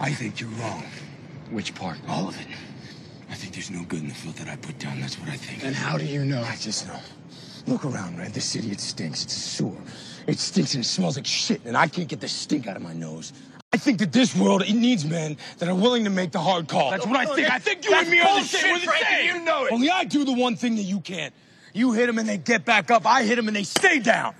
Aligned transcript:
I 0.00 0.12
think 0.12 0.40
you're 0.40 0.50
wrong. 0.50 0.84
Which 1.50 1.74
part? 1.74 1.98
All 2.08 2.28
of 2.28 2.40
it. 2.40 2.46
I 3.30 3.34
think 3.34 3.54
there's 3.54 3.70
no 3.70 3.82
good 3.84 4.00
in 4.00 4.08
the 4.08 4.14
filth 4.14 4.36
that 4.38 4.48
I 4.48 4.56
put 4.56 4.78
down. 4.78 5.00
That's 5.00 5.18
what 5.18 5.28
I 5.28 5.36
think. 5.36 5.64
And 5.64 5.74
how 5.74 5.98
do 5.98 6.04
you 6.04 6.24
know? 6.24 6.42
I 6.42 6.56
just 6.56 6.86
know. 6.86 6.98
Look 7.66 7.84
around, 7.84 8.18
Red. 8.18 8.32
This 8.32 8.44
city, 8.44 8.70
it 8.70 8.80
stinks. 8.80 9.24
It's 9.24 9.36
a 9.36 9.40
sewer. 9.40 9.76
It 10.26 10.38
stinks 10.38 10.74
and 10.74 10.84
it 10.84 10.86
smells 10.86 11.16
like 11.16 11.26
shit, 11.26 11.62
and 11.64 11.76
I 11.76 11.88
can't 11.88 12.08
get 12.08 12.20
the 12.20 12.28
stink 12.28 12.66
out 12.66 12.76
of 12.76 12.82
my 12.82 12.92
nose. 12.92 13.32
I 13.72 13.76
think 13.76 13.98
that 13.98 14.12
this 14.12 14.34
world, 14.34 14.62
it 14.62 14.72
needs 14.74 15.04
men 15.04 15.36
that 15.58 15.68
are 15.68 15.74
willing 15.74 16.04
to 16.04 16.10
make 16.10 16.32
the 16.32 16.40
hard 16.40 16.68
call. 16.68 16.90
That's 16.90 17.06
what 17.06 17.16
I 17.16 17.30
oh, 17.30 17.34
think. 17.34 17.50
I 17.50 17.58
think 17.58 17.84
you 17.84 17.94
and 17.94 18.08
me 18.08 18.20
are 18.20 18.40
the 18.40 18.46
same. 18.46 18.72
We're 18.72 18.78
the 18.80 18.86
Frank, 18.86 19.04
same. 19.04 19.26
you 19.26 19.44
know 19.44 19.66
it. 19.66 19.72
Only 19.72 19.90
I 19.90 20.04
do 20.04 20.24
the 20.24 20.32
one 20.32 20.56
thing 20.56 20.76
that 20.76 20.82
you 20.82 21.00
can't. 21.00 21.34
You 21.74 21.92
hit 21.92 22.06
them 22.06 22.18
and 22.18 22.26
they 22.26 22.38
get 22.38 22.64
back 22.64 22.90
up. 22.90 23.04
I 23.04 23.24
hit 23.24 23.36
them 23.36 23.46
and 23.46 23.56
they 23.56 23.64
stay 23.64 23.98
down. 23.98 24.34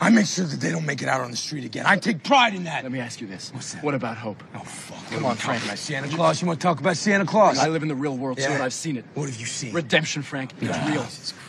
I 0.00 0.10
make 0.10 0.26
sure 0.26 0.44
that 0.44 0.60
they 0.60 0.70
don't 0.70 0.86
make 0.86 1.02
it 1.02 1.08
out 1.08 1.20
on 1.20 1.32
the 1.32 1.36
street 1.36 1.64
again. 1.64 1.84
I 1.84 1.96
take 1.96 2.22
pride 2.22 2.54
in 2.54 2.64
that. 2.64 2.84
Let 2.84 2.92
me 2.92 3.00
ask 3.00 3.20
you 3.20 3.26
this. 3.26 3.52
What's 3.52 3.74
that? 3.74 3.82
What 3.82 3.94
about 3.94 4.16
hope? 4.16 4.42
Oh, 4.54 4.60
fuck. 4.60 4.96
Come 5.10 5.24
What 5.24 5.30
on, 5.30 5.36
Frank. 5.36 5.58
talking 5.60 5.68
About 5.70 5.78
Santa 5.78 6.08
Claus? 6.08 6.40
You 6.40 6.46
want 6.46 6.60
to 6.60 6.64
talk 6.64 6.78
about 6.78 6.96
Santa 6.96 7.24
Claus? 7.26 7.58
I 7.58 7.68
live 7.68 7.82
in 7.82 7.88
the 7.88 7.96
real 7.96 8.16
world 8.16 8.36
too, 8.36 8.44
Yeah. 8.44 8.52
and 8.52 8.62
I've 8.62 8.72
seen 8.72 8.96
it. 8.96 9.04
What 9.14 9.28
have 9.28 9.40
you 9.40 9.46
seen? 9.46 9.72
Redemption, 9.72 10.22
Frank. 10.22 10.52
It's 10.60 10.68
Yeah. 10.68 10.88
real. 10.92 11.06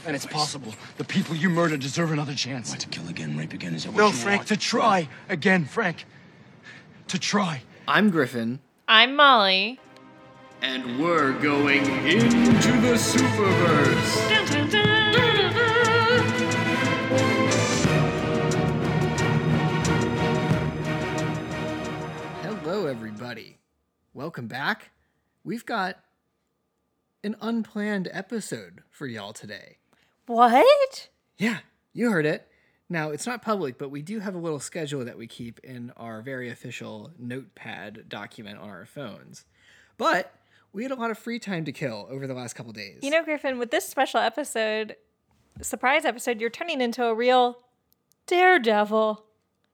And 0.07 0.15
it's 0.15 0.25
possible. 0.25 0.73
The 0.97 1.03
people 1.03 1.35
you 1.35 1.49
murdered 1.51 1.79
deserve 1.81 2.11
another 2.11 2.33
chance. 2.33 2.71
What, 2.71 2.79
to 2.79 2.87
kill 2.87 3.07
again, 3.07 3.37
rape 3.37 3.53
again? 3.53 3.75
Is 3.75 3.83
that 3.83 3.91
what 3.91 3.99
No, 3.99 4.07
you 4.07 4.13
Frank, 4.13 4.39
want? 4.39 4.47
to 4.47 4.57
try 4.57 5.09
again, 5.29 5.65
Frank. 5.65 6.05
To 7.09 7.19
try. 7.19 7.61
I'm 7.87 8.09
Griffin. 8.09 8.59
I'm 8.87 9.15
Molly. 9.15 9.79
And 10.63 10.99
we're 10.99 11.33
going 11.33 11.85
into 12.07 12.71
the 12.81 12.97
Superverse. 12.97 14.29
Dun, 14.29 14.45
dun, 14.47 14.69
dun, 14.69 14.87
dun, 14.87 15.13
dun. 15.13 15.28
Hello, 22.79 22.89
everybody. 22.89 23.57
Welcome 24.13 24.47
back. 24.47 24.91
We've 25.43 25.65
got 25.65 25.97
an 27.25 27.35
unplanned 27.41 28.07
episode 28.09 28.83
for 28.89 29.05
y'all 29.05 29.33
today. 29.33 29.79
What? 30.27 31.09
Yeah, 31.37 31.57
you 31.91 32.09
heard 32.09 32.25
it. 32.25 32.47
Now, 32.87 33.09
it's 33.09 33.27
not 33.27 33.41
public, 33.41 33.77
but 33.77 33.91
we 33.91 34.01
do 34.01 34.19
have 34.19 34.33
a 34.33 34.37
little 34.37 34.61
schedule 34.61 35.03
that 35.03 35.17
we 35.17 35.27
keep 35.27 35.59
in 35.59 35.91
our 35.97 36.21
very 36.21 36.49
official 36.49 37.11
notepad 37.19 38.07
document 38.07 38.59
on 38.59 38.69
our 38.69 38.85
phones. 38.85 39.43
But 39.97 40.33
we 40.71 40.83
had 40.83 40.93
a 40.93 40.95
lot 40.95 41.11
of 41.11 41.17
free 41.17 41.37
time 41.37 41.65
to 41.65 41.73
kill 41.73 42.07
over 42.09 42.27
the 42.27 42.33
last 42.33 42.53
couple 42.53 42.71
days. 42.71 42.99
You 43.01 43.09
know, 43.09 43.25
Griffin, 43.25 43.59
with 43.59 43.71
this 43.71 43.89
special 43.89 44.21
episode, 44.21 44.95
surprise 45.61 46.05
episode, 46.05 46.39
you're 46.39 46.49
turning 46.49 46.79
into 46.79 47.03
a 47.03 47.13
real 47.13 47.57
daredevil. 48.25 49.25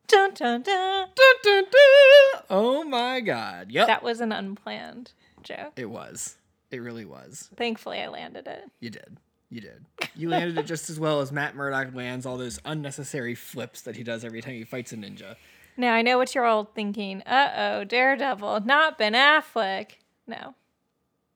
Dun 0.08 0.34
dun 0.34 0.62
dun. 0.62 1.08
Dun, 1.16 1.36
dun, 1.44 1.64
dun. 1.64 2.44
Oh 2.50 2.84
my 2.84 3.20
god. 3.22 3.72
Yep. 3.72 3.88
That 3.88 4.04
was 4.04 4.20
an 4.22 4.32
unplanned 4.32 5.14
joke. 5.44 5.74
it 5.76 5.90
was. 5.90 6.38
It 6.72 6.80
really 6.82 7.06
was. 7.06 7.50
Thankfully, 7.56 8.00
I 8.02 8.08
landed 8.08 8.48
it. 8.48 8.70
You 8.80 8.90
did. 8.90 9.18
You 9.50 9.62
did. 9.62 9.86
You 10.16 10.30
landed 10.30 10.58
it 10.58 10.66
just 10.66 10.90
as 10.90 11.00
well 11.00 11.22
as 11.22 11.32
Matt 11.32 11.56
Murdock 11.56 11.94
lands 11.96 12.26
all 12.26 12.38
those 12.38 12.60
unnecessary 12.66 13.36
flips 13.36 13.82
that 13.84 13.96
he 13.96 14.04
does 14.04 14.26
every 14.26 14.42
time 14.42 14.54
he 14.56 14.64
fights 14.64 14.92
a 14.92 14.98
ninja. 14.98 15.36
Now 15.78 15.94
I 15.94 16.02
know 16.02 16.18
what 16.18 16.34
you're 16.36 16.46
all 16.46 16.66
thinking. 16.66 17.22
Uh 17.24 17.52
oh, 17.56 17.84
Daredevil, 17.84 18.62
not 18.66 18.98
Ben 18.98 19.14
Affleck. 19.14 19.92
No. 20.28 20.56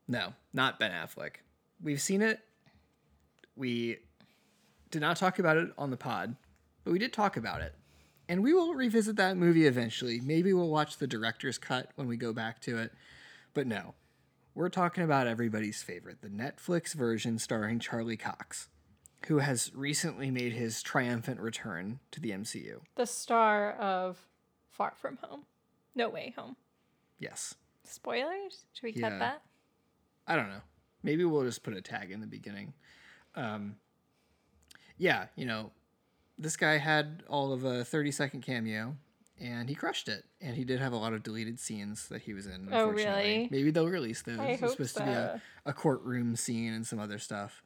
No, 0.08 0.34
not 0.54 0.80
Ben 0.80 0.92
Affleck. 0.92 1.36
We've 1.82 2.02
seen 2.02 2.22
it. 2.22 2.40
We 3.56 3.98
did 4.92 5.02
not 5.02 5.18
talk 5.18 5.40
about 5.40 5.58
it 5.58 5.70
on 5.78 5.92
the 5.92 5.98
pod, 5.98 6.36
but 6.84 6.92
we 6.92 7.00
did 7.00 7.14
talk 7.14 7.38
about 7.38 7.62
it. 7.62 7.76
And 8.30 8.44
we 8.44 8.54
will 8.54 8.76
revisit 8.76 9.16
that 9.16 9.38
movie 9.38 9.66
eventually. 9.66 10.22
Maybe 10.22 10.54
we'll 10.54 10.70
watch 10.70 10.98
the 10.98 11.08
director's 11.08 11.58
cut 11.58 11.90
when 11.96 12.08
we 12.08 12.16
go 12.16 12.32
back 12.32 12.62
to 12.62 12.78
it. 12.78 12.94
But 13.56 13.66
no, 13.66 13.96
we're 14.54 14.70
talking 14.70 15.04
about 15.04 15.26
everybody's 15.26 15.82
favorite, 15.82 16.22
the 16.22 16.30
Netflix 16.30 16.94
version 16.94 17.40
starring 17.40 17.80
Charlie 17.80 18.18
Cox, 18.18 18.70
who 19.28 19.40
has 19.40 19.72
recently 19.74 20.30
made 20.30 20.54
his 20.54 20.84
triumphant 20.84 21.40
return 21.40 22.00
to 22.12 22.20
the 22.22 22.30
MCU. 22.30 22.82
The 22.96 23.08
star 23.08 23.72
of 23.74 24.20
Far 24.70 24.94
From 24.96 25.18
Home. 25.24 25.46
No 25.96 26.08
Way 26.08 26.36
Home. 26.38 26.56
Yes. 27.18 27.56
Spoilers? 27.84 28.66
Should 28.74 28.84
we 28.84 28.92
Yeah. 28.94 29.10
cut 29.10 29.20
that? 29.20 29.42
I 30.28 30.36
don't 30.36 30.50
know. 30.50 30.62
Maybe 31.02 31.26
we'll 31.26 31.44
just 31.46 31.64
put 31.64 31.74
a 31.76 31.82
tag 31.82 32.12
in 32.12 32.22
the 32.22 32.28
beginning. 32.28 32.76
Um, 33.34 33.78
yeah, 34.98 35.28
you 35.36 35.46
know, 35.48 35.72
this 36.40 36.56
guy 36.56 36.78
had 36.78 37.24
all 37.28 37.52
of 37.52 37.66
a 37.66 37.84
30 37.84 38.12
second 38.12 38.42
cameo 38.42 38.96
and 39.40 39.70
he 39.70 39.76
crushed 39.76 40.08
it. 40.08 40.26
And 40.42 40.56
he 40.56 40.64
did 40.64 40.80
have 40.80 40.94
a 40.94 40.98
lot 40.98 41.14
of 41.14 41.22
deleted 41.22 41.60
scenes 41.60 42.08
that 42.10 42.22
he 42.22 42.34
was 42.34 42.46
in. 42.48 42.70
Oh, 42.72 42.90
Unfortunately. 42.90 43.24
really? 43.24 43.50
Maybe 43.52 43.72
they'll 43.72 43.88
release 43.88 44.22
those. 44.22 44.40
I 44.40 44.56
hope 44.56 44.72
supposed 44.72 44.98
to 44.98 45.04
be 45.04 45.10
a, 45.10 45.14
so. 45.36 45.42
a 45.70 45.74
courtroom 45.74 46.36
scene 46.36 46.74
and 46.74 46.88
some 46.88 47.00
other 47.00 47.20
stuff. 47.20 47.62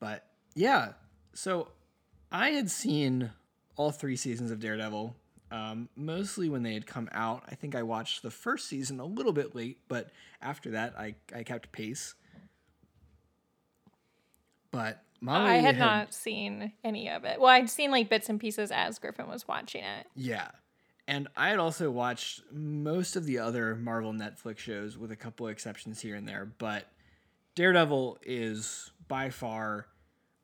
But 0.00 0.26
yeah, 0.54 0.92
so 1.34 1.68
I 2.32 2.50
had 2.50 2.70
seen 2.70 3.30
all 3.76 3.90
three 3.90 4.16
seasons 4.16 4.50
of 4.50 4.60
Daredevil. 4.60 5.14
Um, 5.50 5.88
mostly 5.94 6.48
when 6.48 6.64
they 6.64 6.74
had 6.74 6.86
come 6.86 7.08
out. 7.12 7.44
I 7.48 7.54
think 7.54 7.76
I 7.76 7.84
watched 7.84 8.22
the 8.22 8.32
first 8.32 8.66
season 8.66 8.98
a 8.98 9.04
little 9.04 9.32
bit 9.32 9.54
late, 9.54 9.78
but 9.86 10.10
after 10.42 10.72
that, 10.72 10.98
I, 10.98 11.14
I 11.34 11.44
kept 11.44 11.70
pace. 11.70 12.14
But 14.72 15.02
Molly 15.26 15.50
I 15.50 15.56
had 15.56 15.76
not 15.76 16.14
seen 16.14 16.72
any 16.84 17.10
of 17.10 17.24
it. 17.24 17.40
Well, 17.40 17.50
I'd 17.50 17.68
seen 17.68 17.90
like 17.90 18.08
bits 18.08 18.28
and 18.28 18.38
pieces 18.38 18.70
as 18.70 19.00
Griffin 19.00 19.28
was 19.28 19.48
watching 19.48 19.82
it. 19.82 20.06
Yeah. 20.14 20.48
And 21.08 21.26
I 21.36 21.48
had 21.48 21.58
also 21.58 21.90
watched 21.90 22.42
most 22.52 23.16
of 23.16 23.26
the 23.26 23.40
other 23.40 23.74
Marvel 23.74 24.12
Netflix 24.12 24.58
shows 24.58 24.96
with 24.96 25.10
a 25.10 25.16
couple 25.16 25.46
of 25.46 25.52
exceptions 25.52 26.00
here 26.00 26.14
and 26.14 26.28
there, 26.28 26.44
but 26.58 26.86
Daredevil 27.56 28.18
is 28.22 28.92
by 29.08 29.30
far, 29.30 29.88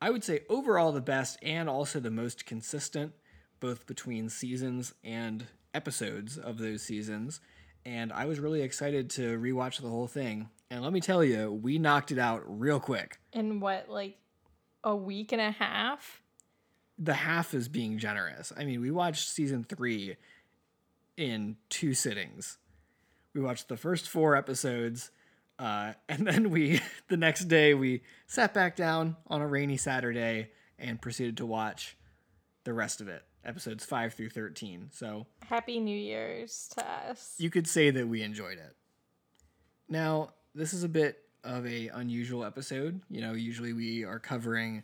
I 0.01 0.11
would 0.11 0.25
say, 0.25 0.41
overall 0.49 0.91
the 0.91 1.01
best 1.01 1.39
and 1.43 1.69
also 1.69 2.01
the 2.01 2.11
most 2.11 2.45
consistent, 2.45 3.13
both 3.61 3.87
between 3.87 4.29
seasons 4.29 4.95
and 5.05 5.47
episodes 5.75 6.39
of 6.39 6.59
those 6.59 6.83
seasons. 6.83 7.41
And 7.85 8.13
I 8.13 8.27
was 8.27 8.41
really 8.41 8.63
excited 8.63 9.11
to 9.11 9.39
rewatch 9.39 9.81
the 9.81 9.89
whole 9.89 10.09
thing. 10.09 10.49
And 10.71 10.83
let 10.83 10.93
me 10.93 11.01
tell 11.01 11.23
you, 11.23 11.53
we 11.53 11.79
knocked 11.79 12.11
it 12.11 12.19
out 12.19 12.43
real 12.47 12.81
quick. 12.81 13.19
In 13.33 13.61
what, 13.61 13.89
like 13.89 14.17
a 14.85 14.95
week 14.97 15.33
and 15.33 15.41
a 15.41 15.51
half? 15.51 16.23
the 16.99 17.15
half 17.15 17.53
is 17.55 17.69
being 17.69 17.99
generous. 17.99 18.53
I 18.57 18.65
mean, 18.65 18.81
we 18.81 18.91
watched 18.91 19.29
season 19.29 19.65
three 19.65 20.17
in 21.17 21.57
two 21.69 21.95
sittings. 21.95 22.59
We 23.35 23.41
watched 23.41 23.69
the 23.69 23.77
first 23.77 24.09
four 24.09 24.37
episodes, 24.37 25.11
uh, 25.59 25.95
and 26.09 26.27
then 26.27 26.51
we 26.51 26.81
the 27.09 27.17
next 27.17 27.47
day 27.47 27.75
we 27.75 28.03
sat 28.27 28.55
back 28.55 28.77
down 28.77 29.17
on 29.27 29.41
a 29.41 29.47
rainy 29.49 29.77
Saturday 29.77 30.51
and 30.79 31.01
proceeded 31.01 31.37
to 31.39 31.47
watch 31.47 31.97
the 32.65 32.73
rest 32.73 33.01
of 33.01 33.09
it, 33.09 33.23
episodes 33.45 33.85
five 33.85 34.15
through 34.15 34.31
thirteen. 34.31 34.89
So 34.93 35.27
Happy 35.47 35.81
New 35.81 35.99
Year's 35.99 36.69
to 36.77 36.87
us. 36.87 37.35
you 37.39 37.51
could 37.51 37.67
say 37.67 37.91
that 37.91 38.07
we 38.07 38.23
enjoyed 38.23 38.59
it. 38.59 38.77
Now, 39.89 40.35
this 40.55 40.73
is 40.73 40.85
a 40.85 40.89
bit 40.89 41.19
of 41.45 41.67
a 41.67 41.89
unusual 41.89 42.45
episode. 42.45 43.01
You 43.11 43.21
know, 43.21 43.33
usually 43.33 43.73
we 43.73 44.05
are 44.05 44.19
covering 44.19 44.83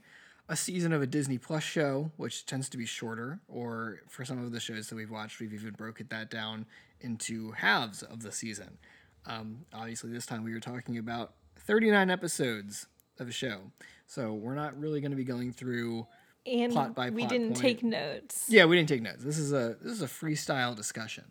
a 0.48 0.56
season 0.56 0.92
of 0.92 1.02
a 1.02 1.06
Disney 1.06 1.38
Plus 1.38 1.62
show, 1.62 2.10
which 2.16 2.46
tends 2.46 2.68
to 2.70 2.78
be 2.78 2.86
shorter, 2.86 3.40
or 3.48 4.00
for 4.08 4.24
some 4.24 4.42
of 4.42 4.50
the 4.52 4.60
shows 4.60 4.88
that 4.88 4.96
we've 4.96 5.10
watched, 5.10 5.40
we've 5.40 5.52
even 5.52 5.74
broken 5.74 6.06
that 6.10 6.30
down 6.30 6.66
into 7.00 7.52
halves 7.52 8.02
of 8.02 8.22
the 8.22 8.32
season. 8.32 8.78
Um, 9.26 9.66
obviously, 9.74 10.10
this 10.10 10.26
time 10.26 10.44
we 10.44 10.54
were 10.54 10.60
talking 10.60 10.96
about 10.96 11.34
39 11.56 12.10
episodes 12.10 12.86
of 13.18 13.28
a 13.28 13.32
show. 13.32 13.58
So 14.06 14.32
we're 14.32 14.54
not 14.54 14.78
really 14.78 15.00
going 15.00 15.10
to 15.10 15.16
be 15.16 15.24
going 15.24 15.52
through 15.52 16.06
and 16.46 16.72
plot 16.72 16.94
by 16.94 17.10
plot. 17.10 17.14
we 17.14 17.26
didn't 17.26 17.48
point. 17.48 17.60
take 17.60 17.82
notes. 17.82 18.46
yeah, 18.48 18.64
we 18.64 18.76
didn't 18.76 18.88
take 18.88 19.02
notes. 19.02 19.22
This 19.22 19.38
is 19.38 19.52
a 19.52 19.76
this 19.82 19.92
is 19.92 20.02
a 20.02 20.06
freestyle 20.06 20.74
discussion. 20.74 21.24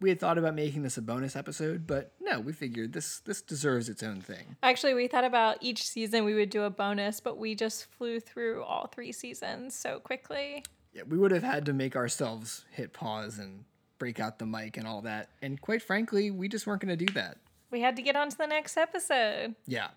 We 0.00 0.10
had 0.10 0.20
thought 0.20 0.36
about 0.36 0.54
making 0.54 0.82
this 0.82 0.98
a 0.98 1.02
bonus 1.02 1.36
episode, 1.36 1.86
but 1.86 2.12
no, 2.20 2.38
we 2.38 2.52
figured 2.52 2.92
this 2.92 3.20
this 3.20 3.40
deserves 3.40 3.88
its 3.88 4.02
own 4.02 4.20
thing. 4.20 4.56
Actually, 4.62 4.94
we 4.94 5.08
thought 5.08 5.24
about 5.24 5.58
each 5.62 5.88
season 5.88 6.24
we 6.24 6.34
would 6.34 6.50
do 6.50 6.64
a 6.64 6.70
bonus, 6.70 7.20
but 7.20 7.38
we 7.38 7.54
just 7.54 7.86
flew 7.86 8.20
through 8.20 8.62
all 8.62 8.88
three 8.88 9.12
seasons 9.12 9.74
so 9.74 9.98
quickly. 9.98 10.62
Yeah, 10.92 11.02
we 11.08 11.16
would 11.16 11.30
have 11.30 11.42
had 11.42 11.66
to 11.66 11.72
make 11.72 11.96
ourselves 11.96 12.64
hit 12.70 12.92
pause 12.92 13.38
and 13.38 13.64
break 13.98 14.20
out 14.20 14.38
the 14.38 14.46
mic 14.46 14.76
and 14.76 14.86
all 14.86 15.02
that. 15.02 15.30
And 15.42 15.60
quite 15.60 15.82
frankly, 15.82 16.30
we 16.30 16.48
just 16.48 16.66
weren't 16.66 16.82
going 16.82 16.96
to 16.96 17.04
do 17.04 17.12
that. 17.14 17.38
We 17.70 17.80
had 17.80 17.96
to 17.96 18.02
get 18.02 18.16
on 18.16 18.28
to 18.30 18.36
the 18.36 18.46
next 18.46 18.76
episode. 18.76 19.54
Yeah. 19.66 19.88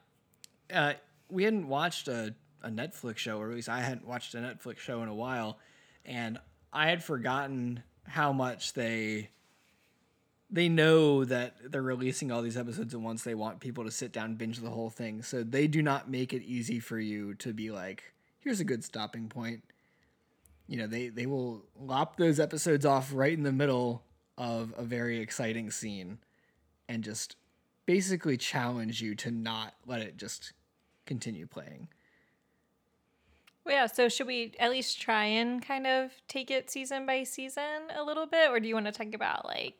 Uh, 0.73 0.93
we 1.29 1.43
hadn't 1.43 1.67
watched 1.67 2.07
a, 2.07 2.33
a 2.63 2.69
Netflix 2.69 3.17
show, 3.17 3.37
or 3.37 3.49
at 3.49 3.55
least 3.55 3.69
I 3.69 3.81
hadn't 3.81 4.07
watched 4.07 4.33
a 4.35 4.37
Netflix 4.37 4.79
show 4.79 5.01
in 5.03 5.09
a 5.09 5.13
while, 5.13 5.59
and 6.05 6.39
I 6.73 6.89
had 6.89 7.03
forgotten 7.03 7.83
how 8.03 8.33
much 8.33 8.73
they 8.73 9.29
they 10.49 10.69
know 10.69 11.25
that 11.25 11.71
they're 11.71 11.81
releasing 11.81 12.31
all 12.31 12.41
these 12.41 12.57
episodes 12.57 12.93
at 12.93 12.99
once. 12.99 13.23
They 13.23 13.35
want 13.35 13.59
people 13.59 13.83
to 13.83 13.91
sit 13.91 14.11
down 14.11 14.25
and 14.25 14.37
binge 14.37 14.59
the 14.59 14.69
whole 14.69 14.89
thing, 14.89 15.21
so 15.21 15.43
they 15.43 15.67
do 15.67 15.81
not 15.81 16.09
make 16.09 16.33
it 16.33 16.43
easy 16.43 16.79
for 16.79 16.99
you 16.99 17.35
to 17.35 17.53
be 17.53 17.71
like, 17.71 18.13
"Here's 18.39 18.59
a 18.59 18.65
good 18.65 18.83
stopping 18.83 19.29
point." 19.29 19.63
You 20.67 20.77
know, 20.77 20.87
they 20.87 21.09
they 21.09 21.25
will 21.25 21.65
lop 21.79 22.17
those 22.17 22.39
episodes 22.39 22.85
off 22.85 23.11
right 23.13 23.33
in 23.33 23.43
the 23.43 23.51
middle 23.51 24.03
of 24.37 24.73
a 24.77 24.83
very 24.83 25.19
exciting 25.19 25.69
scene 25.69 26.19
and 26.87 27.03
just 27.03 27.35
basically 27.85 28.37
challenge 28.37 29.01
you 29.01 29.15
to 29.15 29.31
not 29.31 29.73
let 29.85 30.01
it 30.01 30.17
just 30.17 30.53
continue 31.05 31.45
playing. 31.45 31.87
Well, 33.65 33.75
yeah, 33.75 33.87
so 33.87 34.09
should 34.09 34.25
we 34.25 34.53
at 34.59 34.71
least 34.71 34.99
try 34.99 35.25
and 35.25 35.63
kind 35.63 35.85
of 35.85 36.11
take 36.27 36.49
it 36.49 36.71
season 36.71 37.05
by 37.05 37.23
season 37.23 37.91
a 37.95 38.03
little 38.03 38.25
bit? 38.25 38.49
Or 38.49 38.59
do 38.59 38.67
you 38.67 38.73
want 38.73 38.87
to 38.87 38.91
talk 38.91 39.13
about 39.13 39.45
like 39.45 39.75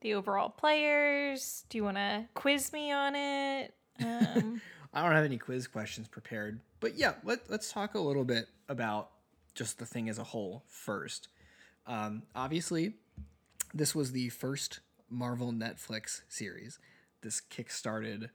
the 0.00 0.14
overall 0.14 0.48
players? 0.48 1.64
Do 1.68 1.78
you 1.78 1.84
want 1.84 1.96
to 1.96 2.26
quiz 2.34 2.72
me 2.72 2.92
on 2.92 3.14
it? 3.14 3.74
Um, 4.00 4.60
I 4.94 5.02
don't 5.02 5.12
have 5.12 5.24
any 5.24 5.38
quiz 5.38 5.66
questions 5.66 6.08
prepared, 6.08 6.60
but 6.80 6.96
yeah, 6.96 7.14
let, 7.22 7.48
let's 7.48 7.72
talk 7.72 7.94
a 7.94 8.00
little 8.00 8.24
bit 8.24 8.48
about 8.68 9.10
just 9.54 9.78
the 9.78 9.86
thing 9.86 10.08
as 10.08 10.18
a 10.18 10.24
whole 10.24 10.64
first. 10.66 11.28
Um, 11.86 12.22
obviously, 12.34 12.94
this 13.72 13.94
was 13.94 14.12
the 14.12 14.28
first 14.30 14.80
Marvel 15.08 15.52
Netflix 15.52 16.22
series. 16.28 16.78
This 17.22 17.40
kickstarted 17.40 18.30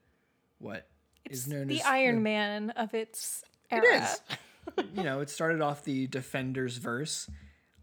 what 0.59 0.87
is 1.29 1.47
known 1.47 1.67
the 1.67 1.75
as 1.77 1.83
the 1.83 1.89
Iron 1.89 2.23
Man 2.23 2.69
of 2.71 2.93
its 2.93 3.43
era. 3.71 3.83
It 3.85 4.03
is. 4.03 4.85
you 4.93 5.03
know, 5.03 5.19
it 5.19 5.29
started 5.29 5.61
off 5.61 5.83
the 5.83 6.07
Defenders 6.07 6.77
verse. 6.77 7.29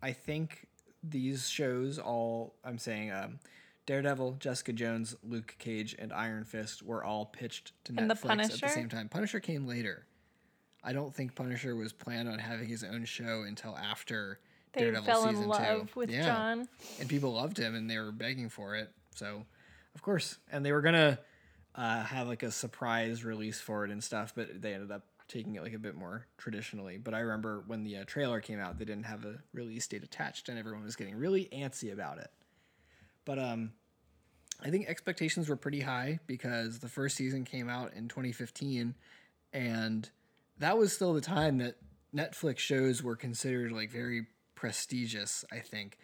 I 0.02 0.12
think 0.12 0.67
these 1.02 1.49
shows 1.49 1.99
all 1.99 2.55
I'm 2.64 2.78
saying 2.78 3.12
um, 3.12 3.38
Daredevil, 3.87 4.37
Jessica 4.38 4.73
Jones, 4.73 5.17
Luke 5.23 5.56
Cage, 5.58 5.94
and 5.99 6.12
Iron 6.12 6.44
Fist 6.44 6.82
were 6.82 7.02
all 7.05 7.26
pitched 7.26 7.73
to 7.84 7.94
And 7.96 8.08
the 8.11 8.14
Netflix 8.14 8.55
at 8.55 8.61
the 8.61 8.69
same 8.69 8.88
time. 8.88 9.08
Punisher 9.08 9.40
came 9.40 9.67
later. 9.67 10.06
I 10.84 10.93
don't 10.93 11.14
think 11.14 11.34
Punisher 11.34 11.75
was 11.76 11.93
planned 11.93 12.29
on 12.29 12.38
having 12.38 12.69
his 12.69 12.84
own 12.84 13.05
show 13.05 13.43
until 13.43 13.76
after 13.76 14.38
They 14.73 14.82
Daredevil 14.82 15.05
fell 15.06 15.23
season 15.29 15.43
in 15.44 15.49
love 15.49 15.93
two. 15.93 15.99
with 15.99 16.11
Yeah. 16.11 16.23
John. 16.26 16.69
and 17.00 17.08
people 17.08 17.32
loved 17.34 17.56
him, 17.58 17.75
and 17.75 17.88
they 17.90 17.99
were 17.99 18.12
begging 18.12 18.49
for 18.49 18.75
it. 18.76 18.90
So, 19.14 19.44
of 19.94 20.02
course, 20.02 20.38
and 20.50 20.64
they 20.64 20.73
were 20.73 20.81
gonna 20.81 21.19
uh, 21.75 22.02
have 22.05 22.26
like 22.28 22.43
a 22.43 22.50
surprise 22.50 23.25
release 23.25 23.61
for 23.61 23.85
it 23.85 23.90
and 23.90 24.02
stuff, 24.02 24.32
but 24.35 24.61
they 24.62 24.75
ended 24.75 24.90
up 24.90 25.05
taking 25.28 25.55
it 25.55 25.62
like 25.62 25.73
a 25.73 25.78
bit 25.78 25.94
more 25.94 26.26
traditionally. 26.37 26.99
But 26.99 27.14
I 27.14 27.20
remember 27.20 27.62
when 27.67 27.85
the 27.85 27.99
uh, 27.99 28.05
trailer 28.05 28.40
came 28.40 28.58
out, 28.61 28.78
they 28.78 28.85
didn't 28.85 29.06
have 29.06 29.25
a 29.25 29.38
release 29.55 29.87
date 29.87 30.02
attached, 30.05 30.49
and 30.49 30.58
everyone 30.58 30.82
was 30.85 30.96
getting 30.96 31.17
really 31.17 31.49
antsy 31.52 31.93
about 31.93 32.19
it. 32.19 32.31
But 33.24 33.38
um, 33.38 33.72
I 34.60 34.70
think 34.70 34.88
expectations 34.88 35.48
were 35.48 35.56
pretty 35.56 35.80
high 35.80 36.20
because 36.26 36.78
the 36.78 36.88
first 36.88 37.16
season 37.16 37.44
came 37.44 37.69
out 37.69 37.94
in 37.94 38.08
2015, 38.08 38.94
and 39.52 40.10
that 40.58 40.78
was 40.78 40.92
still 40.92 41.14
the 41.14 41.20
time 41.20 41.58
that 41.58 41.76
Netflix 42.14 42.58
shows 42.58 43.02
were 43.02 43.16
considered 43.16 43.72
like 43.72 43.90
very 43.90 44.26
prestigious. 44.54 45.44
I 45.50 45.58
think 45.58 45.98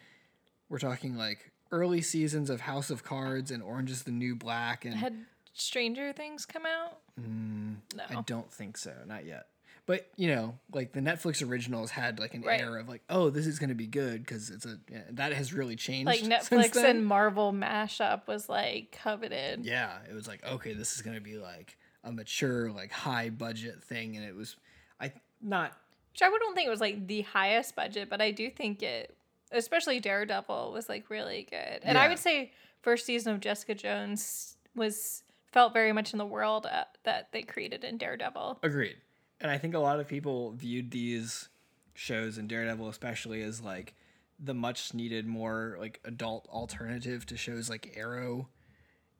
we're 0.69 0.79
talking 0.79 1.15
like 1.15 1.51
early 1.71 2.01
seasons 2.01 2.49
of 2.49 2.61
House 2.61 2.89
of 2.89 3.03
Cards 3.03 3.51
and 3.51 3.61
Orange 3.61 3.91
is 3.91 4.03
the 4.03 4.11
New 4.11 4.35
Black, 4.35 4.85
and 4.85 4.95
Had 4.95 5.25
Stranger 5.53 6.13
Things 6.13 6.45
come 6.45 6.65
out? 6.65 6.99
Mm, 7.19 7.77
I 8.09 8.21
don't 8.21 8.51
think 8.51 8.77
so, 8.77 8.93
not 9.05 9.25
yet. 9.25 9.47
But 9.89 10.07
you 10.17 10.27
know, 10.27 10.53
like 10.71 10.91
the 10.91 10.99
Netflix 10.99 11.43
originals 11.43 11.89
had 11.89 12.19
like 12.19 12.35
an 12.35 12.43
Right. 12.43 12.61
air 12.61 12.77
of 12.77 12.87
like, 12.87 13.01
oh, 13.09 13.31
this 13.31 13.47
is 13.47 13.57
going 13.57 13.69
to 13.69 13.75
be 13.75 13.87
good 13.87 14.23
because 14.23 14.51
it's 14.51 14.63
a 14.67 14.77
yeah, 14.87 15.01
that 15.13 15.33
has 15.33 15.51
really 15.51 15.75
changed. 15.75 16.05
Like 16.05 16.19
Netflix 16.21 16.75
and 16.75 17.03
Marvel 17.03 17.51
mashup 17.51 18.27
was 18.27 18.47
like 18.47 18.91
coveted. 18.91 19.65
yeah, 19.65 19.97
it 20.07 20.13
was 20.13 20.27
like 20.27 20.45
okay, 20.45 20.73
this 20.73 20.93
is 20.95 21.01
going 21.01 21.15
to 21.15 21.21
be 21.23 21.39
like 21.39 21.75
a 22.03 22.11
mature, 22.11 22.71
like 22.71 22.91
high 22.91 23.31
budget 23.31 23.83
thing, 23.83 24.15
and 24.15 24.23
it 24.23 24.35
was, 24.35 24.57
I 25.01 25.11
not 25.41 25.75
Which 26.13 26.21
I 26.21 26.29
wouldn't 26.29 26.53
think 26.53 26.67
it 26.67 26.69
was 26.69 26.81
like 26.81 27.07
the 27.07 27.21
highest 27.21 27.75
budget, 27.75 28.11
but 28.11 28.21
I 28.21 28.29
do 28.29 28.51
think 28.51 28.83
it, 28.83 29.17
especially 29.51 29.99
Daredevil, 29.99 30.71
was 30.71 30.87
like 30.87 31.09
really 31.09 31.47
good. 31.49 31.79
And 31.81 31.97
I 31.97 32.09
would 32.09 32.19
say 32.19 32.51
first 32.83 33.07
season 33.07 33.33
of 33.33 33.39
Jessica 33.39 33.73
Jones 33.73 34.55
was 34.75 35.23
felt 35.51 35.73
very 35.73 35.93
much 35.93 36.13
in 36.13 36.19
the 36.19 36.27
world 36.27 36.67
uh, 36.67 36.83
that 37.05 37.29
they 37.31 37.41
created 37.41 37.83
in 37.83 37.97
Daredevil. 37.97 38.59
Agreed. 38.61 38.97
And 39.41 39.49
I 39.49 39.57
think 39.57 39.73
a 39.73 39.79
lot 39.79 39.99
of 39.99 40.07
people 40.07 40.51
viewed 40.51 40.91
these 40.91 41.49
shows 41.93 42.37
and 42.37 42.47
Daredevil 42.47 42.87
especially 42.89 43.41
as 43.41 43.61
like 43.61 43.93
the 44.39 44.53
much 44.53 44.93
needed 44.93 45.27
more 45.27 45.75
like 45.79 45.99
adult 46.05 46.47
alternative 46.49 47.25
to 47.25 47.35
shows 47.37 47.69
like 47.69 47.93
Arrow 47.97 48.47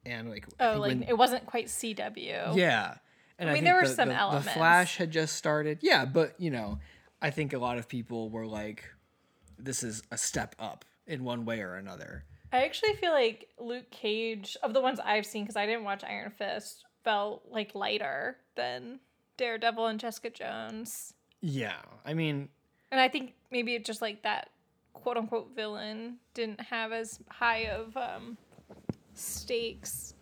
and 0.06 0.30
like 0.30 0.46
Oh, 0.60 0.78
like 0.80 0.90
when- 0.90 1.04
it 1.04 1.18
wasn't 1.18 1.46
quite 1.46 1.66
CW. 1.68 2.56
yeah. 2.56 2.96
And 3.38 3.50
I, 3.50 3.54
mean, 3.54 3.64
think 3.64 3.66
there 3.72 3.82
were 3.82 3.88
the, 3.88 3.94
some 3.94 4.10
the, 4.10 4.40
The. 4.44 4.50
Flash 4.52 4.98
had 4.98 5.12
just 5.12 5.36
started. 5.38 5.80
Yeah, 5.82 6.04
but 6.06 6.36
you 6.40 6.52
know, 6.52 6.80
I 7.22 7.30
think 7.32 7.54
a 7.54 7.58
lot 7.58 7.78
of 7.78 7.88
people 7.88 8.30
were 8.30 8.46
like 8.46 8.84
this 9.58 9.84
is 9.84 10.04
a 10.12 10.18
step 10.18 10.56
up 10.60 10.86
in 11.08 11.24
one 11.24 11.46
way 11.46 11.62
or 11.62 11.76
another. 11.76 12.24
I 12.52 12.64
actually 12.66 12.94
feel 12.96 13.12
like 13.12 13.48
Luke 13.60 13.92
Cage, 13.92 14.58
of 14.64 14.74
the 14.74 14.82
ones 14.82 15.00
I've 15.04 15.26
seen, 15.26 15.44
because 15.44 15.56
I 15.56 15.66
didn't 15.66 15.84
watch 15.84 16.04
Iron 16.04 16.32
Fist, 16.32 16.84
felt 17.04 17.44
like 17.50 17.76
lighter 17.76 18.38
than 18.56 19.00
Daredevil 19.40 19.88
and 19.88 20.00
Jessica 20.00 20.30
Jones. 20.30 21.14
Yeah. 21.42 21.78
I 22.06 22.14
mean, 22.14 22.50
And 22.92 23.00
I 23.00 23.08
think 23.08 23.34
maybe 23.50 23.74
it 23.74 23.86
just 23.86 24.02
like 24.02 24.22
that 24.24 24.50
quote 24.94 25.16
unquote 25.18 25.56
villain 25.56 26.18
didn't 26.34 26.60
have 26.60 26.92
as 26.92 27.20
high 27.30 27.68
of 27.68 27.96
um, 27.96 28.38
stakes. 29.14 30.14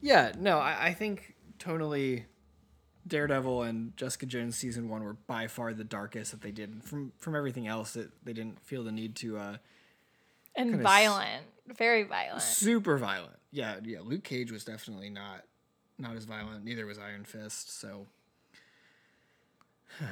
Yeah, 0.00 0.32
no, 0.38 0.58
I, 0.58 0.88
I 0.88 0.92
think 0.94 1.34
tonally 1.58 2.24
Daredevil 3.06 3.62
and 3.62 3.96
Jessica 3.96 4.26
Jones 4.26 4.56
season 4.56 4.88
one 4.88 5.02
were 5.02 5.14
by 5.14 5.46
far 5.46 5.72
the 5.72 5.84
darkest 5.84 6.32
that 6.32 6.40
they 6.42 6.50
did. 6.50 6.82
From 6.84 7.12
from 7.18 7.34
everything 7.34 7.66
else, 7.66 7.94
that 7.94 8.10
they 8.24 8.32
didn't 8.32 8.60
feel 8.60 8.84
the 8.84 8.92
need 8.92 9.16
to 9.16 9.38
uh 9.38 9.56
And 10.54 10.70
Kinda 10.70 10.78
s- 10.78 10.82
violent, 10.82 11.44
very 11.78 12.02
violent. 12.02 12.42
super 12.42 12.98
violent. 12.98 13.36
Yeah, 13.50 13.76
yeah. 13.82 14.00
Luke 14.02 14.24
Cage 14.24 14.52
was 14.52 14.64
definitely 14.64 15.08
not 15.10 15.44
not 15.98 16.16
as 16.16 16.24
violent. 16.24 16.64
Neither 16.64 16.84
was 16.86 16.98
Iron 16.98 17.24
Fist. 17.24 17.78
So 17.80 18.06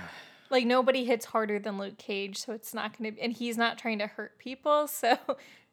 Like 0.52 0.66
nobody 0.66 1.04
hits 1.04 1.26
harder 1.26 1.60
than 1.60 1.78
Luke 1.78 1.96
Cage, 1.96 2.36
so 2.38 2.52
it's 2.52 2.74
not 2.74 2.98
going 2.98 3.14
to. 3.14 3.22
And 3.22 3.32
he's 3.32 3.56
not 3.56 3.78
trying 3.78 4.00
to 4.00 4.08
hurt 4.08 4.36
people, 4.40 4.88
so 4.88 5.16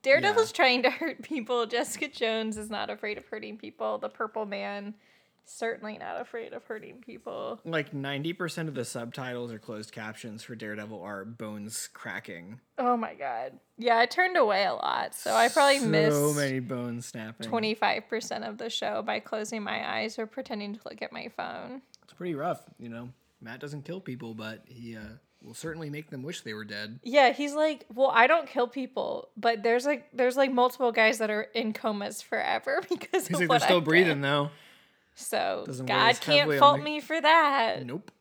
Daredevil's 0.04 0.52
trying 0.52 0.84
to 0.84 0.92
hurt 0.92 1.24
people. 1.24 1.66
Jessica 1.66 2.08
Jones 2.08 2.58
is 2.58 2.70
not 2.70 2.92
afraid 2.92 3.18
of 3.18 3.26
hurting 3.26 3.58
people. 3.58 3.98
The 3.98 4.10
Purple 4.10 4.46
Man, 4.46 4.94
certainly 5.46 5.98
not 5.98 6.22
afraid 6.22 6.54
of 6.54 6.64
hurting 6.66 6.98
people. 7.04 7.60
like 7.66 7.92
ninety 7.92 8.34
percent 8.34 8.70
of 8.70 8.76
the 8.76 8.86
subtitles 8.86 9.52
or 9.52 9.58
closed 9.58 9.92
captions 9.92 10.44
for 10.44 10.54
Daredevil 10.54 11.02
are 11.02 11.26
bones 11.26 11.90
cracking. 11.92 12.60
Oh 12.78 12.96
my 12.96 13.16
god, 13.16 13.54
yeah, 13.80 13.98
I 13.98 14.06
turned 14.06 14.38
away 14.38 14.66
a 14.66 14.76
lot, 14.76 15.16
so 15.16 15.34
I 15.34 15.50
probably 15.50 15.80
so 15.80 15.88
missed 15.88 16.36
many 16.36 16.60
bones 16.60 17.08
snapping. 17.08 17.48
twenty 17.48 17.74
five 17.74 18.08
percent 18.08 18.44
of 18.44 18.60
the 18.60 18.70
show 18.70 19.02
by 19.02 19.20
closing 19.22 19.64
my 19.64 19.98
eyes 19.98 20.20
or 20.20 20.28
pretending 20.28 20.76
to 20.76 20.80
look 20.86 21.02
at 21.02 21.12
my 21.12 21.30
phone. 21.36 21.82
It's 22.04 22.14
pretty 22.14 22.36
rough, 22.36 22.62
you 22.78 22.90
know. 22.90 23.10
Matt 23.42 23.60
doesn't 23.60 23.84
kill 23.86 24.00
people, 24.02 24.34
but 24.34 24.64
he 24.66 24.96
uh, 24.98 25.02
will 25.44 25.54
certainly 25.54 25.90
make 25.90 26.10
them 26.10 26.24
wish 26.24 26.42
they 26.42 26.54
were 26.54 26.66
dead. 26.66 27.00
Yeah, 27.04 27.32
he's 27.34 27.54
like, 27.54 27.86
well, 27.94 28.12
I 28.14 28.28
don't 28.28 28.48
kill 28.48 28.68
people, 28.68 29.30
but 29.38 29.64
there's 29.64 29.86
like 29.86 30.08
there's 30.14 30.36
like 30.38 30.52
multiple 30.52 30.92
guys 30.92 31.20
that 31.20 31.30
are 31.30 31.44
in 31.54 31.74
comas 31.74 32.22
forever 32.22 32.82
because 32.90 33.28
He's 33.28 33.40
of 33.42 33.42
like, 33.42 33.60
they're 33.60 33.68
still 33.68 33.78
I've 33.78 33.84
breathing 33.86 34.22
done." 34.22 34.46
though. 34.46 34.50
So 35.16 35.64
Doesn't 35.66 35.86
God 35.88 36.20
can't 36.22 36.54
fault 36.60 36.78
the- 36.78 36.84
me 36.84 37.00
for 37.00 37.20
that. 37.20 37.86
Nope. 37.86 38.12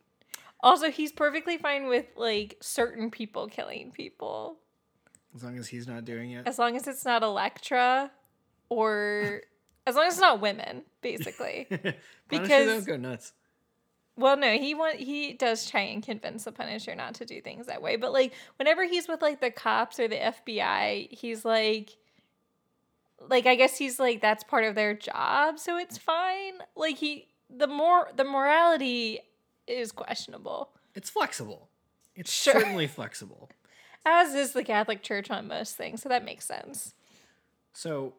Also, 0.61 0.89
he's 0.89 1.11
perfectly 1.11 1.57
fine 1.57 1.87
with 1.87 2.05
like 2.15 2.57
certain 2.61 3.11
people 3.11 3.47
killing 3.47 3.91
people 3.91 4.57
As 5.35 5.43
long 5.43 5.57
as 5.59 5.67
he's 5.67 5.87
not 5.87 6.03
doing 6.05 6.31
it. 6.31 6.47
as 6.47 6.57
long 6.57 6.75
as 6.75 6.87
it's 6.87 7.05
not 7.05 7.21
Elektra 7.21 8.09
or 8.69 9.41
as 9.85 9.95
long 9.95 10.07
as 10.07 10.13
it's 10.15 10.21
not 10.21 10.41
women, 10.41 10.83
basically. 11.01 11.67
Because- 12.29 12.65
though, 12.65 12.81
go 12.81 12.97
nuts. 12.97 13.31
Well, 14.17 14.35
no, 14.35 14.53
he 14.53 14.73
want 14.73 14.95
he 14.95 15.33
does 15.33 15.69
try 15.69 15.81
and 15.81 16.01
convince 16.03 16.43
the 16.45 16.51
Punisher 16.51 16.95
not 16.95 17.13
to 17.15 17.25
do 17.25 17.39
things 17.39 17.67
that 17.67 17.81
way. 17.81 17.95
But 17.97 18.11
like 18.13 18.33
whenever 18.57 18.83
he's 18.85 19.07
with 19.07 19.21
like 19.21 19.39
the 19.41 19.51
cops 19.51 19.99
or 19.99 20.07
the 20.07 20.15
FBI, 20.17 21.11
he's 21.11 21.45
like 21.45 21.95
like 23.29 23.45
I 23.45 23.55
guess 23.55 23.77
he's 23.77 23.99
like 23.99 24.21
that's 24.21 24.43
part 24.43 24.63
of 24.63 24.75
their 24.75 24.93
job, 24.93 25.59
so 25.59 25.77
it's 25.77 25.97
fine. 25.97 26.53
Like 26.75 26.97
he 26.97 27.27
the 27.49 27.67
more 27.67 28.09
the 28.15 28.23
morality 28.23 29.19
is 29.67 29.91
questionable. 29.91 30.69
It's 30.95 31.09
flexible. 31.09 31.69
It's 32.15 32.31
Sure. 32.33 32.53
certainly 32.53 32.87
flexible. 32.87 33.49
As 34.05 34.33
is 34.33 34.53
the 34.53 34.63
Catholic 34.63 35.03
Church 35.03 35.29
on 35.29 35.47
most 35.47 35.75
things, 35.75 36.01
so 36.01 36.09
that 36.09 36.25
makes 36.25 36.45
sense. 36.45 36.93
So, 37.73 38.13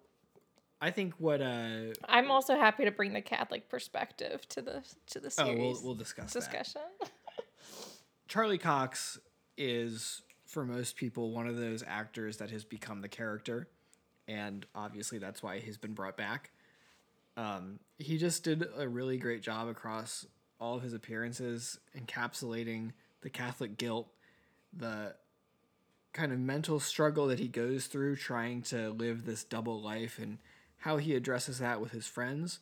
I 0.81 0.91
think 0.91 1.15
what 1.19 1.41
uh 1.41 1.93
I'm 2.05 2.31
also 2.31 2.57
happy 2.57 2.85
to 2.85 2.91
bring 2.91 3.13
the 3.13 3.21
Catholic 3.21 3.69
perspective 3.69 4.49
to 4.51 4.63
the 4.63 4.83
to 5.09 5.21
the 5.21 5.29
oh 5.39 5.45
series 5.45 5.59
we'll 5.59 5.81
we'll 5.83 5.95
discuss 5.95 6.33
that. 6.33 6.41
discussion. 6.41 6.83
Charlie 8.29 8.59
Cox 8.59 9.19
is 9.57 10.23
for 10.47 10.65
most 10.65 10.97
people 10.97 11.33
one 11.33 11.49
of 11.49 11.57
those 11.57 11.83
actors 11.87 12.37
that 12.39 12.51
has 12.51 12.65
become 12.65 13.01
the 13.01 13.09
character, 13.09 13.69
and 14.29 14.67
obviously 14.75 15.19
that's 15.19 15.43
why 15.43 15.59
he's 15.59 15.79
been 15.79 15.95
brought 15.95 16.17
back. 16.17 16.51
Um, 17.37 17.79
he 17.99 18.19
just 18.19 18.45
did 18.45 18.67
a 18.77 18.89
really 18.89 19.17
great 19.17 19.43
job 19.43 19.69
across 19.69 20.27
all 20.61 20.77
of 20.77 20.83
his 20.83 20.93
appearances, 20.93 21.79
encapsulating 21.97 22.93
the 23.21 23.31
Catholic 23.31 23.79
guilt, 23.79 24.09
the 24.77 25.15
kind 26.13 26.33
of 26.33 26.39
mental 26.41 26.81
struggle 26.81 27.29
that 27.29 27.39
he 27.39 27.49
goes 27.49 27.87
through 27.87 28.17
trying 28.17 28.63
to 28.63 28.91
live 28.91 29.25
this 29.25 29.45
double 29.45 29.81
life 29.81 30.19
and 30.19 30.39
how 30.79 30.97
he 30.97 31.15
addresses 31.15 31.59
that 31.59 31.81
with 31.81 31.93
his 31.93 32.07
friends, 32.07 32.61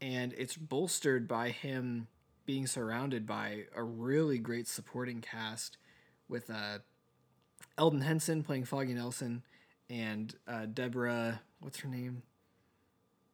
and 0.00 0.32
it's 0.36 0.56
bolstered 0.56 1.28
by 1.28 1.50
him 1.50 2.08
being 2.46 2.66
surrounded 2.66 3.26
by 3.26 3.64
a 3.74 3.82
really 3.82 4.38
great 4.38 4.68
supporting 4.68 5.20
cast 5.20 5.78
with 6.28 6.50
uh, 6.50 6.78
Elden 7.78 8.02
Henson 8.02 8.42
playing 8.42 8.64
Foggy 8.64 8.94
Nelson 8.94 9.42
and 9.90 10.34
uh, 10.46 10.66
Deborah, 10.66 11.40
what's 11.60 11.80
her 11.80 11.88
name? 11.88 12.22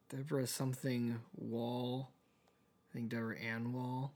Deborah 0.09 0.47
something 0.47 1.19
Woll. 1.37 2.09
I 2.89 2.93
think 2.93 3.09
Deborah 3.09 3.39
Ann 3.39 3.71
Woll 3.71 4.11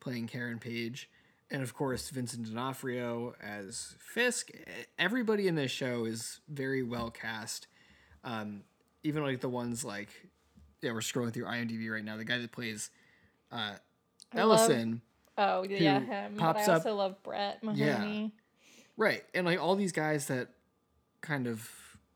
playing 0.00 0.28
Karen 0.28 0.58
Page. 0.58 1.10
And 1.50 1.62
of 1.62 1.74
course, 1.74 2.08
Vincent 2.10 2.46
D'Onofrio 2.46 3.34
as 3.42 3.94
Fisk. 3.98 4.50
Everybody 4.98 5.48
in 5.48 5.56
this 5.56 5.70
show 5.70 6.04
is 6.04 6.40
very 6.48 6.82
well 6.82 7.10
cast. 7.10 7.66
Um, 8.22 8.62
even 9.04 9.22
like 9.22 9.40
the 9.40 9.48
ones 9.48 9.84
like, 9.84 10.08
yeah, 10.82 10.92
we're 10.92 11.00
scrolling 11.00 11.32
through 11.32 11.44
IMDb 11.44 11.90
right 11.90 12.04
now. 12.04 12.16
The 12.16 12.24
guy 12.24 12.38
that 12.38 12.50
plays 12.50 12.90
uh, 13.52 13.74
Ellison. 14.34 15.00
Oh 15.38 15.62
yeah, 15.62 16.00
him. 16.00 16.36
pops 16.36 16.66
but 16.66 16.72
I 16.72 16.74
up- 16.74 16.78
also 16.80 16.94
love 16.96 17.22
Brett 17.22 17.62
Mahoney. 17.62 18.32
Right. 18.96 19.24
And 19.34 19.46
like 19.46 19.60
all 19.60 19.76
these 19.76 19.92
guys 19.92 20.26
that 20.26 20.48
kind 21.20 21.46
of 21.46 21.68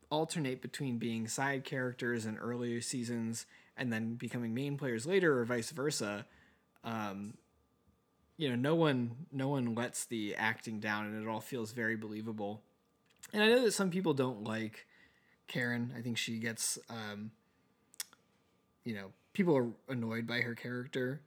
alternate 0.09 0.61
between 0.61 0.97
being 0.97 1.27
side 1.27 1.63
characters 1.63 2.25
in 2.25 2.37
earlier 2.37 2.81
seasons 2.81 3.45
and 3.77 3.91
then 3.91 4.15
becoming 4.15 4.53
main 4.53 4.77
players 4.77 5.05
later 5.05 5.39
or 5.39 5.45
vice 5.45 5.71
versa. 5.71 6.25
Um, 6.83 7.33
you 8.37 8.49
know, 8.49 8.55
no 8.55 8.75
one 8.75 9.11
no 9.31 9.49
one 9.49 9.75
lets 9.75 10.05
the 10.05 10.35
acting 10.35 10.79
down 10.79 11.05
and 11.05 11.21
it 11.21 11.27
all 11.27 11.41
feels 11.41 11.73
very 11.73 11.95
believable. 11.95 12.61
And 13.33 13.43
I 13.43 13.47
know 13.47 13.63
that 13.63 13.73
some 13.73 13.89
people 13.91 14.13
don't 14.13 14.45
like 14.45 14.87
Karen. 15.49 15.93
I 15.97 16.01
think 16.01 16.17
she 16.17 16.39
gets 16.39 16.79
um, 16.89 17.31
you 18.85 18.95
know, 18.95 19.11
people 19.33 19.55
are 19.55 19.67
annoyed 19.87 20.25
by 20.25 20.41
her 20.41 20.55
character. 20.55 21.21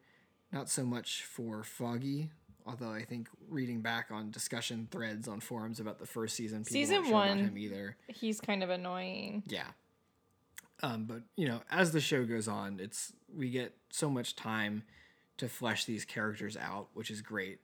Not 0.52 0.68
so 0.68 0.84
much 0.84 1.22
for 1.22 1.62
Foggy, 1.62 2.30
although 2.66 2.90
I 2.90 3.04
think 3.04 3.28
reading 3.48 3.80
back 3.80 4.08
on 4.10 4.30
discussion 4.30 4.88
threads 4.90 5.28
on 5.28 5.40
forums 5.40 5.80
about 5.80 5.98
the 5.98 6.06
first 6.06 6.34
season, 6.36 6.64
people 6.64 6.72
Season 6.72 7.04
sure 7.04 7.12
one- 7.12 7.38
him 7.38 7.58
either. 7.58 7.96
He's 8.08 8.40
kind 8.40 8.62
of 8.62 8.70
annoying. 8.70 9.44
Yeah. 9.46 9.68
Um, 10.82 11.04
but 11.04 11.22
you 11.36 11.46
know, 11.46 11.60
as 11.70 11.92
the 11.92 12.00
show 12.00 12.24
goes 12.24 12.48
on, 12.48 12.80
it's 12.80 13.12
we 13.34 13.50
get 13.50 13.74
so 13.90 14.10
much 14.10 14.34
time 14.34 14.82
to 15.36 15.48
flesh 15.48 15.84
these 15.84 16.04
characters 16.04 16.56
out, 16.56 16.88
which 16.94 17.10
is 17.10 17.22
great, 17.22 17.60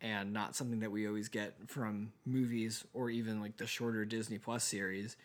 and 0.00 0.32
not 0.32 0.56
something 0.56 0.80
that 0.80 0.90
we 0.90 1.06
always 1.06 1.28
get 1.28 1.54
from 1.68 2.12
movies 2.26 2.84
or 2.92 3.08
even 3.10 3.40
like 3.40 3.56
the 3.56 3.66
shorter 3.66 4.04
Disney 4.04 4.38
Plus 4.38 4.64
series. 4.64 5.16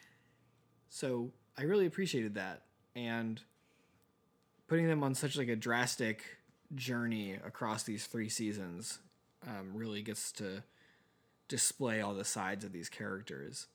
So 0.94 1.32
I 1.58 1.64
really 1.64 1.88
appreciated 1.88 2.36
that, 2.36 2.62
and 2.96 3.42
putting 4.68 4.88
them 4.88 5.04
on 5.04 5.16
such 5.16 5.36
like 5.36 5.48
a 5.48 5.56
drastic 5.56 6.24
journey 6.76 7.34
across 7.34 7.82
these 7.82 8.06
three 8.06 8.30
seasons 8.30 9.00
um, 9.48 9.72
really 9.74 10.04
gets 10.04 10.32
to 10.34 10.62
display 11.48 12.02
all 12.02 12.14
the 12.14 12.24
sides 12.24 12.64
of 12.64 12.72
these 12.72 12.90
characters. 12.90 13.66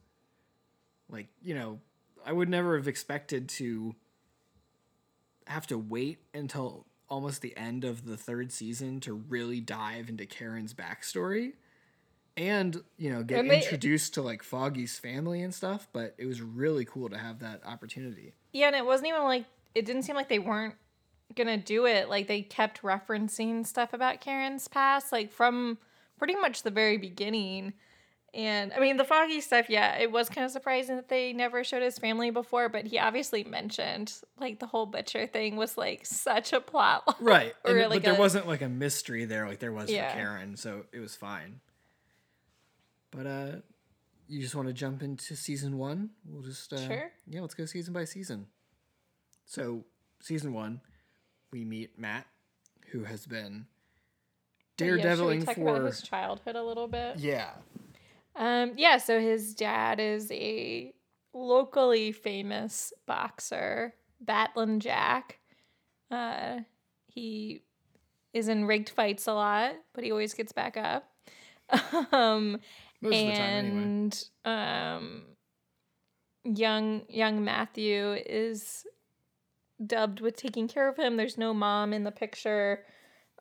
Like 1.10 1.26
you 1.42 1.56
know 1.56 1.80
i 2.24 2.32
would 2.32 2.48
never 2.48 2.76
have 2.76 2.86
expected 2.86 3.48
to 3.48 3.96
have 5.46 5.66
to 5.66 5.78
wait 5.78 6.18
until 6.34 6.86
almost 7.08 7.42
the 7.42 7.56
end 7.56 7.84
of 7.84 8.04
the 8.04 8.16
third 8.16 8.52
season 8.52 9.00
to 9.00 9.14
really 9.14 9.60
dive 9.60 10.08
into 10.08 10.26
karen's 10.26 10.74
backstory 10.74 11.54
and 12.38 12.82
you 12.96 13.10
know 13.10 13.22
get 13.22 13.46
they- 13.48 13.56
introduced 13.62 14.14
to 14.14 14.22
like 14.22 14.42
foggy's 14.42 14.98
family 14.98 15.42
and 15.42 15.52
stuff 15.54 15.88
but 15.92 16.14
it 16.18 16.26
was 16.26 16.40
really 16.40 16.84
cool 16.84 17.08
to 17.10 17.18
have 17.18 17.40
that 17.40 17.60
opportunity 17.66 18.32
Yeah, 18.52 18.68
and 18.68 18.76
it 18.76 18.86
wasn't 18.86 19.08
even 19.08 19.24
like 19.24 19.44
it 19.74 19.84
didn't 19.84 20.02
seem 20.04 20.16
like 20.16 20.28
they 20.28 20.38
weren't 20.38 20.74
gonna 21.36 21.58
do 21.58 21.84
it. 21.86 22.08
Like 22.08 22.26
they 22.26 22.40
kept 22.42 22.80
referencing 22.82 23.66
stuff 23.66 23.92
about 23.92 24.20
Karen's 24.22 24.66
past, 24.66 25.12
like 25.12 25.30
from 25.30 25.76
pretty 26.18 26.34
much 26.36 26.62
the 26.62 26.70
very 26.70 26.96
beginning. 26.96 27.74
And 28.34 28.72
I 28.72 28.78
mean, 28.80 28.96
the 28.98 29.04
foggy 29.04 29.40
stuff, 29.40 29.66
yeah, 29.70 29.96
it 29.98 30.10
was 30.12 30.28
kind 30.28 30.44
of 30.44 30.50
surprising 30.50 30.96
that 30.96 31.08
they 31.08 31.32
never 31.32 31.64
showed 31.64 31.82
his 31.82 31.98
family 31.98 32.30
before, 32.30 32.68
but 32.68 32.86
he 32.86 32.98
obviously 32.98 33.44
mentioned 33.44 34.12
like 34.40 34.58
the 34.58 34.66
whole 34.66 34.86
butcher 34.86 35.26
thing 35.26 35.56
was 35.56 35.76
like 35.76 36.04
such 36.06 36.52
a 36.52 36.60
plot. 36.60 37.04
line. 37.06 37.16
right 37.20 37.54
and, 37.64 37.78
like 37.78 37.90
but 37.90 38.02
there 38.04 38.14
a- 38.16 38.18
wasn't 38.18 38.46
like 38.48 38.62
a 38.62 38.68
mystery 38.68 39.24
there 39.26 39.46
like 39.46 39.58
there 39.60 39.72
was 39.72 39.90
Yeah. 39.90 40.10
for 40.10 40.16
karen 40.18 40.56
so 40.56 40.84
it 40.92 41.00
was 41.00 41.14
fine 41.14 41.60
but 43.10 43.26
uh 43.26 43.50
you 44.28 44.40
just 44.42 44.54
want 44.54 44.68
to 44.68 44.74
jump 44.74 45.02
into 45.02 45.34
season 45.36 45.78
one 45.78 46.10
we'll 46.26 46.42
just 46.42 46.72
uh, 46.72 46.86
Sure. 46.86 47.10
yeah 47.26 47.40
let's 47.40 47.54
go 47.54 47.64
season 47.64 47.92
by 47.94 48.04
season 48.04 48.46
so 49.46 49.84
season 50.20 50.52
one 50.52 50.80
we 51.50 51.64
meet 51.64 51.98
matt 51.98 52.26
who 52.92 53.04
has 53.04 53.26
been 53.26 53.66
yeah, 54.80 54.86
we 54.86 55.00
daredeviling 55.00 55.44
talk 55.44 55.56
about 55.56 55.76
for 55.78 55.86
his 55.86 56.02
childhood 56.02 56.56
a 56.56 56.62
little 56.62 56.86
bit? 56.88 57.16
yeah 57.18 57.50
Um, 58.36 58.74
yeah, 58.76 58.98
so 58.98 59.18
his 59.20 59.54
dad 59.54 59.98
is 59.98 60.30
a 60.30 60.92
locally 61.34 62.12
famous 62.12 62.92
boxer, 63.06 63.94
Battlin' 64.20 64.78
Jack. 64.78 65.40
Uh, 66.10 66.60
he 67.06 67.64
is 68.32 68.46
in 68.46 68.64
rigged 68.66 68.90
fights 68.90 69.26
a 69.26 69.32
lot, 69.34 69.72
but 69.92 70.04
he 70.04 70.12
always 70.12 70.34
gets 70.34 70.52
back 70.52 70.76
up. 70.76 71.10
um, 72.12 72.60
most 73.00 73.14
of 73.14 73.26
the 73.26 73.32
time 73.32 73.66
anyway 73.66 73.82
and 73.82 74.24
um, 74.44 75.22
young 76.44 77.02
young 77.08 77.44
Matthew 77.44 78.12
is 78.26 78.86
dubbed 79.84 80.20
with 80.20 80.36
taking 80.36 80.68
care 80.68 80.88
of 80.88 80.96
him. 80.96 81.16
There's 81.16 81.38
no 81.38 81.54
mom 81.54 81.92
in 81.92 82.04
the 82.04 82.10
picture. 82.10 82.84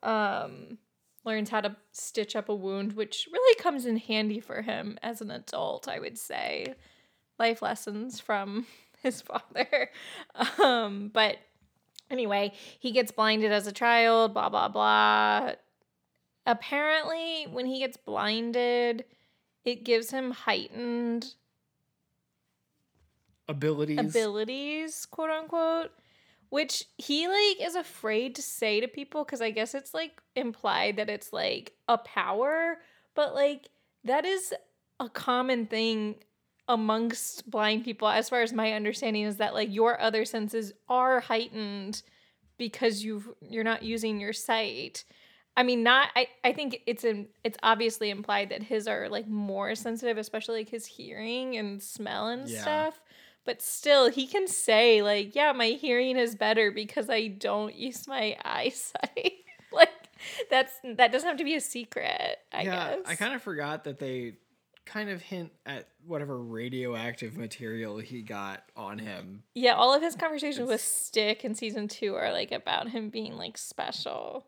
Um, 0.02 0.78
learns 1.24 1.50
how 1.50 1.60
to 1.60 1.76
stitch 1.92 2.36
up 2.36 2.48
a 2.48 2.54
wound, 2.54 2.92
which 2.92 3.28
really 3.32 3.60
comes 3.60 3.86
in 3.86 3.96
handy 3.96 4.40
for 4.40 4.62
him 4.62 4.98
as 5.02 5.20
an 5.20 5.30
adult. 5.30 5.88
I 5.88 5.98
would 5.98 6.18
say 6.18 6.74
life 7.38 7.62
lessons 7.62 8.20
from 8.20 8.66
his 9.02 9.22
father. 9.22 9.90
Um, 10.62 11.10
but 11.12 11.38
anyway, 12.10 12.52
he 12.78 12.92
gets 12.92 13.10
blinded 13.10 13.50
as 13.50 13.66
a 13.66 13.72
child. 13.72 14.34
Blah 14.34 14.48
blah 14.48 14.68
blah. 14.68 15.52
Apparently, 16.46 17.46
when 17.50 17.66
he 17.66 17.80
gets 17.80 17.96
blinded, 17.96 19.04
it 19.68 19.84
gives 19.84 20.10
him 20.10 20.30
heightened 20.30 21.34
abilities 23.48 23.98
abilities, 23.98 25.06
quote 25.06 25.30
unquote, 25.30 25.90
which 26.50 26.84
he 26.96 27.28
like 27.28 27.66
is 27.66 27.74
afraid 27.74 28.34
to 28.34 28.42
say 28.42 28.80
to 28.80 28.88
people 28.88 29.24
because 29.24 29.40
I 29.40 29.50
guess 29.50 29.74
it's 29.74 29.94
like 29.94 30.22
implied 30.34 30.96
that 30.96 31.10
it's 31.10 31.32
like 31.32 31.74
a 31.88 31.98
power, 31.98 32.78
but 33.14 33.34
like 33.34 33.68
that 34.04 34.24
is 34.24 34.54
a 35.00 35.08
common 35.08 35.66
thing 35.66 36.16
amongst 36.68 37.50
blind 37.50 37.84
people 37.84 38.08
as 38.08 38.28
far 38.28 38.42
as 38.42 38.52
my 38.52 38.72
understanding 38.72 39.22
is 39.22 39.36
that 39.36 39.54
like 39.54 39.72
your 39.72 40.00
other 40.00 40.24
senses 40.24 40.72
are 40.88 41.20
heightened 41.20 42.02
because 42.58 43.02
you 43.02 43.36
you're 43.40 43.64
not 43.64 43.82
using 43.82 44.20
your 44.20 44.32
sight. 44.32 45.04
I 45.58 45.64
mean, 45.64 45.82
not. 45.82 46.08
I, 46.14 46.28
I 46.44 46.52
think 46.52 46.82
it's 46.86 47.02
in. 47.02 47.26
It's 47.42 47.58
obviously 47.64 48.10
implied 48.10 48.48
that 48.50 48.62
his 48.62 48.86
are 48.86 49.08
like 49.08 49.26
more 49.28 49.74
sensitive, 49.74 50.16
especially 50.16 50.60
like 50.60 50.68
his 50.68 50.86
hearing 50.86 51.56
and 51.56 51.82
smell 51.82 52.28
and 52.28 52.48
Yeah. 52.48 52.62
stuff. 52.62 53.00
But 53.44 53.60
still, 53.60 54.08
he 54.10 54.26
can 54.28 54.46
say 54.46 55.02
like, 55.02 55.34
"Yeah, 55.34 55.52
my 55.52 55.68
hearing 55.70 56.16
is 56.16 56.36
better 56.36 56.70
because 56.70 57.10
I 57.10 57.26
don't 57.26 57.74
use 57.74 58.06
my 58.06 58.36
eyesight." 58.44 59.32
like, 59.72 59.90
that's 60.48 60.72
that 60.84 61.10
doesn't 61.12 61.28
have 61.28 61.38
to 61.38 61.44
be 61.44 61.56
a 61.56 61.60
secret. 61.60 62.38
I 62.52 62.62
yeah 62.62 62.94
guess. 62.96 63.00
i 63.06 63.14
kind 63.16 63.34
of 63.34 63.42
forgot 63.42 63.84
that 63.84 63.98
they 63.98 64.34
kind 64.86 65.10
of 65.10 65.20
hint 65.20 65.52
at 65.66 65.86
whatever 66.06 66.38
radioactive 66.38 67.36
material 67.36 67.98
he 67.98 68.22
got 68.22 68.62
on 68.76 68.98
him 68.98 69.42
Yeah, 69.54 69.74
all 69.74 69.92
of 69.92 70.00
his 70.02 70.14
conversations 70.14 70.68
with 70.68 70.80
Stick 70.80 71.44
in 71.44 71.54
season 71.54 71.88
two 71.88 72.14
are 72.14 72.32
like 72.32 72.52
about 72.52 72.88
him 72.90 73.10
being 73.10 73.36
like 73.36 73.58
special. 73.58 74.46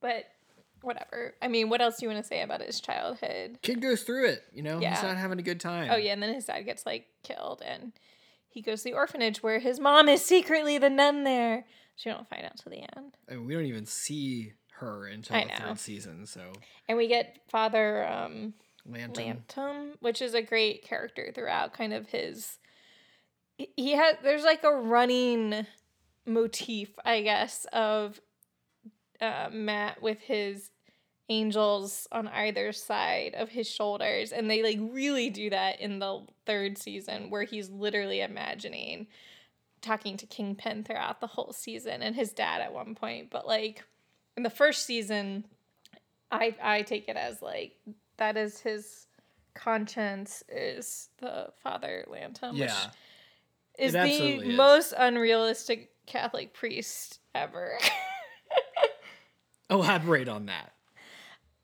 But 0.00 0.24
whatever. 0.82 1.34
I 1.42 1.48
mean, 1.48 1.68
what 1.68 1.80
else 1.82 1.98
do 1.98 2.06
you 2.06 2.10
want 2.12 2.22
to 2.24 2.28
say 2.28 2.40
about 2.42 2.62
his 2.62 2.80
childhood? 2.80 3.58
kid 3.62 3.82
goes 3.82 4.02
through 4.02 4.26
it 4.28 4.42
you 4.54 4.62
know 4.62 4.80
Yeah. 4.80 4.94
he's 4.94 5.02
not 5.02 5.16
having 5.18 5.38
a 5.38 5.42
good 5.42 5.60
time 5.60 5.90
Oh 5.92 5.96
yeah, 5.96 6.12
and 6.12 6.22
then 6.22 6.32
his 6.34 6.46
dad 6.46 6.62
gets 6.62 6.86
like 6.86 7.06
killed, 7.22 7.62
and 7.64 7.92
he 8.48 8.62
goes 8.62 8.80
to 8.82 8.84
the 8.90 8.94
orphanage 8.94 9.42
where 9.42 9.58
his 9.58 9.78
mom 9.78 10.08
is 10.08 10.24
secretly 10.24 10.78
the 10.78 10.90
nun 10.90 11.24
there. 11.24 11.64
She 11.96 12.08
don't 12.08 12.28
find 12.30 12.44
out 12.44 12.56
till 12.56 12.72
the 12.72 12.78
end. 12.96 13.14
I 13.30 13.34
mean, 13.34 13.44
we 13.46 13.52
don't 13.54 13.66
even 13.66 13.84
see 13.86 14.54
her 14.78 15.06
until 15.06 15.36
I 15.36 15.42
the 15.44 15.48
know. 15.50 15.54
third 15.68 15.78
season. 15.78 16.24
So 16.26 16.52
And 16.88 16.96
we 16.96 17.06
get 17.08 17.40
Father 17.50 18.08
um, 18.08 18.54
Lantern, 18.86 19.26
Lantom, 19.26 19.92
which 20.00 20.22
is 20.22 20.32
a 20.32 20.40
great 20.40 20.82
character 20.82 21.30
throughout 21.34 21.74
kind 21.74 21.92
of 21.92 22.08
his 22.08 22.58
he- 23.76 23.92
had 23.92 24.18
there's 24.22 24.44
like 24.44 24.64
a 24.64 24.72
running 24.72 25.66
motif, 26.26 26.88
I 27.04 27.20
guess, 27.22 27.66
of 27.72 28.20
uh, 29.20 29.48
Matt 29.52 30.02
with 30.02 30.20
his 30.20 30.70
angels 31.28 32.08
on 32.10 32.26
either 32.28 32.72
side 32.72 33.34
of 33.36 33.48
his 33.50 33.68
shoulders 33.68 34.32
and 34.32 34.50
they 34.50 34.62
like 34.64 34.78
really 34.92 35.30
do 35.30 35.48
that 35.50 35.80
in 35.80 36.00
the 36.00 36.20
third 36.44 36.76
season 36.76 37.30
where 37.30 37.44
he's 37.44 37.70
literally 37.70 38.20
imagining 38.20 39.06
talking 39.80 40.16
to 40.16 40.26
Kingpin 40.26 40.82
throughout 40.82 41.20
the 41.20 41.28
whole 41.28 41.52
season 41.52 42.02
and 42.02 42.16
his 42.16 42.32
dad 42.32 42.60
at 42.60 42.72
one 42.72 42.96
point 42.96 43.30
but 43.30 43.46
like 43.46 43.84
in 44.36 44.42
the 44.42 44.50
first 44.50 44.84
season 44.86 45.44
I 46.32 46.56
I 46.60 46.82
take 46.82 47.08
it 47.08 47.16
as 47.16 47.40
like 47.40 47.76
that 48.16 48.36
is 48.36 48.58
his 48.58 49.06
conscience 49.54 50.42
is 50.48 51.10
the 51.18 51.52
father 51.62 52.04
Lantom 52.08 52.58
which 52.58 52.68
Yeah. 52.70 52.90
is 53.78 53.92
the 53.92 54.00
is. 54.48 54.56
most 54.56 54.94
unrealistic 54.98 55.92
Catholic 56.06 56.54
priest 56.54 57.20
ever. 57.36 57.78
Elaborate 59.70 60.28
on 60.28 60.46
that. 60.46 60.72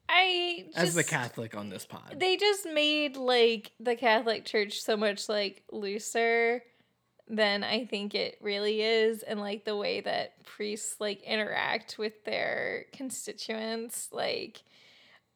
I 0.08 0.66
just, 0.66 0.78
As 0.78 0.94
the 0.94 1.04
Catholic 1.04 1.56
on 1.56 1.68
this 1.68 1.84
pod. 1.84 2.16
they 2.18 2.36
just 2.36 2.64
made 2.66 3.16
like 3.16 3.72
the 3.80 3.96
Catholic 3.96 4.44
Church 4.44 4.80
so 4.80 4.96
much 4.96 5.28
like 5.28 5.64
looser 5.72 6.62
than 7.28 7.64
I 7.64 7.86
think 7.86 8.14
it 8.14 8.38
really 8.40 8.82
is, 8.82 9.22
and 9.22 9.40
like 9.40 9.64
the 9.64 9.76
way 9.76 10.00
that 10.00 10.44
priests 10.44 10.96
like 11.00 11.22
interact 11.22 11.98
with 11.98 12.24
their 12.24 12.84
constituents. 12.92 14.08
Like, 14.12 14.62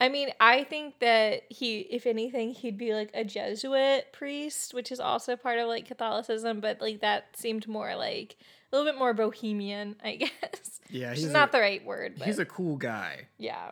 I 0.00 0.08
mean, 0.08 0.28
I 0.38 0.62
think 0.62 1.00
that 1.00 1.42
he, 1.48 1.80
if 1.80 2.06
anything, 2.06 2.50
he'd 2.54 2.78
be 2.78 2.94
like 2.94 3.10
a 3.12 3.24
Jesuit 3.24 4.12
priest, 4.12 4.72
which 4.72 4.92
is 4.92 5.00
also 5.00 5.34
part 5.34 5.58
of 5.58 5.66
like 5.66 5.86
Catholicism, 5.86 6.60
but 6.60 6.80
like 6.80 7.00
that 7.00 7.36
seemed 7.36 7.66
more 7.66 7.96
like 7.96 8.36
a 8.72 8.76
little 8.76 8.90
bit 8.92 8.98
more 8.98 9.12
bohemian, 9.14 9.96
I 10.02 10.16
guess. 10.16 10.80
Yeah, 10.88 11.12
he's 11.14 11.24
a- 11.24 11.32
not 11.32 11.52
the 11.52 11.60
right 11.60 11.84
word, 11.84 12.14
but 12.18 12.26
He's 12.26 12.38
a 12.38 12.44
cool 12.44 12.76
guy. 12.76 13.26
yeah. 13.38 13.70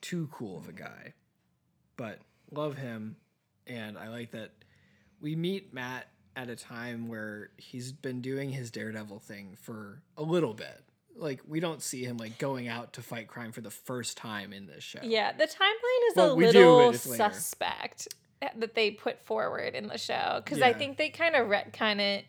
Too 0.00 0.28
cool 0.32 0.56
of 0.58 0.68
a 0.68 0.72
guy. 0.72 1.12
But 1.96 2.20
love 2.50 2.76
him. 2.78 3.16
And 3.66 3.98
I 3.98 4.08
like 4.08 4.30
that 4.30 4.52
we 5.20 5.36
meet 5.36 5.74
Matt 5.74 6.06
at 6.36 6.48
a 6.48 6.56
time 6.56 7.08
where 7.08 7.50
he's 7.58 7.92
been 7.92 8.22
doing 8.22 8.50
his 8.50 8.70
daredevil 8.70 9.18
thing 9.18 9.56
for 9.60 10.00
a 10.16 10.22
little 10.22 10.54
bit. 10.54 10.82
Like 11.16 11.42
we 11.46 11.60
don't 11.60 11.82
see 11.82 12.02
him 12.04 12.16
like 12.16 12.38
going 12.38 12.66
out 12.68 12.94
to 12.94 13.02
fight 13.02 13.28
crime 13.28 13.52
for 13.52 13.60
the 13.60 13.70
first 13.70 14.16
time 14.16 14.54
in 14.54 14.66
this 14.66 14.82
show. 14.82 15.00
Yeah, 15.02 15.32
the 15.32 15.44
timeline 15.44 16.08
is 16.10 16.16
Well, 16.16 16.30
a 16.30 16.34
we 16.34 16.50
do, 16.50 16.74
little 16.76 16.92
suspect 16.94 18.08
that 18.40 18.74
they 18.74 18.90
put 18.92 19.20
forward 19.20 19.74
in 19.74 19.88
the 19.88 19.98
show 19.98 20.40
because 20.42 20.62
I 20.62 20.72
think 20.72 20.96
they 20.96 21.10
kind 21.10 21.36
of 21.36 21.48
retcon 21.48 21.98
it 22.00 22.24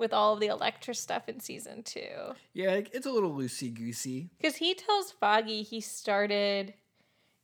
with 0.00 0.12
all 0.12 0.34
of 0.34 0.40
the 0.40 0.48
Elektra 0.48 0.94
stuff 0.94 1.28
in 1.28 1.38
season 1.38 1.82
two. 1.84 2.34
Yeah, 2.54 2.80
it's 2.92 3.06
a 3.06 3.12
little 3.12 3.32
loosey 3.32 3.72
goosey. 3.72 4.30
Because 4.38 4.56
he 4.56 4.74
tells 4.74 5.12
Foggy 5.12 5.62
he 5.62 5.80
started 5.80 6.74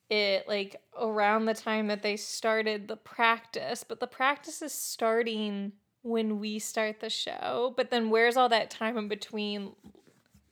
it 0.08 0.48
like 0.48 0.80
around 0.98 1.46
the 1.46 1.54
time 1.54 1.88
that 1.88 2.02
they 2.02 2.16
started 2.16 2.88
the 2.88 2.96
practice, 2.96 3.84
but 3.84 4.00
the 4.00 4.06
practice 4.06 4.62
is 4.62 4.72
starting 4.72 5.72
when 6.02 6.40
we 6.40 6.58
start 6.58 7.00
the 7.00 7.10
show. 7.10 7.74
But 7.76 7.90
then 7.90 8.10
where's 8.10 8.36
all 8.36 8.48
that 8.48 8.70
time 8.70 8.96
in 8.96 9.08
between 9.08 9.72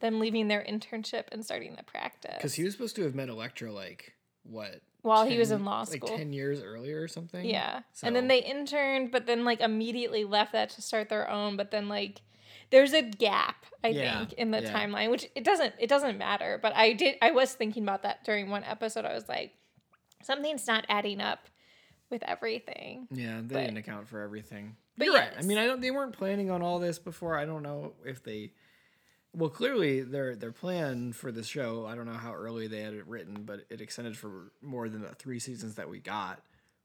them 0.01 0.21
leaving 0.21 0.49
their 0.49 0.63
internship 0.63 1.25
and 1.33 1.45
starting 1.45 1.77
the 1.77 1.85
practice? 1.85 2.35
Because 2.37 2.55
he 2.55 2.65
was 2.65 2.73
supposed 2.73 2.97
to 2.97 3.03
have 3.03 3.15
met 3.15 3.29
Elektra 3.29 3.73
like 3.73 4.15
what? 4.45 4.81
While 5.03 5.27
he 5.27 5.39
was 5.39 5.51
in 5.51 5.65
law 5.67 5.85
school. 5.85 6.09
Like 6.09 6.17
ten 6.19 6.33
years 6.33 6.63
earlier 6.63 7.03
or 7.03 7.09
something. 7.09 7.45
Yeah. 7.45 7.81
And 8.03 8.17
then 8.17 8.27
they 8.29 8.39
interned, 8.43 9.11
but 9.11 9.27
then 9.27 9.45
like 9.45 9.61
immediately 9.61 10.25
left 10.25 10.53
that 10.53 10.71
to 10.71 10.83
start 10.83 11.09
their 11.11 11.29
own. 11.29 11.57
But 11.59 11.71
then 11.71 11.89
like 11.89 12.23
there's 12.71 12.95
a 12.95 13.03
gap, 13.03 13.67
I 13.85 13.89
Yeah, 13.89 14.19
think, 14.21 14.33
in 14.35 14.51
the 14.51 14.63
yeah. 14.63 14.73
timeline, 14.73 15.11
which 15.11 15.29
it 15.35 15.45
doesn't 15.45 15.75
it 15.79 15.89
doesn't 15.89 16.17
matter. 16.17 16.59
But 16.63 16.75
I 16.75 16.95
did 16.95 17.17
I 17.21 17.33
was 17.33 17.53
thinking 17.53 17.83
about 17.83 18.03
that 18.05 18.25
during 18.25 18.49
one 18.49 18.65
episode. 18.65 19.05
I 19.05 19.13
was 19.13 19.29
like, 19.29 19.53
something's 20.23 20.67
not 20.67 20.87
adding 20.89 21.21
up 21.21 21.49
with 22.11 22.23
everything. 22.23 23.07
Yeah, 23.11 23.41
they 23.43 23.55
But- 23.55 23.61
didn't 23.61 23.77
account 23.79 24.09
for 24.09 24.23
everything. 24.23 24.77
but 24.97 25.05
You're 25.07 25.15
right. 25.17 25.33
I 25.39 25.43
mean, 25.43 25.59
I 25.59 25.67
don't. 25.67 25.81
They 25.83 25.91
weren't 25.91 26.17
planning 26.17 26.51
on 26.51 26.63
all 26.63 26.79
this 26.79 26.99
before. 26.99 27.37
I 27.37 27.45
don't 27.45 27.62
know 27.62 27.92
if 28.07 28.23
they. 28.23 28.53
Well, 29.37 29.51
clearly 29.51 30.01
their 30.01 30.37
their 30.37 30.53
plan 30.53 31.12
for 31.12 31.33
the 31.33 31.42
show. 31.42 31.87
I 31.87 31.94
don't 31.94 32.07
know 32.07 32.12
how 32.12 32.33
early 32.35 32.68
they 32.68 32.81
had 32.81 32.94
it 32.94 33.07
written, 33.07 33.42
but 33.44 33.66
it 33.68 33.81
extended 33.81 34.16
for 34.16 34.53
more 34.62 34.88
than 34.88 35.03
the 35.03 35.14
three 35.14 35.40
seasons 35.40 35.75
that 35.75 35.88
we 35.88 35.99
got. 35.99 36.40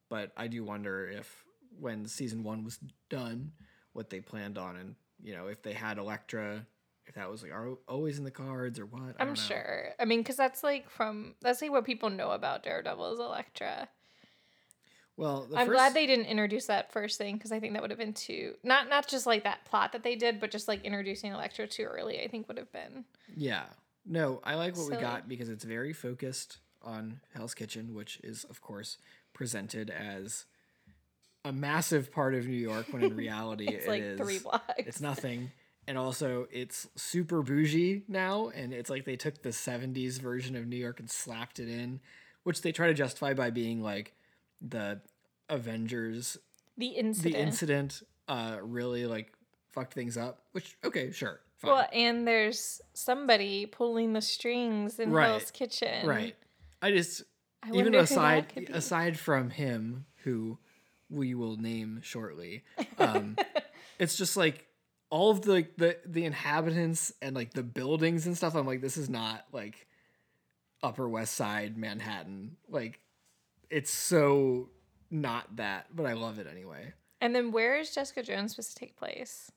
But 0.10 0.32
I 0.36 0.48
do 0.48 0.64
wonder 0.64 1.08
if 1.08 1.46
when 1.80 2.08
season 2.08 2.44
one 2.44 2.64
was 2.64 2.80
done, 3.10 3.52
what 3.94 4.10
they 4.10 4.20
planned 4.20 4.58
on, 4.58 4.76
and 4.78 4.96
you 5.22 5.36
know, 5.36 5.48
if 5.48 5.62
they 5.62 5.74
had 5.74 6.00
Elektra, 6.00 6.66
if 7.06 7.16
that 7.16 7.30
was 7.30 7.44
like 7.44 7.52
are 7.52 7.78
always 7.88 8.18
in 8.18 8.24
the 8.24 8.32
cards 8.32 8.80
or 8.80 8.86
what. 8.86 9.16
I 9.20 9.22
I'm 9.22 9.30
know. 9.30 9.36
sure. 9.36 9.90
I 10.00 10.06
mean, 10.06 10.22
because 10.22 10.38
that's 10.38 10.64
like 10.64 10.90
from 10.90 11.36
that's 11.42 11.62
like 11.62 11.72
what 11.72 11.86
people 11.86 12.10
know 12.10 12.32
about 12.32 12.64
Daredevil 12.64 13.14
is 13.14 13.20
Elektra. 13.20 13.90
Well, 15.20 15.48
the 15.50 15.58
I'm 15.58 15.68
first, 15.68 15.76
glad 15.76 15.94
they 15.94 16.06
didn't 16.08 16.26
introduce 16.28 16.68
that 16.68 16.92
first 16.94 17.18
thing 17.18 17.36
because 17.36 17.52
I 17.52 17.60
think 17.60 17.74
that 17.74 17.82
would 17.82 17.92
have 17.92 18.00
been 18.00 18.14
too 18.14 18.54
not 18.64 18.88
not 18.90 19.08
just 19.08 19.26
like 19.26 19.44
that 19.44 19.66
plot 19.66 19.92
that 19.92 20.02
they 20.04 20.16
did, 20.16 20.40
but 20.40 20.50
just 20.50 20.68
like 20.68 20.84
introducing 20.86 21.32
Elektra 21.34 21.68
too 21.68 21.84
early. 21.84 22.22
I 22.22 22.28
think 22.30 22.48
would 22.48 22.58
have 22.58 22.72
been 22.72 23.04
Yeah. 23.36 23.66
No, 24.06 24.40
I 24.44 24.56
like 24.56 24.76
what 24.78 24.90
we 24.90 24.96
got 24.98 25.28
because 25.28 25.50
it's 25.50 25.64
very 25.66 25.92
focused 25.94 26.60
on 26.82 27.20
Hell's 27.36 27.54
Kitchen, 27.54 27.94
which 27.94 28.20
is, 28.24 28.46
of 28.46 28.62
course, 28.62 28.98
presented 29.34 29.90
as 29.90 30.46
a 31.46 31.52
massive 31.52 32.12
part 32.12 32.34
of 32.34 32.48
New 32.48 32.56
York 32.58 32.88
when 32.92 33.04
in 33.04 33.16
reality 33.28 33.68
It's 33.68 33.86
it 33.86 33.90
like 33.90 34.02
is- 34.02 34.20
three 34.20 34.40
blocks. 34.40 34.64
It's 34.78 35.02
nothing. 35.02 35.52
And 35.88 35.98
also, 35.98 36.48
it's 36.52 36.88
super 36.96 37.42
bougie 37.42 38.04
now, 38.08 38.50
and 38.50 38.74
it's 38.74 38.90
like 38.92 39.06
they 39.06 39.16
took 39.16 39.42
the 39.42 39.50
70s 39.50 40.20
version 40.22 40.56
of 40.56 40.68
New 40.68 40.78
York 40.78 41.00
and 41.00 41.10
slapped 41.10 41.60
it 41.60 41.68
in, 41.68 42.00
which 42.44 42.62
they 42.62 42.72
try 42.72 42.88
to 42.88 42.94
justify 42.94 43.34
by 43.34 43.50
being 43.50 43.82
like 43.82 44.14
the 44.62 45.02
Avengers 45.50 46.38
the 46.78 46.88
incident. 46.88 47.34
the 47.34 47.40
incident 47.40 48.04
uh 48.28 48.58
really 48.62 49.06
like 49.06 49.34
fucked 49.72 49.94
things 49.94 50.18
up 50.18 50.44
which 50.52 50.78
okay 50.84 51.12
sure 51.12 51.40
fine. 51.58 51.72
Well, 51.72 51.88
and 51.92 52.28
there's 52.28 52.82
somebody 52.94 53.66
pulling 53.66 54.14
the 54.14 54.22
strings 54.22 55.00
in 55.00 55.12
Right. 55.12 55.28
Hell's 55.28 55.52
Kitchen. 55.52 56.08
right 56.08 56.36
i 56.82 56.92
just 56.92 57.24
I 57.64 57.72
even 57.74 57.96
aside 57.96 58.70
aside 58.74 59.20
from 59.20 59.50
him 59.50 60.06
who 60.24 60.58
we 61.10 61.34
will 61.36 61.58
name 61.58 62.00
shortly 62.04 62.64
um 62.98 63.36
it's 64.00 64.16
just 64.16 64.38
like 64.38 64.68
all 65.10 65.32
of 65.32 65.42
the 65.42 65.52
like, 65.52 65.76
the 65.78 65.98
the 66.06 66.26
inhabitants 66.26 67.12
and 67.22 67.36
like 67.36 67.54
the 67.54 67.64
buildings 67.64 68.26
and 68.28 68.38
stuff 68.38 68.56
i'm 68.56 68.68
like 68.68 68.82
this 68.82 68.96
is 68.98 69.10
not 69.10 69.46
like 69.52 69.88
upper 70.84 71.10
west 71.10 71.34
side 71.34 71.78
manhattan 71.78 72.56
like 72.70 73.00
it's 73.70 73.92
so 73.92 74.70
not 75.12 75.56
that 75.56 75.88
but 75.96 76.06
i 76.06 76.14
love 76.14 76.40
it 76.40 76.48
anyway 76.50 76.94
And 77.22 77.36
then 77.36 77.52
where 77.52 77.78
is 77.78 77.94
Jessica 77.94 78.24
Jones 78.24 78.52
supposed 78.52 78.70
to 78.72 78.76
take 78.76 78.96
place? 78.96 79.52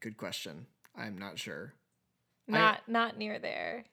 good 0.00 0.16
question 0.16 0.66
i'm 0.96 1.18
not 1.18 1.38
sure 1.38 1.74
I- 2.48 2.52
Not 2.52 2.88
not 2.88 3.18
near 3.18 3.38
there. 3.38 3.84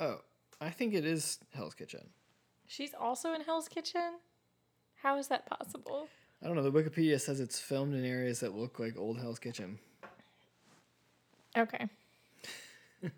oh 0.00 0.20
i 0.60 0.70
think 0.70 0.94
it 0.94 1.04
is 1.04 1.38
hell's 1.54 1.74
kitchen 1.74 2.08
She's 2.68 2.94
also 3.00 3.32
in 3.32 3.42
Hell's 3.42 3.68
Kitchen? 3.68 4.14
How 4.96 5.18
is 5.18 5.28
that 5.28 5.46
possible? 5.46 6.08
I 6.42 6.48
don't 6.48 6.56
know. 6.56 6.68
The 6.68 6.72
Wikipedia 6.72 7.20
says 7.20 7.38
it's 7.38 7.60
filmed 7.60 7.94
in 7.94 8.04
areas 8.04 8.40
that 8.40 8.56
look 8.56 8.80
like 8.80 8.98
old 8.98 9.20
Hell's 9.20 9.38
Kitchen. 9.38 9.78
Okay. 11.56 11.86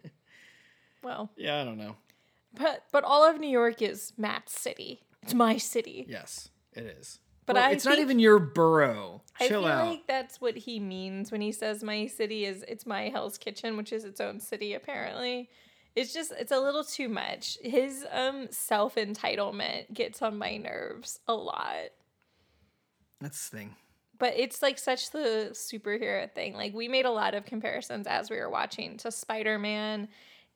well, 1.08 1.30
Yeah, 1.36 1.60
I 1.60 1.64
don't 1.64 1.78
know. 1.78 1.96
but 2.54 2.84
but 2.92 3.04
all 3.04 3.24
of 3.28 3.38
New 3.40 3.48
York 3.48 3.80
is 3.82 4.12
Matt's 4.16 4.58
city. 4.60 5.02
It's 5.22 5.34
my 5.34 5.56
city. 5.56 6.06
Yes, 6.08 6.50
it 6.72 6.84
is. 6.84 7.18
But 7.46 7.56
Well, 7.56 7.64
I 7.64 7.70
it's 7.72 7.86
not 7.86 7.98
even 7.98 8.18
your 8.18 8.38
borough. 8.38 9.22
I 9.40 9.48
feel 9.48 9.64
out. 9.64 9.86
like 9.86 10.06
that's 10.06 10.38
what 10.40 10.56
he 10.56 10.78
means 10.80 11.32
when 11.32 11.40
he 11.40 11.50
says 11.52 11.82
my 11.82 12.06
city 12.06 12.44
is 12.44 12.62
it's 12.68 12.84
my 12.86 13.08
Hell's 13.08 13.38
Kitchen, 13.38 13.76
which 13.78 13.92
is 13.92 14.04
its 14.04 14.20
own 14.20 14.38
city 14.38 14.74
apparently. 14.74 15.48
It's 15.96 16.12
just 16.12 16.30
it's 16.38 16.52
a 16.52 16.60
little 16.60 16.84
too 16.84 17.08
much. 17.08 17.56
His 17.62 18.06
um 18.12 18.48
self 18.50 18.96
entitlement 18.96 19.92
gets 19.94 20.20
on 20.22 20.36
my 20.38 20.56
nerves 20.58 21.20
a 21.26 21.34
lot. 21.34 21.88
That's 23.20 23.48
the 23.48 23.56
thing. 23.56 23.76
But 24.18 24.34
it's 24.36 24.62
like 24.62 24.78
such 24.78 25.10
the 25.12 25.50
superhero 25.52 26.30
thing. 26.32 26.54
Like 26.54 26.74
we 26.74 26.88
made 26.88 27.04
a 27.06 27.10
lot 27.10 27.34
of 27.34 27.44
comparisons 27.46 28.06
as 28.06 28.30
we 28.30 28.36
were 28.36 28.50
watching 28.50 28.96
to 28.98 29.10
Spider 29.10 29.58
Man 29.58 30.08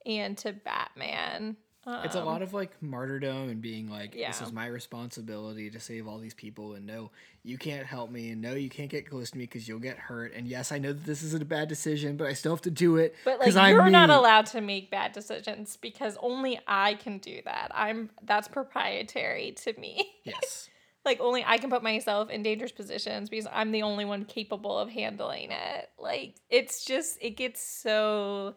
and 0.05 0.37
to 0.39 0.53
Batman. 0.53 1.57
It's 1.85 2.15
a 2.15 2.21
Um, 2.21 2.25
lot 2.25 2.41
of 2.41 2.53
like 2.53 2.81
martyrdom 2.81 3.49
and 3.49 3.61
being 3.61 3.89
like, 3.89 4.13
this 4.13 4.39
is 4.41 4.53
my 4.53 4.67
responsibility 4.67 5.69
to 5.69 5.81
save 5.81 6.07
all 6.07 6.17
these 6.17 6.33
people, 6.33 6.75
and 6.75 6.85
no, 6.85 7.11
you 7.43 7.57
can't 7.57 7.85
help 7.85 8.09
me, 8.09 8.29
and 8.29 8.41
no, 8.41 8.53
you 8.53 8.69
can't 8.69 8.89
get 8.89 9.09
close 9.09 9.31
to 9.31 9.37
me 9.37 9.43
because 9.43 9.67
you'll 9.67 9.79
get 9.79 9.97
hurt. 9.97 10.33
And 10.33 10.47
yes, 10.47 10.71
I 10.71 10.77
know 10.77 10.93
that 10.93 11.03
this 11.05 11.23
isn't 11.23 11.41
a 11.41 11.45
bad 11.45 11.67
decision, 11.67 12.15
but 12.15 12.27
I 12.27 12.33
still 12.33 12.53
have 12.53 12.61
to 12.61 12.71
do 12.71 12.95
it. 12.95 13.15
But 13.25 13.39
like 13.39 13.53
I'm 13.57 13.75
you're 13.75 13.89
not 13.89 14.07
me." 14.07 14.15
allowed 14.15 14.45
to 14.47 14.61
make 14.61 14.91
bad 14.91 15.11
decisions 15.11 15.75
because 15.75 16.17
only 16.21 16.57
I 16.67 16.93
can 16.93 17.17
do 17.17 17.41
that. 17.43 17.71
I'm 17.75 18.11
that's 18.23 18.47
proprietary 18.47 19.51
to 19.63 19.77
me. 19.77 20.09
Yes. 20.23 20.69
like 21.05 21.19
only 21.19 21.43
I 21.45 21.57
can 21.57 21.69
put 21.69 21.83
myself 21.83 22.29
in 22.29 22.43
dangerous 22.43 22.71
positions 22.71 23.29
because 23.29 23.45
I'm 23.51 23.73
the 23.73 23.81
only 23.83 24.05
one 24.05 24.23
capable 24.23 24.77
of 24.77 24.89
handling 24.89 25.51
it. 25.51 25.89
Like 25.99 26.35
it's 26.49 26.85
just 26.85 27.17
it 27.19 27.31
gets 27.31 27.61
so 27.61 28.55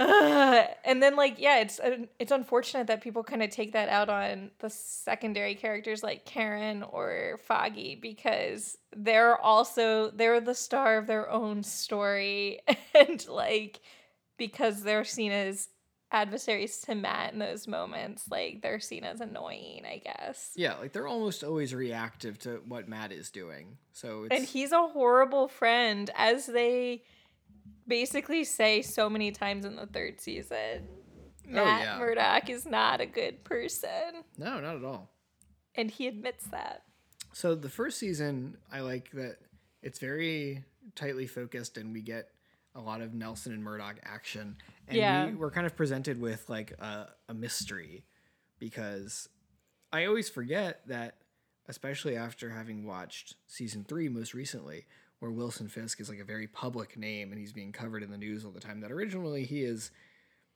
Uh, 0.00 0.64
and 0.84 1.02
then 1.02 1.14
like 1.14 1.38
yeah, 1.38 1.60
it's 1.60 1.78
uh, 1.78 1.98
it's 2.18 2.32
unfortunate 2.32 2.86
that 2.86 3.02
people 3.02 3.22
kind 3.22 3.42
of 3.42 3.50
take 3.50 3.72
that 3.72 3.88
out 3.88 4.08
on 4.08 4.50
the 4.60 4.70
secondary 4.70 5.54
characters 5.54 6.02
like 6.02 6.24
Karen 6.24 6.82
or 6.82 7.38
Foggy 7.44 7.96
because 8.00 8.78
they're 8.96 9.38
also 9.38 10.10
they're 10.10 10.40
the 10.40 10.54
star 10.54 10.98
of 10.98 11.06
their 11.06 11.30
own 11.30 11.62
story 11.62 12.60
and 12.94 13.28
like 13.28 13.80
because 14.38 14.82
they're 14.82 15.04
seen 15.04 15.32
as 15.32 15.68
adversaries 16.12 16.80
to 16.80 16.94
Matt 16.94 17.32
in 17.32 17.38
those 17.38 17.68
moments, 17.68 18.24
like 18.30 18.62
they're 18.62 18.80
seen 18.80 19.04
as 19.04 19.20
annoying, 19.20 19.82
I 19.86 19.98
guess. 19.98 20.52
Yeah, 20.56 20.76
like 20.76 20.92
they're 20.92 21.06
almost 21.06 21.44
always 21.44 21.74
reactive 21.74 22.38
to 22.40 22.62
what 22.66 22.88
Matt 22.88 23.12
is 23.12 23.30
doing. 23.30 23.76
So 23.92 24.24
it's 24.24 24.34
And 24.34 24.44
he's 24.44 24.72
a 24.72 24.88
horrible 24.88 25.46
friend, 25.46 26.10
as 26.16 26.46
they 26.46 27.02
basically 27.90 28.44
say 28.44 28.80
so 28.80 29.10
many 29.10 29.30
times 29.32 29.66
in 29.66 29.76
the 29.76 29.86
third 29.86 30.18
season. 30.20 30.88
Oh, 31.48 31.52
Matt 31.52 31.82
yeah. 31.82 31.98
Murdock 31.98 32.48
is 32.48 32.64
not 32.64 33.00
a 33.02 33.06
good 33.06 33.44
person, 33.44 34.22
no, 34.38 34.60
not 34.60 34.76
at 34.76 34.84
all. 34.84 35.10
and 35.74 35.90
he 35.90 36.06
admits 36.06 36.46
that. 36.46 36.84
So 37.32 37.54
the 37.54 37.68
first 37.68 37.98
season, 37.98 38.56
I 38.72 38.80
like 38.80 39.10
that 39.12 39.36
it's 39.82 39.98
very 39.98 40.64
tightly 40.94 41.26
focused, 41.26 41.76
and 41.76 41.92
we 41.92 42.02
get 42.02 42.28
a 42.76 42.80
lot 42.80 43.00
of 43.00 43.14
Nelson 43.14 43.52
and 43.52 43.62
Murdock 43.64 43.96
action. 44.04 44.56
And 44.88 44.96
Yeah. 44.96 45.26
we, 45.26 45.34
we're 45.34 45.50
kind 45.50 45.66
of 45.66 45.76
presented 45.76 46.20
with 46.20 46.48
like 46.48 46.70
a, 46.80 47.08
a 47.28 47.34
mystery 47.34 48.04
because 48.60 49.28
I 49.92 50.04
always 50.06 50.28
forget 50.28 50.86
that, 50.86 51.16
especially 51.68 52.16
after 52.16 52.50
having 52.50 52.86
watched 52.86 53.34
season 53.48 53.84
three 53.84 54.08
most 54.08 54.34
recently, 54.34 54.86
where 55.20 55.30
Wilson 55.30 55.68
Fisk 55.68 56.00
is 56.00 56.08
like 56.08 56.18
a 56.18 56.24
very 56.24 56.46
public 56.46 56.96
name 56.96 57.30
and 57.30 57.40
he's 57.40 57.52
being 57.52 57.72
covered 57.72 58.02
in 58.02 58.10
the 58.10 58.18
news 58.18 58.44
all 58.44 58.50
the 58.50 58.60
time. 58.60 58.80
That 58.80 58.90
originally 58.90 59.44
he 59.44 59.62
is, 59.62 59.90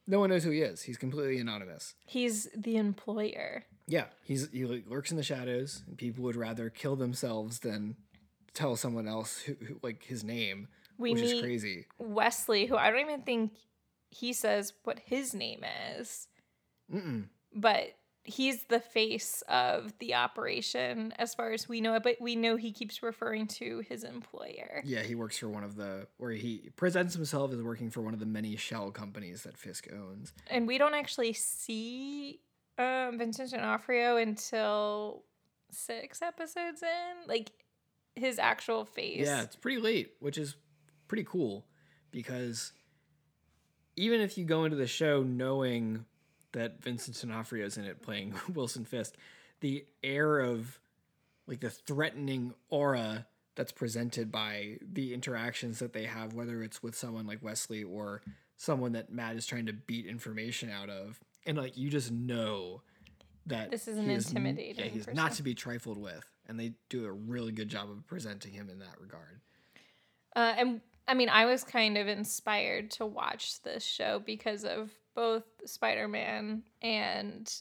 no 0.07 0.19
one 0.19 0.31
knows 0.31 0.45
who 0.45 0.51
he 0.51 0.61
is. 0.63 0.83
He's 0.83 0.97
completely 0.97 1.39
anonymous. 1.39 1.95
He's 2.07 2.49
the 2.57 2.77
employer. 2.77 3.65
Yeah, 3.87 4.07
he's 4.25 4.49
he 4.51 4.65
lurks 4.65 5.11
in 5.11 5.19
the 5.19 5.23
shadows, 5.23 5.83
and 5.87 5.99
people 5.99 6.25
would 6.25 6.37
rather 6.37 6.71
kill 6.71 6.97
themselves 6.97 7.59
than 7.61 7.97
tell 8.55 8.77
someone 8.77 9.07
else 9.07 9.39
who, 9.41 9.55
who 9.67 9.79
like 9.83 10.05
his 10.05 10.25
name, 10.25 10.69
We 10.97 11.13
which 11.13 11.23
is 11.23 11.41
crazy. 11.41 11.87
Wesley, 11.99 12.67
who 12.67 12.77
I 12.77 12.91
don't 12.91 13.01
even 13.01 13.23
think 13.23 13.53
he 14.09 14.33
says 14.33 14.73
what 14.85 15.01
his 15.01 15.35
name 15.35 15.65
is, 15.99 16.29
Mm-mm. 16.93 17.25
but 17.55 17.95
he's 18.25 18.65
the 18.65 18.81
face 18.81 19.43
of 19.49 19.97
the 19.99 20.15
operation 20.15 21.13
as 21.19 21.35
far 21.35 21.53
as 21.53 21.69
we 21.69 21.81
know 21.81 21.95
it. 21.95 22.03
But 22.03 22.17
we 22.21 22.37
know 22.37 22.57
he 22.57 22.73
keeps 22.73 23.03
referring 23.03 23.47
to 23.49 23.81
his 23.89 24.05
employer. 24.05 24.83
Yeah, 24.85 25.03
he 25.03 25.15
works 25.15 25.39
for 25.39 25.49
one 25.49 25.65
of 25.65 25.77
the 25.77 26.07
where 26.17 26.33
he 26.33 26.71
presents 26.77 27.15
himself 27.15 27.53
as 27.53 27.63
working 27.63 27.91
for 27.91 28.01
one 28.01 28.15
of 28.15 28.21
the 28.21 28.27
many 28.27 28.57
shell 28.57 28.91
companies 28.91 29.43
that 29.43 29.57
Fisk 29.57 29.89
owns. 29.93 30.33
And 30.49 30.67
we 30.67 30.79
don't 30.79 30.95
actually 30.95 31.35
see 31.35 32.41
um, 32.79 33.19
Vincent 33.19 33.51
D'Onofrio 33.51 34.17
until 34.17 35.23
six 35.71 36.23
episodes 36.23 36.83
in. 36.83 37.29
Like 37.29 37.51
his 38.17 38.39
actual 38.39 38.85
face. 38.85 39.27
Yeah, 39.27 39.43
it's 39.43 39.57
pretty 39.57 39.81
late, 39.81 40.13
which 40.21 40.39
is 40.39 40.57
pretty 41.09 41.25
cool 41.25 41.67
because 42.11 42.73
even 43.97 44.21
if 44.21 44.39
you 44.39 44.45
go 44.45 44.65
into 44.65 44.77
the 44.77 44.87
show 44.87 45.23
knowing 45.23 46.05
that 46.55 46.83
Vincent 46.83 47.21
D'Onofrio 47.21 47.65
is 47.67 47.77
in 47.77 47.85
it 47.85 48.03
playing 48.03 48.35
Wilson 48.55 48.85
Fisk, 48.85 49.15
the 49.61 49.85
air 50.03 50.41
of 50.41 50.81
like 51.47 51.61
the 51.61 51.71
threatening 51.71 52.55
aura 52.71 53.27
that's 53.55 53.71
presented 53.71 54.33
by 54.33 54.79
the 54.81 55.15
interactions 55.15 55.79
that 55.79 55.93
they 55.93 56.07
have, 56.07 56.33
whether 56.35 56.63
it's 56.63 56.83
with 56.83 56.97
someone 56.97 57.27
like 57.27 57.43
Wesley 57.43 57.85
or 57.85 58.23
someone 58.57 58.93
that 58.93 59.13
Matt 59.13 59.37
is 59.37 59.47
trying 59.47 59.67
to 59.67 59.73
beat 59.73 60.07
information 60.07 60.71
out 60.71 60.89
of, 60.89 61.21
and 61.47 61.57
like 61.59 61.77
you 61.77 61.91
just 61.91 62.11
know 62.11 62.81
that 63.47 63.71
This 63.71 63.87
is 63.87 63.99
an 63.99 64.09
intimidating 64.09 64.77
Yeah, 64.85 64.91
he's 64.91 65.05
person. 65.05 65.17
not 65.17 65.33
to 65.33 65.43
be 65.43 65.55
trifled 65.55 65.99
with, 65.99 66.25
and 66.49 66.59
they 66.59 66.73
do 66.89 67.05
a 67.05 67.13
really 67.13 67.53
good 67.53 67.69
job 67.69 67.91
of 67.91 68.07
presenting 68.07 68.53
him 68.53 68.71
in 68.71 68.79
that 68.79 68.99
regard. 69.01 69.41
Uh, 70.35 70.55
and 70.57 70.81
I 71.07 71.15
mean, 71.15 71.29
I 71.29 71.45
was 71.45 71.63
kind 71.63 71.99
of 71.99 72.09
inspired 72.09 72.91
to 72.93 73.07
watch 73.07 73.61
this 73.63 73.85
show 73.85 74.21
because 74.25 74.65
of 74.65 74.91
both 75.15 75.45
Spider 75.65 76.09
Man 76.09 76.63
and 76.83 77.53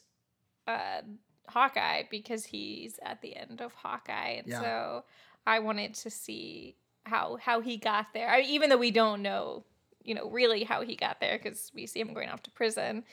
uh, 0.68 1.02
Hawkeye, 1.50 2.04
because 2.10 2.46
he's 2.46 3.00
at 3.04 3.22
the 3.22 3.36
end 3.36 3.62
of 3.62 3.74
Hawkeye, 3.74 4.36
and 4.40 4.48
Yeah. 4.48 4.60
so 4.62 5.04
I 5.46 5.60
wanted 5.60 5.94
to 5.96 6.10
see 6.10 6.76
how 7.06 7.38
how 7.38 7.60
he 7.62 7.78
got 7.78 8.14
there. 8.14 8.30
I 8.30 8.42
even 8.42 8.70
though 8.70 8.78
we 8.78 8.92
don't 8.92 9.22
know, 9.22 9.66
you 10.04 10.16
know, 10.16 10.30
really 10.30 10.64
how 10.64 10.82
he 10.82 10.96
got 10.96 11.20
there, 11.20 11.38
because 11.38 11.72
we 11.76 11.86
see 11.86 12.00
him 12.00 12.14
going 12.14 12.30
off 12.30 12.44
to 12.44 12.52
prison 12.52 13.04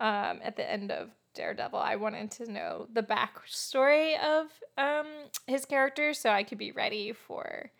um, 0.00 0.40
at 0.42 0.56
the 0.56 0.70
end 0.70 0.90
of 0.92 1.10
Daredevil. 1.34 1.78
I 1.78 1.96
wanted 1.96 2.30
to 2.32 2.50
know 2.52 2.88
the 2.92 3.02
backstory 3.02 4.18
of 4.22 4.46
um, 4.76 5.06
his 5.46 5.64
character, 5.64 6.12
so 6.12 6.30
I 6.30 6.42
could 6.42 6.58
be 6.58 6.72
ready 6.72 7.12
for 7.12 7.70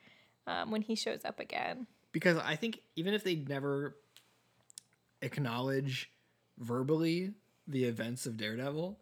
um, 0.46 0.70
when 0.70 0.80
he 0.82 0.94
shows 0.94 1.24
up 1.24 1.38
again. 1.38 1.86
because 2.12 2.38
I 2.38 2.56
think 2.56 2.80
even 2.96 3.12
if 3.12 3.22
they 3.24 3.34
never 3.36 3.96
acknowledge 5.22 6.10
verbally 6.58 7.32
the 7.66 7.84
events 7.84 8.26
of 8.26 8.36
Daredevil, 8.36 8.98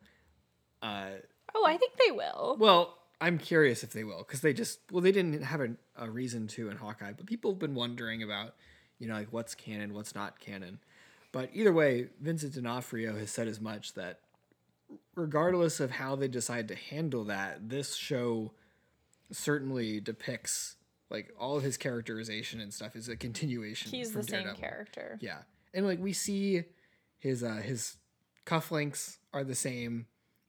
uh, 0.82 1.10
Oh, 1.54 1.64
I 1.66 1.76
think 1.76 1.92
they 2.04 2.10
will. 2.12 2.56
well, 2.58 2.98
I'm 3.20 3.38
curious 3.38 3.82
if 3.82 3.92
they 3.92 4.04
will 4.04 4.18
because 4.18 4.40
they 4.42 4.52
just 4.52 4.80
well 4.92 5.00
they 5.00 5.12
didn't 5.12 5.42
have 5.42 5.60
a, 5.60 5.68
a 5.96 6.10
reason 6.10 6.46
to 6.48 6.68
in 6.68 6.76
Hawkeye, 6.76 7.12
but 7.16 7.24
people 7.26 7.52
have 7.52 7.58
been 7.58 7.74
wondering 7.74 8.22
about 8.22 8.54
you 8.98 9.08
know 9.08 9.14
like 9.14 9.32
what's 9.32 9.54
canon, 9.54 9.94
what's 9.94 10.14
not 10.14 10.38
canon. 10.40 10.80
But 11.32 11.50
either 11.54 11.72
way, 11.72 12.08
Vincent 12.20 12.54
D'Onofrio 12.54 13.16
has 13.16 13.30
said 13.30 13.48
as 13.48 13.60
much 13.60 13.94
that 13.94 14.20
regardless 15.14 15.80
of 15.80 15.92
how 15.92 16.16
they 16.16 16.28
decide 16.28 16.68
to 16.68 16.74
handle 16.74 17.24
that, 17.24 17.68
this 17.68 17.94
show 17.94 18.52
certainly 19.30 20.00
depicts 20.00 20.76
like 21.10 21.30
all 21.38 21.56
of 21.56 21.62
his 21.62 21.76
characterization 21.76 22.60
and 22.60 22.72
stuff 22.72 22.96
is 22.96 23.08
a 23.08 23.16
continuation. 23.16 23.90
He's 23.90 24.12
the 24.12 24.22
same 24.22 24.42
Daredevil. 24.44 24.60
character. 24.60 25.18
Yeah, 25.20 25.38
and 25.76 25.86
like 25.86 26.00
we 26.00 26.12
see 26.12 26.64
his 27.18 27.44
uh 27.44 27.60
his 27.62 27.96
cufflinks 28.44 29.18
are 29.32 29.44
the 29.44 29.54
same 29.54 30.06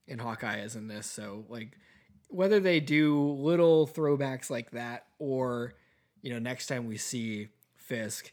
in 0.07 0.19
Hawkeye 0.19 0.59
as 0.59 0.75
in 0.75 0.87
this. 0.87 1.05
So 1.05 1.45
like 1.49 1.77
whether 2.29 2.59
they 2.59 2.79
do 2.79 3.31
little 3.33 3.87
throwbacks 3.87 4.49
like 4.49 4.71
that 4.71 5.05
or 5.19 5.73
you 6.21 6.33
know 6.33 6.39
next 6.39 6.67
time 6.67 6.87
we 6.87 6.97
see 6.97 7.49
Fisk. 7.75 8.31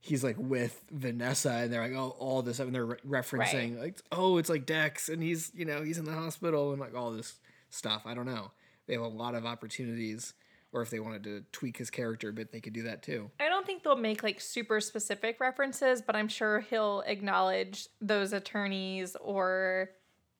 He's 0.00 0.24
like 0.24 0.36
with 0.36 0.82
Vanessa, 0.90 1.50
and 1.52 1.72
they're 1.72 1.82
like, 1.82 1.96
"Oh, 1.96 2.16
all 2.18 2.42
this," 2.42 2.56
stuff, 2.56 2.66
and 2.66 2.74
they're 2.74 2.86
re- 2.86 2.96
referencing 3.06 3.78
like, 3.80 4.00
"Oh, 4.10 4.38
it's 4.38 4.48
like 4.48 4.66
Dex, 4.66 5.08
and 5.08 5.22
he's 5.22 5.52
you 5.54 5.64
know 5.64 5.82
he's 5.82 5.98
in 5.98 6.04
the 6.04 6.12
hospital, 6.12 6.72
and 6.72 6.80
like 6.80 6.94
all 6.96 7.12
this 7.12 7.38
stuff." 7.70 8.02
I 8.04 8.14
don't 8.14 8.26
know. 8.26 8.50
They 8.86 8.94
have 8.94 9.02
a 9.02 9.08
lot 9.08 9.36
of 9.36 9.46
opportunities, 9.46 10.34
or 10.72 10.82
if 10.82 10.90
they 10.90 11.00
wanted 11.00 11.24
to 11.24 11.44
tweak 11.52 11.76
his 11.76 11.90
character 11.90 12.30
a 12.30 12.32
bit, 12.32 12.52
they 12.52 12.60
could 12.60 12.72
do 12.72 12.82
that 12.84 13.02
too. 13.02 13.30
I 13.38 13.48
don't 13.48 13.66
think 13.66 13.82
they'll 13.82 13.96
make 13.96 14.22
like 14.22 14.40
super 14.40 14.80
specific 14.80 15.38
references, 15.38 16.00
but 16.02 16.16
I'm 16.16 16.28
sure 16.28 16.60
he'll 16.60 17.02
acknowledge 17.06 17.88
those 18.00 18.32
attorneys 18.32 19.16
or 19.16 19.90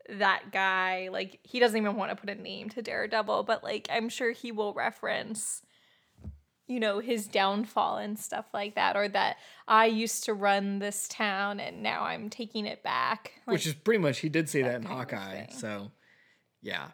that 0.08 0.50
guy. 0.50 1.10
Like 1.12 1.40
he 1.42 1.60
doesn't 1.60 1.76
even 1.76 1.96
want 1.96 2.10
to 2.10 2.16
put 2.16 2.30
a 2.30 2.34
name 2.34 2.70
to 2.70 2.82
Daredevil, 2.82 3.44
but 3.44 3.62
like 3.62 3.88
I'm 3.90 4.08
sure 4.08 4.32
he 4.32 4.52
will 4.52 4.72
reference 4.72 5.62
you 6.68 6.80
know 6.80 7.00
his 7.00 7.26
downfall 7.26 7.98
and 7.98 8.18
stuff 8.18 8.46
like 8.54 8.76
that 8.76 8.96
or 8.96 9.08
that 9.08 9.36
I 9.68 9.86
used 9.86 10.24
to 10.24 10.34
run 10.34 10.78
this 10.78 11.08
town 11.08 11.60
and 11.60 11.82
now 11.82 12.04
I'm 12.04 12.30
taking 12.30 12.66
it 12.66 12.82
back. 12.82 13.32
Like, 13.46 13.54
Which 13.54 13.66
is 13.66 13.74
pretty 13.74 13.98
much 13.98 14.20
he 14.20 14.28
did 14.28 14.48
say 14.48 14.62
that, 14.62 14.76
in 14.76 14.84
Hawkeye. 14.84 15.46
So, 15.50 15.90
yeah, 16.62 16.88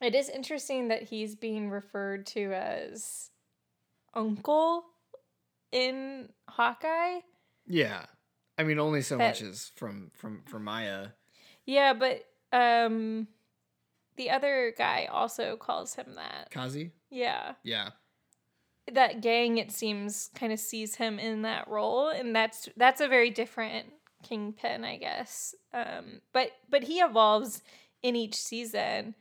It 0.00 0.14
is 0.14 0.28
interesting 0.28 0.88
that 0.88 1.02
he's 1.04 1.34
being 1.34 1.70
referred 1.70 2.26
to 2.28 2.52
as 2.52 3.30
uncle 4.14 4.84
in 5.72 6.28
Hawkeye. 6.48 7.20
yeah. 7.66 8.06
I 8.60 8.64
mean, 8.64 8.80
only 8.80 9.02
so 9.02 9.16
That- 9.16 9.28
much 9.28 9.42
is 9.42 9.70
from 9.76 10.10
from 10.16 10.42
from 10.44 10.64
Maya. 10.64 11.10
Yeah, 11.64 11.92
but 11.94 12.24
um 12.52 13.28
the 14.16 14.30
other 14.30 14.74
guy 14.76 15.06
also 15.12 15.56
calls 15.56 15.94
him 15.94 16.14
that. 16.16 16.50
Kazi. 16.50 16.90
Yeah. 17.08 17.54
Yeah, 17.62 17.90
That 18.90 19.20
gang 19.20 19.58
it 19.58 19.70
seems 19.70 20.30
kind 20.34 20.52
of 20.52 20.58
sees 20.58 20.96
him 20.96 21.20
in 21.20 21.42
that 21.42 21.68
role 21.68 22.08
and 22.08 22.34
that's 22.34 22.68
that's 22.76 23.00
a 23.00 23.06
very 23.06 23.30
different 23.30 23.92
kingpin, 24.24 24.84
I 24.84 24.96
guess. 24.96 25.54
Um 25.72 26.20
but 26.32 26.50
but 26.68 26.82
he 26.82 26.98
evolves 26.98 27.62
in 28.02 28.16
each 28.16 28.34
season. 28.34 29.14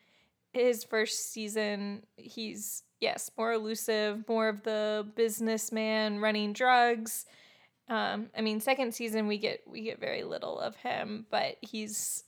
His 0.58 0.84
first 0.84 1.32
season, 1.32 2.04
he's 2.15 2.84
yes, 3.00 3.30
more 3.38 3.54
elusive, 3.54 4.28
more 4.28 4.50
of 4.50 4.63
the 4.63 5.08
businessman 5.15 6.20
running 6.20 6.54
drugs. 6.54 7.26
Um, 7.89 8.30
I 8.38 8.41
mean, 8.41 8.60
second 8.60 8.93
season 8.93 9.28
we 9.28 9.38
get 9.38 9.62
we 9.67 9.82
get 9.82 10.00
very 10.00 10.24
little 10.24 10.60
of 10.60 10.76
him, 10.78 11.26
but 11.30 11.58
he's 11.62 12.24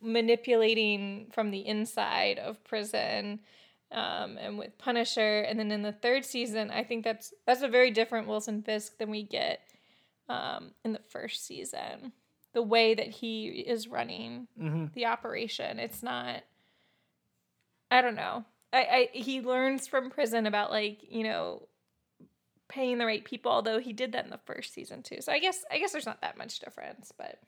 manipulating 0.00 1.26
from 1.32 1.50
the 1.50 1.66
inside 1.66 2.38
of 2.38 2.62
prison, 2.64 3.40
um, 3.90 4.38
and 4.38 4.58
with 4.58 4.78
Punisher. 4.78 5.40
And 5.40 5.58
then 5.58 5.72
in 5.72 5.82
the 5.82 5.92
third 5.92 6.24
season, 6.24 6.70
I 6.70 6.84
think 6.84 7.04
that's 7.04 7.32
that's 7.46 7.62
a 7.62 7.68
very 7.68 7.90
different 7.90 8.28
Wilson 8.28 8.62
Fisk 8.62 8.98
than 8.98 9.10
we 9.10 9.22
get 9.22 9.60
um, 10.28 10.72
in 10.84 10.92
the 10.92 11.00
first 11.10 11.46
season. 11.46 12.12
The 12.52 12.62
way 12.62 12.94
that 12.94 13.08
he 13.08 13.48
is 13.48 13.88
running 13.88 14.48
the 14.94 15.06
operation, 15.06 15.78
it's 15.78 16.02
not. 16.02 16.42
I 17.90 18.02
don't 18.02 18.16
know. 18.16 18.44
I, 18.72 18.78
I 18.78 19.08
he 19.12 19.40
learns 19.40 19.86
from 19.86 20.10
prison 20.10 20.46
about 20.46 20.70
like 20.70 20.98
you 21.08 21.24
know 21.24 21.68
paying 22.68 22.98
the 22.98 23.06
right 23.06 23.24
people. 23.24 23.52
Although 23.52 23.78
he 23.78 23.92
did 23.92 24.12
that 24.12 24.24
in 24.24 24.30
the 24.30 24.40
first 24.44 24.74
season 24.74 25.02
too, 25.02 25.20
so 25.20 25.32
I 25.32 25.38
guess 25.38 25.64
I 25.70 25.78
guess 25.78 25.92
there's 25.92 26.06
not 26.06 26.20
that 26.22 26.38
much 26.38 26.58
difference. 26.60 27.12
But 27.16 27.40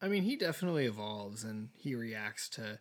I 0.00 0.08
mean, 0.08 0.22
he 0.22 0.36
definitely 0.36 0.86
evolves 0.86 1.44
and 1.44 1.70
he 1.74 1.94
reacts 1.94 2.48
to 2.50 2.78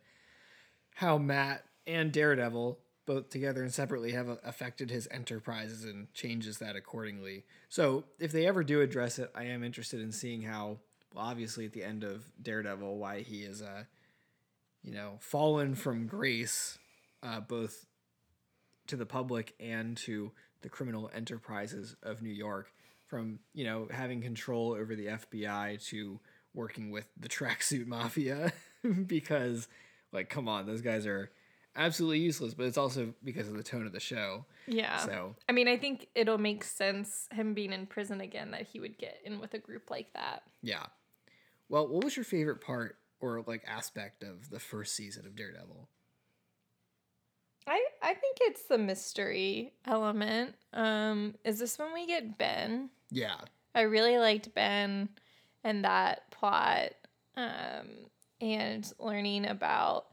how 0.96 1.18
Matt 1.18 1.64
and 1.86 2.12
Daredevil, 2.12 2.80
both 3.06 3.30
together 3.30 3.64
and 3.64 3.74
separately, 3.74 4.12
have 4.12 4.28
affected 4.44 4.92
his 4.92 5.08
enterprises 5.10 5.84
and 5.84 6.14
changes 6.14 6.58
that 6.58 6.76
accordingly. 6.76 7.46
So, 7.70 8.04
if 8.20 8.32
they 8.32 8.46
ever 8.46 8.64
do 8.64 8.82
address 8.82 9.20
it, 9.20 9.32
I 9.34 9.46
am 9.46 9.64
interested 9.64 10.02
in 10.02 10.12
seeing 10.12 10.42
how, 10.42 10.80
well, 11.14 11.26
obviously 11.26 11.66
at 11.66 11.74
the 11.74 11.84
end 11.84 12.04
of 12.04 12.26
Daredevil, 12.42 12.98
why 12.98 13.22
he 13.22 13.44
is, 13.44 13.62
uh, 13.62 13.84
you 14.84 14.92
know, 14.92 15.18
fallen 15.20 15.76
from 15.76 16.08
grace, 16.08 16.78
uh, 17.28 17.40
both 17.42 17.86
to 18.88 18.96
the 18.96 19.06
public 19.06 19.54
and 19.60 19.98
to 19.98 20.32
the 20.62 20.70
criminal 20.70 21.10
enterprises 21.14 21.96
of 22.02 22.22
New 22.22 22.32
York 22.32 22.72
from, 23.08 23.40
you 23.54 23.66
know, 23.66 23.88
having 23.92 24.22
control 24.22 24.72
over 24.72 24.96
the 24.96 25.08
FBI 25.08 25.84
to 25.90 26.20
working 26.54 26.90
with 26.92 27.08
the 27.20 27.30
tracksuit 27.38 27.86
mafia 27.86 28.54
because 29.08 29.68
like 30.14 30.30
come 30.30 30.48
on, 30.48 30.66
those 30.66 30.82
guys 30.82 31.06
are 31.06 31.30
absolutely 31.76 32.20
useless, 32.20 32.54
but 32.54 32.66
it's 32.66 32.78
also 32.78 33.14
because 33.24 33.48
of 33.48 33.56
the 33.56 33.64
tone 33.64 33.86
of 33.86 33.92
the 33.92 34.00
show. 34.00 34.46
yeah, 34.66 34.98
So, 34.98 35.36
I 35.48 35.52
mean, 35.52 35.68
I 35.68 35.78
think 35.78 36.08
it'll 36.16 36.40
make 36.40 36.64
sense 36.64 37.28
him 37.32 37.54
being 37.54 37.72
in 37.72 37.86
prison 37.86 38.20
again 38.22 38.52
that 38.52 38.64
he 38.64 38.80
would 38.80 38.98
get 38.98 39.20
in 39.24 39.40
with 39.40 39.54
a 39.54 39.60
group 39.60 39.92
like 39.92 40.14
that. 40.14 40.44
yeah. 40.62 40.86
Well, 41.70 41.86
what 41.90 42.06
was 42.06 42.16
your 42.16 42.24
favorite 42.24 42.62
part 42.62 42.96
or 43.20 43.44
like 43.46 43.64
aspect 43.68 44.24
of 44.24 44.50
the 44.50 44.60
first 44.60 44.96
season 44.96 45.26
of 45.26 45.36
Daredevil? 45.36 45.90
I 47.68 47.84
I 48.02 48.14
think 48.14 48.38
it's 48.42 48.64
the 48.64 48.78
mystery 48.78 49.74
element. 49.86 50.56
Um, 50.74 51.36
is 51.44 51.60
this 51.60 51.78
when 51.78 51.94
we 51.94 52.08
get 52.08 52.38
Ben? 52.38 52.90
Yeah. 53.12 53.36
I 53.76 53.82
really 53.82 54.18
liked 54.18 54.56
Ben 54.56 55.10
and 55.64 55.84
that 55.84 56.32
plot, 56.32 56.92
um, 57.36 57.88
and 58.42 58.92
learning 59.00 59.46
about 59.46 60.08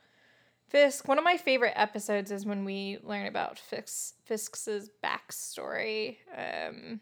Fisk. 0.69 1.07
One 1.07 1.19
of 1.19 1.25
my 1.25 1.37
favorite 1.37 1.75
episodes 1.77 2.31
is 2.31 2.45
when 2.45 2.65
we 2.65 2.99
learn 3.03 3.27
about 3.27 3.59
Fisk, 3.59 4.15
Fisk's 4.25 4.69
backstory, 5.03 6.17
um, 6.37 7.01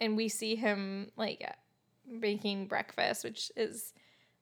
and 0.00 0.16
we 0.16 0.28
see 0.28 0.56
him 0.56 1.10
like 1.16 1.48
making 2.06 2.66
breakfast, 2.66 3.24
which 3.24 3.50
is 3.56 3.92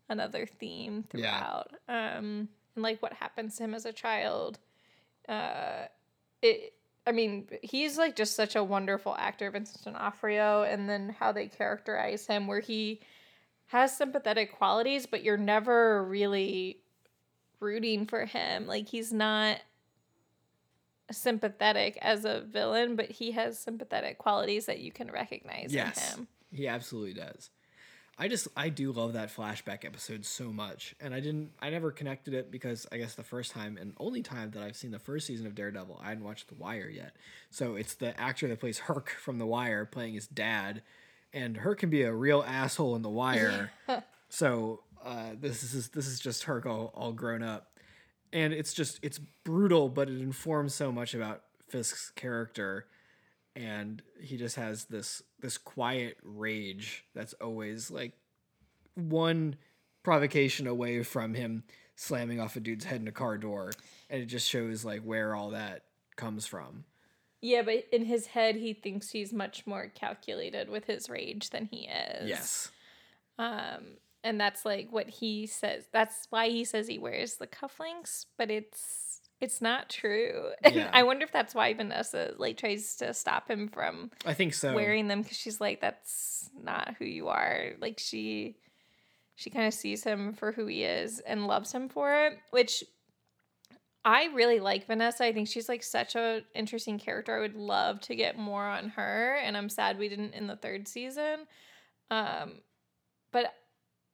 another 0.08 0.46
theme 0.46 1.04
throughout. 1.10 1.72
Yeah. 1.88 2.16
Um, 2.18 2.48
and 2.74 2.82
like 2.82 3.02
what 3.02 3.12
happens 3.12 3.56
to 3.56 3.64
him 3.64 3.74
as 3.74 3.84
a 3.84 3.92
child. 3.92 4.58
Uh, 5.28 5.86
it. 6.42 6.74
I 7.06 7.12
mean, 7.12 7.48
he's 7.62 7.98
like 7.98 8.16
just 8.16 8.34
such 8.34 8.56
a 8.56 8.64
wonderful 8.64 9.14
actor, 9.18 9.50
Vincent 9.50 9.84
D'Onofrio, 9.84 10.62
and 10.62 10.88
then 10.88 11.14
how 11.18 11.32
they 11.32 11.48
characterize 11.48 12.26
him, 12.26 12.46
where 12.46 12.60
he 12.60 13.00
has 13.66 13.94
sympathetic 13.96 14.56
qualities, 14.56 15.04
but 15.04 15.22
you're 15.22 15.36
never 15.36 16.02
really 16.02 16.78
rooting 17.60 18.06
for 18.06 18.24
him. 18.24 18.66
Like 18.66 18.88
he's 18.88 19.12
not 19.12 19.58
sympathetic 21.10 21.98
as 22.00 22.24
a 22.24 22.40
villain, 22.40 22.96
but 22.96 23.10
he 23.10 23.32
has 23.32 23.58
sympathetic 23.58 24.18
qualities 24.18 24.66
that 24.66 24.80
you 24.80 24.90
can 24.90 25.10
recognize 25.10 25.74
Yes. 25.74 26.12
in 26.14 26.18
him. 26.20 26.28
He 26.52 26.68
absolutely 26.68 27.14
does. 27.14 27.50
I 28.16 28.28
just 28.28 28.46
I 28.56 28.68
do 28.68 28.92
love 28.92 29.14
that 29.14 29.34
flashback 29.34 29.84
episode 29.84 30.24
so 30.24 30.52
much, 30.52 30.94
and 31.00 31.12
I 31.12 31.20
didn't 31.20 31.50
I 31.60 31.70
never 31.70 31.90
connected 31.90 32.32
it 32.32 32.50
because 32.50 32.86
I 32.92 32.98
guess 32.98 33.14
the 33.14 33.24
first 33.24 33.50
time 33.50 33.76
and 33.76 33.92
only 33.98 34.22
time 34.22 34.52
that 34.52 34.62
I've 34.62 34.76
seen 34.76 34.92
the 34.92 35.00
first 35.00 35.26
season 35.26 35.46
of 35.46 35.54
Daredevil, 35.54 36.00
I 36.02 36.10
hadn't 36.10 36.24
watched 36.24 36.48
The 36.48 36.54
Wire 36.54 36.88
yet. 36.88 37.16
So 37.50 37.74
it's 37.74 37.94
the 37.94 38.18
actor 38.20 38.46
that 38.48 38.60
plays 38.60 38.78
Herc 38.78 39.10
from 39.10 39.38
The 39.38 39.46
Wire 39.46 39.84
playing 39.84 40.14
his 40.14 40.28
dad, 40.28 40.82
and 41.32 41.56
Herc 41.56 41.80
can 41.80 41.90
be 41.90 42.02
a 42.02 42.12
real 42.12 42.44
asshole 42.46 42.94
in 42.94 43.02
The 43.02 43.10
Wire. 43.10 43.72
so 44.28 44.82
uh, 45.04 45.30
this 45.40 45.74
is 45.74 45.88
this 45.88 46.06
is 46.06 46.20
just 46.20 46.44
Herc 46.44 46.66
all, 46.66 46.92
all 46.94 47.12
grown 47.12 47.42
up, 47.42 47.78
and 48.32 48.52
it's 48.52 48.72
just 48.72 49.00
it's 49.02 49.18
brutal, 49.18 49.88
but 49.88 50.08
it 50.08 50.20
informs 50.20 50.72
so 50.72 50.92
much 50.92 51.14
about 51.14 51.42
Fisk's 51.68 52.10
character 52.10 52.86
and 53.56 54.02
he 54.20 54.36
just 54.36 54.56
has 54.56 54.84
this 54.86 55.22
this 55.40 55.58
quiet 55.58 56.16
rage 56.22 57.04
that's 57.14 57.34
always 57.34 57.90
like 57.90 58.12
one 58.94 59.56
provocation 60.02 60.66
away 60.66 61.02
from 61.02 61.34
him 61.34 61.64
slamming 61.96 62.40
off 62.40 62.56
a 62.56 62.60
dude's 62.60 62.84
head 62.84 63.00
in 63.00 63.08
a 63.08 63.12
car 63.12 63.38
door 63.38 63.72
and 64.10 64.22
it 64.22 64.26
just 64.26 64.48
shows 64.48 64.84
like 64.84 65.02
where 65.02 65.34
all 65.34 65.50
that 65.50 65.84
comes 66.16 66.46
from 66.46 66.84
Yeah, 67.40 67.62
but 67.62 67.84
in 67.92 68.04
his 68.04 68.26
head, 68.26 68.56
he 68.56 68.72
thinks 68.72 69.10
he's 69.10 69.32
much 69.32 69.66
more 69.66 69.88
calculated 69.94 70.68
with 70.70 70.86
his 70.86 71.10
rage 71.10 71.50
than 71.50 71.66
he 71.66 71.88
is. 71.88 72.28
yes 72.28 72.70
Um, 73.38 73.98
and 74.22 74.40
that's 74.40 74.64
like 74.64 74.88
what 74.90 75.08
he 75.08 75.46
says. 75.46 75.84
That's 75.92 76.26
why 76.30 76.48
he 76.48 76.64
says 76.64 76.86
he 76.88 76.98
wears 76.98 77.34
the 77.36 77.46
cufflinks, 77.46 78.26
but 78.38 78.50
it's 78.50 79.13
it's 79.40 79.60
not 79.60 79.88
true. 79.90 80.50
And 80.64 80.74
Yeah. 80.74 80.90
I 80.92 81.02
wonder 81.02 81.24
if 81.24 81.32
that's 81.32 81.54
why 81.54 81.72
Vanessa 81.74 82.34
like 82.38 82.56
tries 82.56 82.96
to 82.96 83.12
stop 83.14 83.50
him 83.50 83.68
from 83.68 84.10
i 84.24 84.34
think 84.34 84.54
so 84.54 84.74
wearing 84.74 85.08
them 85.08 85.22
because 85.22 85.36
she's 85.36 85.60
like, 85.60 85.80
that's 85.80 86.48
not 86.60 86.96
who 86.98 87.04
you 87.04 87.28
are. 87.28 87.72
Like 87.80 87.98
she 87.98 88.56
she 89.36 89.50
kind 89.50 89.66
of 89.66 89.74
sees 89.74 90.04
him 90.04 90.32
for 90.32 90.52
who 90.52 90.66
he 90.66 90.84
is 90.84 91.18
and 91.20 91.46
loves 91.46 91.72
him 91.72 91.88
for 91.88 92.26
it, 92.26 92.38
which 92.50 92.84
I 94.04 94.26
really 94.34 94.60
like 94.60 94.86
Vanessa. 94.86 95.24
I 95.24 95.32
think 95.32 95.48
she's 95.48 95.68
like 95.68 95.82
such 95.82 96.14
a 96.14 96.42
interesting 96.54 96.98
character. 96.98 97.36
I 97.36 97.40
would 97.40 97.56
love 97.56 98.00
to 98.02 98.14
get 98.14 98.38
more 98.38 98.64
on 98.66 98.90
her, 98.90 99.36
and 99.42 99.56
I'm 99.56 99.68
sad 99.70 99.98
we 99.98 100.08
didn't 100.08 100.34
in 100.34 100.46
the 100.46 100.56
third 100.56 100.86
season. 100.86 101.46
Um, 102.10 102.60
but 103.32 103.52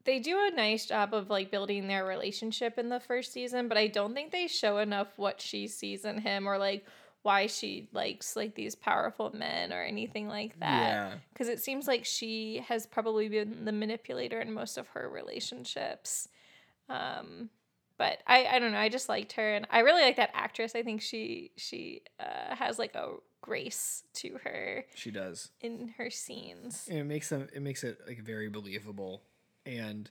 they 0.05 0.19
do 0.19 0.39
a 0.39 0.55
nice 0.55 0.87
job 0.87 1.15
of 1.15 1.31
like 1.31 1.51
building 1.51 1.87
their 1.87 2.05
relationship 2.05 2.79
in 2.79 2.89
the 2.89 3.01
first 3.01 3.33
season, 3.33 3.69
but 3.69 3.77
I 3.79 3.87
don't 3.87 4.15
think 4.15 4.33
they 4.33 4.47
show 4.47 4.79
enough 4.79 5.09
what 5.17 5.41
she 5.41 5.67
sees 5.67 6.05
in 6.05 6.19
him 6.19 6.47
or 6.49 6.59
like 6.59 6.87
why 7.23 7.47
she 7.47 7.89
likes 7.93 8.35
like 8.35 8.55
these 8.55 8.75
powerful 8.75 9.31
men 9.35 9.73
or 9.73 9.83
anything 9.83 10.27
like 10.27 10.59
that. 10.61 10.89
yeah 10.89 11.15
Because 11.33 11.49
it 11.49 11.61
seems 11.61 11.87
like 11.87 12.05
she 12.05 12.65
has 12.67 12.87
probably 12.87 13.29
been 13.29 13.65
the 13.65 13.73
manipulator 13.73 14.41
in 14.41 14.53
most 14.53 14.79
of 14.79 14.89
her 14.89 15.09
relationships. 15.09 16.29
Um, 16.89 17.51
but 17.99 18.23
I, 18.27 18.47
I 18.47 18.59
don't 18.59 18.73
know. 18.73 18.79
I 18.79 18.89
just 18.89 19.11
liked 19.11 19.33
her, 19.33 19.55
and 19.55 19.67
I 19.71 19.81
really 19.81 20.01
like 20.01 20.17
that 20.17 20.31
actress. 20.33 20.75
I 20.75 20.83
think 20.83 21.03
she 21.03 21.51
she 21.57 22.01
uh, 22.19 22.55
has 22.57 22.79
like 22.79 22.95
a 22.95 23.17
grace 23.43 24.05
to 24.13 24.39
her 24.45 24.85
she 24.95 25.11
does 25.11 25.51
in 25.61 25.95
her 25.97 26.11
scenes. 26.11 26.87
and 26.91 26.99
it 26.99 27.05
makes 27.05 27.29
them 27.31 27.49
it 27.55 27.63
makes 27.63 27.85
it 27.85 27.99
like 28.07 28.21
very 28.21 28.49
believable 28.49 29.23
and 29.79 30.11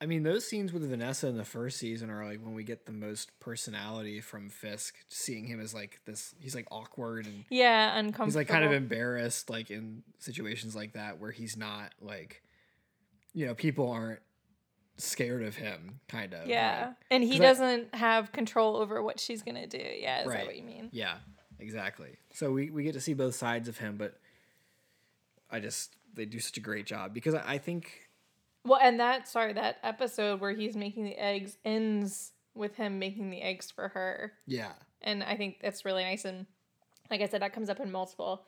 i 0.00 0.06
mean 0.06 0.22
those 0.22 0.46
scenes 0.46 0.72
with 0.72 0.88
vanessa 0.88 1.26
in 1.26 1.36
the 1.36 1.44
first 1.44 1.78
season 1.78 2.10
are 2.10 2.24
like 2.24 2.40
when 2.44 2.54
we 2.54 2.62
get 2.62 2.84
the 2.86 2.92
most 2.92 3.30
personality 3.40 4.20
from 4.20 4.48
fisk 4.50 4.94
seeing 5.08 5.46
him 5.46 5.60
as 5.60 5.72
like 5.74 6.00
this 6.04 6.34
he's 6.38 6.54
like 6.54 6.66
awkward 6.70 7.24
and 7.26 7.44
Yeah, 7.48 7.96
uncomfortable. 7.96 8.26
he's 8.26 8.36
like 8.36 8.48
kind 8.48 8.64
of 8.64 8.72
embarrassed 8.72 9.48
like 9.50 9.70
in 9.70 10.02
situations 10.18 10.76
like 10.76 10.92
that 10.92 11.18
where 11.18 11.30
he's 11.30 11.56
not 11.56 11.92
like 12.00 12.42
you 13.32 13.46
know 13.46 13.54
people 13.54 13.90
aren't 13.90 14.20
scared 14.96 15.42
of 15.42 15.56
him 15.56 16.00
kind 16.08 16.34
of 16.34 16.46
yeah, 16.46 16.92
and 17.10 17.24
he 17.24 17.38
doesn't 17.38 17.94
have 17.94 18.32
control 18.32 18.76
over 18.76 19.02
what 19.02 19.18
she's 19.18 19.42
gonna 19.42 19.66
do. 19.66 19.78
Yeah, 19.78 20.20
is 20.20 20.26
Right. 20.26 20.38
that 20.38 20.46
what 20.46 20.56
you 20.56 20.62
mean? 20.64 20.90
yeah 20.92 21.16
exactly 21.58 22.16
so 22.32 22.50
we, 22.52 22.70
we 22.70 22.82
get 22.84 22.92
to 22.94 23.00
see 23.00 23.12
both 23.14 23.34
sides 23.34 23.68
of 23.68 23.76
him 23.76 23.96
but 23.98 24.18
i 25.50 25.60
just 25.60 25.94
they 26.14 26.24
do 26.24 26.40
such 26.40 26.56
a 26.56 26.60
great 26.60 26.86
job 26.86 27.12
because 27.12 27.34
i, 27.34 27.42
I 27.46 27.58
think 27.58 28.08
Well, 28.64 28.80
and 28.82 29.00
that 29.00 29.28
sorry, 29.28 29.52
that 29.54 29.78
episode 29.82 30.40
where 30.40 30.52
he's 30.52 30.76
making 30.76 31.04
the 31.04 31.16
eggs 31.16 31.56
ends 31.64 32.32
with 32.54 32.76
him 32.76 32.98
making 32.98 33.30
the 33.30 33.42
eggs 33.42 33.70
for 33.70 33.88
her. 33.88 34.32
yeah 34.46 34.72
and 35.02 35.22
I 35.22 35.36
think 35.36 35.58
that's 35.62 35.84
really 35.84 36.04
nice. 36.04 36.24
And 36.24 36.46
like 37.10 37.20
I 37.20 37.26
said, 37.26 37.42
that 37.42 37.52
comes 37.52 37.70
up 37.70 37.80
in 37.80 37.90
multiple. 37.90 38.44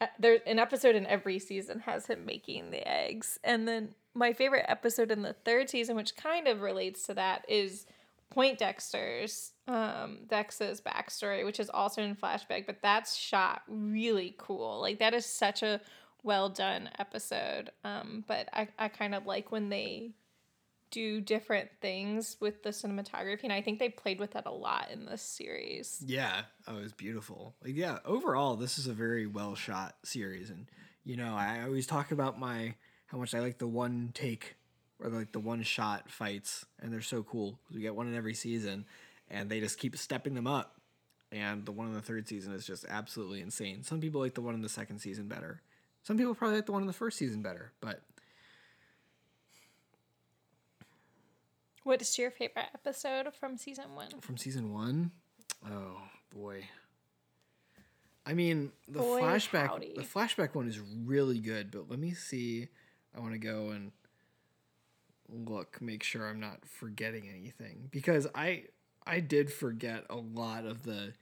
Uh, 0.00 0.06
there, 0.18 0.38
an 0.46 0.58
episode 0.58 0.94
in 0.94 1.06
every 1.06 1.38
season 1.38 1.80
has 1.80 2.06
him 2.06 2.24
making 2.24 2.70
the 2.70 2.86
eggs, 2.86 3.38
and 3.42 3.66
then 3.66 3.94
my 4.14 4.32
favorite 4.32 4.66
episode 4.68 5.10
in 5.10 5.22
the 5.22 5.32
third 5.44 5.68
season, 5.68 5.96
which 5.96 6.16
kind 6.16 6.46
of 6.46 6.60
relates 6.60 7.04
to 7.04 7.14
that, 7.14 7.44
is 7.48 7.86
Poindexter's 8.34 9.52
um, 9.66 10.20
Dex's 10.28 10.80
backstory, 10.80 11.44
which 11.44 11.58
is 11.58 11.70
also 11.70 12.02
in 12.02 12.14
flashback, 12.14 12.66
but 12.66 12.78
that's 12.82 13.16
shot 13.16 13.62
really 13.66 14.36
cool. 14.38 14.80
Like 14.80 14.98
that 15.00 15.14
is 15.14 15.26
such 15.26 15.62
a 15.62 15.80
well 16.22 16.48
done 16.48 16.90
episode. 16.98 17.70
Um, 17.84 18.24
but 18.26 18.48
I, 18.52 18.68
I 18.78 18.88
kind 18.88 19.14
of 19.14 19.26
like 19.26 19.50
when 19.52 19.68
they 19.68 20.12
do 20.90 21.20
different 21.20 21.68
things 21.82 22.36
with 22.40 22.62
the 22.62 22.70
cinematography 22.70 23.44
and 23.44 23.52
i 23.52 23.60
think 23.60 23.78
they 23.78 23.90
played 23.90 24.18
with 24.18 24.30
that 24.30 24.46
a 24.46 24.50
lot 24.50 24.88
in 24.90 25.04
this 25.04 25.20
series 25.20 26.02
Yeah. 26.06 26.42
Oh, 26.66 26.78
it 26.78 26.82
was 26.82 26.92
beautiful. 26.94 27.54
Like, 27.62 27.76
yeah, 27.76 27.98
overall, 28.06 28.56
this 28.56 28.78
is 28.78 28.86
a 28.86 28.94
very 28.94 29.26
well 29.26 29.54
shot 29.54 29.96
series, 30.02 30.48
and 30.48 30.66
you 31.04 31.16
know, 31.16 31.34
I 31.34 31.62
always 31.62 31.86
talk 31.86 32.10
about 32.10 32.38
my 32.38 32.74
how 33.06 33.18
much 33.18 33.34
I 33.34 33.40
like 33.40 33.58
the 33.58 33.66
one 33.66 34.10
take 34.14 34.56
or 34.98 35.08
like 35.10 35.32
the 35.32 35.40
one 35.40 35.62
shot 35.62 36.10
fights, 36.10 36.66
and 36.80 36.92
they're 36.92 37.00
so 37.00 37.22
cool. 37.22 37.58
We 37.72 37.80
get 37.80 37.94
one 37.94 38.08
in 38.08 38.14
every 38.16 38.34
season, 38.34 38.84
and 39.30 39.48
they 39.50 39.60
just 39.60 39.78
keep 39.78 39.96
stepping 39.96 40.34
them 40.34 40.46
up. 40.46 40.80
And 41.30 41.66
the 41.66 41.72
one 41.72 41.86
in 41.86 41.92
the 41.94 42.00
third 42.00 42.26
season 42.28 42.54
is 42.54 42.66
just 42.66 42.86
absolutely 42.88 43.40
insane. 43.42 43.82
Some 43.82 44.00
people 44.00 44.20
like 44.20 44.34
the 44.34 44.40
one 44.40 44.54
in 44.54 44.62
the 44.62 44.68
second 44.68 44.98
season 45.00 45.28
better. 45.28 45.60
Some 46.02 46.16
people 46.16 46.34
probably 46.34 46.56
like 46.56 46.66
the 46.66 46.72
one 46.72 46.82
in 46.82 46.86
the 46.86 46.92
first 46.92 47.18
season 47.18 47.42
better, 47.42 47.72
but 47.80 48.00
What's 51.84 52.18
your 52.18 52.30
favorite 52.30 52.66
episode 52.74 53.32
from 53.34 53.56
season 53.56 53.94
one? 53.94 54.08
from 54.20 54.36
season 54.36 54.72
one, 54.74 55.10
oh 55.66 55.96
boy. 56.34 56.64
I 58.26 58.34
mean, 58.34 58.72
the 58.86 58.98
Boy, 58.98 59.22
flashback, 59.22 59.68
howdy. 59.68 59.94
the 59.96 60.02
flashback 60.02 60.54
one 60.54 60.68
is 60.68 60.78
really 60.80 61.38
good. 61.38 61.70
But 61.70 61.88
let 61.88 61.98
me 61.98 62.12
see. 62.12 62.68
I 63.16 63.20
want 63.20 63.32
to 63.32 63.38
go 63.38 63.70
and 63.70 63.92
look, 65.30 65.80
make 65.80 66.02
sure 66.02 66.28
I'm 66.28 66.40
not 66.40 66.66
forgetting 66.66 67.26
anything 67.30 67.88
because 67.90 68.26
I 68.34 68.64
I 69.06 69.20
did 69.20 69.50
forget 69.50 70.04
a 70.10 70.16
lot 70.16 70.66
of 70.66 70.82
the 70.82 71.14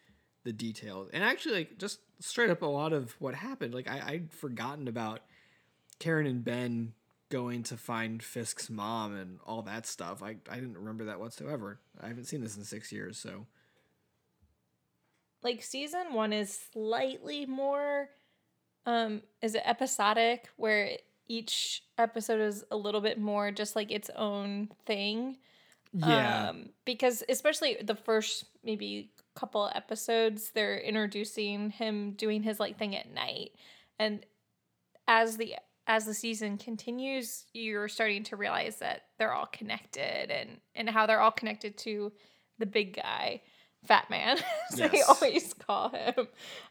the 0.47 0.53
details 0.53 1.11
and 1.13 1.23
actually 1.23 1.55
like 1.57 1.77
just 1.77 1.99
straight 2.21 2.49
up 2.49 2.63
a 2.63 2.67
lot 2.67 2.95
of 2.95 3.15
what 3.21 3.35
happened. 3.35 3.75
Like 3.75 3.89
I 3.91 4.01
I'd 4.07 4.33
forgotten 4.33 4.89
about 4.89 5.21
Karen 5.99 6.27
and 6.27 6.43
Ben 6.43 6.95
going 7.29 7.65
to 7.65 7.77
find 7.77 8.23
Fisk's 8.23 8.71
mom 8.71 9.15
and 9.17 9.41
all 9.45 9.61
that 9.63 9.85
stuff. 9.87 10.23
I 10.23 10.37
I 10.49 10.55
didn't 10.55 10.79
remember 10.79 11.05
that 11.07 11.21
whatsoever. 11.21 11.81
I 12.01 12.09
haven't 12.09 12.25
seen 12.25 12.41
this 12.41 12.57
in 12.57 12.65
six 12.65 12.93
years, 12.93 13.19
so 13.19 13.47
Like 15.43 15.63
season 15.63 16.13
one 16.13 16.33
is 16.33 16.59
slightly 16.73 17.45
more, 17.47 18.09
um, 18.87 19.23
is 19.43 19.55
it 19.55 19.63
episodic 19.65 20.49
where 20.57 20.91
each 21.29 21.83
episode 21.99 22.41
is 22.41 22.65
a 22.71 22.77
little 22.77 23.01
bit 23.01 23.19
more 23.19 23.51
just 23.51 23.75
like 23.77 23.91
its 23.91 24.11
own 24.17 24.69
thing. 24.87 25.39
yeah. 25.93 26.51
Um, 26.51 26.71
because 26.85 27.23
especially 27.29 27.79
the 27.83 27.95
first 27.97 28.45
maybe 28.65 29.11
couple 29.37 29.71
episodes, 29.75 30.51
they're 30.55 30.79
introducing 30.79 31.71
him 31.71 32.13
doing 32.13 32.43
his 32.43 32.59
like 32.59 32.79
thing 32.79 32.97
at 32.97 33.13
night, 33.13 33.53
and 33.99 34.25
as 35.07 35.37
the 35.37 35.55
as 35.87 36.05
the 36.05 36.15
season 36.15 36.59
continues, 36.59 37.45
you're 37.53 37.89
starting 37.89 38.25
to 38.25 38.37
realize 38.37 38.79
that 38.79 39.03
they're 39.19 39.33
all 39.33 39.47
connected 39.47 40.31
and 40.31 40.61
and 40.75 40.91
how 40.91 41.07
they're 41.07 41.21
all 41.21 41.31
connected 41.31 41.79
to 41.79 42.13
the 42.59 42.67
big 42.67 42.97
guy, 42.97 43.43
Fat 43.85 44.11
Man, 44.11 44.39
as 44.73 44.79
they 44.79 45.03
always 45.03 45.55
call 45.55 45.91
him. 45.91 46.29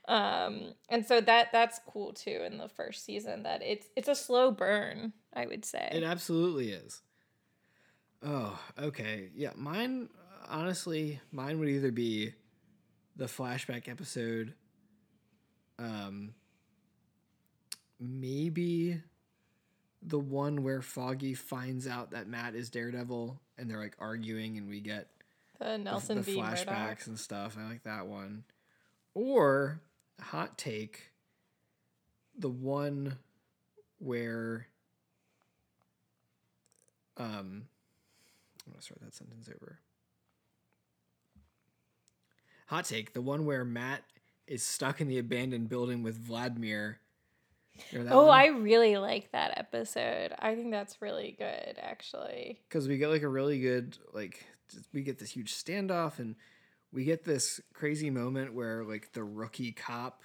Um, 0.08 0.74
and 0.90 1.06
so 1.06 1.22
that 1.22 1.52
that's 1.52 1.80
cool 1.88 2.14
too 2.14 2.44
in 2.46 2.58
the 2.58 2.70
first 2.70 3.06
season. 3.06 3.44
That 3.44 3.62
it's 3.62 3.88
it's 3.96 4.10
a 4.10 4.16
slow 4.16 4.52
burn, 4.52 5.14
I 5.34 5.46
would 5.46 5.64
say. 5.64 5.90
It 5.92 6.04
absolutely 6.04 6.72
is. 6.72 7.02
Oh, 8.24 8.60
okay. 8.80 9.30
Yeah, 9.36 9.52
mine 9.56 10.10
honestly, 10.50 11.22
mine 11.32 11.60
would 11.60 11.70
either 11.70 11.92
be 11.92 12.34
the 13.16 13.26
flashback 13.26 13.88
episode 13.88 14.54
um 15.80 16.34
maybe 18.00 19.02
the 20.02 20.20
one 20.20 20.64
where 20.64 20.82
Foggy 20.82 21.34
finds 21.34 21.88
out 21.88 22.12
that 22.12 22.28
Matt 22.28 22.54
is 22.56 22.70
Daredevil 22.70 23.40
and 23.58 23.70
they're 23.70 23.80
like 23.80 23.96
arguing 24.00 24.58
and 24.58 24.68
we 24.70 24.80
get 24.82 25.08
the 25.60 25.66
the- 25.66 25.78
Nelson 25.78 26.18
the, 26.18 26.24
V. 26.24 26.42
Murdock. 26.42 26.68
flashbacks 26.68 27.08
and 27.08 27.20
stuff. 27.20 27.58
I 27.60 27.68
like 27.68 27.84
that 27.84 28.06
one. 28.08 28.44
Or 29.14 29.80
hot 30.22 30.58
take, 30.58 31.12
the 32.38 32.50
one 32.50 33.18
where 34.00 34.68
um 37.18 37.64
I'm 38.66 38.74
gonna 38.74 38.82
start 38.82 39.00
that 39.02 39.16
sentence 39.16 39.50
over. 39.50 39.80
Hot 42.66 42.86
take, 42.86 43.14
the 43.14 43.22
one 43.22 43.46
where 43.46 43.64
Matt 43.66 44.04
is 44.48 44.64
stuck 44.66 45.02
in 45.02 45.08
the 45.08 45.18
abandoned 45.20 45.70
building 45.70 46.04
with 46.04 46.18
Vladimir. 46.18 47.00
Oh, 48.10 48.30
I 48.30 48.46
really 48.48 48.98
like 48.98 49.32
that 49.34 49.58
episode. 49.58 50.34
I 50.40 50.56
think 50.56 50.72
that's 50.72 51.02
really 51.02 51.36
good, 51.38 51.78
actually. 51.82 52.60
because 52.70 52.88
we 52.88 52.98
get 52.98 53.10
like 53.10 53.22
a 53.24 53.28
really 53.28 53.60
good 53.60 53.98
like 54.14 54.46
we 54.94 55.02
get 55.04 55.20
this 55.20 55.32
huge 55.32 55.54
standoff 55.54 56.18
and 56.20 56.36
we 56.94 57.04
get 57.04 57.26
this 57.26 57.60
crazy 57.74 58.10
moment 58.10 58.54
where 58.54 58.84
like 58.84 59.12
the 59.14 59.24
rookie 59.24 59.72
cop 59.74 60.24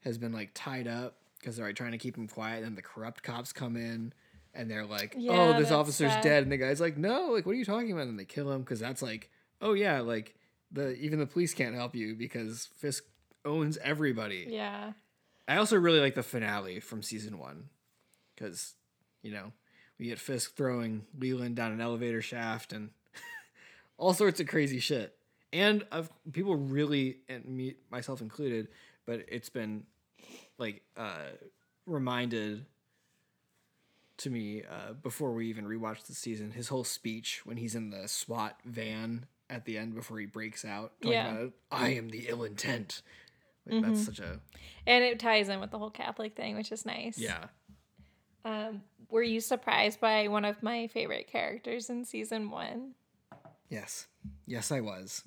has 0.00 0.16
been 0.18 0.32
like 0.32 0.50
tied 0.54 0.88
up 0.88 1.16
because 1.38 1.56
they're 1.56 1.66
like 1.66 1.76
trying 1.76 1.92
to 1.92 1.98
keep 1.98 2.16
him 2.16 2.26
quiet 2.26 2.58
and 2.58 2.66
then 2.66 2.74
the 2.74 2.82
corrupt 2.82 3.22
cops 3.22 3.52
come 3.52 3.76
in 3.76 4.12
and 4.54 4.70
they're 4.70 4.86
like 4.86 5.14
Yeah, 5.16 5.32
oh 5.32 5.60
this 5.60 5.70
officer's 5.70 6.12
sad. 6.12 6.22
dead 6.24 6.42
and 6.44 6.50
the 6.50 6.56
guy's 6.56 6.80
like 6.80 6.96
no 6.96 7.30
like 7.32 7.44
what 7.46 7.52
are 7.52 7.56
you 7.56 7.64
talking 7.64 7.92
about 7.92 8.06
and 8.08 8.18
they 8.18 8.24
kill 8.24 8.50
him 8.50 8.60
because 8.62 8.80
that's 8.80 9.02
like 9.02 9.30
oh 9.60 9.74
yeah 9.74 10.00
like 10.00 10.34
the 10.70 10.94
even 10.96 11.18
the 11.18 11.26
police 11.26 11.54
can't 11.54 11.74
help 11.74 11.94
you 11.94 12.14
because 12.14 12.68
fisk 12.76 13.04
owns 13.44 13.78
everybody 13.78 14.46
Yeah. 14.48 14.92
I 15.48 15.56
also 15.56 15.76
really 15.78 16.00
like 16.00 16.14
the 16.14 16.22
finale 16.22 16.78
from 16.78 17.02
season 17.02 17.38
one 17.38 17.70
because, 18.34 18.74
you 19.22 19.32
know, 19.32 19.52
we 19.98 20.06
get 20.06 20.18
Fisk 20.18 20.54
throwing 20.54 21.06
Leland 21.18 21.56
down 21.56 21.72
an 21.72 21.80
elevator 21.80 22.20
shaft 22.20 22.72
and 22.74 22.90
all 23.96 24.12
sorts 24.12 24.40
of 24.40 24.46
crazy 24.46 24.78
shit. 24.78 25.16
And 25.52 25.86
of 25.90 26.10
people 26.32 26.54
really, 26.54 27.20
and 27.28 27.46
me 27.46 27.76
myself 27.90 28.20
included, 28.20 28.68
but 29.06 29.24
it's 29.28 29.48
been 29.48 29.84
like 30.58 30.82
uh, 30.98 31.30
reminded 31.86 32.66
to 34.18 34.30
me 34.30 34.62
uh, 34.64 34.92
before 34.92 35.32
we 35.32 35.48
even 35.48 35.64
rewatched 35.64 36.06
the 36.06 36.14
season. 36.14 36.50
His 36.50 36.68
whole 36.68 36.84
speech 36.84 37.40
when 37.46 37.56
he's 37.56 37.74
in 37.74 37.88
the 37.88 38.06
SWAT 38.06 38.60
van 38.66 39.24
at 39.50 39.64
the 39.64 39.78
end 39.78 39.94
before 39.94 40.18
he 40.18 40.26
breaks 40.26 40.64
out, 40.64 40.92
talking 41.00 41.12
Yeah. 41.12 41.30
about 41.32 41.52
I 41.70 41.90
am 41.90 42.08
the 42.10 42.26
ill 42.28 42.44
intent. 42.44 43.02
Like, 43.66 43.82
That's 43.84 44.04
such 44.04 44.18
a 44.18 44.40
And 44.86 45.04
it 45.04 45.18
ties 45.18 45.48
in 45.48 45.60
with 45.60 45.70
the 45.70 45.78
whole 45.78 45.90
Catholic 45.90 46.34
thing, 46.36 46.56
which 46.56 46.72
is 46.72 46.84
nice. 46.86 47.18
yeah. 47.18 47.46
Um, 48.44 48.82
were 49.10 49.22
you 49.22 49.40
surprised 49.40 50.00
by 50.00 50.28
one 50.28 50.44
of 50.44 50.62
my 50.62 50.86
favorite 50.88 51.26
characters 51.26 51.90
in 51.90 52.04
season 52.04 52.50
one? 52.50 52.94
Yes. 53.68 54.06
Yes, 54.46 54.72
I 54.72 54.80
was. 54.80 55.22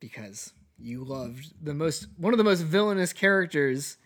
Because 0.00 0.52
you 0.78 1.04
loved 1.04 1.54
the 1.64 1.72
most 1.74 2.08
one 2.18 2.34
of 2.34 2.38
the 2.38 2.44
most 2.44 2.60
villainous 2.60 3.12
characters, 3.14 3.96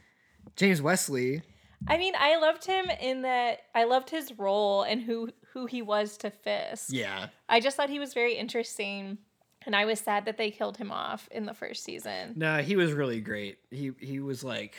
James 0.56 0.80
Wesley. 0.80 1.42
I 1.88 1.96
mean, 1.96 2.14
I 2.16 2.36
loved 2.38 2.64
him 2.64 2.86
in 3.00 3.22
that 3.22 3.62
I 3.74 3.84
loved 3.84 4.10
his 4.10 4.38
role 4.38 4.82
and 4.82 5.00
who 5.02 5.30
who 5.52 5.66
he 5.66 5.82
was 5.82 6.16
to 6.18 6.30
Fisk. 6.30 6.88
Yeah. 6.90 7.28
I 7.48 7.60
just 7.60 7.76
thought 7.76 7.90
he 7.90 7.98
was 7.98 8.14
very 8.14 8.34
interesting, 8.34 9.18
and 9.66 9.74
I 9.74 9.84
was 9.84 10.00
sad 10.00 10.24
that 10.26 10.36
they 10.36 10.50
killed 10.50 10.76
him 10.76 10.90
off 10.90 11.28
in 11.30 11.46
the 11.46 11.54
first 11.54 11.84
season. 11.84 12.34
No, 12.36 12.58
he 12.58 12.76
was 12.76 12.92
really 12.92 13.20
great. 13.20 13.58
He 13.70 13.92
he 13.98 14.20
was 14.20 14.42
like 14.44 14.74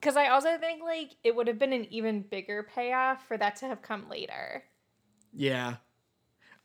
Because 0.00 0.16
I 0.16 0.28
also 0.28 0.56
think 0.58 0.82
like 0.82 1.16
it 1.24 1.34
would 1.34 1.48
have 1.48 1.58
been 1.58 1.72
an 1.72 1.86
even 1.92 2.22
bigger 2.22 2.62
payoff 2.62 3.26
for 3.26 3.36
that 3.36 3.56
to 3.56 3.66
have 3.66 3.82
come 3.82 4.08
later. 4.08 4.62
Yeah. 5.32 5.76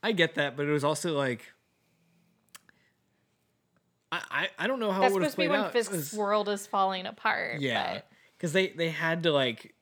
I 0.02 0.12
get 0.12 0.34
that, 0.36 0.56
but 0.56 0.66
it 0.66 0.70
was 0.70 0.84
also 0.84 1.16
like 1.16 1.52
I 4.12 4.20
I, 4.30 4.48
I 4.58 4.66
don't 4.66 4.78
know 4.80 4.92
how 4.92 5.00
That's 5.00 5.10
it 5.10 5.14
would 5.14 5.22
have 5.22 5.32
supposed 5.32 5.48
to 5.48 5.54
be 5.54 5.56
when 5.56 5.66
out. 5.66 5.72
Fisk's 5.72 6.12
world 6.12 6.48
is 6.48 6.66
falling 6.66 7.06
apart. 7.06 7.60
Yeah, 7.60 8.02
because 8.36 8.52
they 8.52 8.68
they 8.68 8.90
had 8.90 9.22
to 9.24 9.32
like 9.32 9.73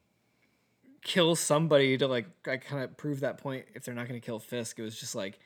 kill 1.03 1.35
somebody 1.37 1.99
to 1.99 2.07
like 2.07 2.27
I 2.47 2.57
kind 2.57 2.85
of 2.85 2.97
prove 2.97 3.21
that 3.21 3.39
point. 3.39 3.67
If 3.75 3.85
they're 3.85 3.95
not 3.95 4.09
going 4.09 4.21
to 4.21 4.25
kill 4.25 4.39
Fisk, 4.39 4.79
it 4.79 4.83
was 4.83 4.99
just 4.99 5.15
like 5.15 5.39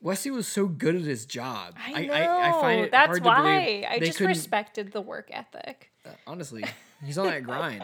Wesley 0.00 0.30
was 0.30 0.46
so 0.46 0.66
good 0.66 0.94
at 0.94 1.02
his 1.02 1.26
job. 1.26 1.74
I 1.76 2.04
know. 2.06 2.88
That's 2.90 3.06
hard 3.08 3.22
to 3.22 3.28
why 3.28 3.42
believe 3.42 3.84
I 3.90 3.98
just 3.98 4.20
respected 4.20 4.92
the 4.92 5.00
work 5.00 5.28
ethic. 5.32 5.90
uh, 6.06 6.10
honestly, 6.26 6.64
he's 7.04 7.18
on 7.18 7.26
that 7.26 7.42
grind. 7.42 7.82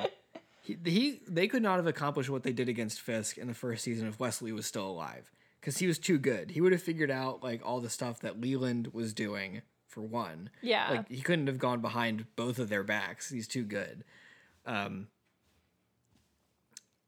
He, 0.63 0.79
he 0.85 1.21
they 1.29 1.49
could 1.49 1.63
not 1.63 1.77
have 1.77 1.87
accomplished 1.87 2.31
what 2.31 2.43
they 2.43 2.53
did 2.53 2.69
against 2.69 3.01
Fisk 3.01 3.37
in 3.37 3.49
the 3.49 3.55
first 3.55 3.85
season 3.85 4.09
if 4.09 4.19
Wesley 4.19 4.53
was 4.53 4.67
still 4.67 4.89
alive 4.89 5.31
because 5.61 5.79
he 5.79 5.87
was 5.87 5.99
too 5.99 6.19
good. 6.19 6.51
He 6.53 6.61
would 6.61 6.73
have 6.73 6.83
figured 6.83 7.11
out 7.11 7.43
like 7.43 7.61
all 7.65 7.81
the 7.81 7.91
stuff 7.91 8.21
that 8.21 8.41
Leland 8.41 8.89
was 8.93 9.13
doing 9.13 9.63
for 9.89 10.01
one. 10.03 10.51
Yeah. 10.63 10.91
like 10.91 11.09
he 11.09 11.21
couldn't 11.21 11.47
have 11.49 11.59
gone 11.59 11.81
behind 11.81 12.27
both 12.37 12.59
of 12.59 12.69
their 12.69 12.83
backs. 12.83 13.31
He's 13.31 13.49
too 13.49 13.65
good. 13.65 14.05
Um, 14.67 15.09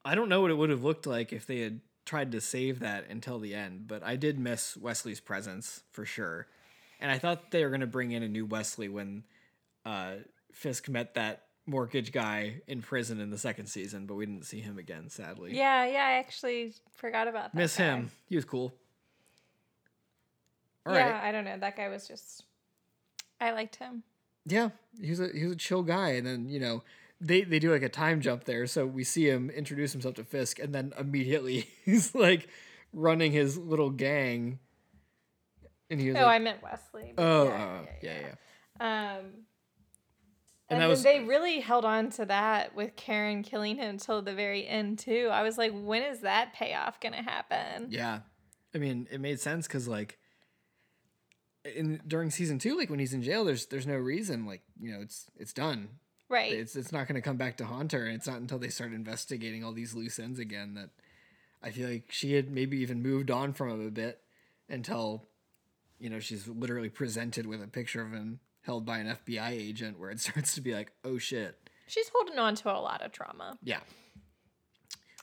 I 0.07 0.15
don't 0.15 0.29
know 0.29 0.41
what 0.41 0.53
it 0.53 0.55
would 0.57 0.71
have 0.71 0.85
looked 0.85 1.05
like 1.05 1.33
if 1.33 1.47
they 1.47 1.59
had 1.59 1.81
tried 2.05 2.31
to 2.31 2.41
save 2.41 2.79
that 2.79 3.11
until 3.11 3.41
the 3.41 3.55
end, 3.55 3.89
but 3.89 4.05
I 4.05 4.15
did 4.15 4.39
miss 4.39 4.77
Wesley's 4.77 5.19
presence 5.19 5.83
for 5.91 6.05
sure. 6.05 6.47
And 7.01 7.11
I 7.11 7.19
thought 7.19 7.51
they 7.51 7.65
were 7.65 7.71
going 7.71 7.81
to 7.81 7.89
bring 7.89 8.13
in 8.13 8.23
a 8.23 8.29
new 8.29 8.47
Wesley 8.47 8.89
when 8.89 9.25
uh, 9.85 10.13
Fisk 10.53 10.89
met 10.89 11.15
that 11.15 11.43
mortgage 11.67 12.13
guy 12.13 12.63
in 12.69 12.83
prison 12.83 13.19
in 13.21 13.31
the 13.31 13.37
second 13.37 13.67
season, 13.67 14.07
but 14.07 14.15
we 14.15 14.27
didn't 14.27 14.47
see 14.47 14.61
him 14.61 14.79
again, 14.79 15.11
sadly. 15.11 15.57
Yeah, 15.57 15.85
yeah, 15.85 16.05
I 16.07 16.13
actually 16.13 16.73
forgot 16.95 17.27
about 17.27 17.53
that. 17.53 17.59
Miss 17.59 17.77
guy. 17.77 17.85
him. 17.87 18.11
He 18.29 18.37
was 18.37 18.45
cool. 18.45 18.73
All 20.87 20.95
yeah, 20.95 21.11
right. 21.11 21.25
I 21.25 21.33
don't 21.33 21.45
know. 21.45 21.59
That 21.59 21.77
guy 21.77 21.89
was 21.89 22.07
just. 22.07 22.45
I 23.41 23.51
liked 23.51 23.75
him. 23.75 24.05
Yeah, 24.47 24.71
he 25.01 25.11
was 25.11 25.19
a 25.19 25.31
he 25.35 25.43
was 25.43 25.55
a 25.55 25.59
chill 25.59 25.83
guy, 25.83 26.11
and 26.11 26.25
then 26.25 26.49
you 26.49 26.61
know 26.61 26.85
they 27.21 27.43
they 27.43 27.59
do 27.59 27.73
like 27.73 27.83
a 27.83 27.89
time 27.89 28.21
jump 28.21 28.45
there, 28.45 28.67
so 28.67 28.87
we 28.87 29.05
see 29.05 29.29
him 29.29 29.51
introduce 29.51 29.93
himself 29.93 30.15
to 30.17 30.25
Fisk, 30.25 30.59
and 30.59 30.75
then 30.75 30.93
immediately 30.99 31.69
he's 31.85 32.15
like 32.15 32.49
running 32.93 33.33
his 33.33 33.57
little 33.59 33.91
gang. 33.91 34.59
And 35.89 36.01
he 36.01 36.09
was 36.11 36.17
Oh, 36.19 36.27
I 36.27 36.39
meant 36.41 36.63
Wesley. 36.63 37.15
oh, 37.17 37.45
yeah, 37.45 37.79
oh, 37.83 37.89
yeah, 38.03 38.13
yeah. 38.13 38.21
yeah. 38.81 39.17
Um, 39.19 39.25
And 39.25 39.35
and, 40.71 40.81
then 40.81 40.89
was- 40.89 41.03
they 41.05 41.21
really 41.21 41.61
held 41.61 41.85
on 41.85 42.11
to 42.11 42.27
that 42.27 42.75
with 42.75 42.97
Karen 42.97 43.43
killing 43.45 43.77
him 43.77 43.99
till 43.99 44.21
the 44.21 44.35
very 44.35 44.67
end 44.67 44.99
too. 44.99 45.29
I 45.31 45.43
was 45.43 45.57
like, 45.57 45.71
when 45.73 46.03
is 46.03 46.23
that 46.23 46.55
payoff 46.55 46.99
gonna 47.01 47.23
happen? 47.23 47.87
Yeah, 47.91 48.21
I 48.75 48.79
mean, 48.79 49.07
it 49.13 49.21
made 49.21 49.39
sense 49.41 49.69
because 49.69 49.87
like, 49.87 50.19
in 51.65 52.01
during 52.07 52.31
season 52.31 52.59
two, 52.59 52.77
like 52.77 52.91
when 52.91 52.99
he's 52.99 53.15
in 53.15 53.23
jail, 53.23 53.45
there's 53.45 53.67
there's 53.67 53.87
no 53.87 53.97
reason, 53.97 54.45
like 54.47 54.63
you 54.81 54.93
know, 54.93 55.01
it's 55.01 55.31
it's 55.37 55.53
done. 55.53 55.89
Right. 56.29 56.53
It's 56.53 56.75
it's 56.75 56.93
not 56.93 57.07
going 57.07 57.15
to 57.15 57.21
come 57.21 57.37
back 57.37 57.57
to 57.59 57.65
haunt 57.65 57.93
her, 57.93 58.05
and 58.05 58.17
it's 58.17 58.27
not 58.27 58.41
until 58.41 58.59
they 58.59 58.69
start 58.69 58.93
investigating 58.93 59.63
all 59.63 59.73
these 59.73 59.95
loose 59.95 60.19
ends 60.19 60.39
again 60.39 60.75
that 60.75 60.91
I 61.63 61.71
feel 61.71 61.89
like 61.89 62.11
she 62.11 62.35
had 62.35 62.51
maybe 62.51 62.79
even 62.79 63.03
moved 63.03 63.31
on 63.31 63.53
from 63.53 63.71
him 63.71 63.87
a 63.87 63.91
bit 63.91 64.21
until 64.69 65.25
you 65.99 66.11
know 66.11 66.19
she's 66.19 66.49
literally 66.49 66.89
presented 66.89 67.47
with 67.47 67.63
a 67.63 67.69
picture 67.69 68.03
of 68.03 68.13
him 68.13 68.41
held 68.63 68.85
by 68.85 68.99
an 68.99 69.17
FBI 69.25 69.51
agent, 69.51 69.99
where 69.99 70.11
it 70.11 70.21
starts 70.21 70.55
to 70.57 70.61
be 70.61 70.75
like, 70.75 70.93
oh 71.05 71.19
shit. 71.19 71.57
She's 71.87 72.11
holding 72.13 72.39
on 72.39 72.57
to 72.57 72.71
a 72.71 72.81
lot 72.81 73.01
of 73.01 73.13
trauma. 73.13 73.59
Yeah. 73.63 73.81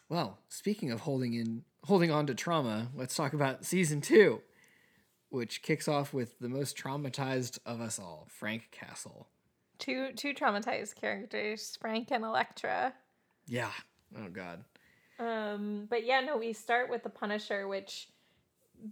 Well, 0.07 0.39
speaking 0.47 0.91
of 0.91 1.01
holding 1.01 1.33
in 1.33 1.63
holding 1.83 2.11
on 2.11 2.27
to 2.27 2.35
trauma, 2.35 2.89
let's 2.95 3.15
talk 3.15 3.33
about 3.33 3.65
season 3.65 3.99
two, 3.99 4.41
which 5.29 5.61
kicks 5.61 5.87
off 5.87 6.13
with 6.13 6.39
the 6.39 6.47
most 6.47 6.77
traumatized 6.77 7.59
of 7.65 7.81
us 7.81 7.99
all, 7.99 8.27
Frank 8.29 8.69
Castle. 8.71 9.27
Two 9.79 10.11
two 10.13 10.33
traumatized 10.33 10.95
characters, 10.95 11.77
Frank 11.79 12.11
and 12.11 12.23
Elektra. 12.23 12.93
Yeah. 13.47 13.71
Oh 14.17 14.29
god. 14.29 14.63
Um, 15.19 15.87
but 15.89 16.05
yeah, 16.05 16.21
no, 16.21 16.37
we 16.37 16.53
start 16.53 16.89
with 16.89 17.03
the 17.03 17.09
Punisher, 17.09 17.67
which 17.67 18.09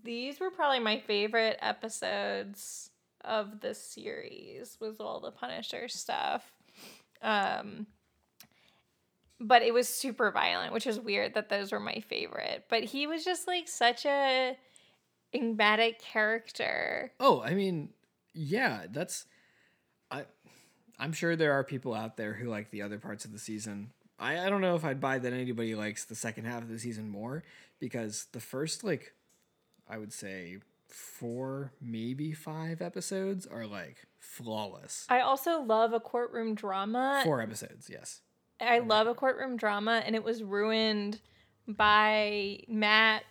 these 0.03 0.39
were 0.39 0.51
probably 0.51 0.79
my 0.79 0.99
favorite 0.99 1.57
episodes 1.61 2.91
of 3.23 3.59
the 3.61 3.73
series 3.73 4.77
was 4.79 4.99
all 4.99 5.19
the 5.19 5.31
Punisher 5.31 5.87
stuff. 5.87 6.51
Um 7.21 7.87
but 9.43 9.63
it 9.63 9.73
was 9.73 9.89
super 9.89 10.31
violent, 10.31 10.71
which 10.71 10.85
is 10.85 10.99
weird 10.99 11.33
that 11.33 11.49
those 11.49 11.71
were 11.71 11.79
my 11.79 12.03
favorite. 12.07 12.65
But 12.69 12.83
he 12.83 13.07
was 13.07 13.25
just 13.25 13.47
like 13.47 13.67
such 13.67 14.05
a 14.05 14.55
enigmatic 15.33 15.99
character. 15.99 17.11
Oh, 17.19 17.41
I 17.41 17.53
mean, 17.55 17.89
yeah, 18.33 18.85
that's 18.89 19.25
I'm 21.01 21.13
sure 21.13 21.35
there 21.35 21.53
are 21.53 21.63
people 21.63 21.95
out 21.95 22.15
there 22.15 22.33
who 22.33 22.47
like 22.47 22.69
the 22.69 22.83
other 22.83 22.99
parts 22.99 23.25
of 23.25 23.31
the 23.31 23.39
season. 23.39 23.89
I, 24.19 24.45
I 24.45 24.49
don't 24.49 24.61
know 24.61 24.75
if 24.75 24.85
I'd 24.85 25.01
buy 25.01 25.17
that 25.17 25.33
anybody 25.33 25.73
likes 25.73 26.05
the 26.05 26.15
second 26.15 26.45
half 26.45 26.61
of 26.61 26.69
the 26.69 26.77
season 26.77 27.09
more 27.09 27.43
because 27.79 28.27
the 28.33 28.39
first 28.39 28.83
like 28.83 29.13
I 29.89 29.97
would 29.97 30.13
say 30.13 30.59
four, 30.87 31.71
maybe 31.81 32.33
five 32.33 32.81
episodes 32.83 33.47
are 33.47 33.65
like 33.65 34.05
flawless. 34.19 35.07
I 35.09 35.21
also 35.21 35.61
love 35.61 35.91
a 35.91 35.99
courtroom 35.99 36.53
drama. 36.53 37.21
Four 37.23 37.41
episodes, 37.41 37.89
yes. 37.89 38.21
I 38.59 38.77
love 38.77 39.07
a 39.07 39.15
courtroom 39.15 39.57
drama, 39.57 40.03
and 40.05 40.15
it 40.15 40.23
was 40.23 40.43
ruined 40.43 41.19
by 41.67 42.59
Matt 42.67 43.23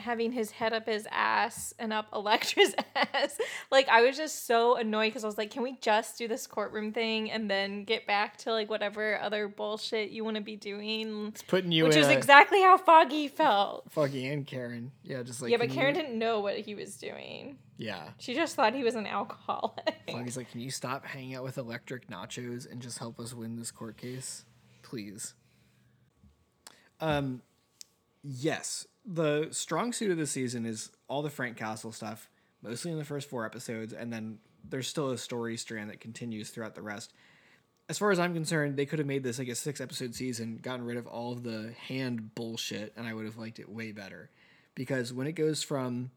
having 0.00 0.32
his 0.32 0.50
head 0.50 0.72
up 0.72 0.86
his 0.86 1.06
ass 1.10 1.74
and 1.78 1.92
up 1.92 2.06
Elektra's 2.12 2.74
ass. 2.94 3.38
Like 3.70 3.88
I 3.88 4.02
was 4.02 4.16
just 4.16 4.46
so 4.46 4.76
annoyed 4.76 5.08
because 5.08 5.24
I 5.24 5.26
was 5.26 5.38
like, 5.38 5.50
"Can 5.50 5.62
we 5.62 5.76
just 5.80 6.18
do 6.18 6.28
this 6.28 6.46
courtroom 6.46 6.92
thing 6.92 7.30
and 7.30 7.50
then 7.50 7.84
get 7.84 8.06
back 8.06 8.36
to 8.38 8.52
like 8.52 8.68
whatever 8.70 9.18
other 9.20 9.48
bullshit 9.48 10.10
you 10.10 10.24
want 10.24 10.36
to 10.36 10.42
be 10.42 10.56
doing?" 10.56 11.28
It's 11.28 11.42
putting 11.42 11.72
you 11.72 11.84
Which 11.84 11.96
is 11.96 12.06
a- 12.08 12.16
exactly 12.16 12.60
how 12.62 12.76
Foggy 12.78 13.28
felt. 13.28 13.90
Foggy 13.90 14.26
and 14.26 14.46
Karen. 14.46 14.92
Yeah, 15.02 15.22
just 15.22 15.42
like 15.42 15.50
yeah, 15.50 15.56
but 15.58 15.70
Karen 15.70 15.94
you- 15.94 16.02
didn't 16.02 16.18
know 16.18 16.40
what 16.40 16.58
he 16.58 16.74
was 16.74 16.96
doing. 16.96 17.58
Yeah. 17.80 18.08
She 18.18 18.34
just 18.34 18.56
thought 18.56 18.74
he 18.74 18.82
was 18.82 18.96
an 18.96 19.06
alcoholic. 19.06 19.94
Foggy's 20.10 20.36
like, 20.36 20.50
can 20.50 20.60
you 20.60 20.70
stop 20.70 21.04
hanging 21.06 21.36
out 21.36 21.44
with 21.44 21.58
electric 21.58 22.08
nachos 22.08 22.68
and 22.68 22.82
just 22.82 22.98
help 22.98 23.20
us 23.20 23.32
win 23.32 23.54
this 23.54 23.70
court 23.70 23.96
case? 23.96 24.44
Please. 24.82 25.34
Um 27.00 27.42
yes. 28.22 28.86
The 29.10 29.48
strong 29.52 29.94
suit 29.94 30.10
of 30.10 30.18
the 30.18 30.26
season 30.26 30.66
is 30.66 30.90
all 31.08 31.22
the 31.22 31.30
Frank 31.30 31.56
Castle 31.56 31.92
stuff, 31.92 32.28
mostly 32.62 32.92
in 32.92 32.98
the 32.98 33.06
first 33.06 33.30
four 33.30 33.46
episodes, 33.46 33.94
and 33.94 34.12
then 34.12 34.38
there's 34.68 34.86
still 34.86 35.10
a 35.10 35.16
story 35.16 35.56
strand 35.56 35.88
that 35.88 35.98
continues 35.98 36.50
throughout 36.50 36.74
the 36.74 36.82
rest. 36.82 37.14
As 37.88 37.96
far 37.96 38.10
as 38.10 38.18
I'm 38.18 38.34
concerned, 38.34 38.76
they 38.76 38.84
could 38.84 38.98
have 38.98 39.08
made 39.08 39.22
this 39.22 39.38
like 39.38 39.48
a 39.48 39.54
six 39.54 39.80
episode 39.80 40.14
season, 40.14 40.58
gotten 40.60 40.84
rid 40.84 40.98
of 40.98 41.06
all 41.06 41.32
of 41.32 41.42
the 41.42 41.72
hand 41.88 42.34
bullshit, 42.34 42.92
and 42.98 43.06
I 43.06 43.14
would 43.14 43.24
have 43.24 43.38
liked 43.38 43.58
it 43.58 43.70
way 43.70 43.92
better. 43.92 44.28
Because 44.74 45.10
when 45.10 45.26
it 45.26 45.32
goes 45.32 45.62
from 45.62 46.10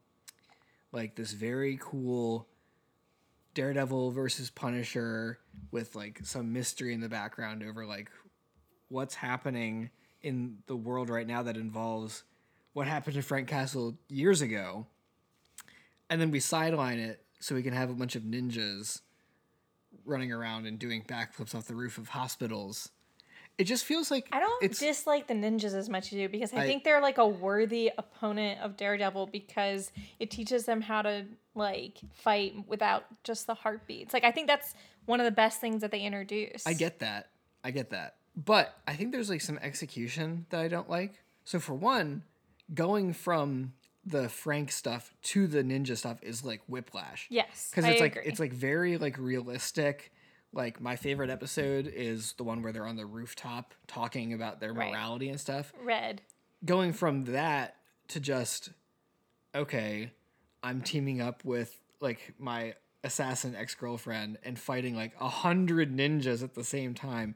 like 0.92 1.16
this 1.16 1.32
very 1.32 1.78
cool 1.80 2.46
Daredevil 3.54 4.10
versus 4.10 4.50
Punisher 4.50 5.38
with 5.70 5.94
like 5.94 6.20
some 6.24 6.52
mystery 6.52 6.92
in 6.92 7.00
the 7.00 7.08
background 7.08 7.62
over 7.62 7.86
like 7.86 8.10
what's 8.88 9.14
happening 9.14 9.88
in 10.22 10.58
the 10.66 10.76
world 10.76 11.08
right 11.08 11.26
now 11.26 11.42
that 11.42 11.56
involves 11.56 12.24
what 12.72 12.86
happened 12.86 13.14
to 13.16 13.22
Frank 13.22 13.48
Castle 13.48 13.96
years 14.08 14.40
ago. 14.42 14.86
And 16.10 16.20
then 16.20 16.30
we 16.30 16.40
sideline 16.40 16.98
it 16.98 17.22
so 17.40 17.54
we 17.54 17.62
can 17.62 17.72
have 17.72 17.90
a 17.90 17.94
bunch 17.94 18.16
of 18.16 18.22
ninjas 18.22 19.00
running 20.04 20.32
around 20.32 20.66
and 20.66 20.78
doing 20.78 21.02
backflips 21.02 21.54
off 21.54 21.66
the 21.66 21.74
roof 21.74 21.98
of 21.98 22.08
hospitals. 22.08 22.90
It 23.58 23.64
just 23.64 23.84
feels 23.84 24.10
like 24.10 24.28
I 24.32 24.40
don't 24.40 24.72
dislike 24.78 25.26
the 25.26 25.34
ninjas 25.34 25.74
as 25.74 25.88
much 25.88 26.06
as 26.06 26.12
you 26.14 26.28
because 26.28 26.52
I, 26.54 26.58
I- 26.62 26.66
think 26.66 26.84
they're 26.84 27.02
like 27.02 27.18
a 27.18 27.26
worthy 27.26 27.90
opponent 27.98 28.60
of 28.60 28.76
Daredevil 28.76 29.26
because 29.26 29.92
it 30.18 30.30
teaches 30.30 30.64
them 30.64 30.80
how 30.80 31.02
to 31.02 31.26
like 31.54 31.98
fight 32.14 32.54
without 32.66 33.04
just 33.24 33.46
the 33.46 33.54
heartbeats. 33.54 34.14
Like 34.14 34.24
I 34.24 34.30
think 34.30 34.46
that's 34.46 34.74
one 35.04 35.20
of 35.20 35.24
the 35.24 35.30
best 35.32 35.60
things 35.60 35.82
that 35.82 35.90
they 35.90 36.00
introduce. 36.00 36.66
I 36.66 36.72
get 36.72 37.00
that. 37.00 37.28
I 37.62 37.70
get 37.70 37.90
that. 37.90 38.16
But 38.34 38.74
I 38.88 38.94
think 38.94 39.12
there's 39.12 39.28
like 39.28 39.42
some 39.42 39.58
execution 39.58 40.46
that 40.48 40.60
I 40.60 40.68
don't 40.68 40.88
like. 40.88 41.22
So 41.44 41.60
for 41.60 41.74
one, 41.74 42.22
going 42.72 43.12
from 43.12 43.72
the 44.04 44.28
Frank 44.28 44.72
stuff 44.72 45.14
to 45.22 45.46
the 45.46 45.62
ninja 45.62 45.96
stuff 45.96 46.18
is 46.22 46.44
like 46.44 46.60
whiplash. 46.66 47.26
Yes, 47.30 47.68
Because 47.70 47.84
I 47.84 47.90
it's 47.92 48.00
like 48.00 48.12
agree. 48.16 48.24
it's 48.26 48.40
like 48.40 48.52
very 48.52 48.98
like 48.98 49.16
realistic. 49.18 50.12
Like 50.52 50.80
my 50.80 50.96
favorite 50.96 51.30
episode 51.30 51.86
is 51.86 52.32
the 52.34 52.44
one 52.44 52.62
where 52.62 52.72
they're 52.72 52.86
on 52.86 52.96
the 52.96 53.06
rooftop 53.06 53.74
talking 53.86 54.32
about 54.34 54.60
their 54.60 54.72
Right. 54.72 54.90
morality 54.92 55.28
and 55.28 55.40
stuff. 55.40 55.72
red. 55.82 56.20
Going 56.64 56.92
from 56.92 57.24
that 57.26 57.76
to 58.08 58.20
just 58.20 58.70
okay, 59.54 60.10
I'm 60.62 60.80
teaming 60.82 61.20
up 61.20 61.44
with 61.44 61.78
like 62.00 62.34
my 62.38 62.74
assassin 63.04 63.54
ex 63.54 63.74
girlfriend 63.74 64.38
and 64.44 64.58
fighting 64.58 64.94
like 64.96 65.12
a 65.20 65.28
hundred 65.28 65.94
ninjas 65.96 66.42
at 66.42 66.54
the 66.54 66.64
same 66.64 66.94
time. 66.94 67.34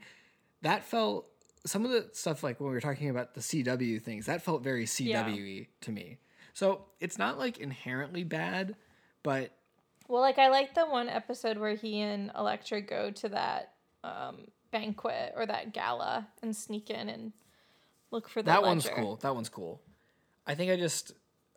That 0.63 0.85
felt 0.85 1.29
some 1.67 1.85
of 1.85 1.91
the 1.91 2.09
stuff 2.13 2.43
like 2.43 2.61
when 2.61 2.69
we 2.69 2.75
were 2.75 2.81
talking 2.81 3.11
about 3.11 3.35
the 3.35 3.41
CW 3.41 4.01
things, 4.03 4.27
that 4.27 4.43
felt 4.43 4.63
very 4.63 4.87
CW 4.87 5.67
to 5.83 5.93
me. 5.93 6.19
So 6.55 6.87
it's 7.01 7.19
not 7.19 7.39
like 7.39 7.59
inherently 7.59 8.25
bad, 8.25 8.77
but 9.23 9.51
Well, 10.09 10.23
like 10.23 10.39
I 10.39 10.49
like 10.49 10.75
the 10.75 10.87
one 10.87 11.09
episode 11.09 11.59
where 11.59 11.75
he 11.75 12.01
and 12.01 12.31
Elektra 12.37 12.81
go 12.81 13.11
to 13.11 13.29
that 13.31 13.75
um, 14.03 14.49
banquet 14.71 15.35
or 15.37 15.45
that 15.47 15.73
gala 15.75 16.29
and 16.43 16.57
sneak 16.57 16.89
in 16.89 17.09
and 17.09 17.33
look 18.11 18.29
for 18.29 18.43
the 18.43 18.47
that 18.47 18.63
one's 18.63 18.89
cool. 18.89 19.17
That 19.17 19.35
one's 19.35 19.49
cool. 19.49 19.83
I 20.47 20.55
think 20.55 20.71
I 20.71 20.77
just 20.77 21.13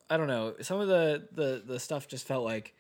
I 0.10 0.18
don't 0.18 0.28
know. 0.28 0.56
Some 0.62 0.80
of 0.80 0.88
the 0.88 1.28
the 1.32 1.64
the 1.66 1.80
stuff 1.80 2.08
just 2.08 2.28
felt 2.28 2.44
like 2.44 2.76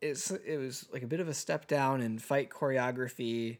it's 0.00 0.30
it 0.30 0.56
was 0.56 0.88
like 0.92 1.02
a 1.02 1.06
bit 1.06 1.20
of 1.20 1.28
a 1.28 1.34
step 1.34 1.66
down 1.66 2.00
in 2.00 2.18
fight 2.18 2.50
choreography 2.50 3.58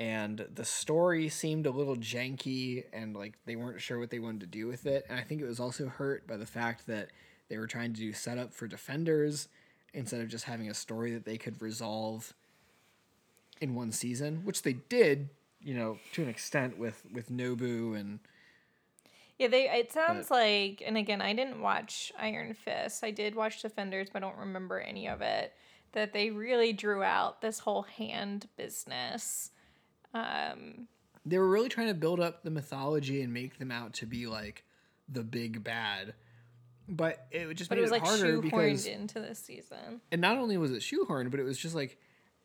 and 0.00 0.46
the 0.54 0.64
story 0.64 1.28
seemed 1.28 1.66
a 1.66 1.70
little 1.70 1.96
janky 1.96 2.84
and 2.92 3.14
like 3.14 3.34
they 3.44 3.54
weren't 3.54 3.80
sure 3.80 3.98
what 3.98 4.10
they 4.10 4.18
wanted 4.18 4.40
to 4.40 4.46
do 4.46 4.66
with 4.66 4.86
it 4.86 5.04
and 5.08 5.18
I 5.18 5.22
think 5.22 5.40
it 5.40 5.46
was 5.46 5.60
also 5.60 5.86
hurt 5.86 6.26
by 6.26 6.36
the 6.36 6.46
fact 6.46 6.86
that 6.86 7.10
they 7.50 7.58
were 7.58 7.66
trying 7.66 7.92
to 7.92 8.00
do 8.00 8.12
setup 8.12 8.54
for 8.54 8.66
defenders 8.66 9.48
instead 9.92 10.20
of 10.20 10.28
just 10.28 10.44
having 10.44 10.70
a 10.70 10.74
story 10.74 11.12
that 11.12 11.24
they 11.24 11.36
could 11.36 11.60
resolve 11.60 12.32
in 13.60 13.74
one 13.74 13.92
season, 13.92 14.42
which 14.44 14.62
they 14.62 14.74
did, 14.74 15.28
you 15.60 15.74
know, 15.74 15.98
to 16.12 16.22
an 16.22 16.28
extent 16.28 16.78
with 16.78 17.02
with 17.12 17.30
Nobu 17.30 17.98
and 17.98 18.20
Yeah, 19.38 19.48
they. 19.48 19.68
It 19.68 19.92
sounds 19.92 20.30
like, 20.30 20.82
and 20.84 20.96
again, 20.96 21.20
I 21.20 21.32
didn't 21.32 21.60
watch 21.60 22.12
Iron 22.18 22.54
Fist. 22.54 23.04
I 23.04 23.10
did 23.10 23.34
watch 23.34 23.62
Defenders, 23.62 24.08
but 24.12 24.22
I 24.22 24.26
don't 24.26 24.38
remember 24.38 24.78
any 24.78 25.08
of 25.08 25.20
it. 25.20 25.52
That 25.92 26.12
they 26.12 26.30
really 26.30 26.72
drew 26.72 27.02
out 27.02 27.40
this 27.40 27.58
whole 27.58 27.82
hand 27.82 28.48
business. 28.56 29.50
Um, 30.14 30.88
they 31.24 31.38
were 31.38 31.48
really 31.48 31.68
trying 31.68 31.88
to 31.88 31.94
build 31.94 32.20
up 32.20 32.42
the 32.42 32.50
mythology 32.50 33.22
and 33.22 33.32
make 33.32 33.58
them 33.58 33.70
out 33.70 33.94
to 33.94 34.06
be 34.06 34.26
like 34.26 34.64
the 35.08 35.22
big 35.22 35.62
bad. 35.62 36.14
But 36.88 37.26
it 37.30 37.46
would 37.46 37.56
just 37.56 37.70
but 37.70 37.76
made 37.76 37.80
it 37.80 37.82
was 37.82 37.90
like 37.92 38.02
harder 38.04 38.38
shoehorned 38.38 38.42
because 38.42 38.86
into 38.86 39.20
this 39.20 39.38
season. 39.38 40.00
and 40.10 40.20
not 40.20 40.38
only 40.38 40.56
was 40.56 40.72
it 40.72 40.80
shoehorned, 40.80 41.30
but 41.30 41.38
it 41.38 41.44
was 41.44 41.56
just 41.58 41.74
like 41.74 41.98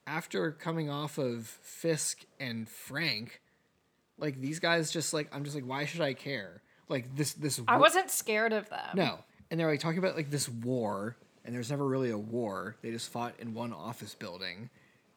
after 0.05 0.51
coming 0.51 0.89
off 0.89 1.18
of 1.18 1.47
Fisk 1.47 2.26
and 2.39 2.70
Frank, 2.70 3.41
Like 4.20 4.39
these 4.39 4.59
guys 4.59 4.91
just 4.91 5.13
like 5.13 5.34
I'm 5.34 5.43
just 5.43 5.55
like 5.55 5.66
why 5.66 5.86
should 5.86 6.01
I 6.01 6.13
care? 6.13 6.61
Like 6.89 7.16
this 7.16 7.34
this 7.34 7.59
I 7.68 7.78
wasn't 7.78 8.11
scared 8.11 8.53
of 8.53 8.70
them. 8.70 8.89
no. 8.93 9.20
And 9.49 9.59
they're 9.59 9.70
like 9.70 9.80
talking 9.80 9.99
about 9.99 10.16
like 10.16 10.30
this 10.30 10.49
war 10.49 11.16
and 11.43 11.53
there's 11.53 11.70
never 11.70 11.86
really 11.86 12.11
a 12.11 12.18
war. 12.18 12.76
They 12.82 12.91
just 12.91 13.11
fought 13.11 13.36
in 13.39 13.53
one 13.53 13.74
office 13.74 14.13
building. 14.16 14.70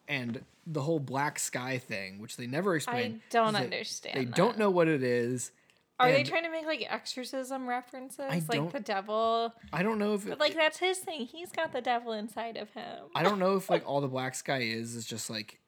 And 0.09 0.45
the 0.67 0.81
whole 0.81 1.01
black 1.01 1.39
sky 1.39 1.79
thing, 1.79 2.19
which 2.19 2.37
they 2.37 2.47
never 2.47 2.75
explain. 2.77 3.21
I 3.27 3.33
don't 3.33 3.55
understand 3.57 4.17
They 4.19 4.25
that. 4.25 4.35
don't 4.35 4.59
know 4.59 4.71
what 4.71 4.89
it 4.89 5.03
is. 5.03 5.53
Are 6.01 6.13
they 6.13 6.23
trying 6.23 6.45
to 6.45 6.51
make 6.51 6.65
like 6.65 6.87
exorcism 6.89 7.69
references? 7.69 8.21
I 8.21 8.41
like 8.49 8.71
the 8.73 8.81
devil? 8.81 9.53
I 9.73 9.83
don't 9.83 9.99
know 9.99 10.15
if 10.15 10.25
it, 10.27 10.29
But 10.31 10.39
like 10.41 10.55
that's 10.55 10.79
his 10.79 10.99
thing. 10.99 11.27
He's 11.27 11.51
got 11.51 11.73
the 11.73 11.81
devil 11.81 12.13
inside 12.13 12.57
of 12.57 12.71
him. 12.71 13.07
I 13.17 13.23
don't 13.25 13.41
know 13.41 13.57
if 13.57 13.69
like 13.69 13.83
all 13.87 14.01
the 14.01 14.09
black 14.09 14.35
sky 14.37 14.61
is 14.61 14.95
is 14.95 15.05
just 15.05 15.29
like 15.29 15.59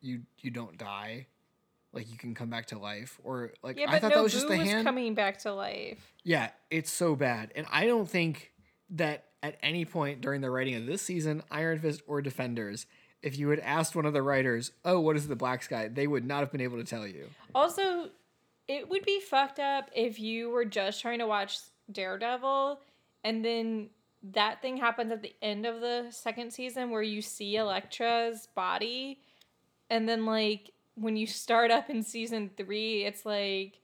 you 0.00 0.22
you 0.40 0.50
don't 0.50 0.76
die, 0.76 1.28
like 1.92 2.10
you 2.10 2.18
can 2.18 2.34
come 2.34 2.50
back 2.50 2.66
to 2.66 2.78
life, 2.78 3.20
or 3.22 3.52
like 3.62 3.78
yeah, 3.78 3.88
I 3.88 3.92
but 3.92 4.00
thought 4.00 4.08
no, 4.10 4.16
that 4.16 4.22
was 4.24 4.32
just 4.32 4.48
the 4.48 4.58
was 4.58 4.68
hand. 4.68 4.84
coming 4.84 5.14
back 5.14 5.38
to 5.40 5.52
life. 5.54 6.12
Yeah, 6.24 6.50
it's 6.70 6.90
so 6.90 7.14
bad, 7.14 7.52
and 7.54 7.64
I 7.70 7.86
don't 7.86 8.08
think 8.10 8.50
that 8.90 9.26
at 9.44 9.58
any 9.62 9.84
point 9.84 10.20
during 10.22 10.40
the 10.40 10.50
writing 10.50 10.74
of 10.74 10.86
this 10.86 11.02
season, 11.02 11.42
Iron 11.52 11.78
Fist 11.78 12.02
or 12.08 12.20
Defenders, 12.20 12.86
if 13.22 13.38
you 13.38 13.48
had 13.48 13.60
asked 13.60 13.94
one 13.94 14.06
of 14.06 14.12
the 14.12 14.22
writers, 14.22 14.72
"Oh, 14.84 15.00
what 15.00 15.16
is 15.16 15.28
the 15.28 15.36
black 15.36 15.62
sky?" 15.62 15.88
they 15.88 16.06
would 16.06 16.24
not 16.24 16.40
have 16.40 16.52
been 16.52 16.60
able 16.60 16.78
to 16.78 16.84
tell 16.84 17.06
you. 17.06 17.28
Also, 17.54 18.10
it 18.68 18.88
would 18.88 19.04
be 19.04 19.20
fucked 19.20 19.58
up 19.58 19.90
if 19.94 20.18
you 20.18 20.50
were 20.50 20.64
just 20.64 21.00
trying 21.00 21.18
to 21.18 21.26
watch 21.26 21.58
Daredevil 21.90 22.80
and 23.24 23.44
then 23.44 23.90
that 24.22 24.62
thing 24.62 24.76
happens 24.76 25.10
at 25.10 25.22
the 25.22 25.34
end 25.42 25.66
of 25.66 25.80
the 25.80 26.06
second 26.10 26.52
season 26.52 26.90
where 26.90 27.02
you 27.02 27.20
see 27.20 27.56
Elektra's 27.56 28.48
body 28.54 29.18
and 29.90 30.08
then 30.08 30.24
like 30.24 30.70
when 30.94 31.16
you 31.16 31.26
start 31.26 31.70
up 31.70 31.90
in 31.90 32.02
season 32.02 32.50
3 32.56 33.04
it's 33.04 33.26
like 33.26 33.80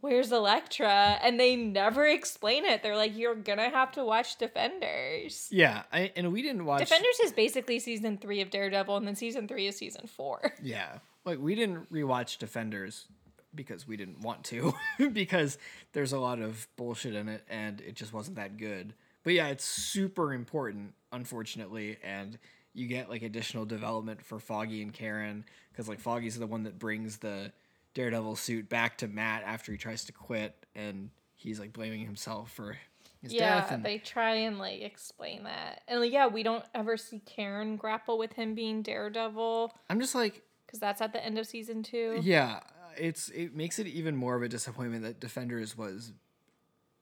where's 0.00 0.32
Elektra 0.32 1.18
and 1.22 1.38
they 1.38 1.56
never 1.56 2.06
explain 2.06 2.64
it. 2.64 2.82
They're 2.82 2.96
like 2.96 3.16
you're 3.16 3.34
going 3.34 3.58
to 3.58 3.68
have 3.70 3.92
to 3.92 4.04
watch 4.04 4.36
Defenders. 4.36 5.48
Yeah, 5.50 5.82
I, 5.92 6.12
and 6.16 6.32
we 6.32 6.42
didn't 6.42 6.64
watch. 6.64 6.80
Defenders 6.80 7.20
is 7.24 7.32
basically 7.32 7.78
season 7.78 8.18
3 8.18 8.40
of 8.40 8.50
Daredevil 8.50 8.96
and 8.96 9.06
then 9.06 9.16
season 9.16 9.48
3 9.48 9.66
is 9.66 9.76
season 9.76 10.06
4. 10.06 10.54
Yeah. 10.62 10.98
Like 11.24 11.38
we 11.40 11.54
didn't 11.54 11.92
rewatch 11.92 12.38
Defenders 12.38 13.06
because 13.54 13.86
we 13.86 13.96
didn't 13.96 14.20
want 14.20 14.44
to 14.44 14.74
because 15.12 15.58
there's 15.92 16.12
a 16.12 16.18
lot 16.18 16.40
of 16.40 16.66
bullshit 16.76 17.14
in 17.14 17.28
it 17.28 17.44
and 17.48 17.80
it 17.80 17.94
just 17.94 18.12
wasn't 18.12 18.36
that 18.36 18.56
good. 18.56 18.94
But 19.24 19.34
yeah, 19.34 19.48
it's 19.48 19.64
super 19.64 20.32
important 20.32 20.94
unfortunately 21.12 21.96
and 22.02 22.38
you 22.74 22.86
get 22.86 23.08
like 23.08 23.22
additional 23.22 23.64
development 23.64 24.22
for 24.22 24.38
Foggy 24.38 24.82
and 24.82 24.92
Karen 24.92 25.44
cuz 25.74 25.88
like 25.88 26.00
Foggy's 26.00 26.38
the 26.38 26.46
one 26.46 26.64
that 26.64 26.78
brings 26.78 27.18
the 27.18 27.52
Daredevil 27.94 28.36
suit 28.36 28.68
back 28.68 28.98
to 28.98 29.08
Matt 29.08 29.42
after 29.44 29.72
he 29.72 29.78
tries 29.78 30.04
to 30.04 30.12
quit 30.12 30.54
and 30.74 31.10
he's 31.34 31.58
like 31.58 31.72
blaming 31.72 32.04
himself 32.04 32.52
for 32.52 32.76
his 33.22 33.32
yeah, 33.32 33.60
death 33.60 33.72
and 33.72 33.84
they 33.84 33.98
try 33.98 34.34
and 34.34 34.58
like 34.58 34.80
explain 34.80 35.44
that. 35.44 35.82
And 35.88 36.00
like, 36.00 36.12
yeah, 36.12 36.26
we 36.26 36.42
don't 36.42 36.64
ever 36.74 36.96
see 36.96 37.20
Karen 37.20 37.76
grapple 37.76 38.18
with 38.18 38.32
him 38.32 38.54
being 38.54 38.82
Daredevil 38.82 39.74
I'm 39.90 40.00
just 40.00 40.14
like 40.14 40.42
because 40.66 40.78
that's 40.78 41.00
at 41.00 41.12
the 41.12 41.24
end 41.24 41.38
of 41.38 41.46
season 41.46 41.82
two. 41.82 42.18
Yeah, 42.22 42.60
it's 42.96 43.30
it 43.30 43.54
makes 43.54 43.78
it 43.78 43.86
even 43.86 44.16
more 44.16 44.36
of 44.36 44.42
a 44.42 44.48
disappointment 44.48 45.02
that 45.04 45.20
Defenders 45.20 45.76
was 45.76 46.12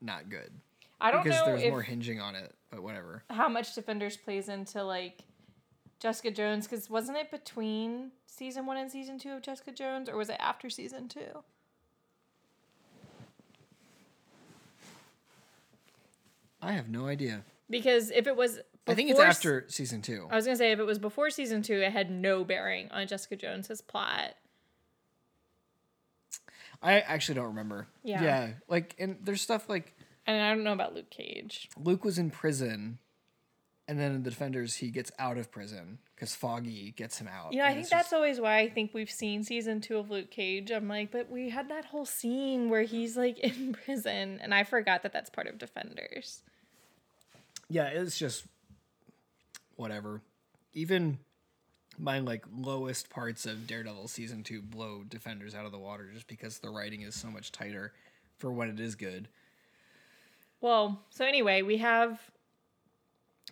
not 0.00 0.28
good. 0.28 0.50
I 1.00 1.10
don't 1.10 1.18
know. 1.18 1.24
because 1.24 1.40
know 1.40 1.56
there's 1.56 1.70
more 1.70 1.82
hinging 1.82 2.20
on 2.20 2.34
it, 2.36 2.54
but 2.70 2.82
whatever. 2.82 3.22
how 3.28 3.48
much 3.48 3.74
Defenders 3.74 4.16
plays 4.16 4.48
into 4.48 4.82
like 4.82 5.18
Jessica 5.98 6.30
Jones 6.30 6.66
because 6.66 6.90
wasn't 6.90 7.18
it 7.18 7.30
between 7.30 8.12
season 8.26 8.66
one 8.66 8.76
and 8.76 8.90
season 8.90 9.18
two 9.18 9.32
of 9.32 9.42
Jessica 9.42 9.72
Jones 9.72 10.08
or 10.08 10.16
was 10.16 10.28
it 10.28 10.36
after 10.38 10.68
season 10.68 11.08
two? 11.08 11.42
I 16.60 16.72
have 16.72 16.88
no 16.88 17.06
idea. 17.06 17.44
Because 17.68 18.10
if 18.10 18.26
it 18.26 18.36
was, 18.36 18.60
I 18.86 18.94
think 18.94 19.10
it's 19.10 19.20
after 19.20 19.64
season 19.68 20.02
two. 20.02 20.26
I 20.30 20.36
was 20.36 20.44
gonna 20.44 20.56
say 20.56 20.72
if 20.72 20.78
it 20.78 20.84
was 20.84 20.98
before 20.98 21.30
season 21.30 21.62
two, 21.62 21.80
it 21.80 21.92
had 21.92 22.10
no 22.10 22.44
bearing 22.44 22.90
on 22.90 23.06
Jessica 23.06 23.36
Jones's 23.36 23.80
plot. 23.80 24.34
I 26.82 27.00
actually 27.00 27.36
don't 27.36 27.46
remember. 27.48 27.88
Yeah. 28.04 28.22
Yeah, 28.22 28.48
like 28.68 28.94
and 28.98 29.16
there's 29.22 29.42
stuff 29.42 29.68
like 29.68 29.94
And 30.26 30.40
I 30.40 30.54
don't 30.54 30.64
know 30.64 30.72
about 30.72 30.94
Luke 30.94 31.10
Cage. 31.10 31.68
Luke 31.76 32.04
was 32.04 32.18
in 32.18 32.30
prison, 32.30 32.98
and 33.88 33.98
then 33.98 34.12
in 34.12 34.22
the 34.22 34.30
Defenders 34.30 34.74
he 34.76 34.90
gets 34.90 35.12
out 35.18 35.38
of 35.38 35.50
prison 35.50 35.98
because 36.14 36.34
Foggy 36.34 36.92
gets 36.96 37.18
him 37.18 37.28
out. 37.28 37.52
You 37.52 37.58
know, 37.60 37.66
I 37.66 37.74
think 37.74 37.88
that's 37.88 38.04
just- 38.06 38.12
always 38.14 38.40
why 38.40 38.58
I 38.58 38.68
think 38.70 38.92
we've 38.94 39.10
seen 39.10 39.44
season 39.44 39.80
two 39.80 39.98
of 39.98 40.10
Luke 40.10 40.30
Cage. 40.30 40.70
I'm 40.70 40.88
like, 40.88 41.10
but 41.10 41.30
we 41.30 41.50
had 41.50 41.68
that 41.68 41.84
whole 41.86 42.06
scene 42.06 42.68
where 42.70 42.82
he's 42.82 43.16
like 43.16 43.38
in 43.40 43.72
prison, 43.74 44.40
and 44.42 44.52
I 44.54 44.64
forgot 44.64 45.02
that 45.02 45.12
that's 45.12 45.30
part 45.30 45.46
of 45.46 45.58
Defenders. 45.58 46.42
yeah, 47.68 47.86
it's 47.86 48.18
just 48.18 48.44
whatever. 49.76 50.20
Even 50.72 51.18
my 51.98 52.18
like 52.18 52.44
lowest 52.54 53.08
parts 53.08 53.46
of 53.46 53.66
Daredevil 53.66 54.08
season 54.08 54.42
two 54.42 54.60
blow 54.62 55.02
Defenders 55.08 55.54
out 55.54 55.64
of 55.64 55.72
the 55.72 55.78
water 55.78 56.10
just 56.12 56.26
because 56.26 56.58
the 56.58 56.68
writing 56.70 57.02
is 57.02 57.14
so 57.14 57.28
much 57.28 57.52
tighter 57.52 57.92
for 58.38 58.50
when 58.52 58.68
it 58.68 58.78
is 58.80 58.94
good. 58.94 59.28
Well, 60.60 61.00
so 61.10 61.24
anyway, 61.24 61.62
we 61.62 61.76
have, 61.78 62.18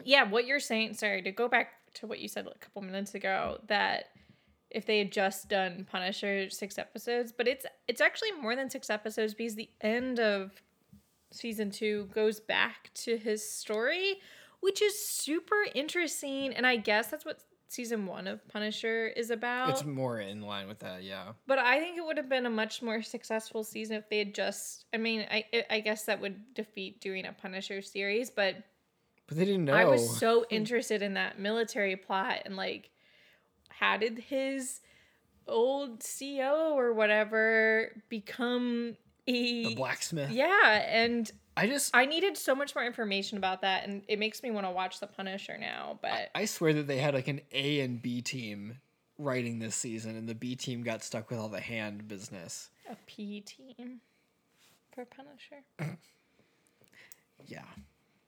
yeah, 0.02 0.28
what 0.28 0.46
you're 0.46 0.60
saying. 0.60 0.94
Sorry 0.94 1.22
to 1.22 1.30
go 1.30 1.48
back 1.48 1.68
to 1.94 2.06
what 2.06 2.18
you 2.18 2.28
said 2.28 2.46
a 2.46 2.58
couple 2.58 2.82
minutes 2.82 3.14
ago 3.14 3.58
that 3.68 4.06
if 4.70 4.86
they 4.86 4.98
had 4.98 5.12
just 5.12 5.48
done 5.48 5.86
Punisher 5.90 6.50
six 6.50 6.78
episodes, 6.78 7.32
but 7.32 7.46
it's 7.46 7.64
it's 7.86 8.00
actually 8.00 8.32
more 8.32 8.56
than 8.56 8.68
six 8.68 8.90
episodes 8.90 9.34
because 9.34 9.54
the 9.54 9.70
end 9.80 10.18
of 10.18 10.50
season 11.30 11.70
two 11.70 12.08
goes 12.12 12.40
back 12.40 12.90
to 12.94 13.16
his 13.16 13.48
story, 13.48 14.16
which 14.60 14.82
is 14.82 15.08
super 15.08 15.64
interesting. 15.74 16.52
And 16.54 16.66
I 16.66 16.76
guess 16.76 17.08
that's 17.08 17.24
what 17.24 17.40
season 17.68 18.06
one 18.06 18.26
of 18.26 18.46
Punisher 18.48 19.08
is 19.08 19.30
about. 19.30 19.70
It's 19.70 19.84
more 19.84 20.20
in 20.20 20.42
line 20.42 20.66
with 20.66 20.80
that, 20.80 21.04
yeah. 21.04 21.32
But 21.46 21.58
I 21.58 21.78
think 21.78 21.96
it 21.96 22.04
would 22.04 22.16
have 22.16 22.28
been 22.28 22.46
a 22.46 22.50
much 22.50 22.82
more 22.82 23.00
successful 23.00 23.62
season 23.62 23.96
if 23.96 24.08
they 24.08 24.18
had 24.18 24.34
just. 24.34 24.86
I 24.92 24.96
mean, 24.96 25.26
I 25.30 25.44
I 25.70 25.80
guess 25.80 26.04
that 26.06 26.20
would 26.20 26.54
defeat 26.54 27.00
doing 27.00 27.26
a 27.26 27.32
Punisher 27.32 27.80
series, 27.80 28.30
but 28.30 28.56
But 29.26 29.38
they 29.38 29.44
didn't 29.44 29.64
know. 29.64 29.74
I 29.74 29.84
was 29.84 30.18
so 30.18 30.44
interested 30.50 31.02
in 31.02 31.14
that 31.14 31.38
military 31.38 31.96
plot 31.96 32.42
and 32.44 32.56
like, 32.56 32.90
how 33.70 33.96
did 33.96 34.18
his 34.18 34.80
old 35.46 36.04
CO 36.18 36.74
or 36.76 36.92
whatever 36.92 37.90
become 38.08 38.96
a 39.26 39.64
the 39.68 39.74
blacksmith. 39.74 40.30
Yeah, 40.30 40.84
and 40.88 41.30
I 41.56 41.66
just 41.66 41.94
I 41.94 42.06
needed 42.06 42.36
so 42.36 42.54
much 42.54 42.74
more 42.74 42.84
information 42.84 43.38
about 43.38 43.62
that, 43.62 43.86
and 43.86 44.02
it 44.08 44.18
makes 44.18 44.42
me 44.42 44.50
want 44.50 44.66
to 44.66 44.70
watch 44.70 45.00
The 45.00 45.06
Punisher 45.06 45.56
now. 45.58 45.98
But 46.02 46.30
I 46.34 46.44
swear 46.44 46.72
that 46.74 46.86
they 46.86 46.98
had 46.98 47.14
like 47.14 47.28
an 47.28 47.40
A 47.52 47.80
and 47.80 48.00
B 48.00 48.20
team 48.20 48.78
writing 49.18 49.58
this 49.58 49.76
season, 49.76 50.16
and 50.16 50.28
the 50.28 50.34
B 50.34 50.56
team 50.56 50.82
got 50.82 51.02
stuck 51.02 51.30
with 51.30 51.38
all 51.38 51.48
the 51.48 51.60
hand 51.60 52.08
business. 52.08 52.70
a 52.90 52.96
P 53.06 53.40
team 53.40 54.00
for 54.94 55.04
Punisher. 55.04 55.64
Yeah. 57.46 57.64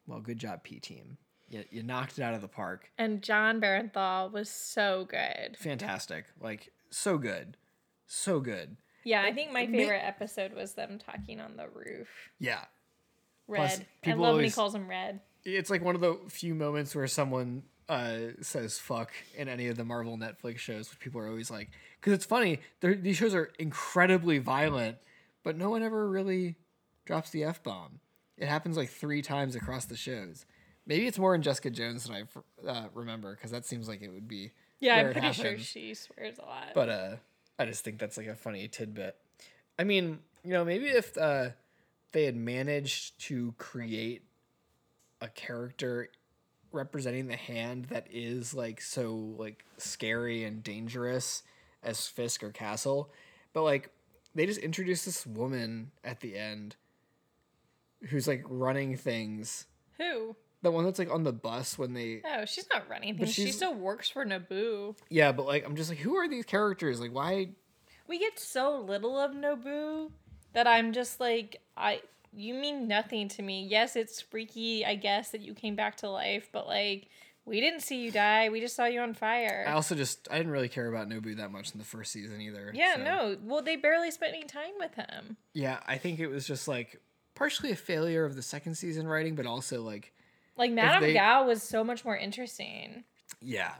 Well, 0.07 0.20
good 0.20 0.38
job, 0.38 0.62
P 0.62 0.78
team. 0.80 1.18
You, 1.48 1.64
you 1.70 1.82
knocked 1.82 2.18
it 2.18 2.22
out 2.22 2.34
of 2.34 2.40
the 2.40 2.48
park. 2.48 2.90
And 2.98 3.22
Jon 3.22 3.61
Bernthal 3.61 4.32
was 4.32 4.48
so 4.50 5.07
good. 5.09 5.57
Fantastic. 5.59 6.24
Like, 6.40 6.72
so 6.90 7.18
good. 7.18 7.57
So 8.07 8.40
good. 8.40 8.76
Yeah, 9.04 9.22
I 9.22 9.32
think 9.32 9.52
my 9.52 9.66
favorite 9.66 10.02
episode 10.04 10.52
was 10.52 10.74
them 10.74 10.98
talking 10.98 11.40
on 11.40 11.57
the 11.57 11.68
roof. 11.68 12.09
Yeah. 12.40 12.64
Red. 13.46 13.59
Plus, 13.59 13.80
I 13.80 13.86
people 14.02 14.22
love 14.22 14.34
when 14.34 14.40
he 14.40 14.46
always- 14.46 14.54
calls 14.54 14.74
him 14.74 14.88
Red. 14.88 15.20
It's 15.44 15.70
like 15.70 15.82
one 15.82 15.94
of 15.94 16.00
the 16.00 16.18
few 16.28 16.57
moments 16.57 16.92
where 16.96 17.07
someone 17.07 17.62
uh, 17.88 18.18
says 18.40 18.80
fuck 18.80 19.12
in 19.36 19.48
any 19.48 19.68
of 19.68 19.76
the 19.76 19.84
Marvel 19.84 20.18
Netflix 20.18 20.59
shows, 20.59 20.90
which 20.90 20.98
people 20.98 21.20
are 21.20 21.28
always 21.28 21.52
like, 21.52 21.70
because 22.00 22.12
it's 22.14 22.24
funny. 22.24 22.59
These 22.80 23.16
shows 23.16 23.32
are 23.32 23.52
incredibly 23.61 24.38
violent, 24.38 24.96
but 25.44 25.57
no 25.57 25.70
one 25.70 25.84
ever 25.84 26.09
really 26.11 26.57
drops 27.04 27.30
the 27.30 27.44
F 27.44 27.62
bomb. 27.62 28.00
It 28.39 28.49
happens 28.49 28.76
like 28.76 28.91
three 28.91 29.22
times 29.22 29.57
across 29.57 29.87
the 29.87 29.97
shows. 29.97 30.45
Maybe 30.87 31.07
it's 31.07 31.18
more 31.18 31.34
in 31.34 31.43
Jessica 31.43 31.70
Jones 31.70 32.05
than 32.05 32.14
I 32.14 32.68
uh, 32.68 32.87
remember, 32.95 33.34
because 33.34 33.51
that 33.51 33.64
seems 33.64 33.89
like 33.89 34.03
it 34.03 34.09
would 34.09 34.28
be. 34.28 34.53
Yeah, 34.78 34.97
I'm 34.97 35.12
pretty 35.12 35.32
sure 35.32 35.59
she 35.59 35.95
swears 35.95 36.39
a 36.39 36.43
lot. 36.43 36.68
But 36.74 36.89
uh, 36.89 37.16
I 37.59 37.64
just 37.64 37.84
think 37.84 37.99
that's 37.99 38.16
like 38.16 38.26
a 38.26 38.37
funny 38.37 38.68
tidbit. 38.68 39.16
I 39.78 39.84
mean, 39.84 40.20
you 40.45 40.53
know, 40.53 40.64
maybe 40.64 40.87
if 40.87 41.16
uh, 41.16 41.51
they 42.12 42.24
had 42.24 42.37
managed 42.37 43.18
to 43.26 43.55
create 43.59 44.22
a 45.20 45.28
character 45.28 46.09
representing 46.72 47.26
the 47.26 47.37
hand 47.37 47.87
that 47.87 48.07
is 48.11 48.55
like 48.55 48.80
so 48.80 49.34
like 49.39 49.64
scary 49.78 50.45
and 50.45 50.62
dangerous 50.62 51.43
as 51.82 52.07
Fisk 52.07 52.43
or 52.43 52.51
Castle, 52.51 53.11
but 53.53 53.62
like 53.62 53.91
they 54.34 54.47
just 54.47 54.61
introduced 54.61 55.07
this 55.07 55.26
woman 55.26 55.91
at 56.05 56.20
the 56.20 56.37
end 56.37 56.76
who's 58.05 58.26
like 58.28 58.44
running 58.49 58.97
things. 58.97 59.66
Who? 59.99 60.36
The 60.62 60.70
one 60.70 60.84
that's 60.84 60.99
like 60.99 61.11
on 61.12 61.22
the 61.24 61.32
bus 61.32 61.78
when 61.78 61.92
they 61.94 62.22
Oh, 62.24 62.44
she's 62.44 62.66
not 62.72 62.88
running 62.88 63.16
things. 63.16 63.32
She 63.32 63.53
still 63.53 63.74
works 63.74 64.09
for 64.09 64.24
Nobu. 64.24 64.97
Yeah, 65.11 65.32
but 65.32 65.47
like 65.47 65.64
I'm 65.66 65.76
just 65.76 65.90
like 65.90 65.99
who 65.99 66.16
are 66.16 66.28
these 66.28 66.44
characters? 66.44 67.01
Like 67.01 67.12
why 67.14 67.51
we 68.09 68.18
get 68.18 68.38
so 68.38 68.78
little 68.80 69.18
of 69.18 69.32
Nobu 69.32 70.11
that 70.53 70.66
I'm 70.66 70.92
just 70.92 71.20
like 71.20 71.61
I 71.76 72.01
you 72.32 72.55
mean 72.55 72.88
nothing 72.88 73.28
to 73.28 73.42
me. 73.42 73.66
Yes, 73.70 73.97
it's 73.97 74.20
freaky, 74.20 74.84
I 74.84 74.94
guess, 74.97 75.30
that 75.30 75.40
you 75.40 75.55
came 75.55 75.76
back 75.76 75.97
to 75.99 76.11
life, 76.11 76.49
but 76.53 76.66
like 76.66 77.09
we 77.44 77.61
didn't 77.61 77.80
see 77.80 78.03
you 78.03 78.11
die. 78.11 78.49
We 78.49 78.61
just 78.61 78.74
saw 78.74 78.86
you 78.86 79.01
on 79.01 79.14
fire. 79.14 79.64
I 79.68 79.72
also 79.72 79.94
just 79.94 80.26
I 80.30 80.36
didn't 80.36 80.53
really 80.53 80.68
care 80.68 80.88
about 80.88 81.09
Nobu 81.09 81.36
that 81.36 81.53
much 81.53 81.72
in 81.72 81.78
the 81.78 81.84
first 81.84 82.11
season 82.12 82.40
either. 82.40 82.72
yeah, 82.74 82.97
so- 82.97 83.05
no. 83.05 83.36
Well, 83.44 83.62
they 83.62 83.76
barely 83.76 84.11
spent 84.11 84.34
any 84.34 84.44
time 84.44 84.72
with 84.80 84.94
him. 84.94 85.36
Yeah, 85.55 85.78
I 85.86 85.97
think 85.97 86.18
it 86.18 86.26
was 86.26 86.44
just 86.47 86.66
like 86.66 87.01
partially 87.37 87.70
a 87.70 87.76
failure 87.76 88.24
of 88.24 88.34
the 88.34 88.43
second 88.43 88.74
season 88.74 89.07
writing, 89.07 89.37
but 89.37 89.47
also 89.47 89.82
like 89.82 90.12
Like 90.57 90.72
Madame 90.72 91.03
they- 91.03 91.12
Gao 91.14 91.47
was 91.47 91.62
so 91.62 91.84
much 91.84 92.05
more 92.05 92.16
interesting. 92.16 93.05
yeah, 93.41 93.74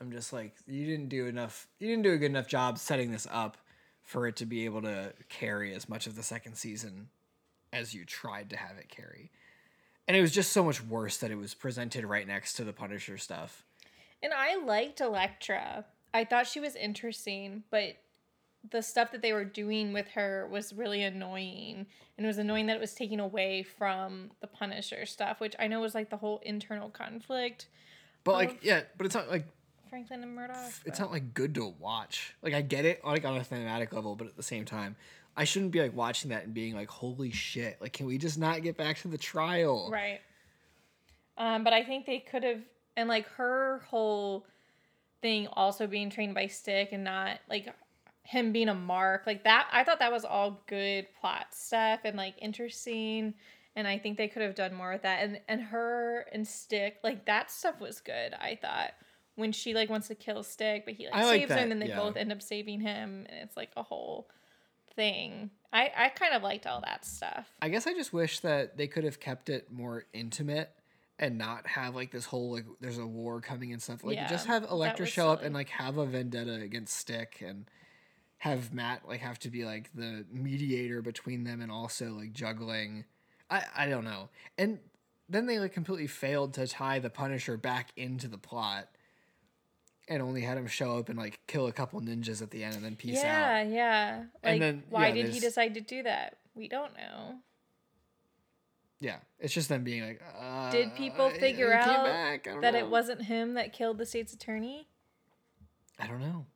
I'm 0.00 0.10
just 0.10 0.32
like 0.32 0.54
you 0.66 0.84
didn't 0.86 1.08
do 1.10 1.26
enough. 1.26 1.68
You 1.78 1.86
didn't 1.86 2.02
do 2.02 2.12
a 2.12 2.18
good 2.18 2.30
enough 2.32 2.48
job 2.48 2.78
setting 2.78 3.12
this 3.12 3.28
up 3.30 3.56
for 4.02 4.26
it 4.26 4.34
to 4.36 4.46
be 4.46 4.64
able 4.64 4.82
to 4.82 5.12
carry 5.28 5.72
as 5.74 5.88
much 5.88 6.08
of 6.08 6.16
the 6.16 6.24
second 6.24 6.56
season 6.56 7.08
as 7.72 7.94
you 7.94 8.04
tried 8.04 8.50
to 8.50 8.56
have 8.56 8.76
it 8.78 8.88
carry. 8.88 9.30
And 10.08 10.16
it 10.16 10.20
was 10.20 10.32
just 10.32 10.52
so 10.52 10.64
much 10.64 10.82
worse 10.84 11.18
that 11.18 11.30
it 11.30 11.36
was 11.36 11.54
presented 11.54 12.04
right 12.04 12.26
next 12.26 12.54
to 12.54 12.64
the 12.64 12.72
Punisher 12.72 13.16
stuff. 13.16 13.64
And 14.22 14.32
I 14.34 14.56
liked 14.56 15.00
Elektra. 15.00 15.84
I 16.12 16.24
thought 16.24 16.46
she 16.48 16.58
was 16.60 16.74
interesting, 16.74 17.62
but 17.70 17.94
the 18.70 18.82
stuff 18.82 19.10
that 19.12 19.22
they 19.22 19.32
were 19.32 19.44
doing 19.44 19.92
with 19.92 20.08
her 20.08 20.48
was 20.50 20.72
really 20.72 21.02
annoying. 21.02 21.86
And 22.16 22.24
it 22.24 22.28
was 22.28 22.38
annoying 22.38 22.66
that 22.66 22.76
it 22.76 22.80
was 22.80 22.94
taking 22.94 23.20
away 23.20 23.62
from 23.62 24.30
the 24.40 24.46
Punisher 24.46 25.06
stuff, 25.06 25.40
which 25.40 25.54
I 25.58 25.66
know 25.66 25.80
was 25.80 25.94
like 25.94 26.10
the 26.10 26.16
whole 26.16 26.40
internal 26.44 26.88
conflict. 26.88 27.66
But 28.24 28.34
like, 28.34 28.58
yeah, 28.62 28.82
but 28.96 29.06
it's 29.06 29.14
not 29.14 29.28
like 29.28 29.46
Franklin 29.90 30.22
and 30.22 30.34
Murdock. 30.34 30.72
it's 30.86 31.00
not 31.00 31.10
like 31.10 31.34
good 31.34 31.54
to 31.56 31.74
watch. 31.78 32.34
Like 32.40 32.54
I 32.54 32.60
get 32.60 32.84
it, 32.84 33.04
like 33.04 33.24
on 33.24 33.36
a 33.36 33.44
thematic 33.44 33.92
level, 33.92 34.14
but 34.14 34.28
at 34.28 34.36
the 34.36 34.42
same 34.42 34.64
time, 34.64 34.96
I 35.36 35.44
shouldn't 35.44 35.72
be 35.72 35.80
like 35.80 35.94
watching 35.96 36.30
that 36.30 36.44
and 36.44 36.54
being 36.54 36.74
like, 36.74 36.88
"Holy 36.88 37.30
shit!" 37.30 37.78
Like, 37.80 37.92
can 37.92 38.06
we 38.06 38.18
just 38.18 38.38
not 38.38 38.62
get 38.62 38.76
back 38.76 38.98
to 38.98 39.08
the 39.08 39.18
trial? 39.18 39.90
Right. 39.90 40.20
Um, 41.36 41.64
but 41.64 41.72
I 41.72 41.82
think 41.82 42.06
they 42.06 42.20
could 42.20 42.42
have, 42.42 42.60
and 42.96 43.08
like 43.08 43.26
her 43.30 43.82
whole 43.88 44.46
thing 45.22 45.48
also 45.52 45.86
being 45.86 46.10
trained 46.10 46.34
by 46.34 46.46
Stick 46.46 46.90
and 46.92 47.04
not 47.04 47.40
like 47.48 47.74
him 48.24 48.52
being 48.52 48.68
a 48.68 48.74
mark, 48.74 49.24
like 49.26 49.44
that. 49.44 49.68
I 49.72 49.84
thought 49.84 49.98
that 49.98 50.12
was 50.12 50.24
all 50.24 50.62
good 50.66 51.06
plot 51.20 51.46
stuff 51.50 52.00
and 52.04 52.16
like 52.16 52.34
interesting. 52.40 53.34
And 53.74 53.88
I 53.88 53.98
think 53.98 54.18
they 54.18 54.28
could 54.28 54.42
have 54.42 54.54
done 54.54 54.74
more 54.74 54.92
with 54.92 55.02
that. 55.02 55.22
And 55.22 55.40
and 55.48 55.60
her 55.62 56.26
and 56.32 56.46
Stick, 56.46 56.98
like 57.02 57.26
that 57.26 57.50
stuff 57.50 57.80
was 57.80 58.00
good. 58.00 58.34
I 58.34 58.58
thought 58.60 58.92
when 59.34 59.52
she 59.52 59.74
like 59.74 59.88
wants 59.88 60.08
to 60.08 60.14
kill 60.14 60.42
Stick, 60.42 60.84
but 60.84 60.94
he 60.94 61.06
like 61.06 61.14
I 61.14 61.24
like 61.24 61.40
saves 61.40 61.50
her, 61.50 61.56
that, 61.56 61.62
and 61.62 61.70
then 61.70 61.78
they 61.78 61.88
yeah. 61.88 61.98
both 61.98 62.16
end 62.16 62.32
up 62.32 62.42
saving 62.42 62.80
him, 62.80 63.26
and 63.28 63.38
it's 63.42 63.56
like 63.56 63.70
a 63.76 63.82
whole 63.82 64.28
thing. 64.94 65.50
I 65.72 65.90
I 65.96 66.08
kind 66.10 66.34
of 66.34 66.42
liked 66.42 66.66
all 66.66 66.82
that 66.82 67.04
stuff. 67.04 67.48
I 67.60 67.70
guess 67.70 67.86
I 67.86 67.94
just 67.94 68.12
wish 68.12 68.40
that 68.40 68.76
they 68.76 68.86
could 68.86 69.04
have 69.04 69.20
kept 69.20 69.48
it 69.48 69.72
more 69.72 70.04
intimate 70.12 70.70
and 71.18 71.38
not 71.38 71.66
have 71.66 71.94
like 71.94 72.10
this 72.10 72.26
whole 72.26 72.52
like 72.52 72.66
there's 72.80 72.98
a 72.98 73.06
war 73.06 73.40
coming 73.40 73.72
and 73.72 73.80
stuff. 73.80 74.04
Like 74.04 74.16
Yeah, 74.16 74.28
just 74.28 74.46
have 74.46 74.64
Elektra 74.64 75.04
was 75.04 75.10
show 75.10 75.30
up 75.30 75.38
silly. 75.38 75.46
and 75.46 75.54
like 75.54 75.70
have 75.70 75.96
a 75.96 76.04
vendetta 76.04 76.54
against 76.54 76.96
Stick 76.96 77.42
and 77.46 77.66
have 78.42 78.74
Matt 78.74 79.06
like 79.06 79.20
have 79.20 79.38
to 79.38 79.50
be 79.50 79.64
like 79.64 79.88
the 79.94 80.24
mediator 80.32 81.00
between 81.00 81.44
them 81.44 81.60
and 81.60 81.70
also 81.70 82.06
like 82.12 82.32
juggling. 82.32 83.04
I 83.48 83.62
I 83.76 83.88
don't 83.88 84.02
know. 84.02 84.30
And 84.58 84.80
then 85.28 85.46
they 85.46 85.60
like 85.60 85.72
completely 85.72 86.08
failed 86.08 86.54
to 86.54 86.66
tie 86.66 86.98
the 86.98 87.08
Punisher 87.08 87.56
back 87.56 87.92
into 87.96 88.26
the 88.26 88.38
plot. 88.38 88.88
And 90.08 90.20
only 90.20 90.40
had 90.40 90.58
him 90.58 90.66
show 90.66 90.98
up 90.98 91.08
and 91.08 91.16
like 91.16 91.38
kill 91.46 91.68
a 91.68 91.72
couple 91.72 92.00
ninjas 92.00 92.42
at 92.42 92.50
the 92.50 92.64
end 92.64 92.74
and 92.74 92.84
then 92.84 92.96
peace 92.96 93.20
yeah, 93.22 93.60
out. 93.62 93.68
yeah. 93.68 93.74
Yeah. 93.74 94.16
Like, 94.18 94.26
And 94.42 94.62
then, 94.62 94.82
why 94.90 95.06
yeah, 95.06 95.14
did 95.14 95.28
he 95.28 95.38
decide 95.38 95.74
to 95.74 95.80
do 95.80 96.02
that? 96.02 96.38
We 96.56 96.66
don't 96.66 96.96
know. 96.96 97.36
Yeah, 98.98 99.18
it's 99.38 99.54
just 99.54 99.68
them 99.68 99.84
being 99.84 100.02
like. 100.02 100.20
Uh, 100.36 100.72
Did 100.72 100.96
people 100.96 101.30
figure 101.30 101.72
out 101.72 102.04
back. 102.04 102.48
That 102.60 102.74
know. 102.74 102.78
it 102.80 102.88
wasn't 102.88 103.22
him 103.22 103.54
that 103.54 103.72
killed 103.72 103.98
the 103.98 104.06
state's 104.06 104.32
attorney? 104.32 104.88
I 106.00 106.08
don't 106.08 106.20
know. 106.20 106.46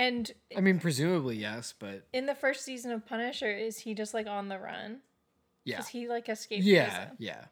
And 0.00 0.32
I 0.56 0.60
mean, 0.62 0.78
presumably 0.80 1.36
yes, 1.36 1.74
but 1.78 2.06
in 2.14 2.24
the 2.24 2.34
first 2.34 2.64
season 2.64 2.90
of 2.90 3.04
Punisher, 3.06 3.50
is 3.50 3.80
he 3.80 3.92
just 3.92 4.14
like 4.14 4.26
on 4.26 4.48
the 4.48 4.58
run? 4.58 5.00
yeah, 5.66 5.76
Does 5.76 5.88
he 5.88 6.08
like 6.08 6.30
escape 6.30 6.60
yeah, 6.64 6.84
prison? 6.88 7.16
yeah. 7.18 7.44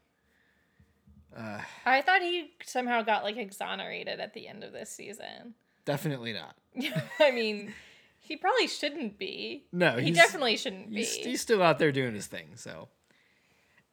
Uh, 1.36 1.61
I 1.84 2.01
thought 2.01 2.22
he 2.22 2.53
somehow 2.64 3.03
got 3.03 3.22
like 3.22 3.36
exonerated 3.36 4.18
at 4.18 4.32
the 4.32 4.49
end 4.49 4.64
of 4.64 4.72
this 4.72 4.88
season. 4.88 5.55
definitely 5.84 6.32
not. 6.32 6.57
I 7.20 7.32
mean, 7.32 7.74
he 8.18 8.34
probably 8.36 8.66
shouldn't 8.66 9.18
be. 9.18 9.66
No, 9.70 9.99
he 9.99 10.11
definitely 10.11 10.57
shouldn't 10.57 10.88
be. 10.88 10.96
He's, 10.96 11.14
he's 11.16 11.40
still 11.42 11.62
out 11.62 11.78
there 11.78 11.92
doing 11.92 12.14
his 12.14 12.26
thing. 12.28 12.53
So, 12.55 12.88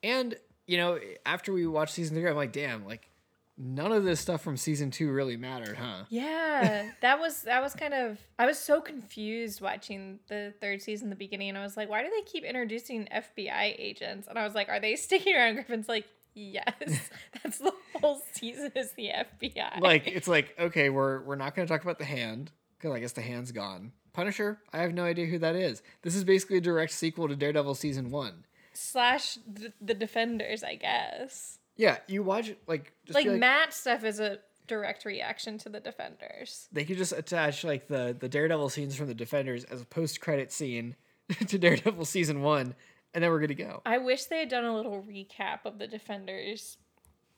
and 0.01 0.33
you 0.65 0.77
know, 0.77 0.97
after 1.25 1.51
we 1.51 1.67
watched 1.67 1.93
season 1.95 2.15
three, 2.15 2.29
I'm 2.29 2.37
like, 2.37 2.53
damn, 2.53 2.85
like 2.87 3.09
none 3.57 3.91
of 3.91 4.03
this 4.03 4.19
stuff 4.19 4.41
from 4.41 4.57
season 4.57 4.91
two 4.91 5.11
really 5.11 5.37
mattered, 5.37 5.77
huh? 5.77 6.03
Yeah, 6.09 6.89
that 7.01 7.19
was 7.19 7.43
that 7.43 7.61
was 7.61 7.73
kind 7.73 7.93
of 7.93 8.19
I 8.37 8.45
was 8.45 8.59
so 8.59 8.81
confused 8.81 9.61
watching 9.61 10.19
the 10.27 10.53
third 10.59 10.81
season 10.81 11.09
the 11.09 11.15
beginning 11.15 11.49
and 11.49 11.57
I 11.57 11.63
was 11.63 11.77
like, 11.77 11.89
why 11.89 12.03
do 12.03 12.09
they 12.09 12.21
keep 12.23 12.43
introducing 12.43 13.07
FBI 13.13 13.75
agents? 13.77 14.27
And 14.27 14.37
I 14.37 14.43
was 14.43 14.55
like, 14.55 14.69
are 14.69 14.79
they 14.79 14.95
sticking 14.95 15.35
around? 15.35 15.55
Griffin's 15.55 15.87
like, 15.89 16.05
yes, 16.33 16.65
that's 17.43 17.59
the 17.59 17.73
whole 18.01 18.21
season 18.33 18.71
is 18.75 18.91
the 18.93 19.09
FBI. 19.41 19.79
Like 19.79 20.07
it's 20.07 20.27
like 20.27 20.55
okay, 20.59 20.89
we're 20.89 21.21
we're 21.21 21.35
not 21.35 21.55
going 21.55 21.67
to 21.67 21.73
talk 21.73 21.83
about 21.83 21.99
the 21.99 22.05
hand 22.05 22.51
because 22.77 22.93
I 22.93 22.99
guess 22.99 23.13
the 23.13 23.21
hand's 23.21 23.51
gone. 23.51 23.91
Punisher, 24.13 24.59
I 24.71 24.77
have 24.79 24.93
no 24.93 25.03
idea 25.03 25.25
who 25.25 25.39
that 25.39 25.55
is. 25.55 25.81
This 26.01 26.15
is 26.15 26.23
basically 26.23 26.57
a 26.57 26.61
direct 26.61 26.93
sequel 26.93 27.27
to 27.27 27.35
Daredevil 27.35 27.75
season 27.75 28.11
one. 28.11 28.45
slash 28.73 29.37
the, 29.45 29.73
the 29.81 29.93
Defenders, 29.93 30.63
I 30.63 30.75
guess. 30.75 31.59
Yeah, 31.75 31.97
you 32.07 32.23
watch 32.23 32.53
like 32.67 32.93
just 33.05 33.15
Like, 33.15 33.25
be 33.25 33.37
Matt 33.37 33.73
stuff 33.73 34.03
is 34.03 34.19
a 34.19 34.39
direct 34.67 35.05
reaction 35.05 35.57
to 35.59 35.69
the 35.69 35.79
Defenders. 35.79 36.67
they 36.71 36.85
could 36.85 36.97
just 36.97 37.11
attach 37.11 37.63
like 37.63 37.87
the 37.87 38.15
the 38.17 38.29
Daredevil 38.29 38.69
scenes 38.69 38.95
from 38.95 39.07
the 39.07 39.13
Defenders 39.13 39.63
as 39.65 39.81
a 39.81 39.85
post 39.85 40.21
credit 40.21 40.51
scene 40.51 40.95
to 41.47 41.57
Daredevil 41.57 42.05
season 42.05 42.41
one, 42.41 42.75
and 43.13 43.23
then 43.23 43.29
we're 43.31 43.39
good 43.39 43.47
to 43.49 43.55
go. 43.55 43.81
I 43.85 43.97
wish 43.97 44.25
they 44.25 44.39
had 44.39 44.49
done 44.49 44.65
a 44.65 44.75
little 44.75 45.03
recap 45.03 45.59
of 45.65 45.77
the 45.79 45.87
Defenders 45.87 46.77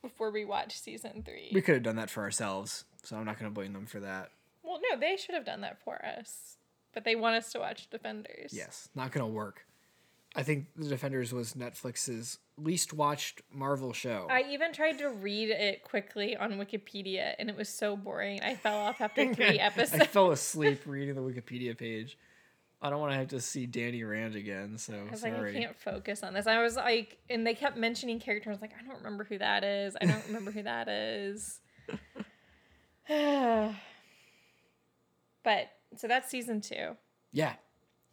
before 0.02 0.32
we 0.32 0.46
watched 0.46 0.84
season 0.84 1.24
three. 1.26 1.50
We 1.54 1.62
could 1.62 1.74
have 1.76 1.84
done 1.84 1.96
that 1.98 2.10
for 2.10 2.22
ourselves, 2.24 2.86
so 3.04 3.16
I'm 3.18 3.26
not 3.26 3.40
going 3.40 3.50
to 3.52 3.54
blame 3.56 3.74
them 3.74 3.86
for 3.88 4.00
that. 4.02 4.32
well, 4.64 4.80
no, 4.92 5.00
they 5.00 5.18
should 5.18 5.36
have 5.36 5.46
done 5.46 5.62
that 5.62 5.82
for 5.84 6.04
us, 6.06 6.58
but 6.94 7.04
they 7.04 7.16
want 7.16 7.36
us 7.38 7.52
to 7.54 7.60
watch 7.60 7.90
Defenders. 7.90 8.52
Yes, 8.54 8.90
not 8.96 9.12
going 9.12 9.26
to 9.26 9.34
work. 9.34 9.66
I 10.36 10.44
think 10.44 10.68
the 10.76 10.88
Defenders 10.88 11.34
was 11.34 11.54
Netflix's 11.54 12.38
least 12.58 12.94
watched 12.94 13.42
Marvel 13.54 13.94
show. 13.94 14.28
I 14.30 14.44
even 14.50 14.74
tried 14.74 14.98
to 15.00 15.10
read 15.10 15.50
it 15.50 15.84
quickly 15.84 16.36
on 16.36 16.54
Wikipedia, 16.54 17.34
and 17.38 17.50
it 17.50 17.56
was 17.56 17.70
so 17.70 17.96
boring. 17.96 18.42
I 18.42 18.56
fell 18.56 18.78
off 18.78 19.00
after 19.02 19.34
three 19.34 19.60
episodes. 19.60 20.02
I 20.02 20.06
fell 20.06 20.32
asleep 20.38 20.82
reading 20.86 21.16
the 21.16 21.22
Wikipedia 21.22 21.78
page. 21.78 22.18
I 22.82 22.90
don't 22.92 23.00
want 23.00 23.12
to 23.12 23.18
have 23.18 23.30
to 23.30 23.40
see 23.42 23.66
Danny 23.66 24.04
Rand 24.04 24.36
again, 24.36 24.78
so 24.78 24.94
I 24.94 25.12
was 25.12 25.24
like, 25.24 25.34
sorry. 25.36 25.58
I 25.58 25.60
can't 25.62 25.80
focus 25.80 26.22
on 26.22 26.34
this. 26.34 26.46
I 26.46 26.62
was 26.62 26.76
like, 26.76 27.18
and 27.30 27.46
they 27.46 27.56
kept 27.56 27.76
mentioning 27.76 28.20
characters. 28.20 28.50
I 28.50 28.52
was 28.52 28.62
like, 28.62 28.74
I 28.80 28.86
don't 28.86 28.98
remember 28.98 29.24
who 29.24 29.40
that 29.40 29.64
is. 29.64 29.98
I 30.00 30.06
don't 30.06 30.26
remember 30.28 30.52
who 30.52 30.62
that 30.64 30.88
is. 30.88 31.60
but 35.44 35.70
so 35.96 36.08
that's 36.08 36.30
season 36.30 36.62
two. 36.62 36.96
Yeah, 37.32 37.54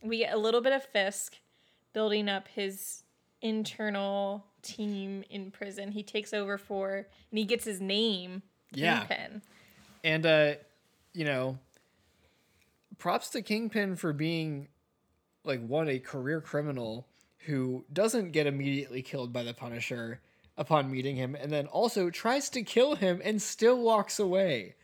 We 0.03 0.19
get 0.19 0.35
a 0.35 0.39
little 0.39 0.61
bit 0.61 0.73
of 0.73 0.83
Fisk 0.83 1.37
building 1.93 2.29
up 2.29 2.49
his 2.49 3.04
internal 3.45 4.47
team 4.63 5.23
in 5.31 5.53
prison. 5.53 5.93
He 5.93 6.03
takes 6.03 6.33
over 6.33 6.59
for, 6.59 6.97
and 6.97 7.39
he 7.39 7.45
gets 7.45 7.65
his 7.65 7.81
name. 7.81 8.43
Yeah. 8.73 9.05
Kingpin. 9.05 9.43
and 10.03 10.27
uh, 10.27 10.55
you 11.13 11.25
know, 11.25 11.59
props 12.99 13.29
to 13.31 13.43
Kingpin 13.43 13.95
for 13.95 14.13
being 14.13 14.67
like 15.45 15.65
one 15.65 15.89
a 15.89 16.01
career 16.01 16.41
criminal 16.41 17.07
who 17.47 17.85
doesn't 17.93 18.33
get 18.33 18.47
immediately 18.49 19.03
killed 19.03 19.33
by 19.33 19.43
the 19.45 19.55
Punisher 19.55 20.21
upon 20.57 20.91
meeting 20.91 21.15
him, 21.17 21.37
and 21.37 21.53
then 21.53 21.67
also 21.67 22.11
tries 22.11 22.49
to 22.51 22.63
kill 22.63 22.97
him 22.97 23.21
and 23.23 23.41
still 23.41 23.79
walks 23.81 24.19
away 24.19 24.75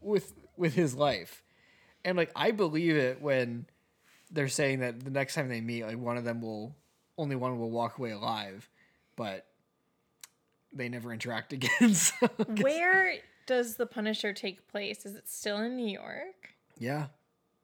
with 0.00 0.32
with 0.56 0.74
his 0.74 0.94
life. 0.94 1.44
And 2.04 2.16
like 2.16 2.32
I 2.34 2.50
believe 2.50 2.96
it 2.96 3.20
when 3.20 3.66
they're 4.30 4.48
saying 4.48 4.80
that 4.80 5.04
the 5.04 5.10
next 5.10 5.34
time 5.34 5.48
they 5.48 5.60
meet, 5.60 5.84
like 5.84 5.98
one 5.98 6.16
of 6.16 6.24
them 6.24 6.40
will 6.40 6.74
only 7.18 7.36
one 7.36 7.58
will 7.58 7.70
walk 7.70 7.98
away 7.98 8.10
alive, 8.10 8.68
but 9.16 9.46
they 10.72 10.88
never 10.88 11.12
interact 11.12 11.52
again. 11.52 11.94
so- 11.94 12.28
Where 12.60 13.16
does 13.46 13.76
the 13.76 13.86
Punisher 13.86 14.32
take 14.32 14.68
place? 14.68 15.06
Is 15.06 15.14
it 15.14 15.28
still 15.28 15.58
in 15.58 15.76
New 15.76 15.88
York? 15.88 16.54
yeah. 16.78 17.06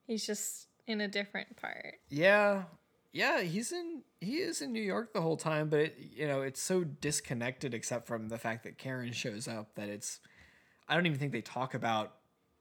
He's 0.06 0.26
just 0.26 0.66
in 0.88 1.00
a 1.00 1.06
different 1.08 1.56
part. 1.56 1.94
Yeah. 2.10 2.64
Yeah, 3.12 3.40
he's 3.42 3.70
in 3.72 4.02
he 4.20 4.38
is 4.38 4.60
in 4.60 4.72
New 4.72 4.82
York 4.82 5.12
the 5.12 5.20
whole 5.20 5.36
time, 5.36 5.68
but 5.68 5.78
it, 5.80 5.96
you 5.98 6.26
know, 6.26 6.42
it's 6.42 6.60
so 6.60 6.82
disconnected 6.82 7.72
except 7.72 8.06
from 8.08 8.28
the 8.28 8.36
fact 8.36 8.64
that 8.64 8.78
Karen 8.78 9.12
shows 9.12 9.46
up 9.46 9.74
that 9.76 9.88
it's 9.88 10.18
I 10.88 10.94
don't 10.96 11.06
even 11.06 11.18
think 11.18 11.32
they 11.32 11.40
talk 11.40 11.74
about 11.74 12.14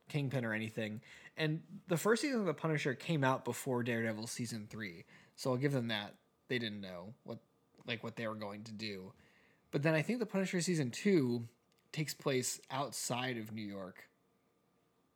Kingpin 0.09 0.45
or 0.45 0.53
anything. 0.53 1.01
And 1.35 1.61
the 1.87 1.97
first 1.97 2.21
season 2.21 2.41
of 2.41 2.45
The 2.45 2.53
Punisher 2.53 2.93
came 2.93 3.23
out 3.23 3.43
before 3.43 3.81
Daredevil 3.81 4.27
season 4.27 4.67
three, 4.69 5.05
so 5.35 5.49
I'll 5.51 5.57
give 5.57 5.71
them 5.73 5.87
that. 5.87 6.13
They 6.51 6.59
didn't 6.59 6.81
know 6.81 7.13
what 7.23 7.37
like 7.87 8.03
what 8.03 8.17
they 8.17 8.27
were 8.27 8.35
going 8.35 8.65
to 8.65 8.73
do. 8.73 9.13
But 9.71 9.83
then 9.83 9.93
I 9.93 10.01
think 10.01 10.19
The 10.19 10.25
Punisher 10.25 10.59
season 10.59 10.91
two 10.91 11.47
takes 11.93 12.13
place 12.13 12.59
outside 12.69 13.37
of 13.37 13.53
New 13.53 13.65
York. 13.65 14.09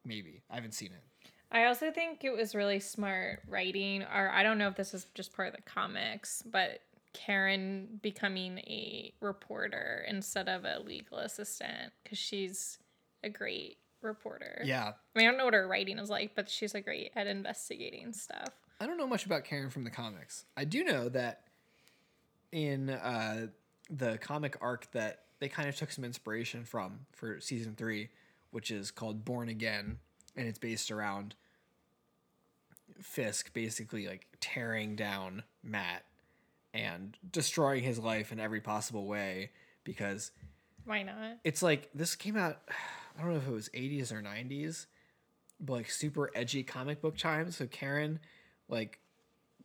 Maybe 0.06 0.44
I 0.50 0.56
haven't 0.56 0.76
seen 0.76 0.92
it. 0.94 1.30
I 1.52 1.66
also 1.66 1.92
think 1.92 2.24
it 2.24 2.32
was 2.32 2.56
really 2.56 2.80
smart 2.80 3.42
writing, 3.50 4.04
or 4.04 4.32
I 4.32 4.44
don't 4.44 4.58
know 4.58 4.70
if 4.70 4.78
this 4.78 4.94
is 4.94 5.08
just 5.14 5.36
part 5.36 5.50
of 5.50 5.58
the 5.58 5.62
comics, 5.64 6.42
but 6.50 6.80
Karen 7.12 8.00
becoming 8.02 8.60
a 8.60 9.14
reporter 9.20 10.06
instead 10.08 10.48
of 10.48 10.64
a 10.64 10.80
legal 10.80 11.18
assistant 11.18 11.92
because 12.02 12.18
she's 12.18 12.78
a 13.26 13.30
great 13.30 13.76
reporter. 14.02 14.62
Yeah, 14.64 14.94
I 15.14 15.20
mean, 15.20 15.28
I 15.28 15.32
don't 15.32 15.38
know 15.38 15.46
what 15.46 15.54
her 15.54 15.68
writing 15.68 16.00
is 16.00 16.10
like, 16.10 16.34
but 16.34 16.50
she's 16.50 16.74
a 16.76 16.80
great 16.80 17.12
at 17.14 17.28
investigating 17.28 18.14
stuff. 18.14 18.54
I 18.80 18.86
don't 18.86 18.98
know 18.98 19.08
much 19.08 19.26
about 19.26 19.44
Karen 19.46 19.70
from 19.70 19.84
the 19.84 19.90
comics. 19.90 20.46
I 20.58 20.66
do 20.66 20.84
know 20.84 21.10
that 21.10 21.44
in 22.52 22.90
uh, 22.90 23.48
the 23.90 24.18
comic 24.18 24.58
arc 24.62 24.92
that 24.92 25.24
they 25.40 25.48
kind 25.50 25.70
of 25.70 25.76
took 25.76 25.92
some 25.92 26.04
inspiration 26.04 26.64
from 26.64 27.00
for 27.14 27.40
season 27.40 27.76
three, 27.76 28.10
which 28.52 28.72
is 28.72 28.92
called 28.92 29.24
Born 29.26 29.50
Again, 29.50 29.98
and 30.36 30.48
it's 30.48 30.60
based 30.60 30.92
around 30.92 31.36
Fisk 33.02 33.54
basically 33.54 34.08
like 34.08 34.28
tearing 34.40 34.96
down 34.96 35.44
Matt 35.64 36.04
and 36.74 37.18
destroying 37.32 37.84
his 37.84 38.00
life 38.00 38.32
in 38.32 38.40
every 38.40 38.62
possible 38.62 39.06
way 39.08 39.52
because 39.84 40.32
Why 40.86 41.04
not? 41.04 41.38
it's 41.44 41.62
like 41.64 41.90
this 41.94 42.16
came 42.16 42.38
out 42.38 42.60
I 43.18 43.22
don't 43.22 43.32
know 43.32 43.38
if 43.38 43.48
it 43.48 43.52
was 43.52 43.70
80s 43.70 44.12
or 44.12 44.22
90s 44.22 44.86
but 45.60 45.74
like 45.74 45.90
super 45.90 46.30
edgy 46.36 46.64
comic 46.64 47.02
book 47.02 47.18
time 47.18 47.52
so 47.52 47.66
Karen 47.66 48.20
like 48.70 49.00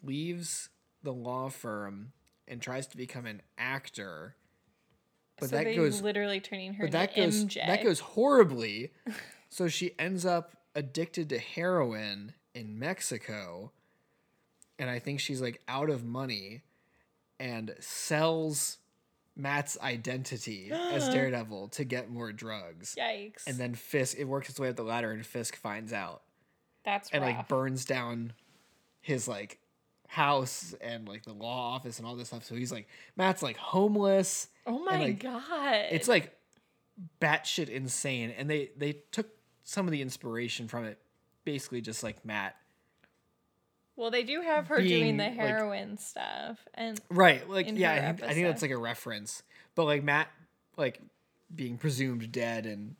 leaves 0.02 0.68
the 1.02 1.12
law 1.12 1.48
firm 1.48 2.12
and 2.48 2.60
tries 2.60 2.86
to 2.88 2.96
become 2.96 3.26
an 3.26 3.42
actor 3.58 4.34
but 5.38 5.50
so 5.50 5.56
that 5.56 5.74
goes 5.74 6.02
literally 6.02 6.40
turning 6.40 6.74
her 6.74 6.84
but 6.84 6.92
that 6.92 7.16
into 7.16 7.44
goes 7.44 7.44
MJ. 7.44 7.66
that 7.66 7.82
goes 7.82 8.00
horribly 8.00 8.92
so 9.48 9.68
she 9.68 9.92
ends 9.98 10.26
up 10.26 10.56
addicted 10.74 11.28
to 11.30 11.38
heroin 11.38 12.34
in 12.54 12.78
Mexico 12.78 13.72
and 14.78 14.88
I 14.88 14.98
think 14.98 15.20
she's 15.20 15.40
like 15.42 15.60
out 15.68 15.90
of 15.90 16.04
money 16.04 16.62
and 17.38 17.74
sells 17.80 18.78
Matt's 19.36 19.78
identity 19.80 20.70
as 20.72 21.08
Daredevil 21.14 21.68
to 21.68 21.84
get 21.84 22.10
more 22.10 22.32
drugs. 22.32 22.96
Yikes! 22.98 23.46
And 23.46 23.56
then 23.56 23.74
Fisk 23.74 24.18
it 24.18 24.24
works 24.24 24.48
its 24.48 24.58
way 24.58 24.68
up 24.68 24.76
the 24.76 24.82
ladder 24.82 25.10
and 25.10 25.24
Fisk 25.24 25.56
finds 25.56 25.92
out 25.92 26.22
that's 26.84 27.12
right. 27.12 27.18
and 27.18 27.26
rough. 27.26 27.36
like 27.38 27.48
burns 27.48 27.84
down 27.84 28.32
his 29.00 29.26
like 29.28 29.58
house 30.08 30.74
and 30.80 31.08
like 31.08 31.24
the 31.24 31.32
law 31.32 31.74
office 31.74 31.98
and 31.98 32.06
all 32.06 32.16
this 32.16 32.28
stuff. 32.28 32.44
So 32.44 32.54
he's 32.54 32.72
like 32.72 32.88
Matt's 33.16 33.42
like 33.42 33.56
homeless. 33.56 34.48
oh 34.66 34.78
my 34.84 34.98
like, 34.98 35.20
god! 35.20 35.86
It's 35.90 36.08
like 36.08 36.36
batshit 37.20 37.68
insane, 37.68 38.34
and 38.36 38.48
they 38.50 38.70
they 38.76 39.02
took 39.12 39.28
some 39.64 39.86
of 39.86 39.92
the 39.92 40.02
inspiration 40.02 40.68
from 40.68 40.84
it, 40.84 40.98
basically 41.44 41.80
just 41.80 42.02
like 42.02 42.24
Matt. 42.24 42.56
well, 43.96 44.10
they 44.10 44.22
do 44.22 44.40
have 44.40 44.66
her 44.68 44.78
being, 44.78 44.88
doing 44.88 45.16
the 45.16 45.24
like- 45.24 45.34
heroin 45.34 45.96
stuff, 45.98 46.58
and 46.74 47.00
Right, 47.08 47.48
like 47.48 47.70
yeah, 47.72 47.92
I 47.92 48.00
think, 48.12 48.30
I 48.30 48.34
think 48.34 48.46
that's 48.46 48.62
like 48.62 48.70
a 48.70 48.78
reference, 48.78 49.42
but 49.74 49.84
like 49.84 50.02
Matt, 50.02 50.28
like 50.76 51.00
being 51.54 51.78
presumed 51.78 52.30
dead 52.32 52.66
and 52.66 52.96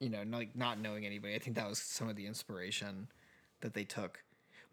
you 0.00 0.08
know 0.08 0.22
like 0.30 0.56
not 0.56 0.80
knowing 0.80 1.06
anybody. 1.06 1.34
I 1.34 1.38
think 1.38 1.56
that 1.56 1.68
was 1.68 1.78
some 1.78 2.08
of 2.08 2.16
the 2.16 2.26
inspiration 2.26 3.08
that 3.60 3.74
they 3.74 3.84
took. 3.84 4.22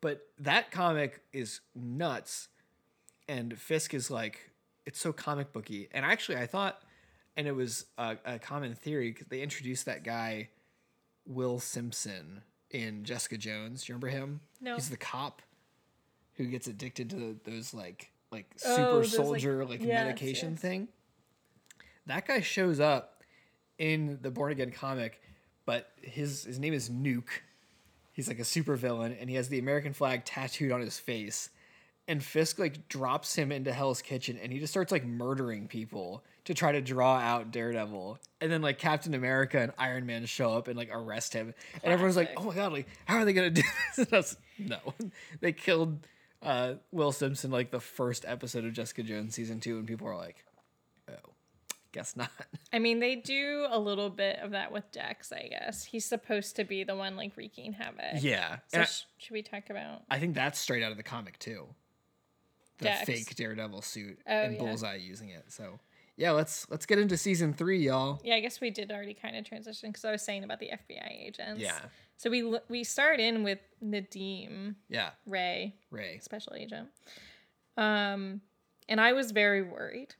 But 0.05 0.21
that 0.37 0.69
comic 0.69 1.21
is 1.33 1.61
nuts, 1.73 2.49
and 3.27 3.57
Fisk 3.59 3.95
is 3.95 4.11
like 4.11 4.51
it's 4.85 4.99
so 4.99 5.11
comic 5.11 5.51
booky. 5.51 5.87
And 5.91 6.05
actually, 6.05 6.37
I 6.37 6.45
thought, 6.45 6.79
and 7.35 7.47
it 7.47 7.53
was 7.53 7.87
a, 7.97 8.15
a 8.23 8.37
common 8.37 8.75
theory 8.75 9.09
because 9.11 9.25
they 9.29 9.41
introduced 9.41 9.87
that 9.87 10.03
guy, 10.03 10.49
Will 11.25 11.57
Simpson, 11.57 12.43
in 12.69 13.03
Jessica 13.03 13.35
Jones. 13.35 13.83
Do 13.83 13.93
you 13.93 13.95
remember 13.95 14.09
him? 14.15 14.41
No. 14.61 14.75
He's 14.75 14.91
the 14.91 14.97
cop 14.97 15.41
who 16.35 16.45
gets 16.45 16.67
addicted 16.67 17.09
to 17.09 17.39
those 17.43 17.73
like 17.73 18.11
like 18.31 18.45
Oh, 18.63 18.75
super 18.75 18.91
those, 18.91 19.17
like- 19.17 19.25
soldier 19.25 19.65
like, 19.65 19.81
yes, 19.81 20.05
medication 20.05 20.51
yes. 20.51 20.61
thing. 20.61 20.87
That 22.05 22.27
guy 22.27 22.41
shows 22.41 22.79
up 22.79 23.23
in 23.79 24.19
the 24.21 24.29
Born 24.29 24.51
Again 24.51 24.69
comic, 24.69 25.19
but 25.65 25.89
his 25.99 26.43
his 26.43 26.59
name 26.59 26.75
is 26.75 26.91
Nuke. 26.91 27.41
He's 28.15 28.29
like 28.29 28.39
a 28.39 28.45
super 28.45 28.77
villain, 28.77 29.15
and 29.19 29.29
he 29.29 29.35
has 29.35 29.49
the 29.49 29.59
American 29.59 29.91
flag 29.91 30.23
tattooed 30.23 30.71
on 30.71 30.79
his 30.79 30.97
face. 30.97 31.49
And 32.07 32.23
Fisk 32.23 32.59
like 32.59 32.87
drops 32.87 33.35
him 33.35 33.51
into 33.51 33.73
Hell's 33.73 34.01
Kitchen, 34.01 34.39
and 34.41 34.53
he 34.53 34.59
just 34.59 34.71
starts 34.71 34.91
like 34.91 35.05
murdering 35.05 35.67
people 35.67 36.23
to 36.45 36.53
try 36.53 36.71
to 36.71 36.81
draw 36.81 37.17
out 37.17 37.51
Daredevil. 37.51 38.19
And 38.39 38.51
then 38.51 38.61
like 38.61 38.79
Captain 38.79 39.13
America 39.13 39.59
and 39.59 39.73
Iron 39.77 40.05
Man 40.05 40.25
show 40.27 40.53
up 40.53 40.67
and 40.69 40.77
like 40.77 40.89
arrest 40.93 41.33
him, 41.33 41.53
and 41.83 41.91
everyone's 41.91 42.15
like, 42.15 42.31
"Oh 42.37 42.43
my 42.43 42.55
god! 42.55 42.71
Like, 42.71 42.87
how 43.05 43.17
are 43.17 43.25
they 43.25 43.33
gonna 43.33 43.49
do 43.51 43.63
this?" 43.95 44.07
And 44.07 44.13
I 44.13 44.17
was, 44.17 44.37
no, 44.57 44.77
they 45.41 45.51
killed 45.51 46.07
uh, 46.41 46.75
Will 46.91 47.11
Simpson 47.11 47.51
like 47.51 47.71
the 47.71 47.81
first 47.81 48.23
episode 48.25 48.63
of 48.63 48.71
Jessica 48.71 49.03
Jones 49.03 49.35
season 49.35 49.59
two, 49.59 49.77
and 49.77 49.87
people 49.87 50.07
are 50.07 50.15
like, 50.15 50.45
"Oh, 50.47 50.54
guess 51.95 52.15
not." 52.15 52.29
I 52.73 52.77
mean, 52.79 52.99
they 52.99 53.15
do 53.15 53.65
a 53.69 53.79
little 53.79 54.09
bit 54.11 54.37
of 54.39 54.51
that 54.51 54.71
with 54.71 54.91
Dex. 54.91 55.31
I 55.31 55.47
guess 55.49 55.83
he's 55.85 56.05
supposed 56.05 56.55
to 56.57 56.63
be 56.63 56.83
the 56.83 56.95
one 56.95 57.15
like 57.17 57.35
wreaking 57.35 57.73
havoc. 57.73 58.21
Yeah, 58.21 58.57
So 58.67 58.81
I- 58.81 58.83
sh- 58.85 59.05
should 59.17 59.33
we 59.33 59.41
talk 59.41 59.69
about? 59.69 60.03
I 60.09 60.19
think 60.19 60.35
that's 60.35 60.59
straight 60.59 60.83
out 60.83 60.91
of 60.91 60.97
the 60.97 61.03
comic 61.03 61.39
too. 61.39 61.65
The 62.77 62.85
Dex. 62.85 63.05
fake 63.05 63.35
Daredevil 63.35 63.81
suit 63.81 64.19
Oh, 64.27 64.31
and 64.31 64.53
yeah. 64.53 64.59
Bullseye 64.59 64.95
using 64.95 65.29
it. 65.29 65.45
So 65.47 65.79
yeah, 66.17 66.31
let's 66.31 66.69
let's 66.69 66.85
get 66.85 66.99
into 66.99 67.17
season 67.17 67.53
three, 67.53 67.79
y'all. 67.79 68.21
Yeah, 68.23 68.35
I 68.35 68.39
guess 68.41 68.59
we 68.61 68.69
did 68.69 68.91
already 68.91 69.13
kind 69.13 69.35
of 69.35 69.45
transition 69.45 69.89
because 69.89 70.05
I 70.05 70.11
was 70.11 70.21
saying 70.21 70.43
about 70.43 70.59
the 70.59 70.67
FBI 70.71 71.09
agents. 71.27 71.61
Yeah. 71.61 71.79
So 72.17 72.29
we 72.29 72.57
we 72.69 72.83
start 72.83 73.19
in 73.19 73.43
with 73.43 73.59
Nadeem 73.83 74.75
Yeah, 74.89 75.09
Ray, 75.25 75.75
Ray. 75.91 76.19
special 76.21 76.53
agent. 76.55 76.89
Um, 77.77 78.41
and 78.87 79.01
I 79.01 79.13
was 79.13 79.31
very 79.31 79.61
worried. 79.63 80.15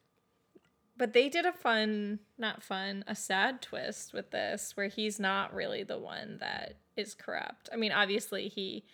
But 0.98 1.14
they 1.14 1.28
did 1.30 1.46
a 1.46 1.52
fun, 1.52 2.20
not 2.38 2.64
fun, 2.64 3.04
a 3.08 3.16
sad 3.16 3.62
twist 3.62 4.14
with 4.14 4.32
this 4.32 4.72
where 4.76 4.88
he's 4.88 5.20
not 5.20 5.54
really 5.54 5.84
the 5.84 5.98
one 6.00 6.38
that 6.40 6.78
is 6.96 7.14
corrupt. 7.14 7.70
I 7.74 7.76
mean, 7.76 7.92
obviously 7.92 8.48
he 8.48 8.86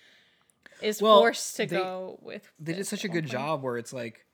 is 0.81 1.01
Well, 1.01 1.19
forced 1.19 1.55
to 1.57 1.65
they- 1.67 1.75
go 1.77 2.17
with 2.21 2.51
They 2.59 2.73
did 2.73 2.87
such 2.87 3.03
a 3.03 3.07
good 3.07 3.25
point. 3.25 3.31
job 3.31 3.61
where 3.63 3.77
it's 3.77 3.93
like 3.93 4.25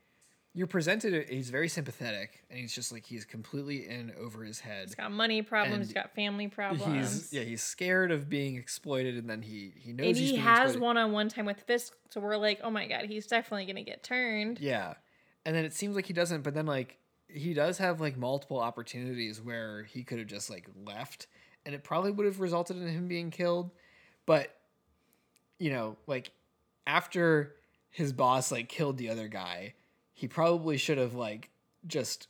you're 0.53 0.65
presented. 0.65 1.29
He's 1.29 1.51
very 1.51 1.67
sympathetic, 1.67 2.43
and 2.49 2.57
he's 2.57 2.73
just 2.73 2.91
like 2.91 3.05
he's 3.05 3.25
completely 3.25 3.87
in 3.87 4.11
over 4.19 4.43
his 4.43 4.59
head. 4.61 4.85
He's 4.87 4.95
got 4.95 5.11
money 5.11 5.41
problems, 5.43 5.87
he's 5.87 5.93
got 5.93 6.15
family 6.15 6.47
problems. 6.47 7.11
He's 7.29 7.33
yeah, 7.33 7.43
he's 7.43 7.61
scared 7.61 8.11
of 8.11 8.27
being 8.29 8.55
exploited, 8.55 9.17
and 9.17 9.29
then 9.29 9.41
he 9.43 9.73
he 9.75 9.91
knows 9.93 10.07
and 10.07 10.17
he's 10.17 10.31
he 10.31 10.37
has 10.37 10.75
one 10.77 10.97
on 10.97 11.11
one 11.11 11.29
time 11.29 11.45
with 11.45 11.59
Fisk, 11.61 11.93
so 12.09 12.19
we're 12.21 12.37
like, 12.37 12.59
oh 12.63 12.71
my 12.71 12.87
god, 12.87 13.05
he's 13.05 13.27
definitely 13.27 13.65
gonna 13.67 13.83
get 13.83 14.01
turned. 14.03 14.59
Yeah. 14.59 14.93
And 15.45 15.55
then 15.55 15.63
it 15.63 15.73
seems 15.73 15.95
like 15.95 16.07
he 16.07 16.13
doesn't, 16.13 16.41
but 16.41 16.53
then 16.55 16.65
like 16.65 16.97
he 17.27 17.53
does 17.53 17.77
have 17.77 17.99
like 17.99 18.17
multiple 18.17 18.59
opportunities 18.59 19.41
where 19.41 19.83
he 19.83 20.03
could 20.03 20.19
have 20.19 20.27
just 20.27 20.49
like 20.49 20.67
left 20.85 21.27
and 21.65 21.75
it 21.75 21.83
probably 21.83 22.11
would 22.11 22.25
have 22.25 22.39
resulted 22.39 22.77
in 22.77 22.87
him 22.87 23.07
being 23.07 23.29
killed. 23.29 23.71
But 24.25 24.55
you 25.59 25.69
know, 25.69 25.97
like 26.07 26.31
after 26.85 27.55
his 27.89 28.13
boss 28.13 28.51
like 28.51 28.69
killed 28.69 28.97
the 28.97 29.09
other 29.09 29.27
guy, 29.27 29.73
he 30.13 30.27
probably 30.27 30.77
should 30.77 30.97
have 30.97 31.13
like 31.13 31.49
just 31.85 32.27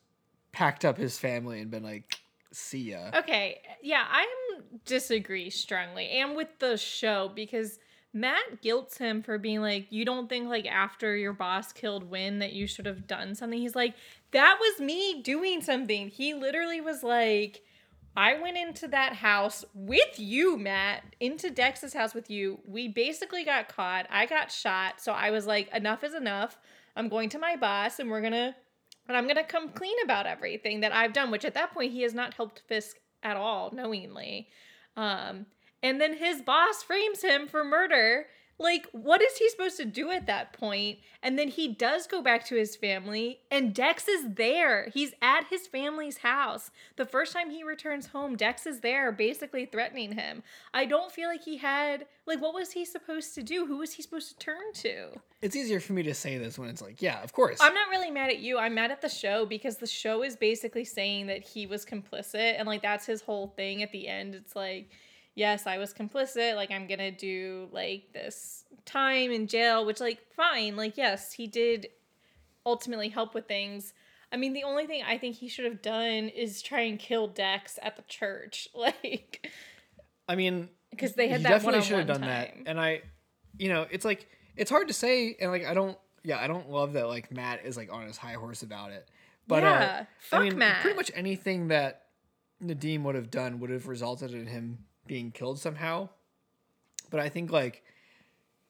packed 0.51 0.83
up 0.83 0.97
his 0.97 1.17
family 1.17 1.61
and 1.61 1.69
been 1.69 1.83
like 1.83 2.19
see 2.51 2.91
ya. 2.91 3.11
Okay, 3.13 3.61
yeah, 3.81 4.05
i'm 4.11 4.63
disagree 4.85 5.49
strongly, 5.49 6.09
and 6.09 6.35
with 6.35 6.49
the 6.59 6.77
show 6.77 7.31
because 7.33 7.79
Matt 8.13 8.61
guilts 8.61 8.97
him 8.97 9.21
for 9.21 9.37
being 9.37 9.61
like, 9.61 9.87
you 9.91 10.05
don't 10.05 10.27
think 10.27 10.49
like 10.49 10.65
after 10.65 11.15
your 11.15 11.33
boss 11.33 11.71
killed 11.71 12.09
Winn 12.09 12.39
that 12.39 12.53
you 12.53 12.65
should 12.65 12.85
have 12.85 13.05
done 13.07 13.35
something. 13.35 13.59
He's 13.59 13.75
like, 13.75 13.95
that 14.31 14.57
was 14.59 14.79
me 14.79 15.21
doing 15.21 15.61
something. 15.61 16.09
He 16.09 16.33
literally 16.33 16.81
was 16.81 17.03
like. 17.03 17.61
I 18.17 18.41
went 18.41 18.57
into 18.57 18.87
that 18.87 19.13
house 19.13 19.63
with 19.75 20.17
you, 20.17 20.57
Matt, 20.57 21.03
into 21.19 21.51
Dex's 21.51 21.93
house 21.93 22.15
with 22.15 22.31
you. 22.31 22.59
We 22.65 22.87
basically 22.87 23.45
got 23.45 23.67
caught. 23.67 24.07
I 24.09 24.25
got 24.25 24.51
shot. 24.51 24.99
So 24.99 25.11
I 25.11 25.29
was 25.29 25.45
like, 25.45 25.71
enough 25.71 26.03
is 26.03 26.15
enough. 26.15 26.57
I'm 26.95 27.09
going 27.09 27.29
to 27.29 27.37
my 27.37 27.55
boss 27.55 27.99
and 27.99 28.09
we're 28.09 28.21
going 28.21 28.33
to, 28.33 28.55
and 29.07 29.15
I'm 29.15 29.27
to 29.27 29.43
come 29.43 29.69
clean 29.69 29.95
about 30.03 30.25
everything 30.25 30.79
that 30.79 30.91
I've 30.91 31.13
done, 31.13 31.29
which 31.29 31.45
at 31.45 31.53
that 31.53 31.75
point 31.75 31.93
he 31.93 32.01
has 32.01 32.15
not 32.15 32.33
helped 32.33 32.63
Fisk 32.67 32.97
at 33.21 33.37
all, 33.37 33.69
knowingly. 33.71 34.47
Um, 34.95 35.45
and 35.81 36.01
then 36.01 36.17
his 36.17 36.41
boss 36.41 36.83
frames 36.83 37.21
him 37.21 37.47
for 37.47 37.63
murder 37.63 38.25
Like, 38.59 38.87
what 38.91 39.21
is 39.21 39.37
he 39.37 39.49
supposed 39.49 39.77
to 39.77 39.85
do 39.85 40.09
at 40.09 40.25
that 40.25 40.51
point? 40.51 40.97
And 41.21 41.37
then 41.37 41.47
he 41.47 41.67
does 41.67 42.07
go 42.07 42.23
back 42.23 42.43
to 42.45 42.55
his 42.55 42.75
family, 42.75 43.41
and 43.51 43.73
Dex 43.73 44.07
is 44.07 44.33
there. 44.33 44.89
He's 44.91 45.11
at 45.21 45.45
his 45.49 45.67
family's 45.67 46.19
house. 46.19 46.71
The 46.95 47.05
first 47.05 47.33
time 47.33 47.51
he 47.51 47.63
returns 47.63 48.07
home, 48.07 48.35
Dex 48.35 48.65
is 48.65 48.79
there, 48.79 49.11
basically 49.11 49.65
threatening 49.65 50.13
him. 50.13 50.41
I 50.73 50.85
don't 50.85 51.11
feel 51.11 51.29
like 51.29 51.43
he 51.43 51.57
had, 51.57 52.07
like, 52.25 52.41
what 52.41 52.55
was 52.55 52.71
he 52.71 52.83
supposed 52.83 53.35
to 53.35 53.43
do? 53.43 53.67
Who 53.67 53.77
was 53.77 53.93
he 53.93 54.01
supposed 54.01 54.29
to 54.29 54.37
turn 54.43 54.73
to? 54.75 55.09
It's 55.43 55.55
easier 55.55 55.79
for 55.79 55.93
me 55.93 56.01
to 56.03 56.15
say 56.15 56.39
this 56.39 56.57
when 56.57 56.69
it's 56.69 56.81
like, 56.81 56.99
yeah, 56.99 57.21
of 57.21 57.33
course. 57.33 57.59
I'm 57.61 57.75
not 57.75 57.89
really 57.89 58.09
mad 58.09 58.31
at 58.31 58.39
you. 58.39 58.57
I'm 58.57 58.73
mad 58.73 58.89
at 58.89 59.03
the 59.03 59.09
show 59.09 59.45
because 59.45 59.77
the 59.77 59.85
show 59.85 60.23
is 60.23 60.35
basically 60.35 60.85
saying 60.85 61.27
that 61.27 61.43
he 61.43 61.67
was 61.67 61.85
complicit, 61.85 62.55
and, 62.57 62.67
like, 62.67 62.81
that's 62.81 63.05
his 63.05 63.21
whole 63.21 63.53
thing 63.55 63.83
at 63.83 63.91
the 63.91 64.07
end. 64.07 64.33
It's 64.33 64.55
like, 64.55 64.89
yes, 65.37 65.67
I 65.67 65.77
was 65.77 65.93
complicit. 65.93 66.55
Like, 66.55 66.71
I'm 66.71 66.87
gonna 66.87 67.11
do 67.11 67.69
like 67.71 68.11
this 68.11 68.65
time 68.85 69.31
in 69.31 69.47
jail, 69.47 69.85
which, 69.85 70.01
like, 70.01 70.19
fine. 70.35 70.75
Like, 70.75 70.97
yes, 70.97 71.31
he 71.31 71.47
did 71.47 71.87
ultimately 72.65 73.07
help 73.07 73.33
with 73.33 73.47
things. 73.47 73.93
I 74.33 74.35
mean, 74.35 74.51
the 74.51 74.63
only 74.63 74.85
thing 74.87 75.03
I 75.07 75.17
think 75.17 75.37
he 75.37 75.47
should 75.47 75.63
have 75.63 75.81
done 75.81 76.27
is 76.27 76.61
try 76.61 76.81
and 76.81 76.99
kill 76.99 77.27
Dex 77.27 77.79
at 77.81 77.95
the 77.95 78.03
church. 78.09 78.67
Like, 78.77 79.49
I 80.27 80.35
mean, 80.35 80.67
because 80.91 81.13
they 81.13 81.29
had 81.29 81.37
he 81.37 81.43
that 81.43 81.49
definitely 81.49 81.81
should 81.83 81.99
have 81.99 82.07
done 82.07 82.21
that. 82.21 82.53
And 82.65 82.79
I, 82.79 83.01
you 83.57 83.69
know, 83.69 83.85
it's 83.89 84.03
like 84.03 84.27
it's 84.57 84.69
hard 84.69 84.89
to 84.89 84.93
say, 84.93 85.37
and 85.39 85.51
like 85.51 85.65
I 85.65 85.73
don't, 85.73 85.97
yeah, 86.23 86.39
I 86.39 86.47
don't 86.47 86.69
love 86.69 86.93
that 86.93 87.07
like 87.07 87.31
Matt 87.31 87.63
is 87.63 87.77
like 87.77 87.93
on 87.93 88.05
his 88.07 88.17
high 88.17 88.33
horse 88.33 88.63
about 88.63 88.91
it. 88.91 89.07
But 89.47 89.63
uh, 89.63 89.67
Yeah, 89.67 90.05
fuck 90.19 90.39
I 90.41 90.43
mean, 90.43 90.57
Matt. 90.57 90.81
pretty 90.81 90.97
much 90.97 91.11
anything 91.15 91.69
that 91.69 92.07
Nadeem 92.61 93.03
would 93.03 93.15
have 93.15 93.31
done 93.31 93.59
would 93.59 93.69
have 93.69 93.87
resulted 93.87 94.33
in 94.33 94.47
him 94.47 94.79
being 95.07 95.31
killed 95.31 95.59
somehow. 95.59 96.09
But 97.09 97.19
I 97.19 97.29
think 97.29 97.51
like 97.51 97.83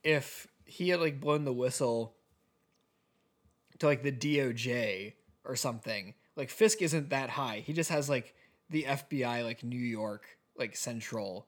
if 0.03 0.47
he 0.65 0.89
had 0.89 0.99
like 0.99 1.19
blown 1.19 1.43
the 1.45 1.53
whistle 1.53 2.15
to 3.79 3.85
like 3.85 4.03
the 4.03 4.11
DOJ 4.11 5.13
or 5.43 5.55
something, 5.55 6.13
like 6.35 6.49
Fisk 6.49 6.81
isn't 6.81 7.09
that 7.09 7.29
high. 7.31 7.63
He 7.65 7.73
just 7.73 7.89
has 7.89 8.09
like 8.09 8.33
the 8.69 8.83
FBI 8.83 9.43
like 9.43 9.63
New 9.63 9.79
York 9.79 10.25
like 10.57 10.75
central 10.75 11.47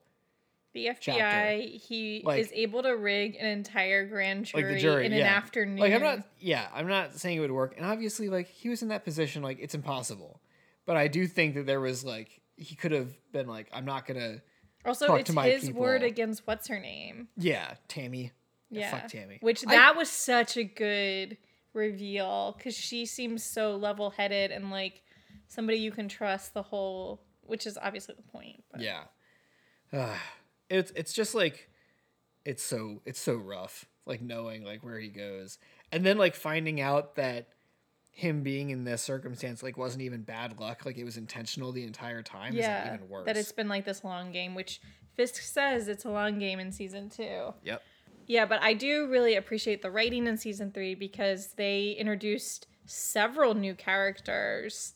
the 0.72 0.86
FBI, 0.86 1.00
Chapter. 1.00 1.56
he 1.62 2.22
Like- 2.24 2.40
is 2.40 2.52
able 2.52 2.84
to 2.84 2.90
rig 2.96 3.34
an 3.34 3.46
entire 3.46 4.06
grand 4.06 4.44
jury, 4.46 4.72
like 4.74 4.80
jury 4.80 5.06
in 5.06 5.10
yeah. 5.12 5.18
an 5.18 5.26
afternoon. 5.26 5.78
Like 5.78 5.92
I'm 5.92 6.02
not 6.02 6.22
yeah, 6.38 6.68
I'm 6.72 6.86
not 6.86 7.16
saying 7.16 7.38
it 7.38 7.40
would 7.40 7.50
work. 7.50 7.74
And 7.76 7.84
obviously 7.84 8.28
like 8.28 8.46
he 8.48 8.68
was 8.68 8.80
in 8.82 8.88
that 8.88 9.04
position 9.04 9.42
like 9.42 9.58
it's 9.60 9.74
impossible. 9.74 10.40
But 10.86 10.96
I 10.96 11.08
do 11.08 11.26
think 11.26 11.54
that 11.56 11.66
there 11.66 11.80
was 11.80 12.04
like 12.04 12.40
he 12.56 12.76
could 12.76 12.92
have 12.92 13.12
been 13.32 13.48
like 13.48 13.68
I'm 13.72 13.84
not 13.84 14.06
going 14.06 14.20
to 14.20 14.42
also, 14.84 15.14
it's 15.14 15.30
his 15.30 15.70
word 15.72 16.02
against 16.02 16.46
what's 16.46 16.68
her 16.68 16.80
name. 16.80 17.28
yeah, 17.36 17.74
Tammy. 17.88 18.32
Yeah. 18.70 18.90
Fuck 18.92 19.08
Tammy. 19.10 19.38
Which 19.40 19.66
I- 19.66 19.72
that 19.72 19.96
was 19.96 20.08
such 20.08 20.56
a 20.56 20.64
good 20.64 21.36
reveal 21.72 22.54
because 22.56 22.74
she 22.76 23.06
seems 23.06 23.42
so 23.44 23.76
level 23.76 24.10
headed 24.10 24.50
and 24.50 24.70
like 24.70 25.02
somebody 25.48 25.78
you 25.78 25.90
can 25.90 26.08
trust 26.08 26.54
the 26.54 26.62
whole, 26.62 27.20
which 27.42 27.66
is 27.66 27.78
obviously 27.80 28.14
the 28.16 28.22
point. 28.22 28.62
But. 28.70 28.80
Yeah. 28.80 29.04
Ah, 29.92 30.20
it's 30.70 30.92
it's 30.94 31.12
just 31.12 31.34
like 31.34 31.68
it's 32.44 32.62
so 32.62 33.02
it's 33.04 33.20
so 33.20 33.34
rough 33.34 33.86
like 34.06 34.22
knowing 34.22 34.64
like 34.64 34.82
where 34.82 34.98
he 34.98 35.08
goes 35.08 35.58
and 35.92 36.04
then 36.06 36.16
like 36.16 36.34
finding 36.34 36.80
out 36.80 37.16
that 37.16 37.48
him 38.12 38.42
being 38.42 38.70
in 38.70 38.84
this 38.84 39.02
circumstance 39.02 39.62
like 39.62 39.78
wasn't 39.78 40.02
even 40.02 40.22
bad 40.22 40.58
luck 40.60 40.84
like 40.84 40.98
it 40.98 41.04
was 41.04 41.16
intentional 41.16 41.72
the 41.72 41.84
entire 41.84 42.22
time 42.22 42.52
is 42.52 42.58
Yeah. 42.58 42.82
like, 42.84 42.94
even 42.94 43.08
worse 43.08 43.26
That 43.26 43.36
it's 43.36 43.52
been 43.52 43.68
like 43.68 43.84
this 43.84 44.04
long 44.04 44.32
game, 44.32 44.54
which 44.54 44.80
Fisk 45.16 45.42
says 45.42 45.88
it's 45.88 46.04
a 46.04 46.10
long 46.10 46.38
game 46.38 46.58
in 46.60 46.72
season 46.72 47.08
two. 47.08 47.54
yep 47.62 47.82
Yeah, 48.26 48.46
but 48.46 48.62
I 48.62 48.74
do 48.74 49.08
really 49.08 49.34
appreciate 49.36 49.82
the 49.82 49.90
writing 49.90 50.26
in 50.26 50.36
season 50.36 50.70
three 50.72 50.94
because 50.94 51.52
they 51.54 51.92
introduced 51.98 52.66
several 52.86 53.54
new 53.54 53.74
characters 53.74 54.94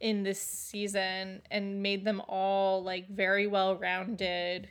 in 0.00 0.22
this 0.24 0.40
season 0.40 1.42
and 1.50 1.82
made 1.82 2.04
them 2.04 2.20
all 2.28 2.82
like 2.82 3.08
very 3.08 3.46
well 3.46 3.76
rounded. 3.76 4.68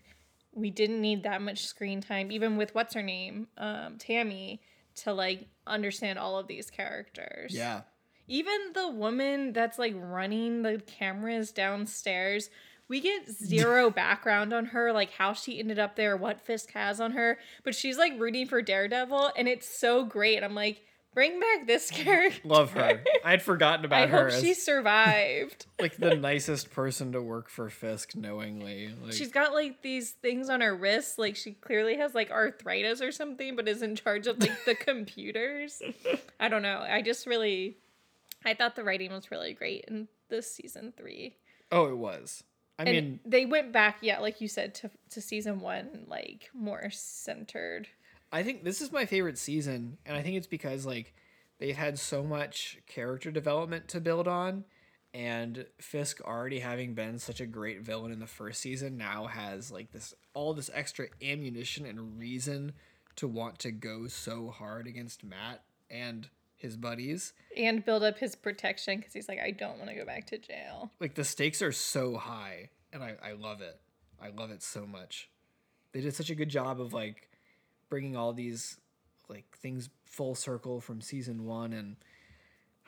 We 0.53 0.69
didn't 0.69 1.01
need 1.01 1.23
that 1.23 1.41
much 1.41 1.65
screen 1.65 1.99
time, 2.01 2.31
even 2.31 2.57
with 2.57 2.73
what's 2.75 2.93
her 2.93 3.01
name, 3.01 3.47
um, 3.57 3.97
Tammy, 3.97 4.61
to 4.95 5.13
like 5.13 5.47
understand 5.67 6.19
all 6.19 6.37
of 6.37 6.47
these 6.47 6.69
characters. 6.69 7.53
yeah 7.53 7.81
Even 8.27 8.55
the 8.73 8.89
woman 8.89 9.53
that's 9.53 9.77
like 9.79 9.93
running 9.95 10.61
the 10.61 10.81
cameras 10.85 11.51
downstairs, 11.51 12.49
we 12.87 13.01
get 13.01 13.29
zero 13.29 13.89
background 14.03 14.53
on 14.53 14.65
her, 14.65 14.93
like 14.93 15.11
how 15.11 15.33
she 15.33 15.59
ended 15.59 15.79
up 15.79 15.95
there, 15.95 16.15
what 16.15 16.41
Fisk 16.41 16.71
has 16.73 16.99
on 17.01 17.11
her, 17.11 17.39
but 17.63 17.75
she's 17.75 17.97
like 17.97 18.13
rooting 18.19 18.47
for 18.47 18.61
Daredevil, 18.61 19.31
and 19.37 19.47
it's 19.47 19.67
so 19.79 20.05
great. 20.05 20.43
I'm 20.43 20.55
like, 20.55 20.83
bring 21.15 21.39
back 21.39 21.65
this 21.65 21.89
character. 21.91 22.47
love 22.47 22.73
her 22.73 23.03
I'd 23.23 23.41
forgotten 23.41 23.85
about 23.85 24.03
I 24.03 24.07
her 24.07 24.25
hope 24.25 24.33
as 24.33 24.41
she 24.41 24.53
survived. 24.53 25.65
like 25.79 25.97
the 25.97 26.13
nicest 26.15 26.69
person 26.69 27.13
to 27.13 27.21
work 27.21 27.49
for 27.49 27.69
fisk 27.71 28.15
knowingly 28.15 28.93
like 29.01 29.13
She's 29.13 29.31
got 29.31 29.53
like 29.53 29.81
these 29.81 30.11
things 30.11 30.49
on 30.49 30.61
her 30.61 30.75
wrists, 30.75 31.17
like 31.17 31.35
she 31.35 31.53
clearly 31.53 31.97
has 31.97 32.13
like 32.13 32.29
arthritis 32.29 33.01
or 33.01 33.11
something, 33.11 33.55
but 33.55 33.67
is 33.67 33.81
in 33.81 33.95
charge 33.95 34.27
of 34.27 34.39
like 34.39 34.65
the 34.65 34.75
computers. 34.79 35.81
I 36.39 36.49
don't 36.49 36.61
know. 36.61 36.85
I 36.87 37.01
just 37.01 37.25
really, 37.25 37.77
I 38.43 38.53
thought 38.53 38.75
the 38.75 38.83
writing 38.83 39.11
was 39.11 39.31
really 39.31 39.53
great 39.53 39.85
in 39.87 40.07
this 40.29 40.51
season 40.51 40.93
three. 40.95 41.37
oh 41.71 41.87
it 41.87 41.97
was 41.97 42.43
i 42.77 42.83
and 42.83 42.91
mean 42.91 43.19
they 43.25 43.45
went 43.45 43.71
back, 43.71 43.97
yeah, 44.01 44.19
like 44.19 44.41
you 44.41 44.47
said, 44.49 44.75
to 44.75 44.91
to 45.11 45.21
season 45.21 45.61
one, 45.61 46.03
like 46.07 46.49
more 46.53 46.89
centered. 46.91 47.87
I 48.31 48.43
think 48.43 48.63
this 48.63 48.81
is 48.81 48.91
my 48.91 49.05
favorite 49.05 49.37
season, 49.37 49.97
and 50.05 50.15
I 50.15 50.21
think 50.21 50.35
it's 50.37 50.47
because 50.47 50.85
like 50.85 51.13
they've 51.59 51.75
had 51.75 51.99
so 51.99 52.23
much 52.23 52.79
character 52.87 53.31
development 53.31 53.87
to 53.89 54.01
build 54.01 54.27
on, 54.27 54.65
and 55.13 55.65
Fisk 55.79 56.21
already 56.21 56.59
having 56.59 56.93
been 56.93 57.19
such 57.19 57.39
a 57.39 57.45
great 57.45 57.81
villain 57.81 58.11
in 58.11 58.19
the 58.19 58.27
first 58.27 58.61
season 58.61 58.97
now 58.97 59.27
has 59.27 59.71
like 59.71 59.91
this 59.91 60.13
all 60.33 60.53
this 60.53 60.69
extra 60.73 61.07
ammunition 61.23 61.85
and 61.85 62.19
reason 62.19 62.73
to 63.15 63.27
want 63.27 63.59
to 63.59 63.71
go 63.71 64.07
so 64.07 64.49
hard 64.49 64.87
against 64.87 65.23
Matt 65.23 65.63
and 65.89 66.27
his 66.57 66.75
buddies. 66.75 67.33
And 67.55 67.85
build 67.85 68.03
up 68.03 68.17
his 68.17 68.35
protection 68.35 68.97
because 68.97 69.13
he's 69.13 69.29
like, 69.29 69.39
I 69.39 69.51
don't 69.51 69.77
want 69.77 69.89
to 69.89 69.95
go 69.95 70.05
back 70.05 70.27
to 70.27 70.37
jail. 70.37 70.91
Like 70.99 71.15
the 71.15 71.23
stakes 71.23 71.61
are 71.61 71.71
so 71.71 72.17
high, 72.17 72.69
and 72.91 73.03
I 73.03 73.15
I 73.23 73.31
love 73.33 73.61
it. 73.61 73.79
I 74.21 74.29
love 74.29 74.51
it 74.51 74.63
so 74.63 74.85
much. 74.85 75.29
They 75.91 76.01
did 76.01 76.13
such 76.13 76.29
a 76.29 76.35
good 76.35 76.49
job 76.49 76.81
of 76.81 76.93
like 76.93 77.29
bringing 77.89 78.15
all 78.15 78.33
these 78.33 78.77
like 79.29 79.45
things 79.57 79.89
full 80.05 80.35
circle 80.35 80.79
from 80.81 81.01
season 81.01 81.45
one, 81.45 81.73
and 81.73 81.95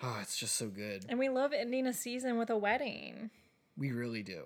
oh, 0.03 0.19
it's 0.21 0.37
just 0.37 0.55
so 0.55 0.67
good. 0.67 1.05
And 1.09 1.19
we 1.19 1.29
love 1.29 1.53
ending 1.53 1.87
a 1.87 1.93
season 1.93 2.37
with 2.37 2.49
a 2.49 2.57
wedding. 2.57 3.29
We 3.77 3.91
really 3.91 4.23
do. 4.23 4.43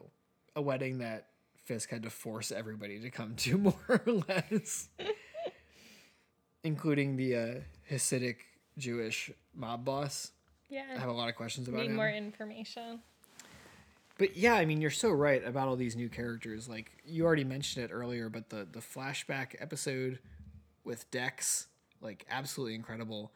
A 0.55 0.61
wedding 0.61 0.99
that 0.99 1.27
Fisk 1.63 1.89
had 1.89 2.03
to 2.03 2.09
force 2.09 2.51
everybody 2.51 2.99
to 2.99 3.09
come 3.09 3.35
to, 3.37 3.57
more 3.57 3.73
or 3.87 4.01
less, 4.27 4.89
including 6.63 7.17
the 7.17 7.35
uh, 7.35 7.55
Hasidic 7.89 8.37
Jewish 8.77 9.31
mob 9.53 9.85
boss. 9.85 10.31
Yeah. 10.69 10.83
I 10.95 10.99
have 10.99 11.09
a 11.09 11.13
lot 11.13 11.29
of 11.29 11.35
questions 11.35 11.67
about 11.67 11.81
Need 11.81 11.91
him. 11.91 11.95
more 11.97 12.09
information. 12.09 12.99
But 14.17 14.37
yeah, 14.37 14.53
I 14.53 14.65
mean, 14.65 14.81
you're 14.81 14.91
so 14.91 15.09
right 15.09 15.45
about 15.45 15.67
all 15.67 15.75
these 15.75 15.95
new 15.95 16.07
characters. 16.07 16.69
Like 16.69 16.91
you 17.05 17.25
already 17.25 17.43
mentioned 17.43 17.85
it 17.85 17.91
earlier, 17.91 18.29
but 18.29 18.49
the 18.49 18.67
the 18.71 18.79
flashback 18.79 19.55
episode 19.59 20.19
with 20.83 21.09
Dex, 21.11 21.67
like 22.01 22.25
absolutely 22.29 22.75
incredible. 22.75 23.31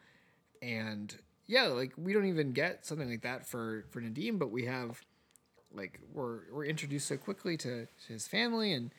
And 0.62 1.16
yeah, 1.48 1.64
like 1.68 1.94
we 1.98 2.14
don't 2.14 2.26
even 2.26 2.54
get 2.54 2.86
something 2.86 3.10
like 3.10 3.22
that 3.22 3.48
for 3.48 3.86
for 3.90 4.02
Nadeem, 4.02 4.40
but 4.40 4.52
we 4.52 4.66
have 4.66 5.02
like 5.74 6.00
we're 6.12 6.52
we're 6.52 6.66
introduced 6.66 7.08
so 7.08 7.18
quickly 7.18 7.58
to, 7.58 7.86
to 7.86 8.14
his 8.14 8.28
family 8.28 8.74
and 8.74 8.92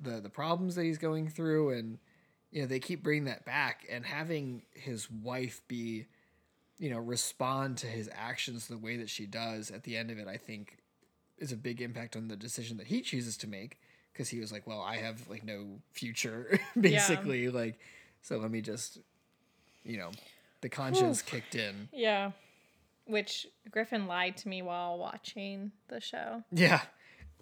the 0.00 0.20
the 0.20 0.30
problems 0.30 0.74
that 0.76 0.84
he's 0.84 0.98
going 0.98 1.28
through, 1.28 1.70
and 1.70 1.98
you 2.50 2.62
know 2.62 2.66
they 2.66 2.80
keep 2.80 3.02
bringing 3.02 3.24
that 3.24 3.44
back. 3.44 3.84
And 3.90 4.04
having 4.06 4.62
his 4.72 5.10
wife 5.10 5.60
be 5.68 6.06
you 6.80 6.90
know 6.90 6.98
respond 6.98 7.76
to 7.78 7.86
his 7.86 8.10
actions 8.12 8.66
the 8.66 8.78
way 8.78 8.96
that 8.96 9.10
she 9.10 9.26
does 9.26 9.70
at 9.70 9.84
the 9.84 9.96
end 9.96 10.10
of 10.10 10.18
it 10.18 10.26
i 10.26 10.36
think 10.36 10.78
is 11.38 11.52
a 11.52 11.56
big 11.56 11.80
impact 11.80 12.16
on 12.16 12.26
the 12.26 12.36
decision 12.36 12.78
that 12.78 12.88
he 12.88 13.02
chooses 13.02 13.36
to 13.36 13.46
make 13.46 13.78
because 14.12 14.28
he 14.28 14.38
was 14.40 14.50
like 14.52 14.66
well 14.66 14.80
i 14.80 14.96
have 14.96 15.28
like 15.28 15.44
no 15.44 15.66
future 15.92 16.58
basically 16.80 17.48
like 17.48 17.78
so 18.22 18.36
let 18.38 18.50
me 18.50 18.60
just 18.60 18.98
you 19.84 19.96
know 19.96 20.10
the 20.60 20.68
conscience 20.68 21.22
kicked 21.22 21.54
in. 21.54 21.88
Yeah. 21.90 22.32
Which 23.06 23.46
Griffin 23.70 24.06
lied 24.06 24.36
to 24.38 24.48
me 24.48 24.60
while 24.60 24.98
watching 24.98 25.72
the 25.88 26.00
show. 26.02 26.42
yeah. 26.52 26.82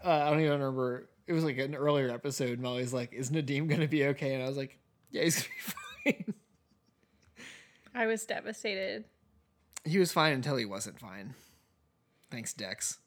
Uh, 0.04 0.10
i 0.10 0.30
don't 0.30 0.38
even 0.40 0.52
remember. 0.52 1.08
It 1.26 1.32
was 1.32 1.42
like 1.42 1.58
an 1.58 1.74
earlier 1.74 2.10
episode 2.10 2.60
molly's 2.60 2.92
like 2.92 3.12
is 3.12 3.30
nadeem 3.30 3.68
gonna 3.68 3.88
be 3.88 4.04
okay? 4.06 4.34
And 4.34 4.42
i 4.44 4.46
was 4.46 4.56
like 4.56 4.78
yeah 5.10 5.24
he's 5.24 5.42
gonna 6.04 6.16
be 6.16 6.24
fine. 6.24 6.34
I 7.94 8.06
was 8.06 8.24
devastated. 8.24 9.04
he 9.84 9.98
was 9.98 10.12
fine 10.12 10.32
until 10.32 10.56
he 10.56 10.64
wasn't 10.64 11.00
fine. 11.00 11.34
Thanks 12.30 12.52
dex. 12.52 12.98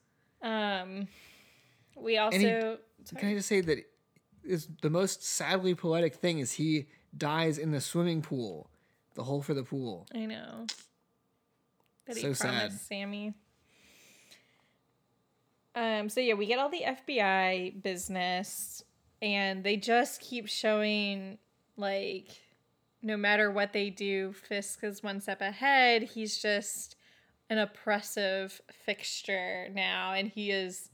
Um, 0.41 1.07
we 2.01 2.17
also 2.17 2.37
he- 2.37 3.15
Can 3.17 3.29
I 3.29 3.33
just 3.35 3.47
say 3.47 3.61
that 3.61 3.79
is 4.43 4.67
the 4.81 4.89
most 4.89 5.23
sadly 5.23 5.75
poetic 5.75 6.15
thing 6.15 6.39
is 6.39 6.53
he 6.53 6.87
dies 7.15 7.57
in 7.57 7.71
the 7.71 7.81
swimming 7.81 8.21
pool, 8.21 8.69
the 9.15 9.23
hole 9.23 9.41
for 9.41 9.53
the 9.53 9.63
pool. 9.63 10.07
I 10.15 10.25
know. 10.25 10.65
That 12.07 12.15
he 12.17 12.21
So 12.23 12.33
sad. 12.33 12.47
promised 12.49 12.87
Sammy. 12.87 13.33
Um, 15.75 16.09
so 16.09 16.19
yeah, 16.19 16.33
we 16.33 16.45
get 16.47 16.59
all 16.59 16.69
the 16.69 16.81
FBI 16.83 17.81
business 17.81 18.83
and 19.21 19.63
they 19.63 19.77
just 19.77 20.19
keep 20.21 20.47
showing 20.47 21.37
like 21.77 22.27
no 23.03 23.17
matter 23.17 23.49
what 23.49 23.73
they 23.73 23.89
do, 23.89 24.31
Fisk 24.33 24.83
is 24.83 25.01
one 25.01 25.21
step 25.21 25.41
ahead. 25.41 26.03
He's 26.03 26.39
just 26.39 26.95
an 27.49 27.57
oppressive 27.57 28.61
fixture 28.85 29.67
now, 29.73 30.13
and 30.13 30.27
he 30.29 30.51
is 30.51 30.90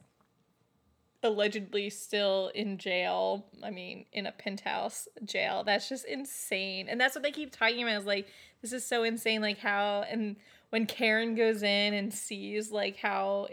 allegedly 1.28 1.90
still 1.90 2.52
in 2.56 2.78
jail. 2.78 3.46
I 3.64 3.70
mean, 3.70 4.06
in 4.14 4.26
a 4.26 4.32
penthouse 4.32 5.08
jail. 5.24 5.64
That's 5.64 5.88
just 5.88 6.06
insane. 6.06 6.88
And 6.90 7.00
that's 7.00 7.14
what 7.16 7.24
they 7.24 7.32
keep 7.32 7.52
talking 7.52 7.84
about 7.84 8.00
is 8.00 8.06
like, 8.06 8.28
this 8.62 8.74
is 8.74 8.86
so 8.86 9.04
insane. 9.04 9.42
Like, 9.42 9.60
how, 9.60 10.04
and 10.10 10.36
when 10.72 10.86
Karen 10.88 11.36
goes 11.36 11.62
in 11.64 11.94
and 11.94 12.14
sees 12.14 12.72
like 12.72 12.98
how 12.98 13.48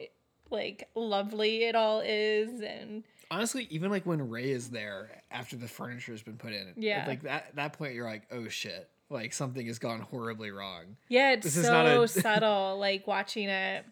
like 0.50 0.88
lovely 0.94 1.64
it 1.64 1.74
all 1.74 2.00
is 2.04 2.60
and 2.60 3.02
Honestly, 3.30 3.66
even 3.70 3.90
like 3.90 4.04
when 4.06 4.28
Ray 4.30 4.50
is 4.50 4.70
there 4.70 5.22
after 5.30 5.56
the 5.56 5.66
furniture's 5.66 6.22
been 6.22 6.36
put 6.36 6.52
in, 6.52 6.72
Yeah. 6.76 7.04
like 7.06 7.22
that 7.22 7.56
that 7.56 7.72
point 7.72 7.94
you're 7.94 8.04
like, 8.08 8.22
oh 8.30 8.48
shit, 8.48 8.88
like 9.10 9.32
something 9.32 9.66
has 9.66 9.78
gone 9.78 10.00
horribly 10.00 10.50
wrong. 10.50 10.96
Yeah, 11.08 11.32
it's 11.32 11.44
This 11.44 11.56
is 11.56 11.66
so 11.66 12.02
a- 12.02 12.08
subtle, 12.08 12.78
like 12.78 13.06
watching 13.06 13.48
it. 13.48 13.84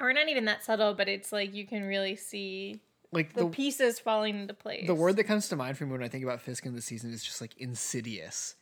Or 0.00 0.12
not 0.12 0.28
even 0.28 0.46
that 0.46 0.64
subtle, 0.64 0.94
but 0.94 1.08
it's 1.08 1.30
like 1.32 1.54
you 1.54 1.64
can 1.66 1.84
really 1.84 2.16
see 2.16 2.80
Like 3.12 3.34
the, 3.34 3.44
the 3.44 3.50
pieces 3.50 3.98
falling 3.98 4.40
into 4.40 4.54
place. 4.54 4.86
the 4.86 4.94
word 4.94 5.16
that 5.16 5.24
comes 5.24 5.48
to 5.50 5.56
mind 5.56 5.76
for 5.76 5.84
me 5.84 5.92
when 5.92 6.02
I 6.02 6.08
think 6.08 6.24
about 6.24 6.40
Fisk 6.40 6.64
in 6.64 6.74
the 6.74 6.80
season 6.80 7.12
is 7.12 7.22
just 7.22 7.40
like 7.40 7.54
insidious. 7.58 8.56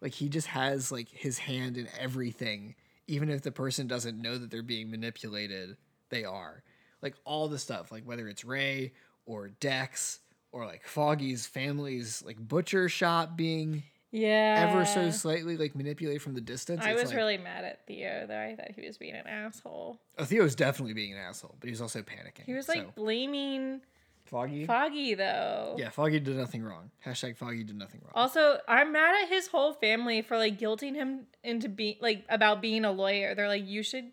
Like 0.00 0.12
he 0.12 0.28
just 0.28 0.48
has 0.48 0.90
like 0.90 1.08
his 1.08 1.38
hand 1.38 1.78
in 1.78 1.88
everything, 1.98 2.74
even 3.06 3.30
if 3.30 3.42
the 3.42 3.52
person 3.52 3.86
doesn't 3.86 4.20
know 4.20 4.36
that 4.36 4.50
they're 4.50 4.62
being 4.62 4.90
manipulated, 4.90 5.76
they 6.10 6.24
are. 6.24 6.62
Like 7.02 7.14
all 7.24 7.48
the 7.48 7.58
stuff, 7.58 7.92
like 7.92 8.04
whether 8.04 8.28
it's 8.28 8.44
Ray 8.44 8.92
or 9.26 9.48
Dex 9.48 10.18
or 10.50 10.66
like 10.66 10.84
Foggy's 10.84 11.46
family's 11.46 12.22
like 12.24 12.36
butcher 12.38 12.88
shop 12.88 13.36
being 13.36 13.84
yeah. 14.14 14.68
ever 14.70 14.84
so 14.84 15.10
slightly 15.10 15.56
like 15.56 15.74
manipulate 15.74 16.22
from 16.22 16.34
the 16.34 16.40
distance. 16.40 16.82
I 16.84 16.94
was 16.94 17.06
like- 17.06 17.16
really 17.16 17.38
mad 17.38 17.64
at 17.64 17.86
Theo 17.86 18.26
though. 18.26 18.38
I 18.40 18.54
thought 18.56 18.70
he 18.74 18.86
was 18.86 18.96
being 18.96 19.14
an 19.14 19.26
asshole. 19.26 19.98
Oh, 20.18 20.24
Theo's 20.24 20.54
definitely 20.54 20.94
being 20.94 21.12
an 21.12 21.18
asshole, 21.18 21.56
but 21.60 21.66
he 21.66 21.70
was 21.72 21.80
also 21.80 22.00
panicking. 22.00 22.44
He 22.46 22.54
was 22.54 22.68
like 22.68 22.82
so- 22.82 22.92
blaming 22.94 23.80
Foggy. 24.24 24.64
Foggy 24.64 25.14
though. 25.14 25.74
yeah, 25.78 25.90
Foggy 25.90 26.18
did 26.20 26.36
nothing 26.36 26.62
wrong. 26.62 26.90
Hashtag 27.04 27.36
Foggy 27.36 27.62
did 27.64 27.76
nothing 27.76 28.00
wrong. 28.02 28.12
Also, 28.14 28.58
I'm 28.66 28.90
mad 28.92 29.22
at 29.22 29.28
his 29.28 29.48
whole 29.48 29.74
family 29.74 30.22
for 30.22 30.38
like 30.38 30.58
guilting 30.58 30.94
him 30.94 31.26
into 31.42 31.68
being 31.68 31.96
like 32.00 32.24
about 32.28 32.62
being 32.62 32.84
a 32.84 32.92
lawyer. 32.92 33.34
They're 33.34 33.48
like, 33.48 33.66
you 33.66 33.82
should 33.82 34.12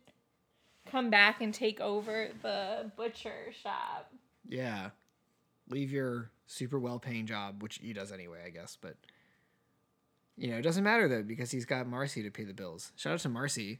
come 0.85 1.09
back 1.09 1.41
and 1.41 1.53
take 1.53 1.79
over 1.79 2.29
the 2.41 2.91
butcher 2.97 3.53
shop. 3.63 4.11
Yeah. 4.47 4.89
Leave 5.69 5.91
your 5.91 6.31
super 6.45 6.77
well 6.79 6.99
paying 6.99 7.25
job, 7.25 7.61
which 7.61 7.79
he 7.81 7.93
does 7.93 8.11
anyway, 8.11 8.39
I 8.45 8.49
guess, 8.49 8.77
but 8.81 8.97
you 10.37 10.49
know, 10.49 10.57
it 10.57 10.61
doesn't 10.63 10.83
matter 10.83 11.07
though, 11.07 11.23
because 11.23 11.51
he's 11.51 11.65
got 11.65 11.87
Marcy 11.87 12.23
to 12.23 12.31
pay 12.31 12.43
the 12.43 12.53
bills. 12.53 12.91
Shout 12.95 13.13
out 13.13 13.19
to 13.19 13.29
Marcy. 13.29 13.79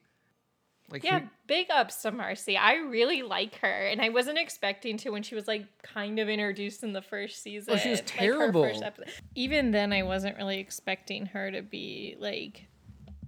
Like 0.89 1.03
Yeah, 1.05 1.19
who- 1.21 1.27
big 1.47 1.67
ups 1.71 2.01
to 2.01 2.11
Marcy. 2.11 2.57
I 2.57 2.75
really 2.75 3.21
like 3.21 3.55
her, 3.59 3.67
and 3.87 4.01
I 4.01 4.09
wasn't 4.09 4.37
expecting 4.37 4.97
to 4.97 5.09
when 5.11 5.23
she 5.23 5.35
was 5.35 5.47
like 5.47 5.65
kind 5.83 6.19
of 6.19 6.27
introduced 6.27 6.83
in 6.83 6.91
the 6.91 7.01
first 7.01 7.41
season. 7.41 7.73
Oh, 7.73 7.77
she 7.77 7.89
was 7.89 8.01
terrible. 8.01 8.63
first 8.63 8.83
episode. 8.83 9.09
Even 9.35 9.71
then, 9.71 9.93
I 9.93 10.03
wasn't 10.03 10.35
really 10.37 10.59
expecting 10.59 11.27
her 11.27 11.49
to 11.51 11.61
be 11.61 12.15
like 12.19 12.67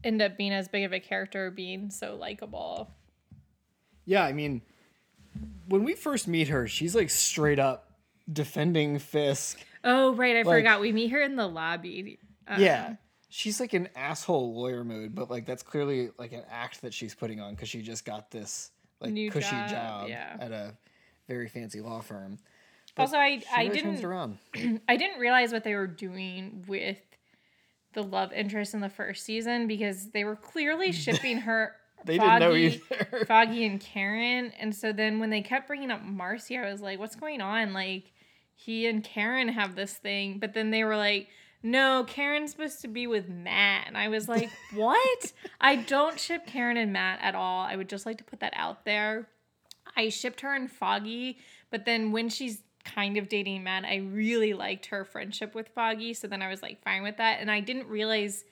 end 0.03 0.21
up 0.21 0.35
being 0.37 0.51
as 0.51 0.67
big 0.67 0.83
of 0.83 0.91
a 0.91 0.99
character, 0.99 1.47
or 1.47 1.51
being 1.51 1.89
so 1.89 2.15
likable. 2.15 2.91
Yeah, 4.05 4.23
I 4.25 4.33
mean 4.33 4.61
when 5.67 5.83
we 5.85 5.93
first 5.95 6.27
meet 6.27 6.49
her, 6.49 6.67
she's 6.67 6.93
like 6.93 7.09
straight 7.09 7.59
up 7.59 7.91
defending 8.31 8.99
Fisk. 8.99 9.59
Oh 9.85 10.13
right, 10.15 10.35
I 10.35 10.41
Like- 10.41 10.57
forgot. 10.57 10.81
We 10.81 10.91
meet 10.91 11.11
her 11.11 11.21
in 11.21 11.37
the 11.37 11.47
lobby. 11.47 12.19
Uh, 12.45 12.57
yeah. 12.59 12.95
She's 13.35 13.59
like 13.59 13.73
an 13.73 13.89
asshole 13.95 14.53
lawyer 14.53 14.83
mode, 14.83 15.15
but 15.15 15.31
like 15.31 15.47
that's 15.47 15.63
clearly 15.63 16.11
like 16.19 16.33
an 16.33 16.43
act 16.51 16.83
that 16.83 16.93
she's 16.93 17.15
putting 17.15 17.39
on 17.39 17.55
because 17.55 17.67
she 17.67 17.81
just 17.81 18.05
got 18.05 18.29
this 18.29 18.69
like 19.01 19.11
New 19.11 19.31
cushy 19.31 19.49
job, 19.49 19.69
job, 19.69 20.07
yeah. 20.07 20.37
at 20.39 20.51
a 20.51 20.75
very 21.27 21.47
fancy 21.47 21.81
law 21.81 21.99
firm. 21.99 22.37
Also, 22.95 23.17
I 23.17 23.41
I 23.51 23.63
really 23.63 23.95
didn't. 23.95 24.81
I 24.87 24.97
didn't 24.97 25.19
realize 25.19 25.51
what 25.51 25.63
they 25.63 25.73
were 25.73 25.87
doing 25.87 26.63
with 26.67 26.99
the 27.93 28.03
love 28.03 28.31
interest 28.33 28.75
in 28.75 28.81
the 28.81 28.89
first 28.89 29.25
season 29.25 29.65
because 29.65 30.11
they 30.11 30.25
were 30.25 30.35
clearly 30.35 30.91
shipping 30.91 31.39
her. 31.39 31.75
They 32.05 32.17
didn't 32.17 32.39
know 32.39 32.51
Foggy- 32.51 32.81
either. 32.91 33.25
Foggy 33.27 33.65
and 33.65 33.79
Karen, 33.79 34.51
and 34.59 34.75
so 34.75 34.91
then 34.91 35.19
when 35.19 35.29
they 35.29 35.41
kept 35.41 35.67
bringing 35.67 35.89
up 35.89 36.03
Marcy, 36.03 36.57
I 36.57 36.69
was 36.69 36.81
like, 36.81 36.99
"What's 36.99 37.15
going 37.15 37.39
on?" 37.39 37.71
Like 37.71 38.11
he 38.53 38.85
and 38.87 39.03
Karen 39.03 39.47
have 39.47 39.75
this 39.75 39.93
thing, 39.93 40.37
but 40.37 40.53
then 40.53 40.69
they 40.69 40.83
were 40.83 40.97
like, 40.97 41.29
"No, 41.63 42.03
Karen's 42.07 42.51
supposed 42.51 42.81
to 42.81 42.87
be 42.87 43.07
with 43.07 43.29
Matt," 43.29 43.87
and 43.87 43.97
I 43.97 44.09
was 44.09 44.27
like, 44.27 44.49
"What?" 44.73 45.33
I 45.59 45.77
don't 45.77 46.19
ship 46.19 46.45
Karen 46.45 46.77
and 46.77 46.93
Matt 46.93 47.19
at 47.21 47.33
all. 47.33 47.61
I 47.61 47.75
would 47.75 47.89
just 47.89 48.05
like 48.05 48.17
to 48.17 48.23
put 48.23 48.41
that 48.41 48.53
out 48.55 48.85
there. 48.85 49.29
I 49.95 50.09
shipped 50.09 50.41
her 50.41 50.53
and 50.53 50.69
Foggy, 50.71 51.39
but 51.69 51.85
then 51.85 52.11
when 52.11 52.29
she's 52.29 52.63
kind 52.83 53.17
of 53.17 53.29
dating 53.29 53.63
Matt, 53.63 53.85
I 53.85 53.97
really 53.97 54.53
liked 54.53 54.87
her 54.87 55.05
friendship 55.05 55.55
with 55.55 55.69
Foggy. 55.69 56.13
So 56.13 56.27
then 56.27 56.41
I 56.41 56.49
was 56.49 56.61
like 56.61 56.83
fine 56.83 57.03
with 57.03 57.17
that. 57.17 57.39
And 57.39 57.49
I 57.49 57.59
didn't 57.59 57.87
realize 57.87 58.43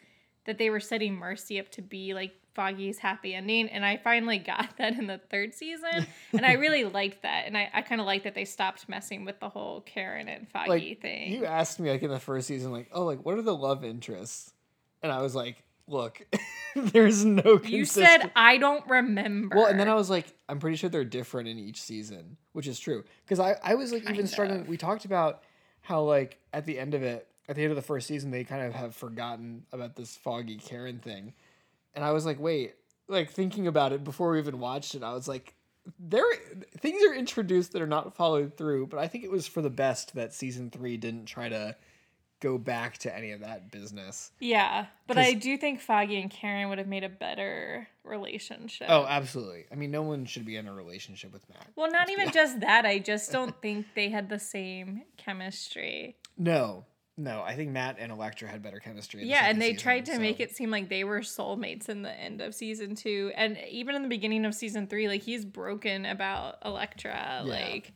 that 0.46 0.58
they 0.58 0.70
were 0.70 0.80
setting 0.80 1.18
Marcy 1.18 1.60
up 1.60 1.70
to 1.72 1.82
be 1.82 2.14
like 2.14 2.34
Foggy's 2.54 3.00
happy 3.00 3.34
ending. 3.34 3.70
And 3.70 3.86
I 3.86 3.98
finally 3.98 4.38
got 4.54 4.78
that 4.78 4.98
in 4.98 5.08
the 5.08 5.18
third 5.30 5.54
season. 5.54 6.08
and 6.34 6.46
I 6.46 6.54
really 6.54 6.84
liked 6.86 7.22
that. 7.24 7.46
And 7.48 7.58
I, 7.58 7.70
I 7.74 7.82
kind 7.82 8.02
of 8.02 8.08
like 8.08 8.24
that 8.24 8.36
they 8.36 8.46
stopped 8.46 8.88
messing 8.90 9.26
with 9.26 9.40
the 9.40 9.50
whole 9.50 9.82
Karen 9.82 10.28
and 10.28 10.48
Foggy 10.50 10.70
like 10.70 11.02
thing. 11.02 11.32
you 11.34 11.46
asked 11.46 11.80
me 11.80 11.90
like 11.92 12.04
in 12.04 12.10
the 12.12 12.20
first 12.20 12.48
season 12.48 12.72
like 12.72 12.90
oh 12.94 13.04
like 13.06 13.26
what 13.26 13.38
are 13.38 13.42
the 13.42 13.56
love 13.56 13.84
interests 13.84 14.54
and 15.04 15.12
i 15.12 15.22
was 15.22 15.34
like 15.36 15.64
look 15.88 16.22
there's 16.76 17.26
no 17.26 17.60
You 17.64 17.86
said 17.86 18.32
I 18.36 18.58
don't 18.58 18.88
remember. 18.88 19.56
well 19.58 19.66
and 19.66 19.80
then 19.80 19.90
i 19.90 19.94
was 19.96 20.10
like 20.10 20.26
i'm 20.48 20.60
pretty 20.60 20.78
sure 20.78 20.90
they're 20.90 21.04
different 21.04 21.48
in 21.50 21.58
each 21.58 21.82
season 21.82 22.38
which 22.54 22.68
is 22.68 22.80
true 22.80 23.04
because 23.26 23.40
i 23.40 23.56
i 23.64 23.76
was 23.76 23.92
like 23.92 24.04
even 24.04 24.16
Kind 24.16 24.30
struggling 24.30 24.62
of. 24.62 24.68
we 24.70 24.78
talked 24.78 25.06
about 25.06 25.44
how 25.82 26.02
like 26.04 26.38
at 26.54 26.66
the 26.66 26.78
end 26.80 26.94
of 26.94 27.04
it 27.04 27.28
at 27.50 27.56
the 27.56 27.64
end 27.64 27.72
of 27.72 27.76
the 27.76 27.82
first 27.82 28.08
season 28.08 28.32
they 28.32 28.44
kind 28.44 28.62
of 28.66 28.74
have 28.74 28.96
forgotten 28.96 29.64
about 29.74 29.96
this 29.96 30.16
foggy 30.16 30.58
karen 30.58 31.00
thing 31.00 31.34
and 31.96 32.04
i 32.06 32.12
was 32.12 32.26
like 32.26 32.40
wait 32.40 32.74
like 33.08 33.30
thinking 33.30 33.68
about 33.68 33.92
it 33.94 34.04
before 34.04 34.32
we 34.32 34.40
even 34.40 34.60
watched 34.60 34.96
it 34.96 35.04
i 35.04 35.14
was 35.14 35.28
like 35.28 35.54
there 36.00 36.24
things 36.78 37.02
are 37.04 37.14
introduced 37.14 37.74
that 37.74 37.82
are 37.82 37.88
not 37.88 38.16
followed 38.16 38.56
through 38.56 38.86
but 38.88 39.00
i 39.00 39.08
think 39.08 39.24
it 39.24 39.32
was 39.32 39.48
for 39.48 39.62
the 39.62 39.70
best 39.70 40.14
that 40.16 40.34
season 40.34 40.70
three 40.70 40.96
didn't 40.98 41.26
try 41.26 41.50
to 41.50 41.76
go 42.40 42.58
back 42.58 42.98
to 42.98 43.16
any 43.16 43.32
of 43.32 43.42
that 43.42 43.72
business 43.72 44.32
yeah, 44.40 44.88
but 45.06 45.16
I 45.20 45.34
do 45.34 45.58
think 45.58 45.80
Foggy 45.80 46.20
and 46.20 46.32
Karen 46.32 46.70
would 46.70 46.80
have 46.80 46.88
made 46.88 47.04
a 47.04 47.10
better 47.10 47.88
relationship. 48.04 48.88
oh 48.90 49.06
absolutely 49.08 49.66
i 49.72 49.76
mean 49.76 49.92
no 49.92 50.02
one 50.02 50.26
should 50.26 50.44
be 50.46 50.56
in 50.56 50.68
a 50.68 50.74
relationship 50.74 51.32
with 51.34 51.48
matt 51.50 51.68
Well, 51.76 51.92
not 51.92 52.10
even 52.10 52.32
just 52.32 52.60
that. 52.62 52.84
I 52.86 52.98
just 52.98 53.32
don't 53.32 53.54
think 53.62 53.86
they 53.94 54.10
had 54.10 54.28
the 54.30 54.40
same 54.40 55.04
chemistry. 55.18 56.16
no 56.38 56.86
no 57.24 57.42
i 57.42 57.56
think 57.56 57.72
matt 57.72 57.98
and 58.00 58.12
Elektra 58.12 58.48
had 58.48 58.62
better 58.62 58.80
chemistry 58.80 59.26
Yeah, 59.26 59.46
and 59.50 59.62
they 59.62 59.72
season, 59.72 59.84
tried 59.84 60.06
to 60.08 60.14
so- 60.14 60.20
make 60.20 60.40
it 60.40 60.52
seem 60.56 60.70
like 60.72 60.90
they 60.90 61.04
were 61.04 61.20
soulmates 61.22 61.90
in 61.90 62.02
the 62.02 62.12
end 62.12 62.42
of 62.42 62.54
season 62.56 62.96
two, 62.96 63.32
and 63.36 63.58
even 63.70 63.96
in 63.96 64.02
the 64.04 64.08
beginning 64.10 64.46
of 64.46 64.54
season 64.56 64.88
three, 64.88 65.08
like 65.08 65.22
he's 65.24 65.46
broken 65.46 66.06
about 66.06 66.58
Elektra. 66.66 67.44
Like, 67.46 67.94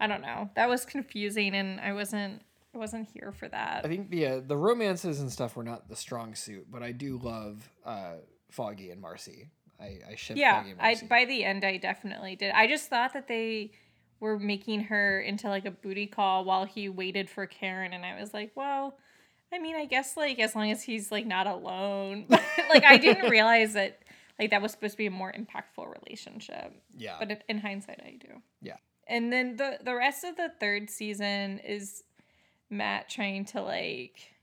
I 0.00 0.06
don't 0.06 0.22
know. 0.22 0.50
That 0.56 0.68
was 0.68 0.84
confusing, 0.84 1.54
and 1.54 1.80
I 1.80 1.92
wasn't. 1.92 2.42
I 2.74 2.78
wasn't 2.78 3.08
here 3.08 3.30
for 3.30 3.46
that. 3.48 3.84
i 3.84 3.88
think 3.88 4.10
the 4.10 4.26
uh, 4.26 4.40
the 4.44 4.56
romances 4.56 5.20
and 5.20 5.30
stuff 5.30 5.54
were 5.54 5.62
not 5.62 5.88
the 5.88 5.94
strong 5.94 6.34
suit 6.34 6.66
but 6.68 6.82
i 6.82 6.90
do 6.90 7.18
love 7.22 7.70
uh 7.86 8.14
foggy 8.50 8.90
and 8.90 9.00
marcy 9.00 9.46
i 9.80 9.98
i 10.10 10.14
ship 10.16 10.36
yeah, 10.36 10.56
foggy 10.58 10.70
and 10.72 10.80
I 10.80 10.84
marcy 10.90 11.06
by 11.06 11.24
the 11.24 11.44
end 11.44 11.64
I 11.64 11.76
definitely 11.76 12.34
did. 12.34 12.50
I 12.52 12.66
just 12.66 12.90
thought 12.90 13.12
that 13.12 13.28
they 13.28 13.70
were 14.24 14.38
making 14.38 14.80
her 14.84 15.20
into 15.20 15.48
like 15.48 15.66
a 15.66 15.70
booty 15.70 16.06
call 16.06 16.46
while 16.46 16.64
he 16.64 16.88
waited 16.88 17.28
for 17.28 17.46
Karen, 17.46 17.92
and 17.92 18.06
I 18.06 18.18
was 18.18 18.32
like, 18.32 18.52
well, 18.54 18.96
I 19.52 19.58
mean, 19.58 19.76
I 19.76 19.84
guess 19.84 20.16
like 20.16 20.38
as 20.40 20.56
long 20.56 20.70
as 20.70 20.82
he's 20.82 21.12
like 21.12 21.26
not 21.26 21.46
alone, 21.46 22.24
like 22.30 22.84
I 22.84 22.96
didn't 22.96 23.30
realize 23.38 23.74
that 23.74 24.00
like 24.38 24.50
that 24.50 24.62
was 24.62 24.72
supposed 24.72 24.94
to 24.94 24.98
be 24.98 25.06
a 25.06 25.10
more 25.10 25.30
impactful 25.30 25.86
relationship. 26.02 26.72
yeah 26.96 27.16
But 27.20 27.44
in 27.48 27.58
hindsight, 27.58 28.00
I 28.04 28.16
do. 28.18 28.40
Yeah. 28.62 28.78
And 29.06 29.30
then 29.30 29.56
the 29.56 29.78
the 29.84 29.94
rest 29.94 30.24
of 30.24 30.36
the 30.36 30.50
third 30.58 30.88
season 30.88 31.58
is 31.58 32.02
Matt 32.70 33.10
trying 33.10 33.44
to 33.46 33.60
like 33.60 34.33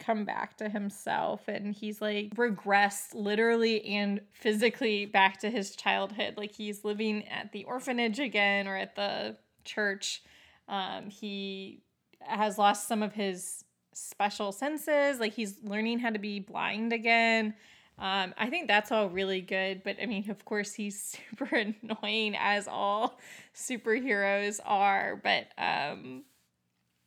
come 0.00 0.24
back 0.24 0.56
to 0.56 0.68
himself 0.68 1.46
and 1.46 1.74
he's 1.74 2.00
like 2.00 2.34
regressed 2.34 3.14
literally 3.14 3.84
and 3.84 4.20
physically 4.32 5.06
back 5.06 5.38
to 5.38 5.50
his 5.50 5.76
childhood 5.76 6.34
like 6.36 6.52
he's 6.52 6.84
living 6.84 7.26
at 7.28 7.52
the 7.52 7.62
orphanage 7.64 8.18
again 8.18 8.66
or 8.66 8.76
at 8.76 8.96
the 8.96 9.36
church 9.64 10.22
um, 10.68 11.10
he 11.10 11.82
has 12.20 12.58
lost 12.58 12.86
some 12.88 13.02
of 13.02 13.12
his 13.12 13.64
special 13.92 14.52
senses. 14.52 15.20
Like 15.20 15.34
he's 15.34 15.56
learning 15.62 15.98
how 15.98 16.10
to 16.10 16.18
be 16.18 16.40
blind 16.40 16.92
again. 16.92 17.54
Um, 17.98 18.32
I 18.38 18.48
think 18.48 18.66
that's 18.66 18.90
all 18.90 19.10
really 19.10 19.42
good. 19.42 19.82
But 19.82 19.96
I 20.00 20.06
mean, 20.06 20.30
of 20.30 20.44
course, 20.44 20.72
he's 20.72 21.18
super 21.30 21.54
annoying 21.54 22.36
as 22.38 22.68
all 22.68 23.18
superheroes 23.54 24.60
are. 24.64 25.20
But 25.22 25.48
um, 25.58 26.22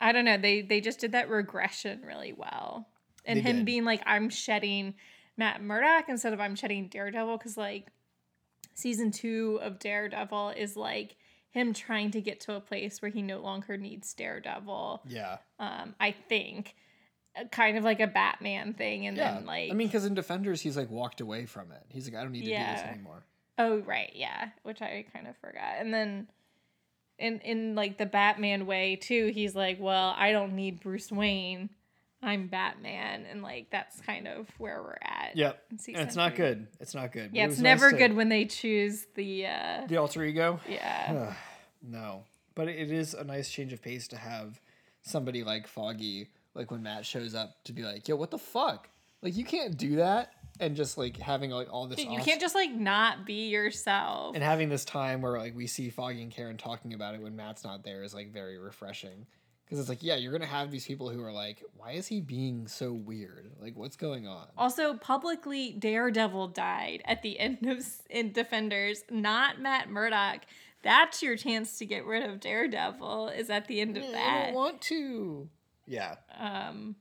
I 0.04 0.12
don't 0.12 0.26
know. 0.26 0.38
They 0.38 0.62
they 0.62 0.82
just 0.82 1.00
did 1.00 1.14
that 1.14 1.30
regression 1.30 2.02
really 2.06 2.34
well, 2.34 2.88
and 3.26 3.38
They 3.38 3.42
him 3.42 3.58
did. 3.58 3.66
being 3.66 3.86
like, 3.86 4.02
I'm 4.06 4.30
shedding 4.30 4.96
Matt 5.38 5.62
Murdock 5.64 6.10
instead 6.10 6.34
of 6.34 6.40
I'm 6.40 6.56
shedding 6.56 6.88
Daredevil 6.90 7.38
because 7.38 7.58
like 7.58 7.88
season 8.74 9.12
two 9.12 9.60
of 9.62 9.80
Daredevil 9.80 10.50
is 10.58 10.76
like 10.76 11.16
him 11.52 11.74
trying 11.74 12.12
to 12.12 12.22
get 12.22 12.40
to 12.42 12.56
a 12.56 12.60
place 12.60 13.02
where 13.02 13.12
he 13.12 13.22
no 13.22 13.40
longer 13.40 13.78
needs 13.78 14.14
Daredevil. 14.14 15.04
Yeah. 15.08 15.38
Um, 15.60 15.96
I 16.00 16.12
think 16.12 16.76
Uh, 17.36 17.46
kind 17.52 17.78
of 17.80 17.84
like 17.84 18.00
a 18.00 18.06
Batman 18.08 18.74
thing, 18.74 19.08
and 19.08 19.18
Yeah. 19.18 19.34
then 19.36 19.46
like 19.46 19.72
I 19.72 19.74
mean, 19.74 19.88
because 19.88 20.06
in 20.06 20.14
Defenders, 20.14 20.62
he's 20.62 20.78
like 20.78 20.90
walked 20.92 21.20
away 21.22 21.46
from 21.48 21.72
it. 21.72 21.84
He's 21.90 22.06
like, 22.08 22.16
I 22.20 22.22
don't 22.24 22.32
need 22.32 22.46
to 22.46 22.52
do 22.52 22.72
this 22.76 22.82
anymore. 22.84 23.24
Oh 23.58 23.78
right, 23.80 24.12
yeah, 24.16 24.50
which 24.64 24.82
I 24.82 25.06
kind 25.14 25.28
of 25.28 25.36
forgot. 25.38 25.76
And 25.80 25.94
then 25.94 26.28
in 27.20 27.40
in 27.40 27.76
like 27.76 27.98
the 27.98 28.06
Batman 28.06 28.66
way 28.66 28.96
too, 28.96 29.28
he's 29.34 29.56
like, 29.56 29.78
"Well, 29.80 30.14
I 30.18 30.32
don't 30.32 30.54
need 30.56 30.80
Bruce 30.82 31.12
Wayne. 31.12 31.70
I'm 32.22 32.48
Batman." 32.48 33.26
And 33.30 33.42
like 33.44 33.70
that's 33.70 34.00
kind 34.02 34.28
of 34.28 34.48
where 34.58 34.82
we're 34.82 34.98
at. 35.02 35.36
Yep. 35.36 35.64
And 35.70 35.98
it's 36.08 36.16
not 36.16 36.36
three. 36.36 36.46
good. 36.46 36.68
It's 36.80 36.96
not 36.96 37.12
good. 37.12 37.32
Yeah, 37.34 37.44
it 37.44 37.48
it's 37.52 37.58
nice 37.58 37.64
never 37.64 37.92
to- 37.92 37.98
good 37.98 38.16
when 38.16 38.30
they 38.30 38.46
choose 38.46 39.06
the 39.16 39.46
uh 39.48 39.86
The 39.88 39.98
alter 39.98 40.24
ego. 40.24 40.60
yeah. 40.68 41.34
No, 41.82 42.24
but 42.56 42.68
it 42.70 42.92
is 42.92 43.14
a 43.14 43.24
nice 43.24 43.50
change 43.50 43.74
of 43.74 43.82
pace 43.82 44.08
to 44.10 44.18
have 44.18 44.60
somebody 45.02 45.44
like 45.44 45.68
Foggy, 45.68 46.30
like 46.56 46.72
when 46.72 46.82
Matt 46.82 47.06
shows 47.06 47.36
up, 47.36 47.62
to 47.66 47.74
be 47.74 47.84
like, 47.84 48.08
"Yo, 48.08 48.16
what 48.16 48.32
the 48.32 48.38
fuck? 48.40 48.90
Like, 49.22 49.36
you 49.36 49.44
can't 49.46 49.78
do 49.78 49.98
that," 49.98 50.34
and 50.60 50.76
just 50.76 50.98
like 50.98 51.18
having 51.18 51.52
like 51.52 51.72
all 51.72 51.88
this. 51.88 52.00
You 52.00 52.10
off- 52.20 52.26
can't 52.26 52.42
just 52.42 52.56
like 52.56 52.72
not 52.74 53.26
be 53.26 53.48
yourself. 53.50 54.36
and 54.36 54.44
having 54.44 54.70
this 54.70 54.86
time 54.86 55.22
where 55.22 55.38
like 55.38 55.56
we 55.56 55.68
see 55.68 55.90
Foggy 55.90 56.22
and 56.22 56.32
Karen 56.32 56.58
talking 56.58 56.94
about 56.94 57.16
it 57.16 57.22
when 57.22 57.36
Matt's 57.36 57.64
not 57.64 57.84
there 57.84 58.04
is 58.04 58.14
like 58.14 58.32
very 58.32 58.58
refreshing. 58.58 59.26
Because 59.66 59.80
it's 59.80 59.90
like, 59.90 60.04
yeah, 60.04 60.16
you're 60.16 60.32
gonna 60.34 60.46
have 60.46 60.70
these 60.72 60.86
people 60.86 61.10
who 61.10 61.24
are 61.24 61.32
like, 61.32 61.64
why 61.78 61.92
is 61.94 62.06
he 62.06 62.20
being 62.22 62.68
so 62.68 62.92
weird? 62.94 63.50
Like, 63.60 63.76
what's 63.76 63.96
going 63.96 64.28
on? 64.28 64.48
Also, 64.58 64.94
publicly, 64.96 65.72
Daredevil 65.80 66.50
died 66.50 67.02
at 67.06 67.22
the 67.24 67.40
end 67.40 67.66
of 67.66 67.84
in 68.10 68.32
Defenders, 68.34 69.04
not 69.10 69.60
Matt 69.60 69.90
Murdock. 69.90 70.42
That's 70.84 71.24
your 71.24 71.38
chance 71.38 71.78
to 71.80 71.86
get 71.86 72.06
rid 72.06 72.24
of 72.30 72.42
Daredevil. 72.42 73.30
Is 73.30 73.50
at 73.50 73.68
the 73.68 73.80
end 73.80 73.98
of 73.98 74.04
I 74.04 74.12
that. 74.12 74.46
don't 74.48 74.54
want 74.54 74.82
to. 74.82 75.50
Yeah, 75.88 76.16
Um, 76.38 76.96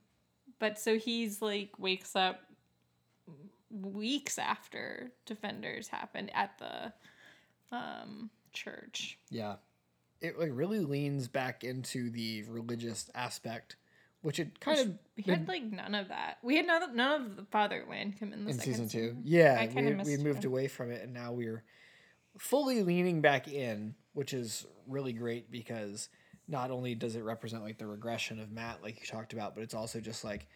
but 0.57 0.79
so 0.79 0.97
he's 0.97 1.41
like 1.41 1.77
wakes 1.77 2.15
up 2.15 2.39
weeks 3.81 4.37
after 4.37 5.11
Defenders 5.25 5.87
happened 5.87 6.31
at 6.33 6.57
the 6.59 6.93
um 7.75 8.29
church. 8.53 9.17
yeah. 9.29 9.55
It 10.21 10.39
like 10.39 10.51
really 10.53 10.79
leans 10.79 11.27
back 11.27 11.63
into 11.65 12.09
the 12.09 12.43
religious 12.43 13.09
aspect, 13.13 13.75
which 14.21 14.39
it 14.39 14.59
kind 14.61 14.79
of 14.79 14.93
We 15.17 15.23
had 15.23 15.49
like 15.49 15.63
none 15.63 15.95
of 15.95 16.07
that. 16.07 16.37
We 16.41 16.55
had 16.55 16.65
none, 16.65 16.95
none 16.95 17.21
of 17.21 17.35
the 17.35 17.45
Father 17.51 17.83
Lantom 17.89 18.31
in 18.31 18.45
the 18.45 18.51
in 18.51 18.59
season 18.59 18.87
two. 18.87 18.99
season. 18.99 19.21
Yeah, 19.25 19.65
we, 19.75 19.95
we 19.95 20.13
it. 20.13 20.21
moved 20.21 20.45
away 20.45 20.69
from 20.69 20.91
it, 20.91 21.03
and 21.03 21.13
now 21.13 21.33
we're 21.33 21.63
fully 22.37 22.83
leaning 22.83 23.19
back 23.19 23.49
in, 23.49 23.95
which 24.13 24.33
is 24.33 24.65
really 24.87 25.11
great 25.11 25.51
because 25.51 26.07
not 26.47 26.71
only 26.71 26.95
does 26.95 27.15
it 27.17 27.21
represent 27.23 27.63
like 27.63 27.77
the 27.77 27.87
regression 27.87 28.39
of 28.39 28.49
Matt, 28.49 28.81
like 28.81 29.01
you 29.01 29.05
talked 29.05 29.33
about, 29.33 29.55
but 29.55 29.63
it's 29.63 29.73
also 29.73 29.99
just 29.99 30.23
like 30.23 30.47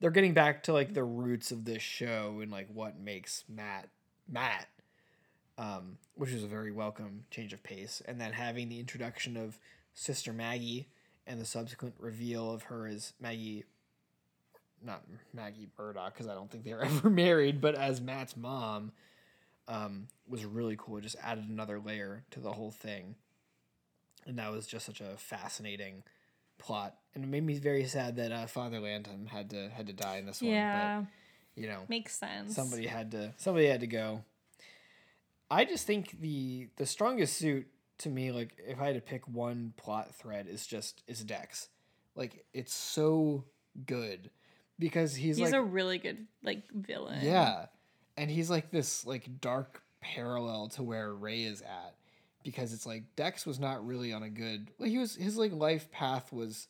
they're 0.00 0.10
getting 0.10 0.34
back 0.34 0.62
to 0.64 0.72
like 0.72 0.94
the 0.94 1.04
roots 1.04 1.50
of 1.52 1.64
this 1.64 1.82
show 1.82 2.40
and 2.42 2.50
like 2.50 2.68
what 2.72 2.98
makes 2.98 3.44
Matt 3.48 3.88
Matt, 4.28 4.68
um, 5.58 5.98
which 6.14 6.30
is 6.30 6.42
a 6.42 6.48
very 6.48 6.72
welcome 6.72 7.24
change 7.30 7.52
of 7.52 7.62
pace. 7.62 8.02
And 8.06 8.20
then 8.20 8.32
having 8.32 8.68
the 8.68 8.80
introduction 8.80 9.36
of 9.36 9.58
Sister 9.94 10.32
Maggie 10.32 10.88
and 11.26 11.40
the 11.40 11.44
subsequent 11.44 11.94
reveal 11.98 12.50
of 12.50 12.64
her 12.64 12.86
as 12.86 13.12
Maggie 13.20 13.64
not 14.82 15.02
Maggie 15.34 15.68
Murdock 15.78 16.14
because 16.14 16.26
I 16.26 16.34
don't 16.34 16.50
think 16.50 16.64
they 16.64 16.72
were 16.72 16.84
ever 16.84 17.10
married, 17.10 17.60
but 17.60 17.74
as 17.74 18.00
Matt's 18.00 18.36
mom, 18.36 18.92
um, 19.68 20.08
was 20.28 20.44
really 20.44 20.76
cool. 20.78 20.96
It 20.98 21.02
just 21.02 21.16
added 21.22 21.48
another 21.48 21.78
layer 21.78 22.24
to 22.30 22.40
the 22.40 22.52
whole 22.52 22.70
thing, 22.70 23.14
and 24.26 24.38
that 24.38 24.50
was 24.50 24.66
just 24.66 24.86
such 24.86 25.00
a 25.00 25.16
fascinating 25.16 26.02
plot. 26.58 26.96
And 27.14 27.24
it 27.24 27.26
made 27.26 27.44
me 27.44 27.54
very 27.58 27.84
sad 27.86 28.16
that 28.16 28.30
uh, 28.30 28.46
Father 28.46 28.78
Lantom 28.78 29.26
had 29.26 29.50
to 29.50 29.68
had 29.70 29.86
to 29.88 29.92
die 29.92 30.18
in 30.18 30.26
this 30.26 30.40
Yeah, 30.40 30.96
one. 30.98 31.08
But 31.56 31.60
you 31.62 31.68
know, 31.68 31.80
makes 31.88 32.16
sense. 32.16 32.54
somebody 32.54 32.86
had 32.86 33.10
to 33.12 33.32
somebody 33.36 33.66
had 33.66 33.80
to 33.80 33.86
go. 33.88 34.22
I 35.50 35.64
just 35.64 35.86
think 35.86 36.20
the 36.20 36.68
the 36.76 36.86
strongest 36.86 37.36
suit 37.36 37.66
to 37.98 38.08
me, 38.08 38.30
like 38.32 38.56
if 38.66 38.80
I 38.80 38.86
had 38.86 38.94
to 38.94 39.00
pick 39.00 39.26
one 39.26 39.72
plot 39.76 40.14
thread, 40.14 40.46
is 40.46 40.66
just 40.66 41.02
is 41.08 41.24
Dex. 41.24 41.68
Like 42.14 42.44
it's 42.54 42.72
so 42.74 43.44
good 43.86 44.30
because 44.78 45.14
he's, 45.14 45.36
He's 45.36 45.46
like 45.52 45.60
a 45.60 45.62
really 45.62 45.98
good 45.98 46.26
like 46.42 46.62
villain. 46.72 47.24
yeah, 47.24 47.66
and 48.16 48.30
he's 48.30 48.48
like 48.50 48.70
this 48.70 49.04
like 49.04 49.40
dark 49.40 49.82
parallel 50.00 50.68
to 50.68 50.82
where 50.84 51.12
Ray 51.12 51.42
is 51.42 51.60
at 51.62 51.94
because 52.44 52.72
it's 52.72 52.86
like 52.86 53.02
Dex 53.16 53.44
was 53.44 53.58
not 53.58 53.84
really 53.84 54.12
on 54.12 54.22
a 54.22 54.30
good. 54.30 54.70
Like 54.78 54.90
he 54.90 54.98
was 54.98 55.16
his 55.16 55.36
like 55.36 55.52
life 55.52 55.90
path 55.90 56.32
was 56.32 56.68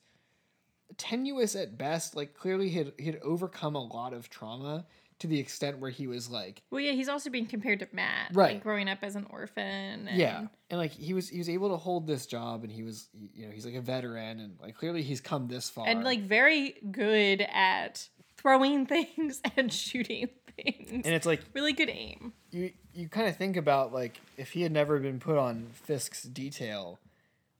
tenuous 1.01 1.57
at 1.57 1.79
best. 1.79 2.15
Like 2.15 2.35
clearly 2.35 2.69
he 2.69 2.79
had 2.79 2.93
he 2.99 3.07
had 3.07 3.19
overcome 3.23 3.75
a 3.75 3.83
lot 3.83 4.13
of 4.13 4.29
trauma 4.29 4.85
to 5.21 5.27
the 5.27 5.39
extent 5.39 5.79
where 5.79 5.91
he 5.91 6.07
was 6.07 6.31
like 6.31 6.63
Well, 6.71 6.81
yeah, 6.81 6.93
he's 6.93 7.09
also 7.09 7.31
being 7.31 7.47
compared 7.47 7.81
to 7.81 7.89
Matt, 7.93 8.31
Right. 8.35 8.55
Like 8.55 8.63
growing 8.63 8.89
up 8.89 8.99
as 9.03 9.17
an 9.17 9.27
orphan. 9.31 10.09
And 10.09 10.19
yeah 10.19 10.47
and 10.71 10.79
like 10.79 10.93
he 10.93 11.15
was 11.15 11.29
he 11.29 11.39
was 11.39 11.49
able 11.49 11.71
to 11.71 11.77
hold 11.77 12.07
this 12.07 12.27
job 12.27 12.63
and 12.63 12.73
he 12.73 12.83
was 12.83 13.09
you 13.35 13.47
know 13.47 13.53
he's 13.53 13.67
like 13.67 13.75
a 13.75 13.81
veteran 13.81 14.41
and 14.41 14.57
like 14.61 14.77
clearly 14.77 15.03
he's 15.03 15.21
come 15.21 15.49
this 15.49 15.69
far 15.69 15.87
and 15.87 16.05
like 16.05 16.23
very 16.23 16.77
good 16.91 17.47
at 17.53 18.09
throwing 18.37 18.87
things 18.95 19.41
and 19.57 19.73
shooting 19.73 20.29
things. 20.57 21.03
and 21.05 21.15
it's 21.15 21.27
like 21.27 21.41
really 21.55 21.73
good 21.73 21.91
aim. 21.91 22.33
you 22.51 22.73
you 22.95 23.09
kind 23.09 23.29
of 23.29 23.37
think 23.37 23.57
about 23.57 23.93
like 23.93 24.21
if 24.37 24.53
he 24.53 24.63
had 24.63 24.73
never 24.73 24.99
been 24.99 25.19
put 25.19 25.37
on 25.37 25.69
Fisk's 25.73 26.23
detail, 26.23 26.99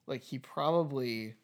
like 0.07 0.23
he 0.23 0.39
probably 0.39 1.35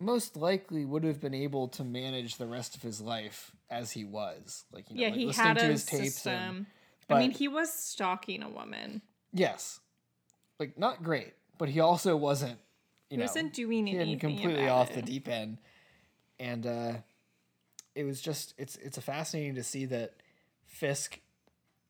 most 0.00 0.36
likely 0.36 0.84
would 0.84 1.04
have 1.04 1.20
been 1.20 1.34
able 1.34 1.68
to 1.68 1.84
manage 1.84 2.36
the 2.36 2.46
rest 2.46 2.74
of 2.74 2.82
his 2.82 3.00
life 3.00 3.52
as 3.68 3.92
he 3.92 4.04
was. 4.04 4.64
Like 4.72 4.90
you 4.90 4.96
know, 4.96 5.02
yeah, 5.02 5.08
like 5.08 5.18
he 5.18 5.26
listening 5.26 5.46
had 5.46 5.58
to 5.58 5.64
a 5.66 5.68
his 5.68 5.84
tapes 5.84 6.26
and 6.26 6.66
I 7.08 7.18
mean, 7.18 7.30
he 7.32 7.48
was 7.48 7.72
stalking 7.72 8.42
a 8.42 8.48
woman. 8.48 9.02
yes, 9.32 9.80
like 10.58 10.78
not 10.78 11.02
great, 11.02 11.34
but 11.58 11.68
he 11.68 11.80
also 11.80 12.16
wasn't. 12.16 12.58
You 13.10 13.14
He 13.14 13.16
know, 13.16 13.24
wasn't 13.24 13.52
doing 13.52 13.88
anything 13.88 14.18
completely 14.18 14.68
off 14.68 14.90
it. 14.90 14.94
the 14.94 15.02
deep 15.02 15.28
end, 15.28 15.58
and 16.38 16.64
uh, 16.66 16.92
it 17.94 18.04
was 18.04 18.20
just 18.20 18.54
it's 18.56 18.76
it's 18.76 18.96
a 18.96 19.02
fascinating 19.02 19.56
to 19.56 19.64
see 19.64 19.86
that 19.86 20.14
Fisk 20.66 21.18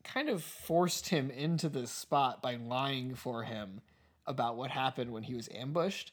kind 0.02 0.30
of 0.30 0.42
forced 0.42 1.10
him 1.10 1.30
into 1.30 1.68
this 1.68 1.90
spot 1.90 2.40
by 2.40 2.56
lying 2.56 3.14
for 3.14 3.42
him 3.42 3.82
about 4.26 4.56
what 4.56 4.70
happened 4.70 5.12
when 5.12 5.22
he 5.22 5.34
was 5.34 5.48
ambushed 5.54 6.12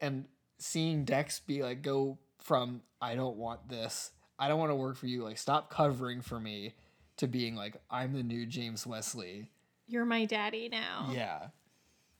and 0.00 0.24
seeing 0.62 1.04
Dex 1.04 1.40
be 1.40 1.62
like 1.62 1.82
go 1.82 2.18
from 2.40 2.82
I 3.00 3.14
don't 3.14 3.36
want 3.36 3.68
this. 3.68 4.12
I 4.38 4.48
don't 4.48 4.58
want 4.58 4.70
to 4.70 4.76
work 4.76 4.96
for 4.96 5.06
you. 5.06 5.22
Like 5.22 5.38
stop 5.38 5.70
covering 5.70 6.22
for 6.22 6.38
me 6.38 6.74
to 7.16 7.26
being 7.26 7.56
like 7.56 7.76
I'm 7.90 8.12
the 8.12 8.22
new 8.22 8.46
James 8.46 8.86
Wesley. 8.86 9.50
You're 9.88 10.04
my 10.04 10.24
daddy 10.24 10.68
now. 10.68 11.10
Yeah. 11.12 11.48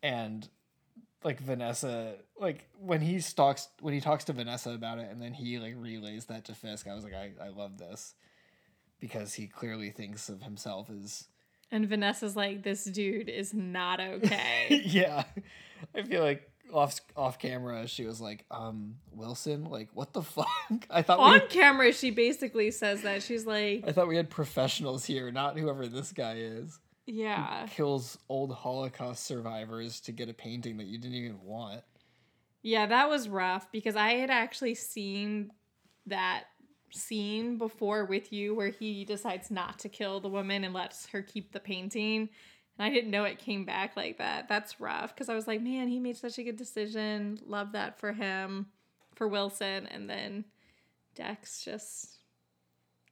And 0.02 0.48
like 1.23 1.39
Vanessa 1.39 2.14
like 2.39 2.69
when 2.78 3.01
he 3.01 3.20
talks 3.20 3.69
when 3.81 3.94
he 3.94 4.01
talks 4.01 4.24
to 4.24 4.32
Vanessa 4.32 4.70
about 4.70 4.98
it 4.98 5.09
and 5.10 5.23
then 5.23 5.32
he 5.32 5.59
like 5.59 5.74
relays 5.77 6.27
that 6.27 6.44
to 6.47 6.55
Fisk, 6.55 6.89
I 6.89 6.94
was 6.94 7.05
like, 7.05 7.14
I, 7.14 7.32
I 7.40 7.48
love 7.48 7.78
this. 7.78 8.14
Because 8.98 9.35
he 9.35 9.48
clearly 9.48 9.90
thinks 9.90 10.28
of 10.28 10.43
himself 10.43 10.89
as 10.90 11.24
And 11.73 11.89
Vanessa's 11.89 12.36
like, 12.36 12.62
this 12.62 12.85
dude 12.85 13.28
is 13.28 13.55
not 13.55 14.01
okay. 14.01 14.82
yeah. 14.85 15.24
I 15.94 16.02
feel 16.02 16.23
like 16.23 16.51
off 16.72 17.01
off 17.16 17.39
camera 17.39 17.86
she 17.86 18.05
was 18.05 18.20
like, 18.20 18.44
um, 18.51 18.97
Wilson, 19.12 19.64
like 19.64 19.89
what 19.94 20.12
the 20.12 20.22
fuck? 20.22 20.47
I 20.90 21.02
thought 21.02 21.18
On 21.18 21.32
we 21.34 21.40
camera, 21.48 21.93
she 21.93 22.10
basically 22.10 22.70
says 22.70 23.02
that. 23.02 23.22
She's 23.22 23.47
like, 23.47 23.84
I 23.86 23.93
thought 23.93 24.09
we 24.09 24.16
had 24.16 24.30
professionals 24.30 25.05
here, 25.05 25.30
not 25.30 25.59
whoever 25.59 25.86
this 25.86 26.12
guy 26.12 26.34
is. 26.36 26.78
yeah. 27.06 27.66
Kills 27.70 28.18
old 28.28 28.52
Holocaust 28.52 29.24
survivors 29.24 30.01
to 30.02 30.12
get 30.12 30.28
a 30.28 30.34
painting 30.34 30.76
that 30.78 30.86
you 30.86 30.98
didn't 30.98 31.16
even 31.16 31.43
want. 31.43 31.82
Yeah, 32.62 32.86
that 32.86 33.09
was 33.09 33.28
rough 33.28 33.70
because 33.72 33.97
I 33.97 34.12
had 34.14 34.30
actually 34.30 34.74
seen 34.76 35.51
that 36.06 36.44
scene 36.93 37.56
before 37.59 38.05
with 38.05 38.32
you 38.32 38.55
where 38.55 38.68
he 38.68 39.05
decides 39.05 39.51
not 39.51 39.78
to 39.80 39.89
kill 39.89 40.20
the 40.20 40.28
woman 40.28 40.62
and 40.62 40.72
lets 40.74 41.06
her 41.06 41.22
keep 41.22 41.52
the 41.52 41.59
painting. 41.60 42.28
I 42.82 42.90
didn't 42.90 43.10
know 43.10 43.24
it 43.24 43.38
came 43.38 43.64
back 43.64 43.96
like 43.96 44.18
that. 44.18 44.48
That's 44.48 44.80
rough 44.80 45.14
because 45.14 45.28
I 45.28 45.34
was 45.34 45.46
like, 45.46 45.62
man, 45.62 45.88
he 45.88 45.98
made 45.98 46.16
such 46.16 46.38
a 46.38 46.42
good 46.42 46.56
decision. 46.56 47.38
Love 47.46 47.72
that 47.72 47.98
for 47.98 48.12
him, 48.12 48.66
for 49.14 49.28
Wilson. 49.28 49.86
And 49.86 50.09
then 50.09 50.44
Dex 51.14 51.64
just 51.64 52.16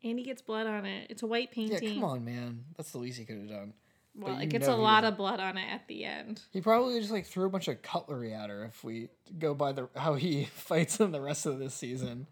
and 0.03 0.19
he 0.19 0.25
gets 0.25 0.43
blood 0.43 0.67
on 0.67 0.87
it. 0.87 1.09
It's 1.11 1.23
a 1.23 1.27
white 1.27 1.51
painting. 1.51 1.83
Yeah, 1.83 1.95
come 1.95 2.05
on, 2.05 2.25
man. 2.25 2.65
That's 2.77 2.93
the 2.93 2.99
least 2.99 3.19
he 3.19 3.25
could 3.25 3.39
have 3.39 3.49
done. 3.49 3.75
Well, 4.17 4.39
it 4.39 4.49
gets 4.49 4.67
a 4.67 4.75
lot 4.75 5.05
of 5.05 5.17
blood 5.17 5.39
on 5.39 5.57
it 5.57 5.67
at 5.71 5.87
the 5.87 6.05
end. 6.05 6.43
He 6.51 6.61
probably 6.61 6.99
just 6.99 7.13
like 7.13 7.27
threw 7.27 7.47
a 7.47 7.51
bunch 7.51 7.69
of 7.69 7.81
cutlery 7.81 8.35
at 8.35 8.51
her 8.51 8.65
if 8.65 8.83
we 8.83 9.09
go 9.39 9.55
by 9.55 9.73
the 9.73 9.89
how 9.95 10.15
he 10.15 10.45
fights 10.55 11.01
in 11.01 11.13
the 11.13 11.21
rest 11.21 11.47
of 11.47 11.59
this 11.59 11.75
season. 11.75 12.27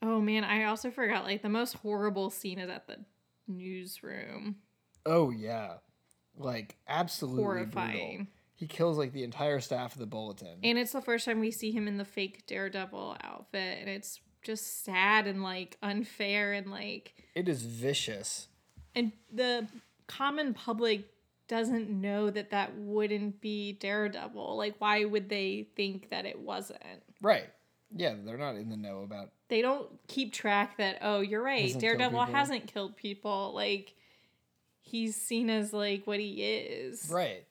Oh 0.00 0.20
man, 0.20 0.44
I 0.44 0.64
also 0.64 0.90
forgot 0.90 1.24
like 1.24 1.42
the 1.42 1.48
most 1.48 1.74
horrible 1.74 2.30
scene 2.30 2.58
is 2.58 2.70
at 2.70 2.86
the 2.86 2.98
newsroom. 3.46 4.56
Oh 5.04 5.30
yeah. 5.30 5.74
Like 6.38 6.76
absolutely 6.88 7.42
brutal. 7.42 7.80
Horrifying. 7.80 8.28
He 8.54 8.66
kills 8.66 8.98
like 8.98 9.12
the 9.12 9.22
entire 9.22 9.60
staff 9.60 9.92
of 9.92 10.00
the 10.00 10.06
bulletin. 10.06 10.58
And 10.64 10.78
it's 10.78 10.92
the 10.92 11.00
first 11.00 11.24
time 11.24 11.38
we 11.38 11.50
see 11.50 11.70
him 11.70 11.86
in 11.86 11.96
the 11.96 12.04
fake 12.04 12.46
Daredevil 12.46 13.16
outfit 13.22 13.78
and 13.80 13.88
it's 13.88 14.20
just 14.42 14.84
sad 14.84 15.26
and 15.26 15.42
like 15.42 15.76
unfair 15.82 16.52
and 16.52 16.70
like 16.70 17.14
it 17.34 17.48
is 17.48 17.62
vicious. 17.62 18.48
and 18.94 19.12
the 19.32 19.68
common 20.06 20.54
public 20.54 21.04
doesn't 21.48 21.88
know 21.88 22.30
that 22.30 22.50
that 22.50 22.76
wouldn't 22.76 23.40
be 23.40 23.72
Daredevil. 23.74 24.56
Like 24.56 24.74
why 24.78 25.04
would 25.04 25.28
they 25.28 25.68
think 25.76 26.10
that 26.10 26.26
it 26.26 26.38
wasn't? 26.38 26.82
Right. 27.22 27.46
Yeah, 27.94 28.14
they're 28.24 28.36
not 28.36 28.56
in 28.56 28.68
the 28.68 28.76
know 28.76 29.02
about 29.02 29.30
They 29.48 29.62
don't 29.62 29.88
keep 30.08 30.32
track 30.32 30.76
that 30.78 30.98
oh, 31.00 31.20
you're 31.20 31.42
right. 31.42 31.78
Daredevil 31.78 32.24
hasn't 32.26 32.66
killed 32.66 32.96
people. 32.96 33.52
Like 33.54 33.94
he's 34.88 35.16
seen 35.16 35.50
as 35.50 35.72
like 35.72 36.06
what 36.06 36.18
he 36.20 36.42
is. 36.42 37.08
Right. 37.10 37.44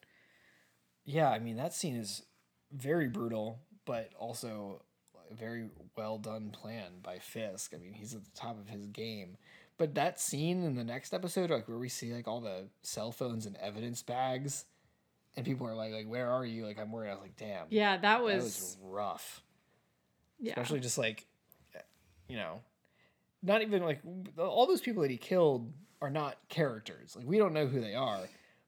Yeah, 1.06 1.30
I 1.30 1.40
mean 1.40 1.58
that 1.58 1.74
scene 1.74 1.96
is 1.96 2.24
very 2.72 3.08
brutal, 3.08 3.60
but 3.86 4.10
also 4.18 4.84
a 5.32 5.34
very 5.34 5.70
well 5.96 6.18
done 6.18 6.50
plan 6.50 7.00
by 7.02 7.20
Fisk. 7.20 7.74
I 7.74 7.78
mean, 7.78 7.94
he's 7.94 8.14
at 8.14 8.24
the 8.24 8.32
top 8.36 8.60
of 8.60 8.70
his 8.70 8.88
game. 8.88 9.38
But 9.78 9.94
that 9.96 10.20
scene 10.20 10.64
in 10.64 10.76
the 10.76 10.84
next 10.84 11.14
episode, 11.14 11.50
like 11.52 11.68
where 11.68 11.78
we 11.78 11.90
see 11.90 12.14
like 12.14 12.28
all 12.28 12.42
the 12.42 12.68
cell 12.82 13.12
phones 13.12 13.46
and 13.46 13.56
evidence 13.58 14.02
bags, 14.02 14.66
and 15.36 15.46
people 15.46 15.68
are 15.68 15.76
like, 15.76 15.94
like, 15.94 16.08
where 16.08 16.32
are 16.32 16.46
you? 16.46 16.66
Like, 16.66 16.80
I'm 16.80 16.92
worried. 16.92 17.12
I 17.12 17.14
was 17.14 17.22
like, 17.22 17.38
damn. 17.38 17.68
Yeah, 17.70 17.92
that 17.94 18.02
that 18.02 18.24
was, 18.24 18.44
was 18.44 18.78
rough. 18.82 19.44
yeah. 20.40 20.54
Especially 20.54 20.80
just 20.80 20.98
like, 20.98 21.28
you 22.28 22.38
know, 22.38 22.62
not 23.48 23.62
even 23.62 23.82
like 23.84 24.02
all 24.38 24.68
those 24.68 24.82
people 24.82 25.02
that 25.02 25.12
he 25.12 25.18
killed 25.18 25.72
are 26.02 26.10
not 26.12 26.38
characters. 26.50 27.16
Like 27.16 27.26
we 27.26 27.38
don't 27.38 27.54
know 27.54 27.66
who 27.66 27.80
they 27.82 27.96
are, 27.96 28.20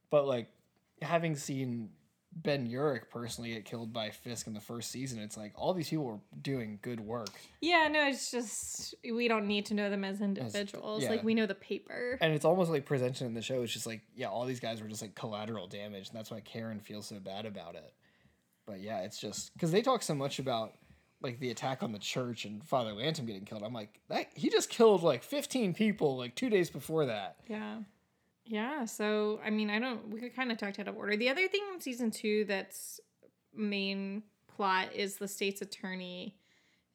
but 0.10 0.26
like 0.26 0.48
having 1.02 1.36
seen 1.36 1.90
Ben 2.32 2.70
Urich 2.70 3.10
personally 3.10 3.54
get 3.54 3.66
killed 3.66 3.92
by 3.92 4.12
Fisk 4.12 4.48
in 4.48 4.54
the 4.54 4.60
first 4.60 4.92
season, 4.92 5.20
it's 5.20 5.36
like 5.36 5.52
all 5.56 5.74
these 5.74 5.90
people 5.90 6.06
were 6.06 6.20
doing 6.42 6.80
good 6.82 7.00
work, 7.00 7.30
Yeah, 7.60 7.88
no, 7.92 8.08
it's 8.08 8.32
just 8.32 8.96
we 9.04 9.28
don't 9.28 9.48
need 9.48 9.66
to 9.68 9.74
know 9.74 9.90
them 9.90 10.04
as 10.04 10.22
individuals. 10.22 11.04
yeah. 11.04 11.10
Like 11.10 11.24
we 11.24 11.34
know 11.34 11.46
the 11.48 11.56
paper. 11.56 12.18
and 12.22 12.32
it's 12.34 12.46
almost 12.46 12.72
like 12.72 12.86
presented 12.86 13.26
in 13.26 13.34
the 13.34 13.42
show. 13.42 13.62
It's 13.64 13.74
just 13.74 13.88
like 13.88 14.02
yeah, 14.16 14.28
all 14.28 14.46
these 14.46 14.60
guys 14.60 14.82
were 14.82 14.88
just 14.88 15.02
like 15.02 15.16
collateral 15.16 15.68
damage, 15.68 16.10
and 16.10 16.18
that's 16.18 16.32
why 16.32 16.40
Karen 16.40 16.80
feels 16.80 17.08
so 17.08 17.20
bad 17.20 17.46
about 17.46 17.76
it. 17.76 17.94
But 18.66 18.80
yeah, 18.80 19.00
it's 19.00 19.20
just 19.20 19.52
because 19.54 19.72
they 19.72 19.82
talk 19.82 20.04
so 20.04 20.14
much 20.16 20.38
about 20.40 20.74
like 21.22 21.40
the 21.40 21.50
attack 21.52 21.84
on 21.84 21.91
the 21.91 22.00
church 22.00 22.46
and 22.46 22.64
Father 22.64 22.94
Lantom 22.94 23.26
getting 23.26 23.46
killed. 23.46 23.64
I'm 23.64 23.74
like 23.74 24.00
that 24.10 24.28
he 24.36 24.50
just 24.50 24.70
killed 24.70 25.04
like 25.04 25.24
15 25.24 25.74
people 25.74 26.18
like 26.18 26.36
two 26.36 26.50
days 26.50 26.70
before 26.70 27.06
that. 27.08 27.38
Yeah. 27.48 27.80
Yeah. 28.46 28.86
So, 28.86 29.40
I 29.46 29.50
mean, 29.52 29.70
I 29.70 29.80
don't, 29.80 30.10
we 30.10 30.20
could 30.20 30.36
kind 30.36 30.52
of 30.52 30.58
talk 30.58 30.80
out 30.80 30.88
of 30.88 30.96
order. 30.98 31.16
The 31.16 31.30
other 31.30 31.48
thing 31.48 31.62
in 31.74 31.82
season 31.82 32.10
two 32.10 32.46
that's 32.46 33.00
main 33.54 34.24
plot 34.48 34.94
is 34.96 35.18
the 35.18 35.28
state's 35.28 35.62
attorney. 35.62 36.36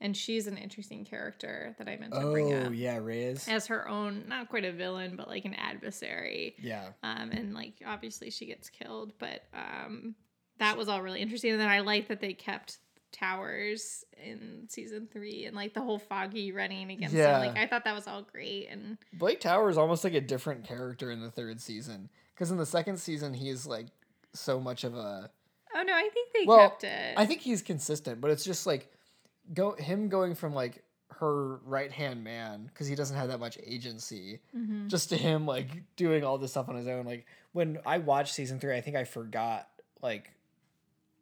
And 0.01 0.15
she's 0.17 0.47
an 0.49 0.59
interesting 0.59 1.05
character 1.05 1.75
that 1.79 1.89
I 1.89 1.97
meant 1.97 2.13
to 2.15 2.21
bring 2.21 2.53
up 2.53 2.67
Oh, 2.67 2.71
yeah, 2.73 2.99
Reyes. 2.99 3.47
as 3.49 3.69
her 3.69 3.89
own, 3.89 4.25
not 4.29 4.51
quite 4.51 4.65
a 4.65 4.73
villain, 4.73 5.15
but 5.17 5.29
like 5.29 5.45
an 5.45 5.55
adversary. 5.55 6.57
Yeah. 6.61 6.89
Um, 7.03 7.31
and 7.31 7.55
like 7.55 7.75
obviously 7.87 8.31
she 8.31 8.45
gets 8.47 8.69
killed, 8.69 9.13
but 9.19 9.45
um, 9.55 10.15
that 10.59 10.77
was 10.77 10.89
all 10.89 11.01
really 11.01 11.21
interesting. 11.21 11.53
And 11.53 11.61
then 11.61 11.69
I 11.71 11.81
like 11.81 12.09
that 12.09 12.21
they 12.21 12.35
kept 12.35 12.79
towers 13.15 14.05
in 14.23 14.67
season 14.69 15.09
three 15.11 15.45
and 15.47 15.55
like 15.57 15.73
the 15.73 15.81
whole 15.81 15.99
foggy 15.99 16.53
running 16.53 16.91
against 16.91 17.15
Yeah. 17.15 17.39
them. 17.39 17.49
Like 17.55 17.57
I 17.59 17.67
thought 17.67 17.85
that 17.85 17.95
was 17.95 18.07
all 18.07 18.23
great. 18.23 18.69
And 18.71 18.99
Blake 19.13 19.41
Tower 19.41 19.71
is 19.71 19.79
almost 19.79 20.05
like 20.05 20.15
a 20.15 20.21
different 20.21 20.65
character 20.65 21.11
in 21.11 21.21
the 21.21 21.31
third 21.31 21.61
season 21.61 22.11
because 22.35 22.51
in 22.51 22.57
the 22.57 22.67
second 22.67 22.99
season 22.99 23.33
he's 23.35 23.67
like 23.67 23.87
so 24.33 24.59
much 24.61 24.85
of 24.85 24.95
a. 24.95 25.31
oh 25.75 25.83
no, 25.83 25.93
I 25.95 26.09
think 26.13 26.33
they 26.35 26.45
Well, 26.47 26.69
kept 26.71 26.85
it. 26.85 27.15
I 27.17 27.25
think 27.27 27.41
he's 27.41 27.63
consistent, 27.63 28.21
but 28.21 28.31
it's 28.31 28.45
just 28.45 28.67
like 28.67 28.91
go 29.53 29.73
him 29.73 30.09
going 30.09 30.35
from 30.35 30.53
like 30.55 30.83
her 31.11 31.57
right 31.65 31.93
hand 31.93 32.25
man 32.25 32.65
because 32.67 32.89
he 32.89 32.97
doesn't 32.97 33.17
have 33.17 33.29
that 33.29 33.39
much 33.39 33.57
agency, 33.65 34.41
Mhm. 34.57 34.89
just 34.89 35.11
to 35.11 35.17
him 35.17 35.47
like 35.47 35.69
doing 35.97 36.25
all 36.25 36.39
this 36.39 36.51
stuff 36.51 36.69
on 36.69 36.75
his 36.75 36.89
own. 36.89 37.07
Like 37.07 37.27
when 37.53 37.79
I 37.87 37.99
watched 37.99 38.35
season 38.35 38.59
three, 38.59 38.75
I 38.77 38.81
think 38.81 38.97
I 38.97 39.05
forgot 39.05 39.69
like 40.03 40.33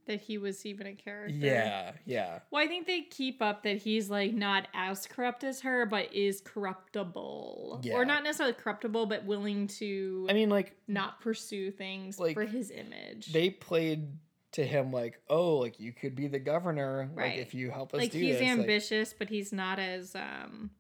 that 0.07 0.20
he 0.20 0.39
was 0.39 0.65
even 0.66 0.87
a 0.87 0.95
character. 0.95 1.35
yeah 1.35 1.93
yeah 2.05 2.41
Well, 2.51 2.62
I 2.62 2.66
think 2.66 2.87
they 2.87 3.03
keep 3.03 3.41
up 3.43 3.62
that 3.65 3.79
he's 3.79 4.11
like 4.11 4.33
not 4.35 4.69
as 4.74 5.07
corrupt 5.07 5.45
as 5.45 5.61
her, 5.61 5.87
but 5.87 6.12
is 6.15 6.41
corruptible. 6.41 7.81
Yeah. 7.83 7.95
Or 7.95 8.05
not 8.05 8.23
necessarily 8.24 8.55
corruptible, 8.55 9.07
but 9.07 9.24
willing 9.24 9.66
to 9.79 10.27
I 10.31 10.33
mean 10.33 10.51
like 10.51 10.74
not 10.89 11.20
pursue 11.20 11.70
things 11.70 12.19
Like, 12.19 12.35
for 12.35 12.45
his 12.45 12.70
image. 12.70 13.33
they 13.33 13.51
played 13.51 14.09
to 14.53 14.65
him 14.66 14.93
like 14.93 15.19
oh 15.31 15.57
like 15.57 15.81
you 15.81 15.93
could 15.93 16.15
be 16.15 16.29
the 16.29 16.39
governor 16.39 17.09
like 17.16 17.24
Right. 17.24 17.39
if 17.39 17.55
you 17.55 17.70
help 17.70 17.95
us 17.95 17.99
like 18.01 18.11
do 18.12 18.19
he's 18.19 18.35
this 18.35 18.43
like- 18.43 18.51
ambitious, 18.51 19.15
but 19.19 19.29
he's 19.31 19.53
not 19.53 19.79
as 19.79 20.15
um 20.15 20.70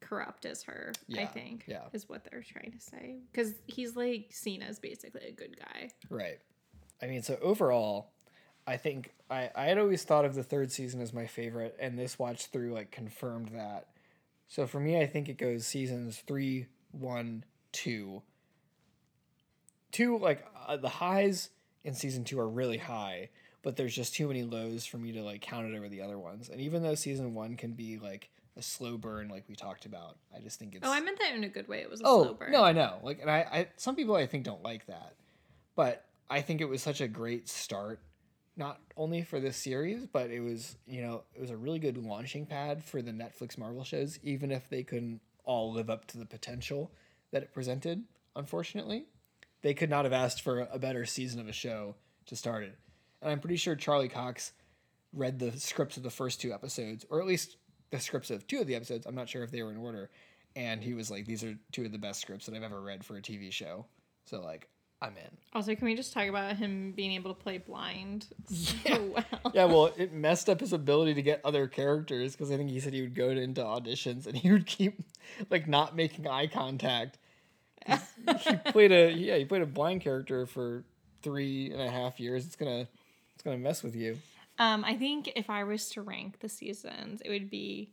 corrupt 0.00 0.46
as 0.46 0.62
her. 0.62 0.92
I 1.16 1.26
think. 1.26 1.64
yeah. 1.66 1.82
is 1.92 2.08
what 2.08 2.24
they're 2.30 2.42
trying 2.42 2.72
to 2.72 2.80
say 2.80 3.16
because 3.30 3.52
he's 3.66 3.96
like 3.96 4.28
seen 4.30 4.62
as 4.62 4.78
basically 4.78 5.26
a 5.28 5.32
good 5.32 5.56
guy. 5.58 5.90
Right. 6.08 6.38
I 7.02 7.06
mean, 7.06 7.22
so 7.22 7.36
overall, 7.42 8.12
I 8.66 8.76
think 8.76 9.12
I, 9.30 9.50
I 9.54 9.64
had 9.66 9.78
always 9.78 10.02
thought 10.02 10.24
of 10.24 10.34
the 10.34 10.42
third 10.42 10.72
season 10.72 11.00
as 11.00 11.12
my 11.12 11.26
favorite, 11.26 11.76
and 11.78 11.98
this 11.98 12.18
watch 12.18 12.46
through 12.46 12.72
like 12.74 12.90
confirmed 12.90 13.48
that. 13.54 13.86
So 14.48 14.66
for 14.66 14.80
me, 14.80 15.00
I 15.00 15.06
think 15.06 15.28
it 15.28 15.38
goes 15.38 15.66
seasons 15.66 16.22
three, 16.26 16.66
one, 16.92 17.44
two. 17.72 18.22
Two 19.92 20.18
like 20.18 20.44
uh, 20.66 20.76
the 20.76 20.88
highs 20.88 21.50
in 21.84 21.94
season 21.94 22.24
two 22.24 22.38
are 22.40 22.48
really 22.48 22.78
high, 22.78 23.30
but 23.62 23.76
there's 23.76 23.94
just 23.94 24.14
too 24.14 24.26
many 24.28 24.42
lows 24.42 24.84
for 24.84 24.98
me 24.98 25.12
to 25.12 25.22
like 25.22 25.40
count 25.40 25.66
it 25.66 25.76
over 25.76 25.88
the 25.88 26.02
other 26.02 26.18
ones. 26.18 26.48
And 26.48 26.60
even 26.60 26.82
though 26.82 26.94
season 26.94 27.34
one 27.34 27.56
can 27.56 27.72
be 27.72 27.98
like 27.98 28.30
a 28.56 28.62
slow 28.62 28.98
burn, 28.98 29.28
like 29.28 29.44
we 29.48 29.54
talked 29.54 29.86
about, 29.86 30.16
I 30.36 30.40
just 30.40 30.58
think 30.58 30.74
it's 30.74 30.86
Oh, 30.86 30.92
I 30.92 31.00
meant 31.00 31.18
that 31.20 31.34
in 31.34 31.44
a 31.44 31.48
good 31.48 31.68
way. 31.68 31.80
It 31.80 31.90
was 31.90 32.00
a 32.00 32.04
oh 32.04 32.24
slow 32.24 32.34
burn. 32.34 32.52
no 32.52 32.62
i 32.64 32.72
know 32.72 32.96
like 33.02 33.20
and 33.20 33.30
I, 33.30 33.38
I 33.52 33.68
some 33.76 33.94
people 33.96 34.16
i 34.16 34.26
think 34.26 34.44
don't 34.44 34.62
like 34.62 34.86
that 34.86 35.14
but 35.76 36.04
i 36.28 36.40
think 36.40 36.60
it 36.60 36.64
was 36.66 36.82
such 36.82 37.00
a 37.00 37.08
great 37.08 37.48
start 37.48 38.00
not 38.56 38.80
only 38.96 39.22
for 39.22 39.38
this 39.38 39.56
series 39.56 40.06
but 40.06 40.30
it 40.30 40.40
was 40.40 40.76
you 40.86 41.02
know 41.02 41.22
it 41.34 41.40
was 41.40 41.50
a 41.50 41.56
really 41.56 41.78
good 41.78 41.98
launching 41.98 42.46
pad 42.46 42.82
for 42.82 43.02
the 43.02 43.10
netflix 43.10 43.58
marvel 43.58 43.84
shows 43.84 44.18
even 44.22 44.50
if 44.50 44.68
they 44.68 44.82
couldn't 44.82 45.20
all 45.44 45.72
live 45.72 45.90
up 45.90 46.06
to 46.06 46.18
the 46.18 46.26
potential 46.26 46.90
that 47.32 47.42
it 47.42 47.52
presented 47.52 48.02
unfortunately. 48.36 49.06
They 49.62 49.74
could 49.74 49.90
not 49.90 50.04
have 50.04 50.12
asked 50.12 50.42
for 50.42 50.68
a 50.70 50.78
better 50.78 51.04
season 51.06 51.40
of 51.40 51.48
a 51.48 51.52
show 51.52 51.96
to 52.26 52.36
start 52.36 52.64
it. 52.64 52.78
And 53.22 53.32
i'm 53.32 53.40
pretty 53.40 53.56
sure 53.56 53.74
charlie 53.74 54.08
cox 54.08 54.52
read 55.12 55.38
the 55.38 55.52
scripts 55.58 55.96
of 55.96 56.02
the 56.02 56.10
first 56.10 56.40
two 56.40 56.52
episodes 56.52 57.06
or 57.08 57.20
at 57.20 57.26
least 57.26 57.56
the 57.90 57.98
scripts 57.98 58.30
of 58.30 58.46
two 58.46 58.60
of 58.60 58.66
the 58.66 58.74
episodes 58.74 59.06
i'm 59.06 59.14
not 59.14 59.28
sure 59.28 59.42
if 59.42 59.50
they 59.50 59.62
were 59.62 59.72
in 59.72 59.78
order. 59.78 60.10
And 60.54 60.82
he 60.82 60.94
was 60.94 61.10
like, 61.10 61.26
"These 61.26 61.44
are 61.44 61.54
two 61.70 61.84
of 61.84 61.92
the 61.92 61.98
best 61.98 62.22
scripts 62.22 62.46
that 62.46 62.54
I've 62.54 62.62
ever 62.62 62.80
read 62.80 63.04
for 63.04 63.18
a 63.18 63.20
TV 63.20 63.52
show." 63.52 63.84
So 64.24 64.40
like, 64.40 64.70
I'm 65.02 65.16
in. 65.16 65.36
Also, 65.52 65.74
can 65.74 65.84
we 65.84 65.94
just 65.94 66.12
talk 66.12 66.26
about 66.26 66.56
him 66.56 66.92
being 66.92 67.12
able 67.12 67.34
to 67.34 67.40
play 67.40 67.58
blind 67.58 68.26
so 68.50 69.12
well? 69.14 69.52
Yeah, 69.52 69.66
well, 69.66 69.92
it 69.96 70.12
messed 70.12 70.48
up 70.48 70.60
his 70.60 70.72
ability 70.72 71.14
to 71.14 71.22
get 71.22 71.40
other 71.44 71.66
characters 71.66 72.32
because 72.32 72.50
I 72.50 72.56
think 72.56 72.70
he 72.70 72.80
said 72.80 72.94
he 72.94 73.02
would 73.02 73.14
go 73.14 73.28
into 73.30 73.62
auditions 73.62 74.26
and 74.26 74.36
he 74.36 74.50
would 74.50 74.66
keep 74.66 75.00
like 75.50 75.68
not 75.68 75.94
making 75.94 76.26
eye 76.26 76.46
contact. 76.46 77.18
he 77.86 78.56
played 78.72 78.92
a 78.92 79.12
yeah, 79.12 79.36
he 79.36 79.44
played 79.44 79.62
a 79.62 79.66
blind 79.66 80.00
character 80.00 80.46
for 80.46 80.84
three 81.22 81.70
and 81.72 81.80
a 81.82 81.90
half 81.90 82.18
years. 82.18 82.46
It's 82.46 82.56
gonna 82.56 82.88
it's 83.34 83.42
gonna 83.44 83.58
mess 83.58 83.82
with 83.82 83.94
you. 83.94 84.18
Um, 84.58 84.82
I 84.84 84.96
think 84.96 85.30
if 85.36 85.50
I 85.50 85.64
was 85.64 85.90
to 85.90 86.02
rank 86.02 86.40
the 86.40 86.48
seasons, 86.48 87.20
it 87.22 87.28
would 87.28 87.50
be 87.50 87.92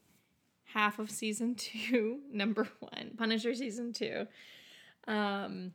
half 0.65 0.99
of 0.99 1.11
season 1.11 1.55
two, 1.57 2.19
number 2.31 2.67
one, 2.79 3.11
Punisher 3.17 3.53
season 3.53 3.91
two. 3.91 4.27
Um, 5.07 5.73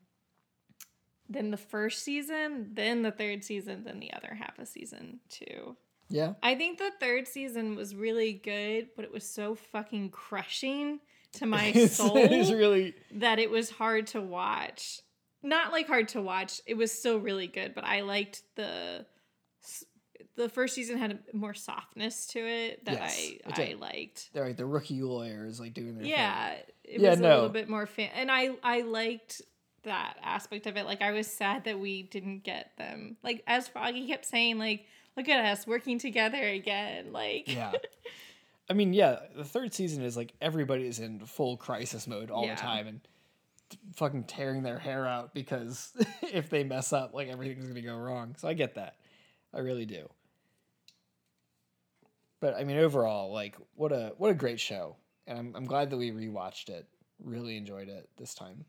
then 1.29 1.51
the 1.51 1.57
first 1.57 2.03
season, 2.03 2.71
then 2.73 3.03
the 3.03 3.11
third 3.11 3.45
season, 3.45 3.85
then 3.85 4.01
the 4.01 4.13
other 4.13 4.35
half 4.35 4.59
of 4.59 4.69
season 4.69 5.21
two. 5.29 5.77
Yeah, 6.11 6.35
I 6.43 6.55
think 6.55 6.79
the 6.79 6.91
third 7.01 7.29
season 7.29 7.77
was 7.77 7.95
really 7.95 8.33
good, 8.33 8.89
but 8.97 9.05
it 9.05 9.13
was 9.13 9.29
so 9.29 9.55
fucking 9.55 10.11
crushing 10.11 11.01
to 11.35 11.45
my 11.47 11.73
soul 11.87 12.17
it's 12.17 12.51
really 12.51 12.95
that 13.17 13.39
it 13.39 13.51
was 13.51 13.69
hard 13.71 14.07
to 14.09 14.21
watch. 14.21 15.01
Not 15.43 15.71
like 15.71 15.87
hard 15.87 16.09
to 16.09 16.23
watch. 16.23 16.61
It 16.67 16.75
was 16.79 16.91
still 16.91 17.21
really 17.21 17.47
good, 17.47 17.75
but 17.75 17.85
I 17.85 18.01
liked 18.01 18.43
the 18.57 19.05
the 20.37 20.49
first 20.49 20.75
season 20.75 20.97
had 20.99 21.19
a 21.33 21.37
more 21.37 21.55
softness 21.55 22.27
to 22.29 22.39
it 22.39 22.85
that 22.87 22.95
Yes, 22.95 23.31
I 23.57 23.63
it 23.63 23.71
I 23.71 23.75
liked. 23.79 24.31
They're 24.33 24.47
like 24.47 24.57
the 24.57 24.67
rookie 24.67 25.03
lawyers 25.03 25.61
like 25.61 25.75
doing 25.75 25.95
their 25.95 26.03
thing. 26.05 26.11
Yeah, 26.11 26.53
it 26.85 27.01
Yeah, 27.01 27.11
was 27.11 27.19
a 27.19 27.23
no. 27.23 27.35
little 27.35 27.49
bit 27.51 27.69
more 27.69 27.87
fan, 27.87 28.11
and 28.15 28.31
I 28.31 28.51
I 28.63 28.83
liked 28.83 29.43
that 29.85 30.17
aspect 30.23 30.67
of 30.67 30.77
it. 30.77 30.85
Like 30.87 31.03
I 31.03 31.13
was 31.13 31.27
sad 31.27 31.65
that 31.65 31.79
we 31.79 32.03
didn't 32.03 32.45
get 32.45 32.73
them. 32.79 33.17
Like 33.23 33.43
as 33.47 33.69
Foggy 33.69 34.07
kept 34.07 34.25
saying, 34.27 34.59
like 34.59 34.85
look 35.17 35.29
at 35.29 35.45
us 35.45 35.67
working 35.67 35.99
together 35.99 36.43
again. 36.43 37.13
Like 37.13 37.53
Yeah. 37.53 37.73
I 38.71 38.75
mean, 38.75 38.93
yeah, 38.93 39.21
the 39.35 39.45
third 39.45 39.73
season 39.73 40.03
is 40.03 40.17
like 40.17 40.35
everybody's 40.43 40.99
in 40.99 41.21
full 41.21 41.57
crisis 41.57 42.07
mode 42.07 42.31
all 42.31 42.45
Yeah. 42.45 42.55
the 42.55 42.61
time 42.61 42.87
and 42.87 43.01
t- 43.71 43.79
fucking 43.97 44.25
tearing 44.25 44.63
their 44.63 44.79
hair 44.79 45.07
out 45.07 45.33
because 45.33 45.93
if 46.23 46.51
they 46.51 46.65
mess 46.65 46.93
up, 46.93 47.15
like 47.15 47.29
everything's 47.29 47.67
gonna 47.67 47.81
go 47.81 47.97
wrong. 47.97 48.35
So 48.39 48.47
I 48.47 48.53
get 48.55 48.75
that. 48.75 48.97
I 49.55 49.61
really 49.61 49.87
do. 49.87 50.09
But 52.41 52.55
I 52.57 52.65
mean, 52.65 52.77
overall, 52.79 53.33
like 53.33 53.57
what 53.75 53.91
a 53.91 54.13
what 54.19 54.31
a 54.31 54.35
great 54.35 54.61
show, 54.61 54.97
and 55.27 55.39
I'm 55.39 55.57
I'm 55.57 55.65
glad 55.65 55.91
that 55.91 55.97
we 55.97 56.11
rewatched 56.11 56.69
it. 56.69 56.87
Really 57.23 57.57
enjoyed 57.57 57.89
it 57.89 58.09
this 58.17 58.35
time. 58.35 58.65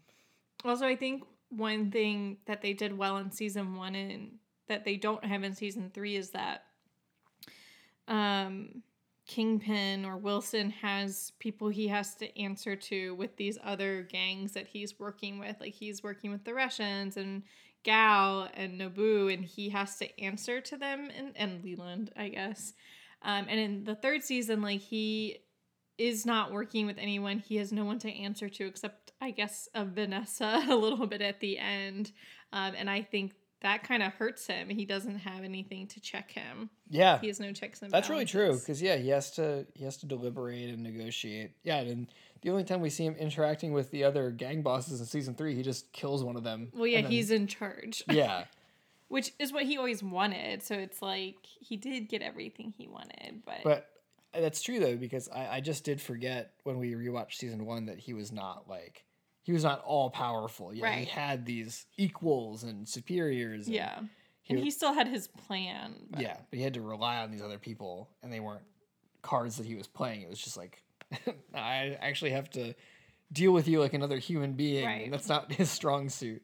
Also, 0.65 0.86
I 0.86 0.95
think 0.95 1.23
one 1.49 1.91
thing 1.91 2.38
that 2.45 2.61
they 2.61 2.73
did 2.73 2.98
well 2.98 3.18
in 3.18 3.31
season 3.31 3.76
one 3.76 3.95
and 3.95 4.31
that 4.68 4.86
they 4.86 4.98
don't 4.98 5.23
have 5.26 5.44
in 5.44 5.56
season 5.56 5.90
three 5.94 6.15
is 6.15 6.31
that 6.31 6.64
um, 8.07 8.84
Kingpin 9.27 10.06
or 10.06 10.18
Wilson 10.18 10.72
has 10.72 11.31
people 11.40 11.69
he 11.69 11.88
has 11.88 12.15
to 12.15 12.40
answer 12.40 12.76
to 12.76 13.15
with 13.15 13.36
these 13.36 13.57
other 13.64 14.03
gangs 14.03 14.53
that 14.53 14.68
he's 14.68 14.99
working 14.99 15.40
with. 15.40 15.56
Like 15.60 15.73
he's 15.73 16.03
working 16.03 16.31
with 16.31 16.44
the 16.44 16.53
Russians 16.53 17.18
and 17.18 17.44
Gao 17.86 18.49
and 18.53 18.80
Nobu, 18.80 19.34
and 19.34 19.45
he 19.45 19.69
has 19.69 19.98
to 19.98 20.19
answer 20.22 20.60
to 20.61 20.77
them 20.77 21.10
and, 21.15 21.31
and 21.36 21.64
Leland, 21.64 22.11
I 22.18 22.30
guess. 22.30 22.73
Um, 23.22 23.45
and 23.49 23.60
in 23.60 23.84
the 23.84 23.95
third 23.95 24.23
season, 24.23 24.61
like 24.61 24.81
he 24.81 25.40
is 25.98 26.26
not 26.26 26.52
working 26.52 26.86
with 26.86 26.98
anyone. 26.98 27.40
He 27.40 27.57
has 27.57 27.72
no 27.72 27.86
one 27.86 27.99
to 27.99 28.10
answer 28.10 28.49
to 28.49 28.65
except, 28.65 28.98
I 29.22 29.32
guess, 29.32 29.68
of 29.74 29.90
Vanessa 29.90 30.64
a 30.70 30.76
little 30.76 31.08
bit 31.08 31.22
at 31.22 31.40
the 31.40 31.58
end. 31.58 32.12
Um, 32.54 32.74
and 32.78 32.90
I 32.90 33.02
think 33.02 33.34
that 33.62 33.84
kind 33.84 34.02
of 34.02 34.14
hurts 34.14 34.48
him. 34.48 34.70
He 34.70 34.86
doesn't 34.86 35.20
have 35.20 35.44
anything 35.44 35.88
to 35.88 36.00
check 36.00 36.32
him. 36.32 36.70
Yeah, 36.90 37.20
He 37.20 37.28
has 37.28 37.40
no 37.40 37.52
checks 37.52 37.82
and 37.82 37.91
That's 37.91 38.10
really 38.10 38.26
true 38.26 38.54
because 38.54 38.82
yeah, 38.82 38.96
he 38.96 39.10
has 39.10 39.32
to 39.32 39.66
he 39.76 39.84
has 39.84 39.98
to 39.98 40.06
deliberate 40.06 40.70
and 40.70 40.82
negotiate. 40.84 41.52
Yeah, 41.64 41.80
and 41.80 42.08
the 42.41 42.52
only 42.52 42.64
time 42.64 42.80
we 42.82 42.90
see 42.90 43.06
him 43.06 43.16
interacting 43.16 43.74
with 43.74 43.91
the 43.91 44.06
other 44.06 44.32
gang 44.32 44.62
bosses 44.62 45.02
in 45.02 45.06
season 45.06 45.36
three, 45.36 45.56
he 45.56 45.62
just 45.62 45.91
kills 45.91 46.24
one 46.24 46.38
of 46.38 46.44
them. 46.44 46.72
Well, 46.74 46.88
yeah, 46.88 47.02
then- 47.02 47.12
he's 47.12 47.32
in 47.32 47.48
charge, 47.48 48.04
yeah, 48.10 48.46
which 49.10 49.34
is 49.40 49.52
what 49.52 49.64
he 49.64 49.78
always 49.78 50.02
wanted. 50.02 50.64
So 50.64 50.76
it's 50.76 51.02
like 51.02 51.38
he 51.44 51.76
did 51.76 52.08
get 52.08 52.22
everything 52.22 52.74
he 52.78 52.88
wanted, 52.88 53.44
but, 53.46 53.60
but 53.64 53.90
that's 54.34 54.62
true 54.62 54.80
though 54.80 54.96
because 54.96 55.28
I, 55.28 55.56
I 55.58 55.60
just 55.60 55.84
did 55.84 56.00
forget 56.00 56.54
when 56.64 56.78
we 56.78 56.94
rewatched 56.94 57.34
season 57.34 57.66
one 57.66 57.88
that 57.88 57.98
he 57.98 58.14
was 58.14 58.32
not 58.32 58.70
like 58.70 59.04
he 59.49 59.53
was 59.53 59.63
not 59.63 59.81
all 59.84 60.11
powerful. 60.11 60.71
Yeah, 60.71 60.93
he 60.93 61.05
had 61.05 61.43
these 61.43 61.88
equals 61.97 62.61
and 62.63 62.88
superiors. 62.88 63.65
and- 63.65 63.76
yeah. 63.76 63.99
he 64.43 64.53
And 64.53 64.63
he 64.63 64.69
still 64.69 64.93
had 64.93 65.07
his 65.07 65.27
plan. 65.27 65.95
but- 66.11 66.21
yeah, 66.21 66.38
but 66.51 66.57
he 66.57 66.61
had 66.63 66.76
to 66.76 66.81
rely 66.81 67.17
on 67.17 67.31
these 67.31 67.41
other 67.41 67.57
people, 67.57 68.11
and 68.21 68.31
they 68.31 68.39
weren't 68.39 68.61
cards 69.23 69.57
that 69.57 69.65
he 69.65 69.73
was 69.73 69.88
playing. 69.88 70.21
It 70.21 70.30
was 70.30 70.38
just 70.39 70.55
like 70.55 70.84
I 71.55 71.97
actually 71.99 72.30
have 72.30 72.51
to 72.51 72.76
deal 73.31 73.51
with 73.51 73.67
you 73.67 73.80
like 73.80 73.95
another 73.95 74.19
human 74.19 74.53
being. 74.53 74.85
Right. 74.85 75.09
That's 75.09 75.27
not 75.27 75.51
his 75.61 75.71
strong 75.71 76.09
suit. 76.09 76.43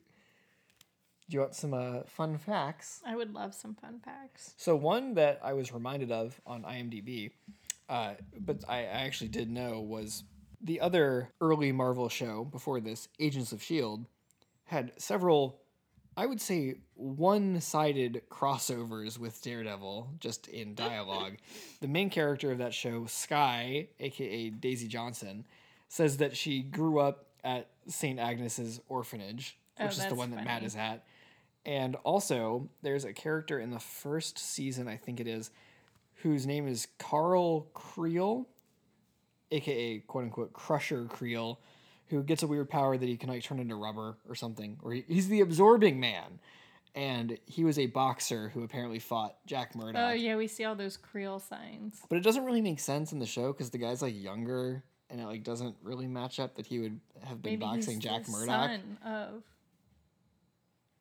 Do 1.30 1.36
you 1.36 1.42
want 1.42 1.54
some 1.54 1.76
uh, 1.76 2.06
fun 2.08 2.40
facts? 2.40 3.02
I 3.06 3.16
would 3.16 3.36
love 3.36 3.54
some 3.54 3.76
fun 3.76 4.00
facts. 4.04 4.56
So 4.58 4.76
one 4.76 5.14
that 5.14 5.42
I 5.44 5.54
was 5.54 5.72
reminded 5.72 6.12
of 6.12 6.42
on 6.48 6.64
IMDb, 6.64 7.30
uh, 7.88 8.16
but 8.40 8.64
I, 8.68 8.80
I 8.80 9.06
actually 9.06 9.28
did 9.30 9.52
know 9.52 9.80
was 9.80 10.24
the 10.62 10.80
other 10.80 11.30
early 11.42 11.72
Marvel 11.72 12.10
show 12.10 12.46
before 12.46 12.80
this, 12.80 13.08
Agents 13.20 13.52
of 13.52 13.62
Shield, 13.62 14.06
had 14.66 14.92
several, 14.98 15.60
I 16.18 16.26
would 16.26 16.42
say, 16.42 16.76
one-sided 16.96 18.24
crossovers 18.30 19.20
with 19.20 19.42
Daredevil, 19.42 20.10
just 20.20 20.48
in 20.48 20.76
dialogue. 20.76 21.34
the 21.82 21.88
main 21.88 22.10
character 22.10 22.52
of 22.52 22.58
that 22.60 22.74
show, 22.74 23.06
Skye, 23.06 23.88
aka 24.00 24.50
Daisy 24.50 24.88
Johnson, 24.88 25.46
says 25.88 26.18
that 26.18 26.36
she 26.36 26.62
grew 26.62 27.00
up 27.00 27.26
at 27.44 27.68
St. 27.88 28.20
Agnes's 28.20 28.82
orphanage, 28.90 29.58
Oh, 29.80 29.86
which 29.86 29.98
is 29.98 30.06
the 30.08 30.16
one 30.16 30.32
that 30.32 30.44
Matt 30.46 30.64
is 30.64 30.76
at. 30.76 31.06
And 31.66 31.96
also, 32.04 32.70
there's 32.82 33.06
a 33.06 33.14
character 33.14 33.60
in 33.60 33.72
the 33.72 33.80
first 33.80 34.38
season, 34.38 34.88
I 34.88 34.98
think 34.98 35.20
it 35.20 35.28
is, 35.28 35.52
whose 36.16 36.46
name 36.46 36.68
is 36.68 36.88
Carl 37.00 37.68
Creel, 37.74 38.48
aka 39.52 40.00
quote 40.00 40.24
unquote 40.26 40.54
Crusher 40.54 41.06
Creel, 41.06 41.60
who 42.08 42.24
gets 42.24 42.44
a 42.44 42.48
weird 42.48 42.70
power 42.70 42.98
that 42.98 43.06
he 43.08 43.18
can 43.18 43.30
like 43.30 43.44
turn 43.44 43.60
into 43.60 43.76
rubber 43.76 44.18
or 44.28 44.36
something, 44.36 44.78
or 44.84 44.94
he, 44.94 45.04
he's 45.08 45.28
the 45.28 45.42
absorbing 45.42 46.00
man. 46.00 46.40
And 46.94 47.38
he 47.46 47.66
was 47.66 47.78
a 47.78 47.88
boxer 47.88 48.50
who 48.54 48.64
apparently 48.64 49.00
fought 49.00 49.36
Jack 49.46 49.76
Murdock. 49.76 50.02
Oh 50.02 50.14
yeah, 50.14 50.38
we 50.38 50.48
see 50.48 50.64
all 50.64 50.76
those 50.76 50.96
Creel 50.96 51.40
signs. 51.40 52.00
But 52.08 52.18
it 52.18 52.22
doesn't 52.22 52.46
really 52.46 52.62
make 52.62 52.80
sense 52.80 53.12
in 53.12 53.20
the 53.20 53.26
show 53.26 53.52
because 53.52 53.70
the 53.70 53.78
guy's 53.78 54.02
like 54.02 54.16
younger, 54.16 54.82
and 55.10 55.20
it 55.20 55.26
like 55.26 55.44
doesn't 55.44 55.76
really 55.84 56.08
match 56.08 56.40
up 56.40 56.56
that 56.56 56.66
he 56.66 56.80
would 56.80 57.00
have 57.26 57.42
been 57.42 57.54
Maybe 57.54 57.60
boxing 57.66 57.96
he's 57.96 58.04
Jack 58.04 58.24
the 58.24 58.32
Murdock. 58.32 58.48
son 58.48 58.98
of 59.06 59.44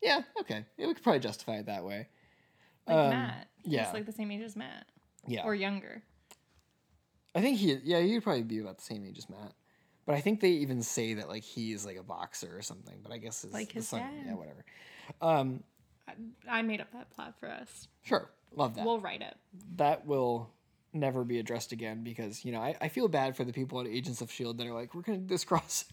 Yeah, 0.02 0.22
okay, 0.40 0.64
yeah, 0.76 0.86
we 0.88 0.94
could 0.94 1.02
probably 1.04 1.20
justify 1.20 1.58
it 1.58 1.66
that 1.66 1.84
way. 1.84 2.08
like 2.88 2.96
Um, 2.96 3.10
Matt. 3.10 3.48
yeah. 3.62 3.84
He's 3.84 3.94
like 3.94 4.06
the 4.06 4.12
same 4.12 4.30
age 4.32 4.42
as 4.42 4.56
Matt. 4.56 4.86
Yeah, 5.28 5.44
Or 5.44 5.54
younger. 5.54 6.02
I 7.34 7.40
think 7.40 7.58
he, 7.58 7.78
yeah, 7.84 8.00
he'd 8.00 8.22
probably 8.22 8.42
be 8.42 8.58
about 8.60 8.78
the 8.78 8.84
same 8.84 9.04
age 9.04 9.18
as 9.18 9.28
Matt. 9.28 9.52
But 10.06 10.14
I 10.14 10.20
think 10.20 10.40
they 10.40 10.50
even 10.50 10.82
say 10.82 11.14
that 11.14 11.28
like 11.28 11.42
he 11.42 11.72
is 11.72 11.84
like 11.86 11.96
a 11.96 12.02
boxer 12.02 12.56
or 12.56 12.62
something. 12.62 12.96
But 13.02 13.12
I 13.12 13.18
guess 13.18 13.42
his, 13.42 13.52
Like 13.52 13.72
his 13.72 13.88
son- 13.88 14.00
dad. 14.00 14.12
yeah, 14.26 14.34
whatever. 14.34 14.64
Um, 15.22 15.62
I, 16.06 16.58
I 16.58 16.62
made 16.62 16.80
up 16.80 16.92
that 16.92 17.10
plot 17.10 17.34
for 17.40 17.50
us. 17.50 17.88
sure, 18.02 18.30
love 18.54 18.74
that. 18.76 18.84
We'll 18.84 19.00
write 19.00 19.22
it. 19.22 19.34
that 19.76 20.06
will 20.06 20.50
never 20.92 21.24
be 21.24 21.38
addressed 21.40 21.72
again 21.72 22.04
because 22.04 22.44
you 22.44 22.52
know 22.52 22.60
I, 22.60 22.76
I 22.80 22.88
feel 22.88 23.08
bad 23.08 23.36
for 23.36 23.42
the 23.44 23.52
people 23.52 23.80
at 23.80 23.86
Agents 23.88 24.20
of 24.20 24.30
Shield 24.30 24.58
that 24.58 24.66
are 24.66 24.72
like 24.74 24.94
we're 24.94 25.02
gonna 25.02 25.18
do 25.18 25.26
this 25.26 25.44
crossover 25.50 25.86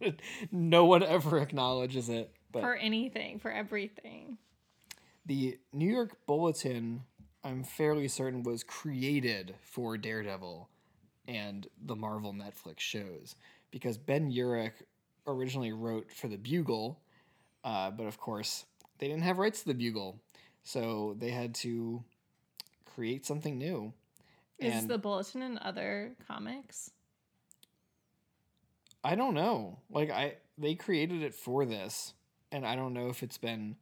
and 0.00 0.20
no 0.52 0.84
one 0.84 1.02
ever 1.02 1.38
acknowledges 1.38 2.08
it. 2.08 2.30
But 2.52 2.62
For 2.62 2.76
anything, 2.76 3.38
for 3.40 3.50
everything. 3.50 4.38
the 5.26 5.58
New 5.72 5.90
York 5.90 6.18
Bulletin, 6.26 7.02
I'm 7.48 7.64
fairly 7.64 8.08
certain, 8.08 8.42
was 8.42 8.62
created 8.62 9.54
for 9.62 9.96
Daredevil 9.96 10.68
and 11.26 11.66
the 11.82 11.96
Marvel 11.96 12.34
Netflix 12.34 12.80
shows 12.80 13.36
because 13.70 13.96
Ben 13.96 14.30
Urich 14.30 14.72
originally 15.26 15.72
wrote 15.72 16.12
for 16.12 16.28
the 16.28 16.36
Bugle, 16.36 17.00
uh, 17.64 17.90
but 17.90 18.06
of 18.06 18.18
course 18.18 18.66
they 18.98 19.08
didn't 19.08 19.22
have 19.22 19.38
rights 19.38 19.62
to 19.62 19.68
the 19.68 19.74
Bugle, 19.74 20.20
so 20.62 21.16
they 21.18 21.30
had 21.30 21.54
to 21.56 22.04
create 22.84 23.24
something 23.24 23.56
new. 23.56 23.94
Is 24.58 24.74
And- 24.74 24.90
the 24.90 24.98
bulletin 24.98 25.40
in 25.40 25.56
other 25.58 26.16
comics? 26.26 26.90
I 29.02 29.14
don't 29.14 29.34
know. 29.34 29.78
Like 29.88 30.10
I 30.10 30.34
they 30.58 30.74
created 30.74 31.22
it 31.22 31.34
for 31.34 31.64
this 31.64 32.12
and 32.52 32.66
I 32.66 32.76
don't 32.76 32.92
know 32.92 33.08
if 33.08 33.22
it's 33.22 33.38
been 33.38 33.76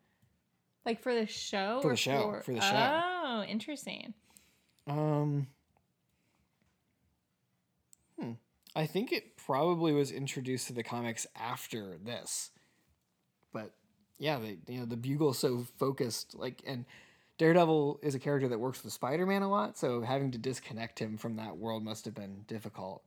Like 0.84 1.02
for 1.02 1.14
the 1.14 1.26
show? 1.26 1.80
For 1.82 1.90
the 1.90 1.96
show, 1.96 2.40
for 2.44 2.52
the 2.52 2.60
show. 2.60 3.02
Oh, 3.02 3.15
interesting. 3.46 4.14
um 4.86 5.46
Hmm. 8.20 8.32
I 8.74 8.86
think 8.86 9.12
it 9.12 9.36
probably 9.36 9.92
was 9.92 10.10
introduced 10.10 10.68
to 10.68 10.72
the 10.72 10.82
comics 10.82 11.26
after 11.36 11.98
this. 12.02 12.50
But 13.52 13.72
yeah, 14.18 14.38
they 14.38 14.58
you 14.68 14.80
know 14.80 14.86
the 14.86 14.96
Bugle's 14.96 15.38
so 15.38 15.66
focused 15.78 16.34
like 16.34 16.62
and 16.66 16.84
Daredevil 17.38 18.00
is 18.02 18.14
a 18.14 18.18
character 18.18 18.48
that 18.48 18.58
works 18.58 18.82
with 18.82 18.92
Spider-Man 18.92 19.42
a 19.42 19.50
lot, 19.50 19.76
so 19.76 20.00
having 20.00 20.30
to 20.30 20.38
disconnect 20.38 20.98
him 20.98 21.18
from 21.18 21.36
that 21.36 21.58
world 21.58 21.84
must 21.84 22.06
have 22.06 22.14
been 22.14 22.44
difficult. 22.46 23.02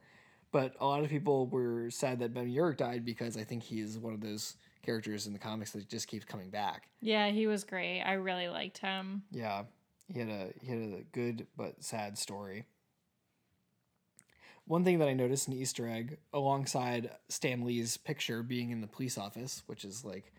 But 0.52 0.76
a 0.80 0.86
lot 0.86 1.04
of 1.04 1.10
people 1.10 1.48
were 1.48 1.90
sad 1.90 2.20
that 2.20 2.34
Ben 2.34 2.48
Urich 2.52 2.78
died 2.78 3.06
because 3.06 3.38
I 3.38 3.44
think 3.44 3.64
he 3.64 3.80
is 3.80 3.98
one 3.98 4.14
of 4.14 4.22
those 4.22 4.56
characters 4.84 5.28
in 5.28 5.34
the 5.34 5.40
comics 5.40 5.72
that 5.72 5.88
just 5.90 6.08
keeps 6.08 6.26
coming 6.26 6.50
back. 6.50 6.90
Yeah, 7.02 7.30
he 7.30 7.48
was 7.48 7.64
great. 7.64 8.02
I 8.02 8.14
really 8.14 8.48
liked 8.48 8.80
him. 8.80 9.24
Yeah, 9.32 9.64
he 10.12 10.20
had 10.20 10.30
a 10.30 10.50
he 10.62 10.68
had 10.68 10.80
a 10.80 11.04
good 11.12 11.48
but 11.56 11.84
sad 11.84 12.18
story. 12.18 12.66
One 14.66 14.84
thing 14.84 15.00
that 15.00 15.08
I 15.08 15.14
noticed 15.14 15.48
an 15.48 15.54
Easter 15.54 15.88
egg 15.88 16.18
alongside 16.32 17.12
Stan 17.28 17.66
Lee's 17.66 17.98
picture 17.98 18.44
being 18.44 18.70
in 18.70 18.82
the 18.82 18.88
police 18.88 19.18
office, 19.18 19.64
which 19.66 19.84
is 19.84 20.06
like 20.06 20.32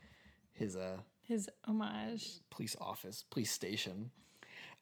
his 0.53 0.77
uh 0.77 0.99
His 1.23 1.49
homage. 1.65 2.35
police 2.51 2.77
office, 2.81 3.25
police 3.31 3.51
station. 3.51 4.11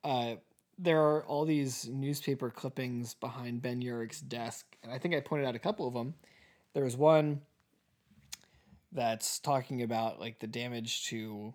Uh, 0.05 0.36
there 0.78 1.01
are 1.02 1.24
all 1.24 1.44
these 1.44 1.89
newspaper 1.89 2.51
clippings 2.51 3.15
behind 3.15 3.62
Ben 3.62 3.81
Urich's 3.81 4.20
desk, 4.20 4.65
and 4.82 4.93
I 4.93 4.98
think 4.98 5.15
I 5.15 5.20
pointed 5.20 5.47
out 5.47 5.56
a 5.56 5.59
couple 5.59 5.89
of 5.89 5.94
them. 5.94 6.15
There 6.74 6.85
was 6.85 6.97
one 6.97 7.40
that's 8.93 9.39
talking 9.39 9.82
about 9.82 10.20
like 10.20 10.39
the 10.39 10.47
damage 10.47 11.06
to 11.06 11.52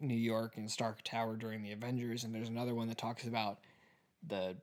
New 0.00 0.14
York 0.16 0.56
and 0.56 0.70
Stark 0.70 1.02
Tower 1.02 1.36
during 1.36 1.62
the 1.62 1.72
Avengers, 1.72 2.24
and 2.24 2.34
there's 2.34 2.48
another 2.48 2.74
one 2.74 2.88
that 2.88 2.98
talks 2.98 3.24
about 3.26 3.58
the 4.26 4.56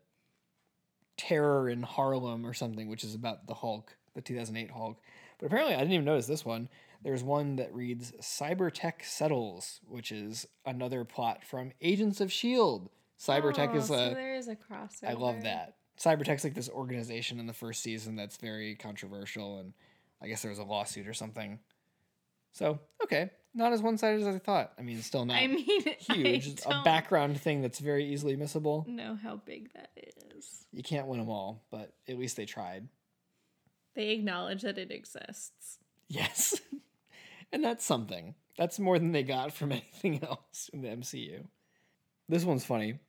terror 1.17 1.69
in 1.69 1.83
Harlem 1.83 2.45
or 2.45 2.53
something, 2.53 2.87
which 2.87 3.03
is 3.03 3.15
about 3.15 3.47
the 3.47 3.53
Hulk, 3.53 3.95
the 4.13 4.21
2008 4.21 4.71
Hulk. 4.71 4.99
But 5.39 5.47
apparently, 5.47 5.75
I 5.75 5.79
didn't 5.79 5.93
even 5.93 6.05
notice 6.05 6.27
this 6.27 6.45
one. 6.45 6.69
There's 7.03 7.23
one 7.23 7.55
that 7.55 7.73
reads 7.73 8.11
Cybertek 8.21 9.03
Settles, 9.03 9.79
which 9.87 10.11
is 10.11 10.47
another 10.65 11.03
plot 11.03 11.43
from 11.43 11.71
Agents 11.81 12.21
of 12.21 12.27
S.H.I.E.L.D. 12.29 12.89
Cybertek 13.19 13.71
Oh, 13.73 13.77
is 13.77 13.87
so 13.87 13.93
a. 13.95 14.13
there 14.13 14.35
is 14.35 14.47
a 14.47 14.55
crossover. 14.55 15.09
I 15.09 15.13
love 15.13 15.43
that. 15.43 15.75
Cybertek's 15.99 16.43
like 16.43 16.53
this 16.55 16.69
organization 16.69 17.39
in 17.39 17.45
the 17.47 17.53
first 17.53 17.83
season 17.83 18.15
that's 18.15 18.37
very 18.37 18.75
controversial, 18.75 19.59
and 19.59 19.73
I 20.21 20.27
guess 20.27 20.41
there 20.41 20.49
was 20.49 20.59
a 20.59 20.63
lawsuit 20.63 21.07
or 21.07 21.13
something. 21.13 21.59
So, 22.51 22.79
okay. 23.03 23.31
Not 23.53 23.73
as 23.73 23.81
one 23.81 23.97
sided 23.97 24.21
as 24.21 24.35
I 24.35 24.39
thought. 24.39 24.71
I 24.79 24.81
mean, 24.81 24.97
it's 24.97 25.07
still 25.07 25.25
not 25.25 25.37
I 25.37 25.47
mean, 25.47 25.65
huge. 25.99 26.47
I 26.47 26.51
It's 26.51 26.65
a 26.65 26.81
background 26.83 27.39
thing 27.39 27.61
that's 27.61 27.79
very 27.79 28.05
easily 28.05 28.37
missable. 28.37 28.87
know 28.87 29.17
how 29.21 29.37
big 29.37 29.73
that 29.73 29.89
is. 30.37 30.65
You 30.71 30.83
can't 30.83 31.07
win 31.07 31.19
them 31.19 31.29
all, 31.29 31.63
but 31.69 31.93
at 32.07 32.17
least 32.17 32.37
they 32.37 32.45
tried. 32.45 32.87
They 33.93 34.11
acknowledge 34.11 34.61
that 34.61 34.77
it 34.77 34.91
exists. 34.91 35.79
Yes. 36.07 36.61
and 37.51 37.63
that's 37.63 37.83
something. 37.83 38.35
That's 38.57 38.79
more 38.79 38.99
than 38.99 39.11
they 39.11 39.23
got 39.23 39.51
from 39.51 39.71
anything 39.71 40.23
else 40.23 40.69
in 40.71 40.81
the 40.81 40.89
MCU. 40.89 41.45
This 42.29 42.45
one's 42.45 42.63
funny. 42.65 42.99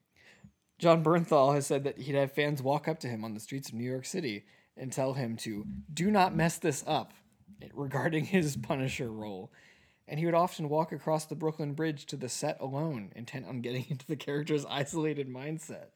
Jon 0.80 1.04
Bernthal 1.04 1.54
has 1.54 1.66
said 1.66 1.84
that 1.84 1.98
he'd 1.98 2.16
have 2.16 2.32
fans 2.32 2.60
walk 2.60 2.88
up 2.88 2.98
to 3.00 3.08
him 3.08 3.24
on 3.24 3.34
the 3.34 3.40
streets 3.40 3.68
of 3.68 3.76
New 3.76 3.88
York 3.88 4.04
City 4.04 4.44
and 4.76 4.92
tell 4.92 5.12
him 5.12 5.36
to 5.36 5.64
do 5.92 6.10
not 6.10 6.34
mess 6.34 6.58
this 6.58 6.82
up 6.86 7.12
regarding 7.74 8.24
his 8.24 8.56
Punisher 8.56 9.10
role. 9.10 9.52
And 10.08 10.18
he 10.18 10.26
would 10.26 10.34
often 10.34 10.68
walk 10.68 10.92
across 10.92 11.26
the 11.26 11.36
Brooklyn 11.36 11.74
Bridge 11.74 12.06
to 12.06 12.16
the 12.16 12.28
set 12.28 12.60
alone, 12.60 13.12
intent 13.14 13.46
on 13.46 13.60
getting 13.60 13.86
into 13.90 14.06
the 14.06 14.16
character's 14.16 14.66
isolated 14.66 15.28
mindset. 15.28 15.86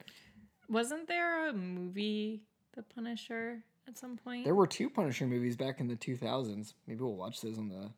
Wasn't 0.69 1.09
there 1.09 1.49
a 1.49 1.53
movie, 1.53 2.43
The 2.75 2.83
Punisher, 2.83 3.63
at 3.87 3.99
some 3.99 4.17
point? 4.17 4.45
There 4.45 4.55
were 4.55 4.67
two 4.67 4.91
Punisher 4.91 5.27
movies 5.27 5.57
back 5.57 5.81
in 5.81 5.89
the 5.89 5.97
2000s. 5.97 6.75
Maybe 6.87 7.01
we'll 7.01 7.15
watch 7.15 7.41
those 7.41 7.59
on 7.59 7.69
the 7.69 7.91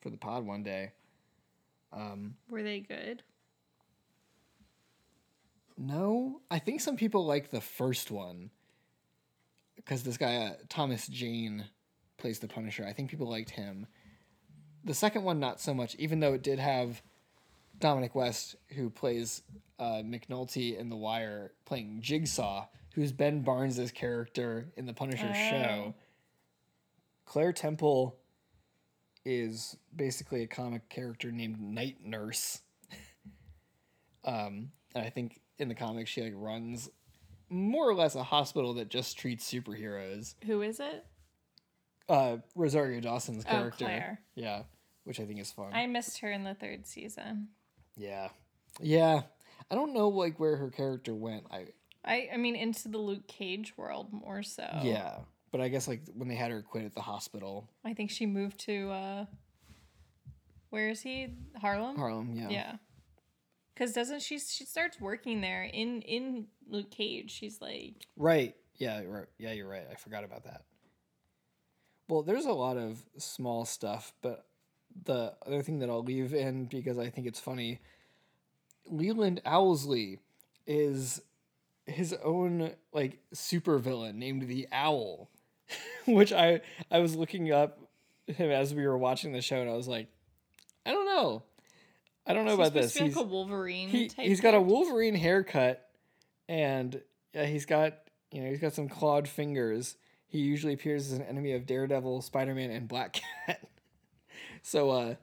for 0.00 0.10
the 0.10 0.16
pod 0.16 0.46
one 0.46 0.62
day. 0.62 0.92
Were 2.48 2.62
they 2.62 2.80
good? 2.80 3.22
No, 5.76 6.40
I 6.50 6.58
think 6.58 6.80
some 6.80 6.96
people 6.96 7.24
like 7.24 7.50
the 7.50 7.60
first 7.60 8.10
one 8.10 8.50
because 9.76 10.02
this 10.02 10.18
guy 10.18 10.36
uh, 10.36 10.52
Thomas 10.68 11.06
Jane 11.06 11.64
plays 12.20 12.38
the 12.38 12.48
Punisher. 12.48 12.86
I 12.86 12.92
think 12.92 13.10
people 13.10 13.28
liked 13.28 13.50
him. 13.50 13.86
The 14.84 14.94
second 14.94 15.24
one, 15.24 15.40
not 15.40 15.60
so 15.60 15.74
much, 15.74 15.94
even 15.96 16.20
though 16.20 16.34
it 16.34 16.42
did 16.42 16.58
have 16.58 17.02
Dominic 17.78 18.14
West, 18.14 18.56
who 18.76 18.90
plays 18.90 19.42
uh, 19.78 20.02
McNulty 20.04 20.78
in 20.78 20.88
The 20.88 20.96
Wire, 20.96 21.52
playing 21.64 22.00
Jigsaw, 22.00 22.66
who's 22.94 23.12
Ben 23.12 23.42
Barnes' 23.42 23.90
character 23.92 24.68
in 24.76 24.86
the 24.86 24.92
Punisher 24.92 25.32
show. 25.34 25.94
Claire 27.24 27.52
Temple 27.52 28.16
is 29.24 29.76
basically 29.94 30.42
a 30.42 30.46
comic 30.46 30.88
character 30.88 31.30
named 31.30 31.60
Night 31.60 31.98
Nurse. 32.02 32.62
um, 34.24 34.70
and 34.94 35.04
I 35.04 35.10
think 35.10 35.40
in 35.58 35.68
the 35.68 35.74
comics 35.74 36.10
she 36.10 36.22
like 36.22 36.32
runs 36.34 36.90
more 37.48 37.88
or 37.88 37.94
less 37.94 38.14
a 38.14 38.22
hospital 38.22 38.74
that 38.74 38.88
just 38.88 39.18
treats 39.18 39.50
superheroes. 39.50 40.34
Who 40.46 40.62
is 40.62 40.80
it? 40.80 41.04
Uh, 42.10 42.38
Rosario 42.56 43.00
Dawson's 43.00 43.44
Oh, 43.46 43.50
character. 43.50 43.84
Claire. 43.84 44.20
Yeah, 44.34 44.62
which 45.04 45.20
I 45.20 45.24
think 45.24 45.38
is 45.40 45.52
fun. 45.52 45.72
I 45.72 45.86
missed 45.86 46.18
her 46.20 46.30
in 46.30 46.44
the 46.44 46.54
third 46.54 46.86
season. 46.86 47.48
yeah, 47.96 48.28
yeah. 48.80 49.22
I 49.70 49.74
don't 49.76 49.92
know 49.94 50.08
like 50.08 50.40
where 50.40 50.56
her 50.56 50.70
character 50.70 51.14
went. 51.14 51.44
I 51.50 51.66
I 52.04 52.30
I 52.34 52.36
mean 52.36 52.56
into 52.56 52.88
the 52.88 52.98
Luke 52.98 53.26
Cage 53.28 53.74
world 53.76 54.12
more 54.12 54.42
so. 54.42 54.66
yeah, 54.82 55.18
but 55.52 55.60
I 55.60 55.68
guess 55.68 55.86
like 55.86 56.02
when 56.14 56.28
they 56.28 56.34
had 56.34 56.50
her 56.50 56.62
quit 56.62 56.84
at 56.84 56.94
the 56.94 57.00
hospital, 57.02 57.68
I 57.84 57.94
think 57.94 58.10
she 58.10 58.26
moved 58.26 58.58
to 58.60 58.90
uh 58.90 59.24
where 60.70 60.88
is 60.88 61.02
he? 61.02 61.28
Harlem? 61.60 61.96
Harlem. 61.96 62.32
Yeah. 62.34 62.48
Yeah. 62.48 62.72
Cuz 63.76 63.92
doesn't 63.92 64.22
she 64.22 64.38
she 64.38 64.64
starts 64.64 65.00
working 65.00 65.40
there 65.40 65.62
in 65.64 66.02
in 66.02 66.46
Luke 66.68 66.90
Cage. 66.90 67.30
She's 67.30 67.60
like 67.60 68.06
Right. 68.16 68.56
Yeah. 68.76 69.02
Right. 69.04 69.26
Yeah. 69.38 69.52
You're 69.52 69.68
right. 69.68 69.86
I 69.90 69.94
forgot 69.94 70.24
about 70.24 70.44
that. 70.44 70.62
Well, 72.10 72.22
there's 72.22 72.44
a 72.46 72.52
lot 72.52 72.76
of 72.76 73.02
small 73.18 73.64
stuff, 73.64 74.12
but 74.20 74.44
the 75.04 75.32
other 75.46 75.62
thing 75.62 75.78
that 75.78 75.88
I'll 75.88 76.02
leave 76.02 76.34
in 76.34 76.64
because 76.64 76.98
I 76.98 77.08
think 77.08 77.26
it's 77.28 77.38
funny, 77.40 77.78
Leland 78.86 79.40
Owlsley 79.46 80.18
is 80.66 81.22
his 81.86 82.12
own 82.24 82.72
like 82.92 83.18
supervillain 83.34 84.14
named 84.16 84.48
the 84.48 84.66
Owl, 84.72 85.28
which 86.06 86.32
I 86.32 86.60
I 86.90 86.98
was 86.98 87.14
looking 87.16 87.52
up 87.52 87.78
him 88.26 88.50
as 88.50 88.74
we 88.74 88.86
were 88.86 88.98
watching 88.98 89.32
the 89.32 89.40
show 89.40 89.60
and 89.60 89.70
I 89.70 89.74
was 89.74 89.88
like, 89.88 90.08
I 90.84 90.90
don't 90.92 91.06
know, 91.06 91.42
I 92.26 92.32
don't 92.34 92.44
know 92.44 92.54
about 92.54 92.72
this. 92.74 92.92
supposed 92.92 92.94
to 92.94 93.00
be 93.00 93.04
He's- 93.06 93.16
like 93.16 93.24
a 93.24 93.28
Wolverine 93.28 93.88
he, 93.88 94.08
type. 94.08 94.26
he's 94.26 94.40
got 94.40 94.54
a. 94.54 94.60
Wolverine 94.60 95.14
haircut, 95.14 95.88
and 96.48 97.00
yeah, 97.34 97.46
he's 97.46 97.66
got 97.66 97.94
you 98.32 98.42
know 98.42 98.50
he's 98.50 98.60
got 98.60 98.74
some 98.74 98.88
clawed 98.88 99.28
fingers. 99.28 99.96
He 100.30 100.38
usually 100.38 100.74
appears 100.74 101.10
as 101.10 101.18
an 101.18 101.24
enemy 101.24 101.54
of 101.54 101.66
Daredevil, 101.66 102.22
Spider 102.22 102.54
Man, 102.54 102.70
and 102.70 102.86
Black 102.86 103.20
Cat. 103.46 103.68
so, 104.62 104.90
uh, 104.90 105.14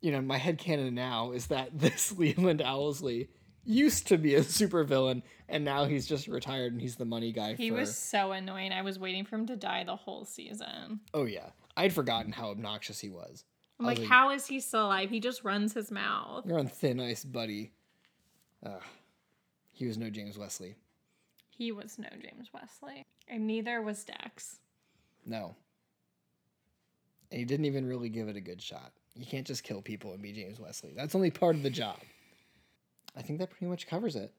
you 0.00 0.12
know, 0.12 0.20
my 0.20 0.38
headcanon 0.38 0.92
now 0.92 1.32
is 1.32 1.48
that 1.48 1.70
this 1.78 2.16
Leland 2.16 2.60
Owlsley 2.60 3.28
used 3.64 4.06
to 4.06 4.18
be 4.18 4.36
a 4.36 4.42
supervillain, 4.42 5.22
and 5.48 5.64
now 5.64 5.84
he's 5.84 6.06
just 6.06 6.28
retired 6.28 6.72
and 6.72 6.80
he's 6.80 6.94
the 6.94 7.04
money 7.04 7.32
guy. 7.32 7.54
He 7.54 7.70
for, 7.70 7.76
was 7.76 7.96
so 7.96 8.30
annoying. 8.30 8.72
I 8.72 8.82
was 8.82 9.00
waiting 9.00 9.24
for 9.24 9.34
him 9.34 9.46
to 9.46 9.56
die 9.56 9.82
the 9.82 9.96
whole 9.96 10.24
season. 10.24 11.00
Oh 11.12 11.24
yeah, 11.24 11.50
I'd 11.76 11.92
forgotten 11.92 12.30
how 12.30 12.50
obnoxious 12.50 13.00
he 13.00 13.10
was. 13.10 13.44
I'm 13.80 13.86
like, 13.86 13.98
was 13.98 14.08
how 14.08 14.30
is 14.30 14.46
he 14.46 14.60
still 14.60 14.86
alive? 14.86 15.10
He 15.10 15.18
just 15.18 15.42
runs 15.42 15.74
his 15.74 15.90
mouth. 15.90 16.46
You're 16.46 16.60
on 16.60 16.68
thin 16.68 17.00
ice, 17.00 17.24
buddy. 17.24 17.72
Ugh. 18.64 18.82
he 19.72 19.86
was 19.86 19.98
no 19.98 20.08
James 20.08 20.38
Wesley. 20.38 20.76
He 21.60 21.72
was 21.72 21.98
no 21.98 22.08
James 22.22 22.48
Wesley. 22.54 23.04
And 23.28 23.46
neither 23.46 23.82
was 23.82 24.02
Dex. 24.02 24.60
No. 25.26 25.54
And 27.30 27.38
he 27.38 27.44
didn't 27.44 27.66
even 27.66 27.84
really 27.84 28.08
give 28.08 28.28
it 28.28 28.36
a 28.36 28.40
good 28.40 28.62
shot. 28.62 28.92
You 29.14 29.26
can't 29.26 29.46
just 29.46 29.62
kill 29.62 29.82
people 29.82 30.14
and 30.14 30.22
be 30.22 30.32
James 30.32 30.58
Wesley. 30.58 30.94
That's 30.96 31.14
only 31.14 31.30
part 31.30 31.56
of 31.56 31.62
the 31.62 31.68
job. 31.68 31.98
I 33.14 33.20
think 33.20 33.40
that 33.40 33.50
pretty 33.50 33.66
much 33.66 33.86
covers 33.86 34.16
it. 34.16 34.32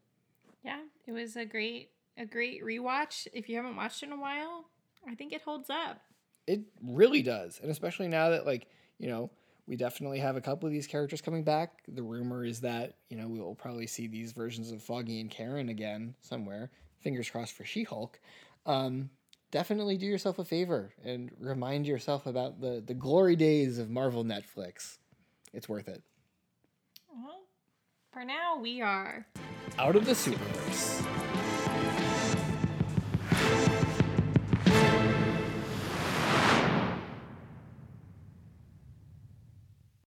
Yeah, 0.63 0.79
it 1.05 1.11
was 1.11 1.35
a 1.35 1.45
great 1.45 1.91
a 2.17 2.25
great 2.25 2.63
rewatch. 2.63 3.27
If 3.33 3.47
you 3.47 3.55
haven't 3.55 3.75
watched 3.75 4.01
it 4.01 4.07
in 4.07 4.13
a 4.13 4.19
while, 4.19 4.65
I 5.07 5.13
think 5.13 5.31
it 5.31 5.43
holds 5.43 5.69
up. 5.69 6.01
It 6.47 6.61
really 6.83 7.21
does. 7.21 7.59
And 7.61 7.69
especially 7.69 8.07
now 8.07 8.31
that, 8.31 8.47
like, 8.47 8.65
you 8.97 9.07
know, 9.07 9.29
we 9.67 9.75
definitely 9.75 10.17
have 10.17 10.37
a 10.37 10.41
couple 10.41 10.65
of 10.65 10.73
these 10.73 10.87
characters 10.87 11.21
coming 11.21 11.43
back. 11.43 11.83
The 11.87 12.01
rumor 12.01 12.43
is 12.43 12.61
that, 12.61 12.95
you 13.11 13.17
know, 13.17 13.27
we 13.27 13.39
will 13.39 13.53
probably 13.53 13.85
see 13.85 14.07
these 14.07 14.31
versions 14.31 14.71
of 14.71 14.81
Foggy 14.81 15.21
and 15.21 15.29
Karen 15.29 15.69
again 15.69 16.15
somewhere. 16.21 16.71
Fingers 17.01 17.29
crossed 17.29 17.53
for 17.53 17.65
She 17.65 17.83
Hulk. 17.83 18.19
Um, 18.65 19.09
definitely 19.51 19.97
do 19.97 20.05
yourself 20.05 20.39
a 20.39 20.45
favor 20.45 20.93
and 21.03 21.31
remind 21.39 21.85
yourself 21.85 22.25
about 22.25 22.61
the, 22.61 22.81
the 22.85 22.93
glory 22.93 23.35
days 23.35 23.79
of 23.79 23.89
Marvel 23.89 24.23
Netflix. 24.23 24.97
It's 25.53 25.67
worth 25.67 25.87
it. 25.87 26.01
Well, 27.09 27.41
for 28.11 28.23
now 28.23 28.57
we 28.59 28.81
are 28.81 29.27
Out 29.77 29.95
of 29.95 30.05
the 30.05 30.13
Superverse. 30.13 31.30